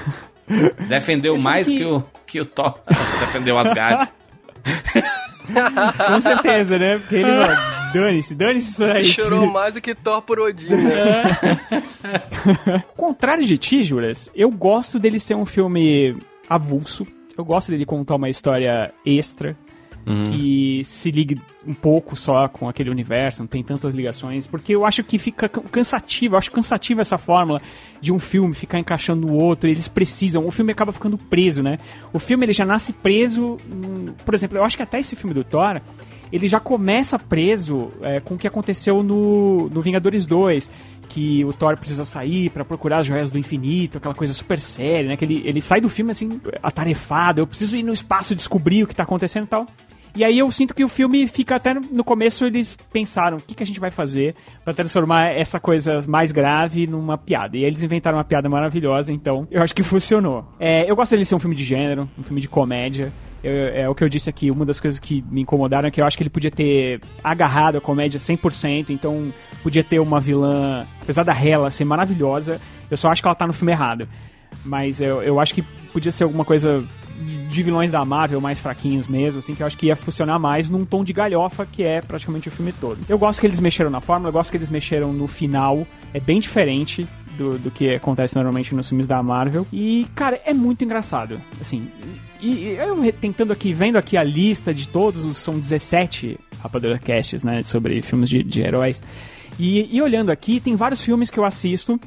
Defendeu 0.88 1.38
mais 1.38 1.68
que... 1.68 1.78
que... 1.78 1.84
o, 1.84 2.04
que 2.26 2.40
o 2.40 2.46
Thor. 2.46 2.78
Defendeu 3.20 3.58
Asgard. 3.58 4.10
Com 6.06 6.20
certeza, 6.20 6.78
né? 6.78 6.98
Porque 6.98 7.16
ele, 7.16 7.30
mano, 7.30 7.56
dane-se, 7.92 8.34
dane-se 8.34 8.70
isso 8.70 8.84
aí. 8.84 9.04
Chorou 9.04 9.46
mais 9.46 9.74
do 9.74 9.80
que 9.80 9.94
Thor 9.94 10.22
por 10.22 10.38
Odin, 10.38 10.68
né? 10.68 11.24
Contrário 12.96 13.44
de 13.44 13.56
ti, 13.58 13.82
Juras, 13.82 14.30
eu 14.34 14.50
gosto 14.50 14.98
dele 14.98 15.18
ser 15.18 15.34
um 15.34 15.46
filme 15.46 16.16
avulso. 16.48 17.06
Eu 17.36 17.44
gosto 17.44 17.70
dele 17.70 17.86
contar 17.86 18.16
uma 18.16 18.28
história 18.28 18.92
extra 19.06 19.56
uhum. 20.08 20.24
que 20.24 20.82
se 20.84 21.10
ligue 21.10 21.40
um 21.66 21.74
pouco 21.74 22.16
só 22.16 22.48
com 22.48 22.68
aquele 22.68 22.88
universo, 22.88 23.40
não 23.40 23.46
tem 23.46 23.62
tantas 23.62 23.94
ligações, 23.94 24.46
porque 24.46 24.74
eu 24.74 24.86
acho 24.86 25.04
que 25.04 25.18
fica 25.18 25.48
cansativo, 25.48 26.34
eu 26.34 26.38
acho 26.38 26.50
cansativo 26.50 27.00
essa 27.00 27.18
fórmula 27.18 27.60
de 28.00 28.12
um 28.12 28.18
filme 28.18 28.54
ficar 28.54 28.78
encaixando 28.78 29.26
no 29.26 29.34
outro, 29.34 29.68
eles 29.68 29.86
precisam, 29.86 30.46
o 30.46 30.50
filme 30.50 30.72
acaba 30.72 30.92
ficando 30.92 31.18
preso, 31.18 31.62
né? 31.62 31.78
O 32.12 32.18
filme 32.18 32.46
ele 32.46 32.52
já 32.52 32.64
nasce 32.64 32.92
preso, 32.92 33.58
por 34.24 34.34
exemplo, 34.34 34.56
eu 34.56 34.64
acho 34.64 34.76
que 34.76 34.82
até 34.82 34.98
esse 34.98 35.14
filme 35.14 35.34
do 35.34 35.44
Thor, 35.44 35.80
ele 36.32 36.48
já 36.48 36.60
começa 36.60 37.18
preso 37.18 37.90
é, 38.02 38.20
com 38.20 38.34
o 38.34 38.38
que 38.38 38.46
aconteceu 38.46 39.02
no, 39.02 39.68
no 39.68 39.80
Vingadores 39.82 40.26
2, 40.26 40.70
que 41.08 41.44
o 41.44 41.52
Thor 41.52 41.76
precisa 41.76 42.04
sair 42.04 42.50
para 42.50 42.64
procurar 42.64 42.98
as 42.98 43.06
joias 43.06 43.30
do 43.30 43.38
infinito, 43.38 43.98
aquela 43.98 44.14
coisa 44.14 44.34
super 44.34 44.58
séria, 44.58 45.08
né? 45.08 45.16
Que 45.16 45.24
ele, 45.24 45.42
ele 45.44 45.60
sai 45.60 45.80
do 45.80 45.88
filme 45.88 46.10
assim, 46.10 46.40
atarefado, 46.62 47.40
eu 47.40 47.46
preciso 47.46 47.76
ir 47.76 47.82
no 47.82 47.92
espaço 47.92 48.34
descobrir 48.34 48.84
o 48.84 48.86
que 48.86 48.94
tá 48.94 49.02
acontecendo 49.02 49.44
e 49.44 49.48
tal. 49.48 49.66
E 50.18 50.24
aí 50.24 50.40
eu 50.40 50.50
sinto 50.50 50.74
que 50.74 50.82
o 50.82 50.88
filme 50.88 51.28
fica 51.28 51.54
até 51.54 51.72
no 51.72 52.02
começo 52.02 52.44
eles 52.44 52.76
pensaram 52.92 53.36
o 53.36 53.40
que, 53.40 53.54
que 53.54 53.62
a 53.62 53.66
gente 53.66 53.78
vai 53.78 53.92
fazer 53.92 54.34
para 54.64 54.74
transformar 54.74 55.28
essa 55.28 55.60
coisa 55.60 56.02
mais 56.08 56.32
grave 56.32 56.88
numa 56.88 57.16
piada. 57.16 57.56
E 57.56 57.62
eles 57.62 57.84
inventaram 57.84 58.18
uma 58.18 58.24
piada 58.24 58.48
maravilhosa, 58.48 59.12
então 59.12 59.46
eu 59.48 59.62
acho 59.62 59.72
que 59.72 59.84
funcionou. 59.84 60.44
É, 60.58 60.90
eu 60.90 60.96
gosto 60.96 61.12
dele 61.12 61.24
ser 61.24 61.36
um 61.36 61.38
filme 61.38 61.54
de 61.54 61.62
gênero, 61.62 62.10
um 62.18 62.24
filme 62.24 62.40
de 62.40 62.48
comédia. 62.48 63.12
Eu, 63.44 63.52
é 63.52 63.88
o 63.88 63.94
que 63.94 64.02
eu 64.02 64.08
disse 64.08 64.28
aqui, 64.28 64.50
uma 64.50 64.66
das 64.66 64.80
coisas 64.80 64.98
que 64.98 65.24
me 65.30 65.42
incomodaram 65.42 65.86
é 65.86 65.90
que 65.92 66.00
eu 66.00 66.04
acho 66.04 66.16
que 66.16 66.24
ele 66.24 66.30
podia 66.30 66.50
ter 66.50 67.00
agarrado 67.22 67.78
a 67.78 67.80
comédia 67.80 68.18
100%, 68.18 68.90
então 68.90 69.32
podia 69.62 69.84
ter 69.84 70.00
uma 70.00 70.18
vilã, 70.18 70.84
apesar 71.00 71.22
da 71.22 71.32
Hela 71.32 71.70
ser 71.70 71.84
maravilhosa, 71.84 72.60
eu 72.90 72.96
só 72.96 73.08
acho 73.08 73.22
que 73.22 73.28
ela 73.28 73.36
tá 73.36 73.46
no 73.46 73.52
filme 73.52 73.70
errado. 73.70 74.08
Mas 74.64 75.00
eu, 75.00 75.22
eu 75.22 75.38
acho 75.38 75.54
que 75.54 75.62
podia 75.92 76.10
ser 76.10 76.24
alguma 76.24 76.44
coisa 76.44 76.84
de 77.18 77.62
vilões 77.62 77.90
da 77.90 78.04
Marvel 78.04 78.40
mais 78.40 78.60
fraquinhos 78.60 79.06
mesmo, 79.06 79.40
assim, 79.40 79.54
que 79.54 79.62
eu 79.62 79.66
acho 79.66 79.76
que 79.76 79.86
ia 79.86 79.96
funcionar 79.96 80.38
mais 80.38 80.68
num 80.68 80.84
tom 80.84 81.02
de 81.02 81.12
galhofa 81.12 81.66
que 81.66 81.82
é 81.82 82.00
praticamente 82.00 82.48
o 82.48 82.50
filme 82.50 82.72
todo. 82.72 82.98
Eu 83.08 83.18
gosto 83.18 83.40
que 83.40 83.46
eles 83.46 83.60
mexeram 83.60 83.90
na 83.90 84.00
fórmula, 84.00 84.28
eu 84.28 84.32
gosto 84.32 84.50
que 84.50 84.56
eles 84.56 84.70
mexeram 84.70 85.12
no 85.12 85.26
final, 85.26 85.86
é 86.14 86.20
bem 86.20 86.38
diferente 86.38 87.06
do, 87.36 87.58
do 87.58 87.70
que 87.70 87.94
acontece 87.94 88.34
normalmente 88.34 88.74
nos 88.74 88.88
filmes 88.88 89.06
da 89.06 89.22
Marvel. 89.22 89.66
E, 89.72 90.06
cara, 90.14 90.40
é 90.44 90.52
muito 90.52 90.84
engraçado. 90.84 91.40
Assim, 91.60 91.88
e, 92.40 92.48
e 92.48 92.76
eu 92.76 93.12
tentando 93.12 93.52
aqui, 93.52 93.72
vendo 93.72 93.96
aqui 93.96 94.16
a 94.16 94.22
lista 94.22 94.72
de 94.72 94.88
todos, 94.88 95.24
os, 95.24 95.36
são 95.36 95.58
17 95.58 96.38
Rapadura 96.60 96.98
Casts, 96.98 97.44
né, 97.44 97.62
sobre 97.62 98.00
filmes 98.02 98.28
de, 98.28 98.42
de 98.42 98.60
heróis. 98.60 99.02
E, 99.58 99.96
e 99.96 100.02
olhando 100.02 100.30
aqui, 100.30 100.60
tem 100.60 100.76
vários 100.76 101.02
filmes 101.02 101.30
que 101.30 101.38
eu 101.38 101.44
assisto 101.44 101.98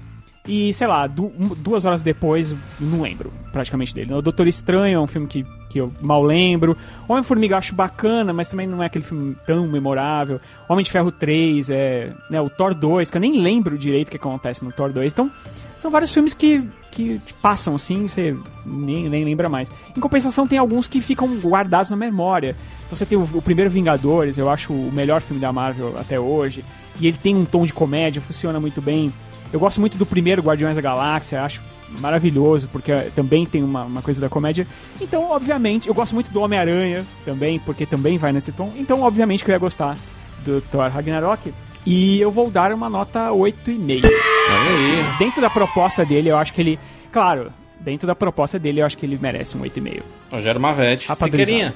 e, 0.48 0.74
sei 0.74 0.88
lá, 0.88 1.06
du 1.06 1.32
duas 1.58 1.86
horas 1.86 2.02
depois, 2.02 2.56
não 2.80 3.02
lembro 3.02 3.32
praticamente 3.52 3.94
dele. 3.94 4.14
O 4.14 4.22
Doutor 4.22 4.48
Estranho 4.48 4.98
é 4.98 5.00
um 5.00 5.06
filme 5.06 5.28
que, 5.28 5.46
que 5.70 5.80
eu 5.80 5.92
mal 6.02 6.24
lembro. 6.24 6.76
Homem-Formiga 7.08 7.58
acho 7.58 7.76
bacana, 7.76 8.34
mas 8.34 8.50
também 8.50 8.66
não 8.66 8.82
é 8.82 8.88
aquele 8.88 9.04
filme 9.04 9.36
tão 9.46 9.68
memorável. 9.68 10.42
Homem 10.68 10.84
de 10.84 10.90
Ferro 10.90 11.12
3, 11.12 11.70
é, 11.70 12.14
né, 12.30 12.42
o 12.42 12.50
Thor 12.50 12.74
2, 12.74 13.12
que 13.12 13.18
eu 13.18 13.22
nem 13.22 13.40
lembro 13.40 13.78
direito 13.78 14.08
o 14.08 14.12
que 14.12 14.18
acontece 14.18 14.66
no 14.66 14.72
Thor 14.72 14.92
2. 14.92 15.14
Então, 15.14 15.32
são 15.78 15.92
vários 15.92 16.12
filmes 16.12 16.34
que, 16.34 16.68
que 16.90 17.20
passam 17.40 17.76
assim, 17.76 18.08
você 18.08 18.36
nem, 18.66 19.10
nem 19.10 19.24
lembra 19.24 19.48
mais. 19.48 19.72
Em 19.96 20.00
compensação, 20.00 20.48
tem 20.48 20.58
alguns 20.58 20.88
que 20.88 21.02
ficam 21.02 21.28
guardados 21.40 21.92
na 21.92 21.98
memória. 21.98 22.56
Então, 22.86 22.96
você 22.96 23.06
tem 23.06 23.18
o, 23.18 23.30
o 23.34 23.42
primeiro 23.44 23.70
Vingadores, 23.70 24.40
eu 24.40 24.50
acho 24.50 24.74
o 24.74 24.92
melhor 24.92 25.22
filme 25.22 25.40
da 25.40 25.54
Marvel 25.54 26.00
até 26.00 26.20
hoje. 26.20 26.66
E 27.00 27.06
ele 27.08 27.18
tem 27.18 27.36
um 27.36 27.46
tom 27.46 27.64
de 27.64 27.74
comédia, 27.74 28.22
funciona 28.22 28.60
muito 28.60 28.82
bem. 28.82 29.14
Eu 29.52 29.60
gosto 29.60 29.80
muito 29.80 29.98
do 29.98 30.06
primeiro 30.06 30.42
Guardiões 30.42 30.76
da 30.76 30.82
Galáxia, 30.82 31.42
acho 31.42 31.62
maravilhoso, 32.00 32.70
porque 32.72 32.94
também 33.16 33.46
tem 33.46 33.62
uma, 33.64 33.84
uma 33.84 34.02
coisa 34.02 34.22
da 34.22 34.30
comédia. 34.30 34.66
Então, 35.00 35.30
obviamente, 35.30 35.88
eu 35.88 35.94
gosto 35.94 36.14
muito 36.14 36.32
do 36.32 36.40
Homem-Aranha 36.40 37.06
também, 37.26 37.60
porque 37.60 37.86
também 37.86 38.18
vai 38.18 38.32
nesse 38.32 38.52
tom. 38.52 38.72
Então, 38.78 39.02
obviamente, 39.02 39.44
que 39.44 39.52
eu 39.52 39.54
ia 39.54 39.60
gostar 39.60 39.98
do 40.46 40.62
Thor 40.62 40.90
Ragnarok. 40.90 41.54
E 41.86 42.22
eu 42.22 42.32
vou 42.32 42.50
dar 42.50 42.72
uma 42.72 42.90
nota 42.90 43.30
8,5. 43.30 44.06
Aí. 44.06 45.18
Dentro 45.18 45.42
da 45.42 45.50
proposta 45.50 46.06
dele, 46.06 46.30
eu 46.30 46.38
acho 46.38 46.54
que 46.54 46.62
ele. 46.62 46.80
Claro, 47.12 47.52
dentro 47.82 48.08
da 48.08 48.16
proposta 48.16 48.58
dele, 48.58 48.82
eu 48.82 48.86
acho 48.86 48.98
que 48.98 49.06
ele 49.06 49.18
merece 49.20 49.58
um 49.58 49.62
8,5. 49.62 50.04
Rogério 50.32 50.62
Mavete. 50.62 51.14
Siqueirinha. 51.16 51.76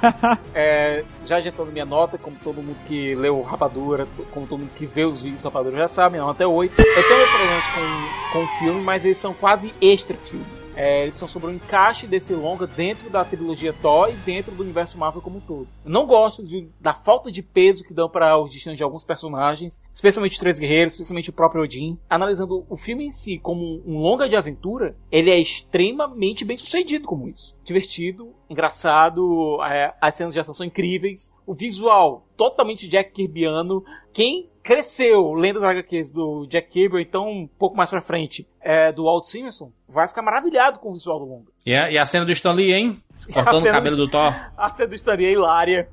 é, 0.54 1.04
já 1.26 1.36
adiantando 1.36 1.70
minha 1.70 1.84
nota, 1.84 2.18
como 2.18 2.36
todo 2.42 2.56
mundo 2.56 2.76
que 2.86 3.14
leu 3.14 3.40
Rapadura, 3.42 4.06
como 4.30 4.46
todo 4.46 4.60
mundo 4.60 4.70
que 4.76 4.86
vê 4.86 5.04
os 5.04 5.22
vídeos 5.22 5.42
do 5.42 5.44
Rapadura 5.46 5.78
já 5.78 5.88
sabe, 5.88 6.14
minha 6.14 6.24
nota 6.24 6.42
é 6.42 6.46
8. 6.46 6.80
Eu 6.80 7.08
tenho 7.08 7.16
meus 7.18 7.30
problemas 7.30 7.66
com, 7.66 8.32
com 8.32 8.44
o 8.44 8.48
filme, 8.58 8.80
mas 8.82 9.04
eles 9.04 9.18
são 9.18 9.34
quase 9.34 9.72
extra 9.80 10.16
filme. 10.16 10.61
É, 10.74 11.02
eles 11.02 11.14
são 11.14 11.28
sobre 11.28 11.50
o 11.50 11.54
encaixe 11.54 12.06
desse 12.06 12.34
longa 12.34 12.66
dentro 12.66 13.10
da 13.10 13.24
trilogia 13.24 13.72
Thor 13.72 14.08
e 14.10 14.12
dentro 14.12 14.52
do 14.52 14.62
universo 14.62 14.98
Marvel 14.98 15.22
como 15.22 15.38
um 15.38 15.40
todo. 15.40 15.68
Eu 15.84 15.90
não 15.90 16.06
gosto 16.06 16.42
de, 16.42 16.68
da 16.80 16.94
falta 16.94 17.30
de 17.30 17.42
peso 17.42 17.84
que 17.84 17.94
dão 17.94 18.08
para 18.08 18.38
os 18.38 18.52
destinos 18.52 18.76
de 18.76 18.84
alguns 18.84 19.04
personagens, 19.04 19.82
especialmente 19.94 20.32
os 20.32 20.38
Três 20.38 20.58
Guerreiros, 20.58 20.94
especialmente 20.94 21.30
o 21.30 21.32
próprio 21.32 21.62
Odin. 21.62 21.98
Analisando 22.08 22.64
o 22.68 22.76
filme 22.76 23.06
em 23.06 23.12
si 23.12 23.38
como 23.38 23.82
um 23.86 23.98
longa 23.98 24.28
de 24.28 24.36
aventura, 24.36 24.96
ele 25.10 25.30
é 25.30 25.38
extremamente 25.38 26.44
bem 26.44 26.56
sucedido 26.56 27.06
como 27.06 27.28
isso. 27.28 27.56
Divertido, 27.64 28.32
engraçado, 28.52 29.58
é, 29.64 29.92
as 30.00 30.14
cenas 30.14 30.32
de 30.32 30.40
ação 30.40 30.54
são 30.54 30.66
incríveis, 30.66 31.34
o 31.46 31.54
visual 31.54 32.26
totalmente 32.36 32.88
Jack 32.88 33.12
Kirbyano. 33.12 33.84
Quem 34.12 34.48
cresceu 34.62 35.32
lendo 35.32 35.58
as 35.58 35.64
HQs 35.64 36.10
do 36.10 36.46
Jack 36.46 36.70
Kirby, 36.70 36.94
ou 36.94 37.00
então 37.00 37.28
um 37.28 37.46
pouco 37.46 37.76
mais 37.76 37.90
pra 37.90 38.00
frente, 38.00 38.46
é, 38.60 38.92
do 38.92 39.04
Walt 39.04 39.24
Simonson, 39.24 39.72
vai 39.88 40.06
ficar 40.06 40.22
maravilhado 40.22 40.78
com 40.78 40.90
o 40.90 40.92
visual 40.92 41.18
do 41.18 41.24
longa. 41.24 41.50
E 41.66 41.74
a, 41.74 41.90
e 41.90 41.98
a 41.98 42.06
cena 42.06 42.24
do 42.24 42.32
Stan 42.32 42.52
Lee, 42.52 42.72
hein? 42.72 43.02
Cortando 43.32 43.64
o 43.64 43.68
cabelo 43.70 43.96
do, 43.96 44.06
do 44.06 44.10
Thor. 44.10 44.32
A 44.56 44.70
cena 44.70 44.88
do 44.88 44.94
Stan 44.94 45.14
Lee 45.14 45.26
é 45.26 45.32
hilária. 45.32 45.88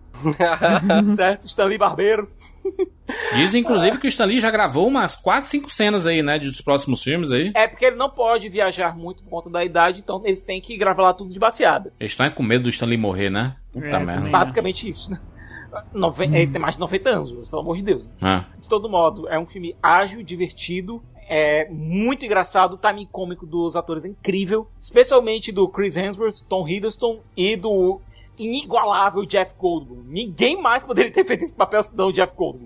certo? 1.15 1.47
Stan 1.47 1.65
Lee 1.65 1.77
Barbeiro. 1.77 2.29
Diz, 3.35 3.53
inclusive, 3.55 3.97
que 3.97 4.07
o 4.07 4.09
Stan 4.09 4.25
Lee 4.25 4.39
já 4.39 4.51
gravou 4.51 4.87
umas 4.87 5.15
4, 5.15 5.47
5 5.47 5.69
cenas 5.69 6.05
aí, 6.05 6.21
né? 6.21 6.39
Dos 6.39 6.61
próximos 6.61 7.03
filmes 7.03 7.31
aí. 7.31 7.51
É 7.55 7.67
porque 7.67 7.85
ele 7.85 7.95
não 7.95 8.09
pode 8.09 8.49
viajar 8.49 8.95
muito 8.95 9.23
por 9.23 9.29
conta 9.29 9.49
da 9.49 9.63
idade, 9.63 10.01
então 10.01 10.21
eles 10.25 10.43
têm 10.43 10.61
que 10.61 10.77
gravar 10.77 11.03
lá 11.03 11.13
tudo 11.13 11.31
de 11.31 11.39
baseada. 11.39 11.93
Eles 11.99 12.11
estão 12.11 12.29
com 12.31 12.43
medo 12.43 12.63
do 12.63 12.69
Stan 12.69 12.85
Lee 12.85 12.97
morrer, 12.97 13.29
né? 13.29 13.55
Puta 13.71 13.87
é, 13.87 13.99
merda. 13.99 14.29
Basicamente 14.29 14.89
isso, 14.89 15.11
né? 15.11 15.19
Nove... 15.93 16.25
Hum. 16.25 16.35
Ele 16.35 16.51
tem 16.51 16.61
mais 16.61 16.75
de 16.75 16.79
90 16.79 17.09
anos, 17.09 17.49
pelo 17.49 17.61
amor 17.61 17.77
de 17.77 17.83
Deus. 17.83 18.09
Ah. 18.21 18.45
De 18.59 18.67
todo 18.67 18.89
modo, 18.89 19.27
é 19.27 19.39
um 19.39 19.45
filme 19.45 19.75
ágil, 19.81 20.23
divertido, 20.23 21.01
é 21.29 21.69
muito 21.69 22.25
engraçado, 22.25 22.73
o 22.73 22.77
timing 22.77 23.05
cômico 23.05 23.45
dos 23.45 23.75
atores 23.75 24.03
é 24.03 24.07
incrível, 24.07 24.67
especialmente 24.81 25.51
do 25.51 25.67
Chris 25.69 25.95
Hemsworth, 25.95 26.41
Tom 26.49 26.67
Hiddleston 26.67 27.21
e 27.37 27.55
do 27.55 28.01
inigualável 28.39 29.23
Jeff 29.25 29.53
Goldblum. 29.55 30.03
Ninguém 30.07 30.59
mais 30.59 30.83
poderia 30.83 31.11
ter 31.11 31.23
feito 31.25 31.43
esse 31.43 31.55
papel 31.55 31.83
senão 31.83 32.07
o 32.07 32.11
Jeff 32.11 32.33
Goldblum. 32.35 32.65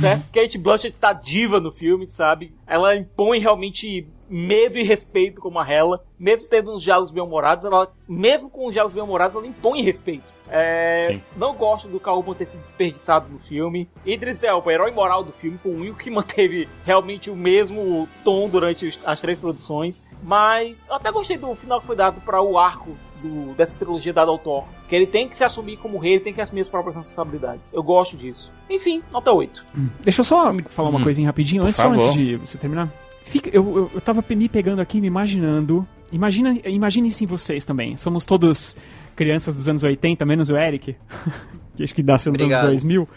Certo? 0.00 0.24
Kate 0.32 0.58
Blanchett 0.58 0.94
está 0.94 1.12
diva 1.12 1.60
no 1.60 1.70
filme, 1.70 2.06
sabe? 2.06 2.54
Ela 2.66 2.96
impõe 2.96 3.38
realmente 3.38 4.06
medo 4.28 4.78
e 4.78 4.82
respeito 4.82 5.40
como 5.40 5.58
a 5.58 5.70
Hela. 5.70 6.02
Mesmo 6.18 6.48
tendo 6.48 6.74
uns 6.74 6.82
diálogos 6.82 7.12
bem-humorados, 7.12 7.64
ela, 7.64 7.92
mesmo 8.08 8.48
com 8.48 8.66
os 8.66 8.72
diálogos 8.72 8.94
bem-humorados, 8.94 9.36
ela 9.36 9.46
impõe 9.46 9.82
respeito. 9.82 10.32
É, 10.48 11.20
não 11.36 11.54
gosto 11.54 11.88
do 11.88 12.00
Calvin 12.00 12.34
ter 12.34 12.46
sido 12.46 12.62
desperdiçado 12.62 13.28
no 13.28 13.38
filme. 13.38 13.88
Idris 14.04 14.42
Elba, 14.42 14.66
o 14.66 14.70
herói 14.70 14.90
moral 14.90 15.22
do 15.22 15.32
filme, 15.32 15.58
foi 15.58 15.72
o 15.72 15.76
único 15.76 15.98
que 15.98 16.10
manteve 16.10 16.68
realmente 16.84 17.30
o 17.30 17.36
mesmo 17.36 18.08
tom 18.24 18.48
durante 18.48 18.98
as 19.04 19.20
três 19.20 19.38
produções. 19.38 20.08
Mas 20.22 20.88
eu 20.88 20.94
até 20.94 21.10
gostei 21.10 21.36
do 21.36 21.54
final 21.54 21.80
que 21.80 21.86
foi 21.86 21.96
dado 21.96 22.20
para 22.20 22.40
o 22.40 22.58
arco 22.58 22.96
do, 23.22 23.54
dessa 23.54 23.76
trilogia 23.76 24.12
dada 24.12 24.30
ao 24.30 24.38
Thor. 24.38 24.64
Que 24.88 24.96
ele 24.96 25.06
tem 25.06 25.28
que 25.28 25.36
se 25.36 25.44
assumir 25.44 25.76
como 25.78 25.98
rei, 25.98 26.14
ele 26.14 26.20
tem 26.20 26.32
que 26.34 26.40
assumir 26.40 26.60
as 26.62 26.68
próprias 26.70 26.96
responsabilidades. 26.96 27.72
Eu 27.72 27.82
gosto 27.82 28.16
disso. 28.16 28.52
Enfim, 28.68 29.02
nota 29.12 29.32
8. 29.32 29.64
Deixa 30.02 30.20
eu 30.20 30.24
só 30.24 30.52
falar 30.68 30.88
uma 30.88 30.98
Hum. 30.98 31.02
coisinha 31.02 31.26
rapidinho, 31.28 31.62
antes, 31.64 31.78
antes 31.78 32.12
de 32.14 32.36
você 32.36 32.58
terminar. 32.58 32.88
Fica, 33.24 33.48
eu, 33.50 33.64
eu, 33.76 33.90
eu 33.94 34.00
tava 34.00 34.22
me 34.28 34.48
pegando 34.48 34.80
aqui, 34.80 35.00
me 35.00 35.06
imaginando. 35.06 35.86
Imagina, 36.12 36.52
imaginem 36.66 37.10
sim 37.10 37.24
vocês 37.24 37.64
também. 37.64 37.96
Somos 37.96 38.24
todos 38.24 38.76
crianças 39.16 39.56
dos 39.56 39.68
anos 39.68 39.82
80, 39.82 40.24
menos 40.26 40.50
o 40.50 40.56
Eric, 40.56 40.94
que 41.76 41.82
acho 41.82 41.94
que 41.94 42.02
nasceu 42.02 42.32
nos 42.32 42.40
Obrigado. 42.40 42.64
anos 42.66 42.82
2000. 42.82 43.08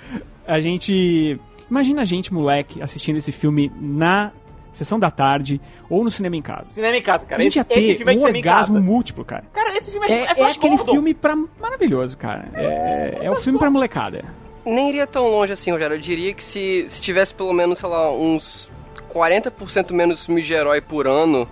A 0.48 0.60
gente. 0.62 1.38
Imagina 1.70 2.02
a 2.04 2.06
gente, 2.06 2.34
moleque, 2.34 2.82
assistindo 2.82 3.18
esse 3.18 3.32
filme 3.32 3.72
na 3.82 4.32
sessão 4.76 5.00
da 5.00 5.10
tarde 5.10 5.60
ou 5.90 6.04
no 6.04 6.12
cinema 6.12 6.36
em 6.36 6.42
casa. 6.42 6.74
Cinema 6.74 6.96
em 6.98 7.02
casa, 7.02 7.26
cara. 7.26 7.42
A 7.42 7.44
gente 7.44 7.56
ia 7.56 7.66
esse, 7.70 7.80
esse 7.80 7.88
ter 7.92 7.98
filme 7.98 8.14
é 8.16 8.18
um 8.18 8.24
orgasmo 8.24 8.80
múltiplo, 8.82 9.24
cara. 9.26 9.44
Cara, 9.54 9.76
esse 9.78 9.92
filme 9.92 10.08
é, 10.08 10.12
É, 10.12 10.16
é, 10.16 10.24
é 10.42 10.46
aquele 10.46 10.76
Gordon. 10.78 10.92
filme 10.94 11.14
pra, 11.14 11.36
maravilhoso, 11.60 12.18
cara. 12.18 12.48
É, 12.54 13.20
é 13.24 13.32
o 13.32 13.36
filme 13.36 13.58
pra 13.60 13.70
molecada. 13.70 14.24
Nem 14.66 14.90
iria 14.90 15.06
tão 15.06 15.28
longe 15.30 15.54
assim, 15.54 15.72
Rogério. 15.72 15.96
Eu 15.96 16.00
diria 16.00 16.34
que 16.34 16.44
se, 16.44 16.86
se 16.88 17.00
tivesse 17.02 17.34
pelo 17.34 17.54
menos, 17.54 17.78
sei 17.80 17.88
lá, 17.90 18.12
uns 18.12 18.70
40% 19.14 19.92
menos 19.94 20.26
filme 20.26 20.42
de 20.42 20.54
herói 20.54 20.82
por 20.82 21.08
ano, 21.08 21.48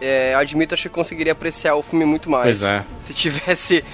é, 0.00 0.34
admito, 0.34 0.74
acho 0.74 0.84
que 0.84 0.88
conseguiria 0.94 1.32
apreciar 1.32 1.76
o 1.76 1.82
filme 1.82 2.04
muito 2.04 2.28
mais. 2.30 2.60
Pois 2.60 2.62
é. 2.62 2.84
Se 3.00 3.14
tivesse 3.14 3.84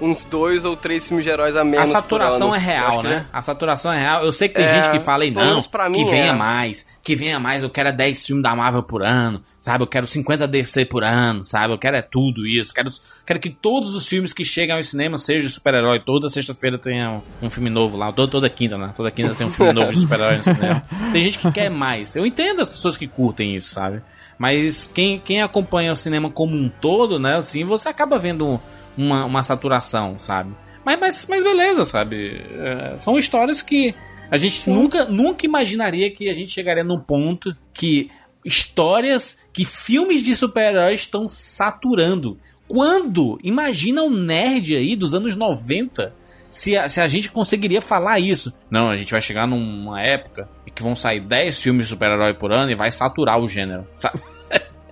uns 0.00 0.24
dois 0.24 0.64
ou 0.64 0.76
três 0.76 1.06
filmes 1.06 1.24
de 1.24 1.30
heróis 1.30 1.54
a 1.56 1.60
A 1.60 1.64
menos. 1.64 1.90
saturação 1.90 2.48
por 2.48 2.56
ano. 2.56 2.56
é 2.56 2.58
real, 2.58 3.02
que 3.02 3.08
né? 3.08 3.26
A 3.32 3.42
saturação 3.42 3.92
é 3.92 3.98
real. 3.98 4.24
Eu 4.24 4.32
sei 4.32 4.48
que 4.48 4.54
tem 4.54 4.64
É, 4.64 4.68
gente 4.68 4.90
que 4.90 4.98
fala 5.00 5.24
aí, 5.24 5.30
não, 5.30 5.60
que 5.62 5.88
mim 5.90 6.04
venha 6.08 6.26
é. 6.26 6.32
mais, 6.32 6.86
que 7.02 7.14
venha 7.14 7.38
mais, 7.38 7.62
eu 7.62 7.70
quero 7.70 7.88
é 7.90 7.92
10 7.92 8.26
filmes 8.26 8.42
da 8.42 8.54
Marvel 8.56 8.82
por 8.82 9.02
ano, 9.02 9.42
sabe? 9.58 9.82
Eu 9.84 9.86
quero 9.86 10.06
50 10.06 10.46
DC 10.48 10.84
por 10.86 11.04
ano, 11.04 11.44
sabe? 11.44 11.74
Eu 11.74 11.78
quero 11.78 11.96
é 11.96 12.02
tudo 12.02 12.46
isso. 12.46 12.72
Quero, 12.72 12.90
quero 13.26 13.38
que 13.40 13.50
todos 13.50 13.94
os 13.94 14.08
filmes 14.08 14.32
que 14.32 14.44
chegam 14.44 14.76
ao 14.76 14.82
cinema 14.82 15.18
sejam 15.18 15.48
super-herói. 15.50 16.00
Toda 16.00 16.28
sexta-feira 16.28 16.78
tenha 16.78 17.10
um, 17.42 17.46
um 17.46 17.50
filme 17.50 17.68
novo 17.70 17.96
lá. 17.96 18.12
Toda, 18.12 18.30
toda 18.30 18.48
quinta, 18.48 18.78
né? 18.78 18.92
Toda 18.96 19.10
quinta 19.10 19.34
tem 19.34 19.46
um 19.46 19.50
filme 19.50 19.72
novo 19.72 19.92
de 19.92 20.00
super-herói 20.00 20.38
no 20.38 20.42
cinema. 20.42 20.82
Tem 21.12 21.22
gente 21.24 21.38
que 21.38 21.52
quer 21.52 21.68
mais. 21.70 22.16
Eu 22.16 22.24
entendo 22.24 22.60
as 22.62 22.70
pessoas 22.70 22.96
que 22.96 23.06
curtem 23.06 23.54
isso, 23.56 23.74
sabe? 23.74 24.00
Mas 24.38 24.90
quem, 24.94 25.18
quem 25.20 25.42
acompanha 25.42 25.92
o 25.92 25.96
cinema 25.96 26.30
como 26.30 26.56
um 26.56 26.68
todo, 26.70 27.18
né? 27.18 27.36
Assim, 27.36 27.62
você 27.64 27.90
acaba 27.90 28.18
vendo 28.18 28.58
uma, 29.00 29.24
uma 29.24 29.42
saturação, 29.42 30.18
sabe? 30.18 30.54
Mas, 30.84 30.98
mas, 30.98 31.26
mas 31.28 31.42
beleza, 31.42 31.84
sabe? 31.84 32.42
É, 32.58 32.96
são 32.96 33.18
histórias 33.18 33.62
que 33.62 33.94
a 34.30 34.36
gente 34.36 34.68
nunca, 34.68 35.04
nunca 35.04 35.44
imaginaria 35.44 36.10
que 36.10 36.28
a 36.28 36.32
gente 36.32 36.50
chegaria 36.50 36.84
num 36.84 37.00
ponto 37.00 37.56
que 37.72 38.10
histórias, 38.44 39.38
que 39.52 39.64
filmes 39.64 40.22
de 40.22 40.34
super-heróis 40.34 41.00
estão 41.00 41.28
saturando. 41.28 42.38
Quando? 42.66 43.38
Imagina 43.42 44.02
um 44.02 44.10
nerd 44.10 44.76
aí 44.76 44.96
dos 44.96 45.14
anos 45.14 45.36
90 45.36 46.14
se 46.48 46.76
a, 46.76 46.88
se 46.88 47.00
a 47.00 47.06
gente 47.06 47.30
conseguiria 47.30 47.80
falar 47.80 48.18
isso. 48.18 48.52
Não, 48.70 48.90
a 48.90 48.96
gente 48.96 49.12
vai 49.12 49.20
chegar 49.20 49.46
numa 49.46 50.02
época 50.02 50.48
em 50.66 50.70
que 50.70 50.82
vão 50.82 50.96
sair 50.96 51.20
10 51.20 51.60
filmes 51.60 51.86
de 51.86 51.90
super-herói 51.90 52.34
por 52.34 52.52
ano 52.52 52.70
e 52.70 52.74
vai 52.74 52.90
saturar 52.90 53.38
o 53.38 53.48
gênero. 53.48 53.86
Sabe? 53.96 54.20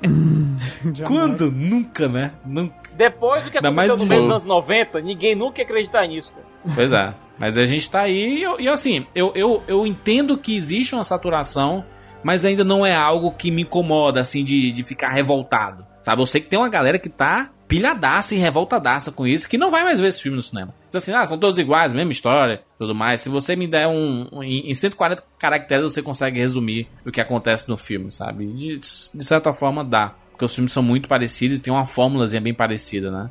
Quando? 1.06 1.50
Nunca, 1.50 2.08
né? 2.08 2.32
Nunca. 2.44 2.74
Depois 2.96 3.44
do 3.44 3.50
que 3.50 3.58
Ainda 3.58 3.68
aconteceu 3.68 3.96
mais 3.96 3.98
no 3.98 4.04
de 4.04 4.08
meio 4.08 4.22
dos 4.22 4.44
novo. 4.44 4.52
anos 4.52 4.66
90, 4.68 5.00
ninguém 5.00 5.34
nunca 5.34 5.60
ia 5.60 5.64
acreditar 5.64 6.06
nisso, 6.06 6.34
cara. 6.34 6.46
Pois 6.74 6.92
é. 6.92 7.14
Mas 7.38 7.56
a 7.56 7.64
gente 7.64 7.88
tá 7.88 8.00
aí 8.00 8.44
e, 8.44 8.62
e 8.62 8.68
assim, 8.68 9.06
eu, 9.14 9.32
eu, 9.34 9.62
eu 9.68 9.86
entendo 9.86 10.36
que 10.36 10.56
existe 10.56 10.94
uma 10.94 11.04
saturação, 11.04 11.84
mas 12.22 12.44
ainda 12.44 12.64
não 12.64 12.84
é 12.84 12.94
algo 12.94 13.30
que 13.32 13.50
me 13.50 13.62
incomoda, 13.62 14.20
assim, 14.20 14.42
de, 14.42 14.72
de 14.72 14.82
ficar 14.82 15.10
revoltado. 15.10 15.86
Sabe? 16.02 16.20
Eu 16.20 16.26
sei 16.26 16.40
que 16.40 16.48
tem 16.48 16.58
uma 16.58 16.68
galera 16.68 16.98
que 16.98 17.08
tá 17.08 17.50
pilhadaça 17.68 18.34
e 18.34 18.38
revoltadaça 18.38 19.12
com 19.12 19.26
isso, 19.26 19.48
que 19.48 19.58
não 19.58 19.70
vai 19.70 19.84
mais 19.84 20.00
ver 20.00 20.08
esse 20.08 20.22
filme 20.22 20.36
no 20.36 20.42
cinema. 20.42 20.74
Diz 20.88 20.96
assim, 20.96 21.12
ah, 21.12 21.26
são 21.26 21.38
todos 21.38 21.58
iguais, 21.58 21.92
mesma 21.92 22.12
história, 22.12 22.62
tudo 22.78 22.94
mais. 22.94 23.20
Se 23.20 23.28
você 23.28 23.54
me 23.54 23.66
der 23.66 23.86
um. 23.86 24.26
um- 24.32 24.42
em 24.42 24.70
em 24.70 24.74
140 24.74 25.22
caracteres, 25.38 25.84
você 25.92 26.02
consegue 26.02 26.38
resumir 26.40 26.88
o 27.06 27.12
que 27.12 27.20
acontece 27.20 27.68
no 27.68 27.76
filme, 27.76 28.10
sabe? 28.10 28.46
De, 28.46 28.78
de 28.78 29.24
certa 29.24 29.52
forma 29.52 29.84
dá. 29.84 30.14
Porque 30.30 30.44
os 30.44 30.54
filmes 30.54 30.72
são 30.72 30.82
muito 30.82 31.08
parecidos 31.08 31.58
e 31.58 31.62
tem 31.62 31.72
uma 31.72 31.84
fórmulazinha 31.86 32.40
bem 32.40 32.54
parecida, 32.54 33.10
né? 33.10 33.30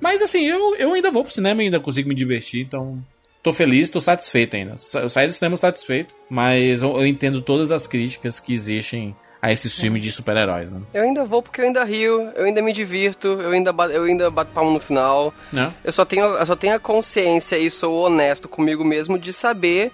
Mas 0.00 0.20
assim, 0.20 0.44
eu, 0.46 0.74
eu 0.76 0.92
ainda 0.92 1.10
vou 1.10 1.22
pro 1.22 1.32
cinema 1.32 1.62
ainda 1.62 1.80
consigo 1.80 2.08
me 2.08 2.14
divertir, 2.14 2.62
então. 2.66 3.02
Tô 3.42 3.52
feliz, 3.52 3.88
tô 3.88 4.00
satisfeito 4.00 4.56
ainda. 4.56 4.74
Eu 4.94 5.08
saí 5.08 5.26
do 5.28 5.32
cinema 5.32 5.56
satisfeito, 5.56 6.14
mas 6.28 6.82
eu, 6.82 6.96
eu 6.96 7.06
entendo 7.06 7.40
todas 7.40 7.70
as 7.70 7.86
críticas 7.86 8.40
que 8.40 8.52
existem 8.52 9.14
a 9.40 9.52
esses 9.52 9.78
filmes 9.78 10.02
de 10.02 10.10
super-heróis, 10.10 10.70
né? 10.70 10.80
Eu 10.94 11.02
ainda 11.02 11.24
vou 11.24 11.42
porque 11.42 11.60
eu 11.60 11.64
ainda 11.66 11.84
rio, 11.84 12.30
eu 12.34 12.44
ainda 12.46 12.60
me 12.62 12.72
divirto, 12.72 13.28
eu 13.28 13.50
ainda, 13.50 13.72
ba- 13.72 13.86
eu 13.88 14.04
ainda 14.04 14.30
bato 14.30 14.50
palmo 14.52 14.70
no 14.72 14.80
final. 14.80 15.32
Né? 15.52 15.72
Eu 15.84 15.92
só 15.92 16.04
tenho, 16.04 16.24
eu 16.24 16.46
só 16.46 16.56
tenho 16.56 16.74
a 16.74 16.78
consciência 16.80 17.56
e 17.56 17.70
sou 17.70 17.94
honesto 18.06 18.48
comigo 18.48 18.84
mesmo 18.84 19.18
de 19.18 19.32
saber 19.32 19.92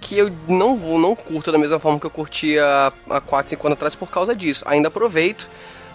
que 0.00 0.18
eu 0.18 0.30
não 0.48 0.76
vou, 0.76 0.98
não 0.98 1.14
curto 1.14 1.50
da 1.52 1.58
mesma 1.58 1.78
forma 1.78 1.98
que 1.98 2.06
eu 2.06 2.10
curtia 2.10 2.64
há 3.08 3.20
4, 3.20 3.50
5 3.50 3.66
anos 3.66 3.76
atrás 3.76 3.94
por 3.94 4.10
causa 4.10 4.34
disso. 4.34 4.64
Ainda 4.66 4.88
aproveito, 4.88 5.48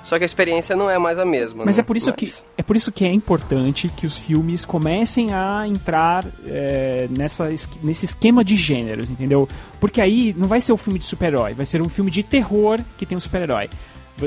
só 0.07 0.17
que 0.17 0.23
a 0.23 0.25
experiência 0.25 0.73
não 0.75 0.89
é 0.89 0.97
mais 0.97 1.19
a 1.19 1.25
mesma. 1.25 1.65
Mas 1.65 1.75
né? 1.77 1.81
é 1.81 1.83
por 1.83 1.97
isso 1.97 2.13
que 2.13 2.33
é 2.57 2.63
por 2.63 2.75
isso 2.77 2.91
que 2.91 3.03
é 3.03 3.11
importante 3.11 3.89
que 3.89 4.05
os 4.05 4.17
filmes 4.17 4.63
comecem 4.63 5.33
a 5.33 5.67
entrar 5.67 6.25
é, 6.45 7.07
nessa, 7.09 7.51
es- 7.51 7.67
nesse 7.83 8.05
esquema 8.05 8.43
de 8.43 8.55
gêneros, 8.55 9.09
entendeu? 9.09 9.47
Porque 9.81 9.99
aí 9.99 10.33
não 10.37 10.47
vai 10.47 10.61
ser 10.61 10.71
um 10.71 10.77
filme 10.77 10.97
de 10.97 11.05
super-herói, 11.05 11.53
vai 11.53 11.65
ser 11.65 11.81
um 11.81 11.89
filme 11.89 12.09
de 12.09 12.23
terror 12.23 12.79
que 12.97 13.05
tem 13.05 13.17
um 13.17 13.19
super-herói. 13.21 13.69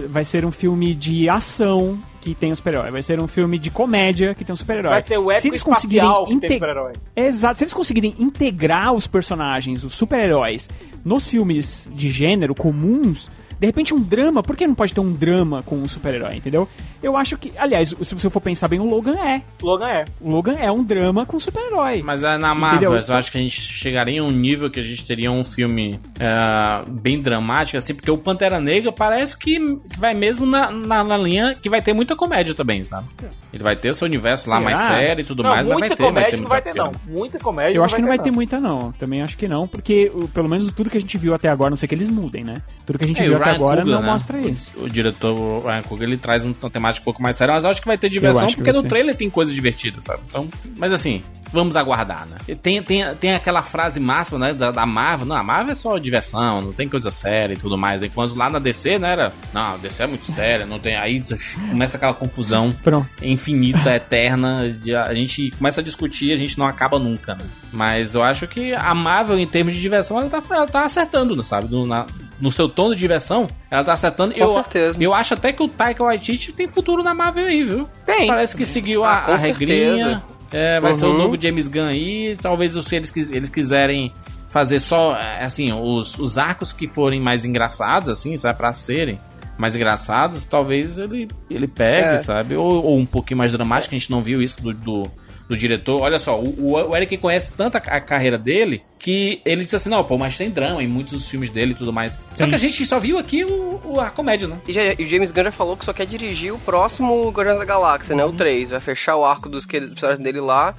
Vai- 0.09 0.25
ser 0.25 0.45
um 0.45 0.53
filme 0.53 0.95
de 0.95 1.29
ação 1.29 1.99
que 2.21 2.33
tem 2.33 2.53
um 2.53 2.55
super-herói. 2.55 2.91
Vai 2.93 3.03
ser 3.03 3.19
um 3.21 3.27
filme 3.27 3.59
de 3.59 3.71
comédia 3.73 4.35
que 4.37 4.45
tem 4.45 4.53
um 4.53 4.57
super-herói. 4.57 4.93
Vai 4.93 5.03
ser 5.03 5.19
o 5.19 5.29
Se 5.33 5.39
épico 5.39 5.49
eles 5.55 5.63
conseguirem 5.65 6.05
espacial 6.07 6.25
que 6.27 6.29
tem 6.29 6.37
inte- 6.37 6.53
super-herói. 6.55 6.93
Exato. 7.17 7.59
Se 7.59 7.65
eles 7.65 7.75
conseguirem 7.75 8.15
integrar 8.19 8.93
os 8.93 9.09
personagens, 9.09 9.83
os 9.83 9.95
super-heróis, 9.95 10.69
nos 11.05 11.29
filmes 11.29 11.91
de 11.93 12.09
gênero 12.09 12.55
comuns, 12.55 13.29
de 13.61 13.67
repente 13.67 13.93
um 13.93 14.01
drama, 14.01 14.43
por 14.43 14.57
que 14.57 14.67
não 14.67 14.75
pode 14.75 14.95
ter 14.95 15.01
um 15.01 15.13
drama 15.13 15.63
com 15.63 15.77
um 15.77 15.87
super-herói, 15.87 16.37
entendeu? 16.37 16.67
Eu 17.03 17.15
acho 17.17 17.37
que, 17.37 17.53
aliás, 17.59 17.95
se 18.03 18.15
você 18.15 18.31
for 18.31 18.41
pensar 18.41 18.69
bem, 18.69 18.81
o 18.81 18.89
Logan 18.89 19.19
é. 19.19 19.43
Logan 19.63 19.89
é. 19.89 20.05
O 20.21 20.31
Logan 20.31 20.55
é 20.59 20.71
um 20.73 20.83
drama 20.83 21.27
com 21.27 21.39
super-herói. 21.39 22.03
Mas 22.03 22.25
é 22.25 22.39
na 22.39 22.55
Marvel, 22.55 22.93
Entendeu? 22.95 23.07
eu 23.09 23.17
acho 23.17 23.31
que 23.31 23.37
a 23.39 23.41
gente 23.41 23.61
chegaria 23.61 24.17
em 24.17 24.21
um 24.23 24.31
nível 24.31 24.71
que 24.71 24.81
a 24.81 24.83
gente 24.83 25.07
teria 25.07 25.31
um 25.31 25.45
filme 25.45 26.01
é, 26.19 26.91
bem 26.91 27.21
dramático, 27.21 27.77
assim, 27.77 27.95
porque 27.95 28.11
o 28.11 28.17
Pantera 28.17 28.59
Negra 28.61 28.93
parece 28.93 29.37
que, 29.37 29.59
que 29.59 29.99
vai 29.99 30.15
mesmo 30.15 30.47
na, 30.47 30.71
na, 30.71 31.05
na 31.05 31.17
linha 31.19 31.55
que 31.55 31.69
vai 31.69 31.83
ter 31.83 31.93
muita 31.93 32.17
comédia 32.17 32.55
também, 32.55 32.83
sabe? 32.85 33.09
Ele 33.53 33.63
vai 33.63 33.77
ter 33.77 33.91
o 33.91 33.95
seu 33.95 34.07
universo 34.07 34.49
lá 34.49 34.59
Será? 34.59 34.71
mais 34.71 34.79
sério 34.79 35.23
e 35.23 35.25
tudo 35.25 35.43
Não, 35.43 35.51
mais, 35.51 35.67
mas 35.67 35.81
vai 35.81 35.89
ter, 35.89 35.97
vai 35.97 36.09
comédia 36.09 36.31
ter 36.31 36.37
não 36.39 36.49
vai 36.49 36.63
ter, 36.63 36.75
não. 36.75 36.93
Muita 37.07 37.39
comédia 37.39 37.77
Eu 37.77 37.85
acho 37.85 37.95
que 37.95 38.01
não 38.01 38.09
vai 38.09 38.19
ter 38.19 38.31
não. 38.31 38.35
muita, 38.35 38.61
não. 38.61 38.93
Também 38.93 39.23
acho 39.23 39.37
que 39.37 39.49
não, 39.49 39.67
porque 39.69 40.11
pelo 40.33 40.49
menos 40.49 40.73
tudo 40.73 40.89
que 40.89 40.97
a 40.97 41.01
gente 41.01 41.19
viu 41.19 41.35
até 41.35 41.49
agora, 41.49 41.71
não 41.71 41.77
sei 41.77 41.89
que 41.89 41.95
eles 41.95 42.09
mudem, 42.09 42.45
né? 42.45 42.55
Tudo 42.91 42.99
que 42.99 43.05
a 43.05 43.09
gente 43.09 43.21
É, 43.23 43.27
viu 43.27 43.37
até 43.37 43.51
agora 43.51 43.77
Coogler, 43.83 43.95
não 43.97 44.03
né? 44.03 44.11
mostra 44.13 44.41
isso. 44.41 44.73
O, 44.77 44.85
o 44.85 44.89
diretor 44.91 45.65
Ryan 45.65 45.83
Coogler, 45.83 46.09
ele 46.09 46.17
traz 46.19 46.45
um- 46.45 46.53
uma 46.61 46.71
temática 46.71 47.03
um 47.03 47.05
pouco 47.05 47.23
mais 47.23 47.37
séria, 47.37 47.55
mas 47.55 47.65
eu 47.65 47.71
acho 47.71 47.81
que 47.81 47.87
vai 47.87 47.97
ter 47.99 48.09
diversão, 48.09 48.49
porque 48.53 48.73
no 48.73 48.83
trailer 48.83 49.15
tem 49.17 49.31
coisa 49.31 49.53
divertida, 49.53 50.01
sabe? 50.01 50.21
Então, 50.29 50.49
mas 50.77 50.93
assim, 50.93 51.21
vamos 51.53 51.77
aguardar, 51.77 52.27
né? 52.27 52.37
Tem, 52.63 52.83
tem, 52.83 53.15
tem 53.15 53.33
aquela 53.33 53.63
frase 53.63 54.01
máxima, 54.01 54.39
né, 54.39 54.53
da, 54.55 54.71
da 54.71 54.85
Marvel, 54.87 55.27
não, 55.27 55.37
a 55.37 55.43
Marvel 55.45 55.73
é 55.73 55.75
só 55.75 55.97
diversão, 55.99 56.61
não 56.61 56.73
tem 56.73 56.89
coisa 56.89 57.11
séria 57.11 57.55
e 57.55 57.57
tudo 57.57 57.77
mais. 57.79 58.03
Enquanto 58.03 58.35
lá 58.35 58.51
na 58.51 58.59
DC, 58.59 58.99
né, 58.99 59.13
era, 59.13 59.33
não, 59.53 59.75
a 59.75 59.77
DC 59.77 60.03
é 60.03 60.07
muito 60.07 60.31
séria, 60.33 60.67
não 60.67 60.79
tem, 60.79 60.97
aí 60.97 61.23
começa 61.71 61.97
aquela 61.97 62.15
confusão 62.15 62.71
Pronto. 62.83 63.09
infinita, 63.23 63.95
eterna, 63.95 64.69
de- 64.83 64.95
a 64.95 65.15
gente 65.15 65.51
começa 65.53 65.81
a 65.81 65.85
discutir, 65.85 66.33
a 66.33 66.37
gente 66.37 66.59
não 66.59 66.67
acaba 66.67 66.99
nunca, 66.99 67.35
né? 67.35 67.45
Mas 67.73 68.15
eu 68.15 68.23
acho 68.23 68.47
que 68.49 68.75
a 68.75 68.93
Marvel, 68.95 69.39
em 69.39 69.47
termos 69.47 69.75
de 69.75 69.81
diversão, 69.81 70.19
ela 70.19 70.29
tá, 70.29 70.43
ela 70.51 70.67
tá 70.67 70.85
acertando, 70.85 71.37
né, 71.37 71.43
sabe? 71.43 71.71
No, 71.71 71.87
na- 71.87 72.07
no 72.41 72.51
seu 72.51 72.69
tom 72.69 72.91
de 72.91 72.97
diversão, 72.97 73.47
ela 73.71 73.85
tá 73.85 73.93
acertando. 73.93 74.33
Com 74.35 74.41
eu, 74.41 74.51
certeza. 74.55 74.97
eu 75.03 75.13
acho 75.15 75.35
até 75.35 75.53
que 75.53 75.63
o 75.63 75.69
Taika 75.69 76.03
Waititi 76.03 76.53
tem 76.53 76.67
futuro 76.67 77.03
na 77.03 77.13
Marvel 77.15 77.47
aí, 77.47 77.63
viu? 77.63 77.89
Tem. 78.07 78.27
Parece 78.27 78.57
que 78.57 78.65
seguiu 78.65 79.05
Ah, 79.05 79.11
a, 79.27 79.35
a 79.35 79.37
regrinha. 79.37 80.23
É, 80.53 80.81
vai 80.81 80.95
ser 80.95 81.05
o 81.05 81.11
Uhum. 81.11 81.19
novo 81.19 81.41
James 81.41 81.69
Gunn 81.69 81.87
aí. 81.87 82.37
Talvez 82.41 82.73
se 82.73 82.97
eles, 82.97 83.13
eles 83.31 83.51
quiserem 83.51 84.13
fazer 84.49 84.81
só, 84.81 85.15
é, 85.17 85.45
assim, 85.45 85.73
os, 85.73 86.19
os 86.19 86.37
arcos 86.39 86.73
que 86.73 86.89
forem 86.89 87.21
mais 87.21 87.45
engraçados, 87.45 88.09
assim, 88.09 88.37
sabe? 88.37 88.59
Pra 88.59 88.73
serem 88.73 89.17
mais 89.57 89.77
engraçados, 89.77 90.45
talvez 90.45 90.97
ele, 90.99 91.29
ele 91.49 91.69
pegue, 91.69 92.17
É. 92.17 92.19
sabe? 92.19 92.57
Ou, 92.57 92.85
ou 92.85 92.99
um 92.99 93.07
pouquinho 93.07 93.39
mais 93.39 93.53
dramático, 93.53 93.95
a 93.95 93.99
gente 93.99 94.11
não 94.11 94.23
viu 94.23 94.41
isso 94.43 94.61
do, 94.63 94.73
do, 94.75 95.03
do 95.51 95.57
diretor. 95.57 96.01
Olha 96.01 96.17
só, 96.17 96.41
o, 96.41 96.73
o 96.73 96.97
Eric 96.97 97.17
conhece 97.17 97.53
tanto 97.53 97.77
a, 97.77 97.81
carreira 97.81 98.39
dele 98.39 98.85
que 99.01 99.43
ele 99.45 99.65
disse 99.65 99.75
assim: 99.75 99.91
não, 99.91 100.05
pô, 100.05 100.17
mas 100.17 100.39
tem 100.39 100.49
drama 100.49 100.81
em 100.81 100.87
muitos 100.87 101.15
dos 101.15 101.29
filmes 101.29 101.51
dele 101.51 101.73
e 101.73 101.75
tudo 101.75 101.93
mais. 101.93 102.17
Só 102.37 102.47
que 102.47 102.55
a 102.55 102.59
gente 102.59 102.87
só 102.87 103.01
viu 103.01 103.19
aqui 103.19 103.45
o, 103.45 103.81
o 103.85 104.01
a 104.01 104.11
comédia, 104.11 104.47
né? 104.47 104.57
E, 104.69 104.73
já, 104.73 104.83
e 104.85 105.03
o 105.03 105.07
James 105.07 105.33
Gunn 105.33 105.45
já 105.45 105.53
falou 105.53 105.77
que 105.77 105.85
só 105.85 105.93
quer 105.93 106.07
dirigir 106.07 106.55
o 106.55 106.59
próximo 106.61 107.29
Guardiões 107.31 107.59
da 107.59 107.65
Galáxia, 107.65 108.15
né? 108.15 108.25
O 108.25 108.33
3. 108.33 108.71
Vai 108.71 108.81
fechar 108.81 109.17
o 109.17 109.25
arco 109.25 109.49
dos 109.49 109.67
personagens 109.67 110.21
dele 110.21 110.41
lá. 110.41 110.73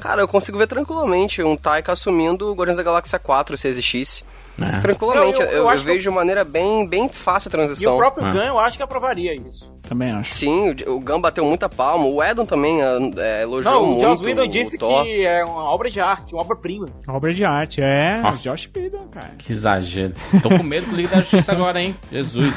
Cara, 0.00 0.20
eu 0.20 0.28
consigo 0.28 0.58
ver 0.58 0.66
tranquilamente 0.66 1.40
um 1.42 1.56
Taika 1.56 1.92
assumindo 1.92 2.50
o 2.50 2.54
Guardiões 2.54 2.76
da 2.76 2.82
Galáxia 2.82 3.20
4 3.20 3.56
se 3.56 3.68
existisse. 3.68 4.24
É. 4.60 4.80
Tranquilamente, 4.80 5.40
eu, 5.40 5.46
eu, 5.46 5.52
eu, 5.64 5.70
eu 5.70 5.78
vejo 5.78 6.02
de 6.02 6.10
maneira 6.10 6.42
bem, 6.42 6.86
bem 6.88 7.08
fácil 7.08 7.48
a 7.48 7.52
transição. 7.52 7.92
E 7.92 7.94
o 7.94 7.98
próprio 7.98 8.26
é. 8.26 8.32
Gun, 8.32 8.42
eu 8.42 8.58
acho 8.58 8.76
que 8.76 8.82
aprovaria 8.82 9.34
isso. 9.34 9.72
Também 9.86 10.10
acho. 10.10 10.34
Sim, 10.34 10.74
o, 10.86 10.96
o 10.96 11.00
Gun 11.00 11.20
bateu 11.20 11.44
muita 11.44 11.68
palma. 11.68 12.06
O 12.06 12.22
Edon 12.22 12.44
também 12.44 12.82
é, 12.82 12.98
é 13.16 13.42
elogiou 13.42 13.74
Não, 13.74 13.86
muito. 13.86 14.04
o 14.04 14.08
Joss 14.08 14.24
Whedon 14.24 14.46
disse 14.48 14.76
que 14.76 15.26
é 15.26 15.44
uma 15.44 15.72
obra 15.72 15.90
de 15.90 16.00
arte, 16.00 16.34
uma 16.34 16.42
obra-prima. 16.42 16.86
Obra 17.08 17.32
de 17.32 17.44
arte, 17.44 17.80
é. 17.82 18.20
Ah. 18.22 18.32
Josh 18.32 18.68
Whedon, 18.74 19.06
cara. 19.08 19.30
Que 19.38 19.52
exagero. 19.52 20.14
Tô 20.42 20.48
com 20.48 20.62
medo 20.62 20.88
do 20.90 20.96
Liga 20.96 21.10
da 21.10 21.20
Justiça 21.20 21.52
agora, 21.52 21.80
hein? 21.80 21.94
Jesus. 22.10 22.54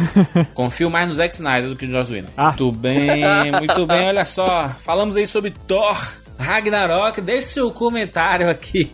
Confio 0.54 0.90
mais 0.90 1.08
no 1.08 1.14
Zack 1.14 1.34
Snyder 1.34 1.70
do 1.70 1.76
que 1.76 1.86
no 1.86 1.92
Joss 1.92 2.12
Whedon. 2.12 2.30
Ah. 2.36 2.48
Muito 2.48 2.72
bem, 2.72 3.52
muito 3.52 3.86
bem. 3.86 4.08
Olha 4.08 4.26
só, 4.26 4.70
falamos 4.80 5.16
aí 5.16 5.28
sobre 5.28 5.52
Thor 5.68 5.98
Ragnarok. 6.38 7.22
Deixe 7.22 7.48
seu 7.48 7.72
comentário 7.72 8.50
aqui 8.50 8.92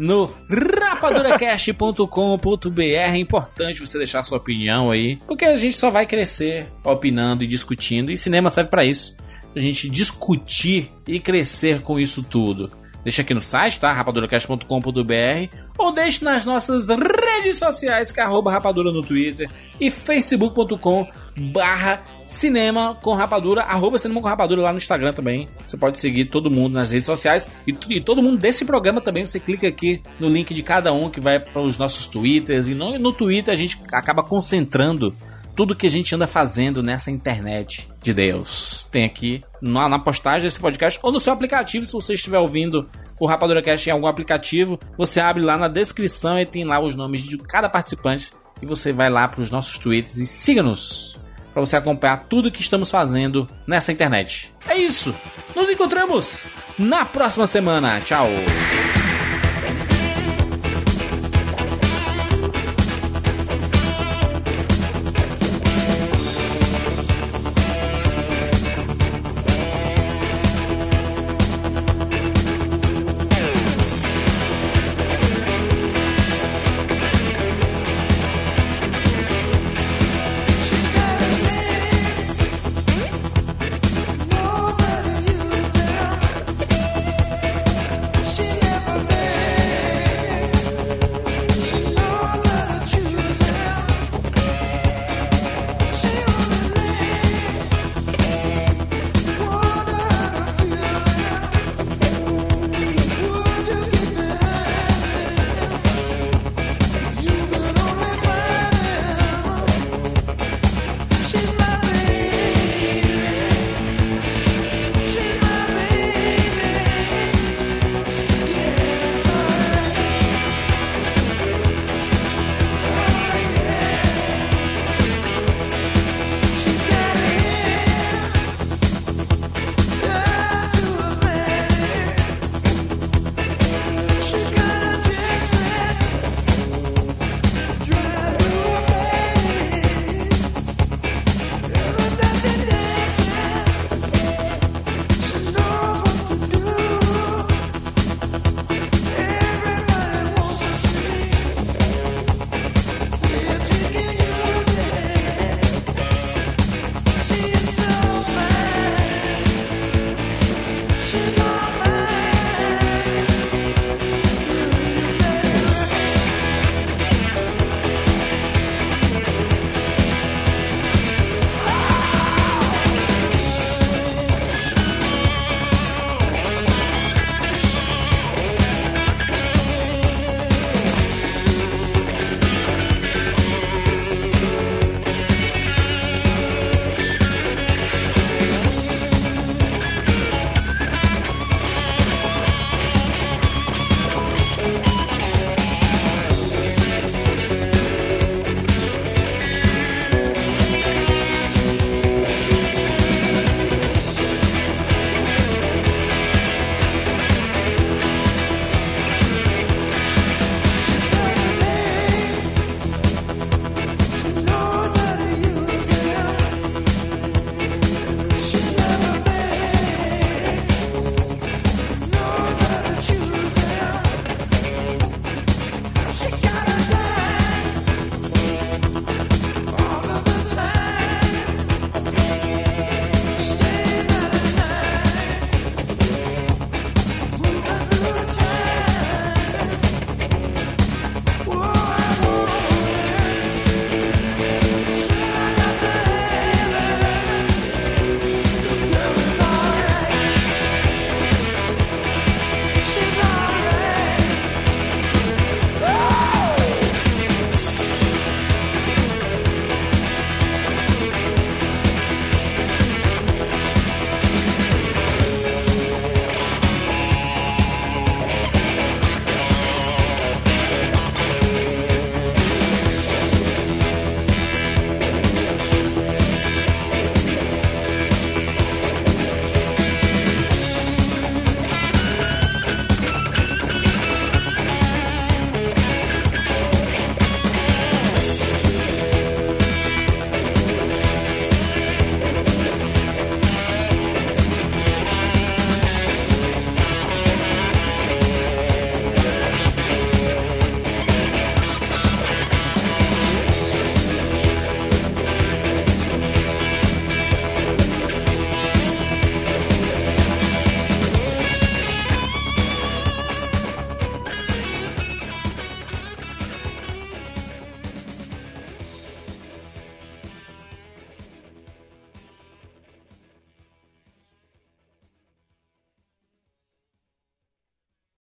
no 0.00 0.30
rapaduracast.com.br. 0.48 2.80
É 2.80 3.18
importante 3.18 3.80
você 3.80 3.98
deixar 3.98 4.22
sua 4.22 4.38
opinião 4.38 4.90
aí, 4.90 5.16
porque 5.26 5.44
a 5.44 5.58
gente 5.58 5.76
só 5.76 5.90
vai 5.90 6.06
crescer 6.06 6.68
opinando 6.82 7.44
e 7.44 7.46
discutindo, 7.46 8.10
e 8.10 8.16
cinema 8.16 8.48
serve 8.48 8.70
para 8.70 8.82
isso. 8.84 9.14
A 9.54 9.60
gente 9.60 9.90
discutir 9.90 10.90
e 11.06 11.20
crescer 11.20 11.82
com 11.82 12.00
isso 12.00 12.22
tudo. 12.22 12.70
Deixa 13.04 13.20
aqui 13.22 13.34
no 13.34 13.40
site, 13.40 13.80
tá? 13.80 13.92
rapaduracast.com.br 13.92 15.56
ou 15.78 15.92
deixe 15.92 16.24
nas 16.24 16.46
nossas 16.46 16.86
redes 16.86 17.58
sociais, 17.58 18.12
que 18.12 18.20
é 18.20 18.24
rapadura 18.24 18.92
no 18.92 19.02
Twitter 19.02 19.50
e 19.78 19.90
facebook.com 19.90 21.06
barra 21.38 22.02
cinema 22.24 22.96
com 23.02 23.12
rapadura, 23.14 23.62
arroba 23.62 23.98
cinema 23.98 24.20
com 24.20 24.28
rapadura 24.28 24.62
lá 24.62 24.72
no 24.72 24.78
Instagram 24.78 25.12
também. 25.12 25.48
Você 25.66 25.76
pode 25.76 25.98
seguir 25.98 26.26
todo 26.26 26.50
mundo 26.50 26.74
nas 26.74 26.90
redes 26.90 27.06
sociais 27.06 27.48
e, 27.66 27.76
e 27.88 28.00
todo 28.00 28.22
mundo 28.22 28.38
desse 28.38 28.64
programa 28.64 29.00
também. 29.00 29.26
Você 29.26 29.40
clica 29.40 29.68
aqui 29.68 30.02
no 30.18 30.28
link 30.28 30.52
de 30.54 30.62
cada 30.62 30.92
um 30.92 31.10
que 31.10 31.20
vai 31.20 31.40
para 31.40 31.62
os 31.62 31.78
nossos 31.78 32.06
Twitters 32.06 32.68
e 32.68 32.74
no, 32.74 32.98
no 32.98 33.12
Twitter 33.12 33.52
a 33.52 33.56
gente 33.56 33.80
acaba 33.92 34.22
concentrando 34.22 35.14
tudo 35.56 35.76
que 35.76 35.86
a 35.86 35.90
gente 35.90 36.14
anda 36.14 36.26
fazendo 36.26 36.82
nessa 36.82 37.10
internet 37.10 37.88
de 38.02 38.14
Deus. 38.14 38.88
Tem 38.90 39.04
aqui 39.04 39.42
na, 39.60 39.88
na 39.88 39.98
postagem 39.98 40.44
desse 40.44 40.58
podcast 40.58 40.98
ou 41.02 41.12
no 41.12 41.20
seu 41.20 41.32
aplicativo, 41.32 41.84
se 41.84 41.92
você 41.92 42.14
estiver 42.14 42.38
ouvindo 42.38 42.88
o 43.18 43.26
Rapadura 43.26 43.60
Cast 43.60 43.86
em 43.86 43.92
algum 43.92 44.06
aplicativo, 44.06 44.78
você 44.96 45.20
abre 45.20 45.42
lá 45.42 45.58
na 45.58 45.68
descrição 45.68 46.40
e 46.40 46.46
tem 46.46 46.64
lá 46.64 46.80
os 46.80 46.96
nomes 46.96 47.22
de 47.22 47.36
cada 47.36 47.68
participante 47.68 48.32
e 48.62 48.66
você 48.66 48.92
vai 48.92 49.10
lá 49.10 49.26
para 49.28 49.42
os 49.42 49.50
nossos 49.50 49.78
tweets 49.78 50.16
e 50.16 50.26
siga-nos 50.26 51.18
para 51.52 51.60
você 51.60 51.76
acompanhar 51.76 52.26
tudo 52.28 52.50
que 52.50 52.60
estamos 52.60 52.90
fazendo 52.90 53.48
nessa 53.66 53.92
internet. 53.92 54.52
É 54.68 54.76
isso. 54.76 55.14
Nos 55.54 55.68
encontramos 55.68 56.44
na 56.78 57.04
próxima 57.04 57.46
semana. 57.46 58.00
Tchau. 58.00 58.26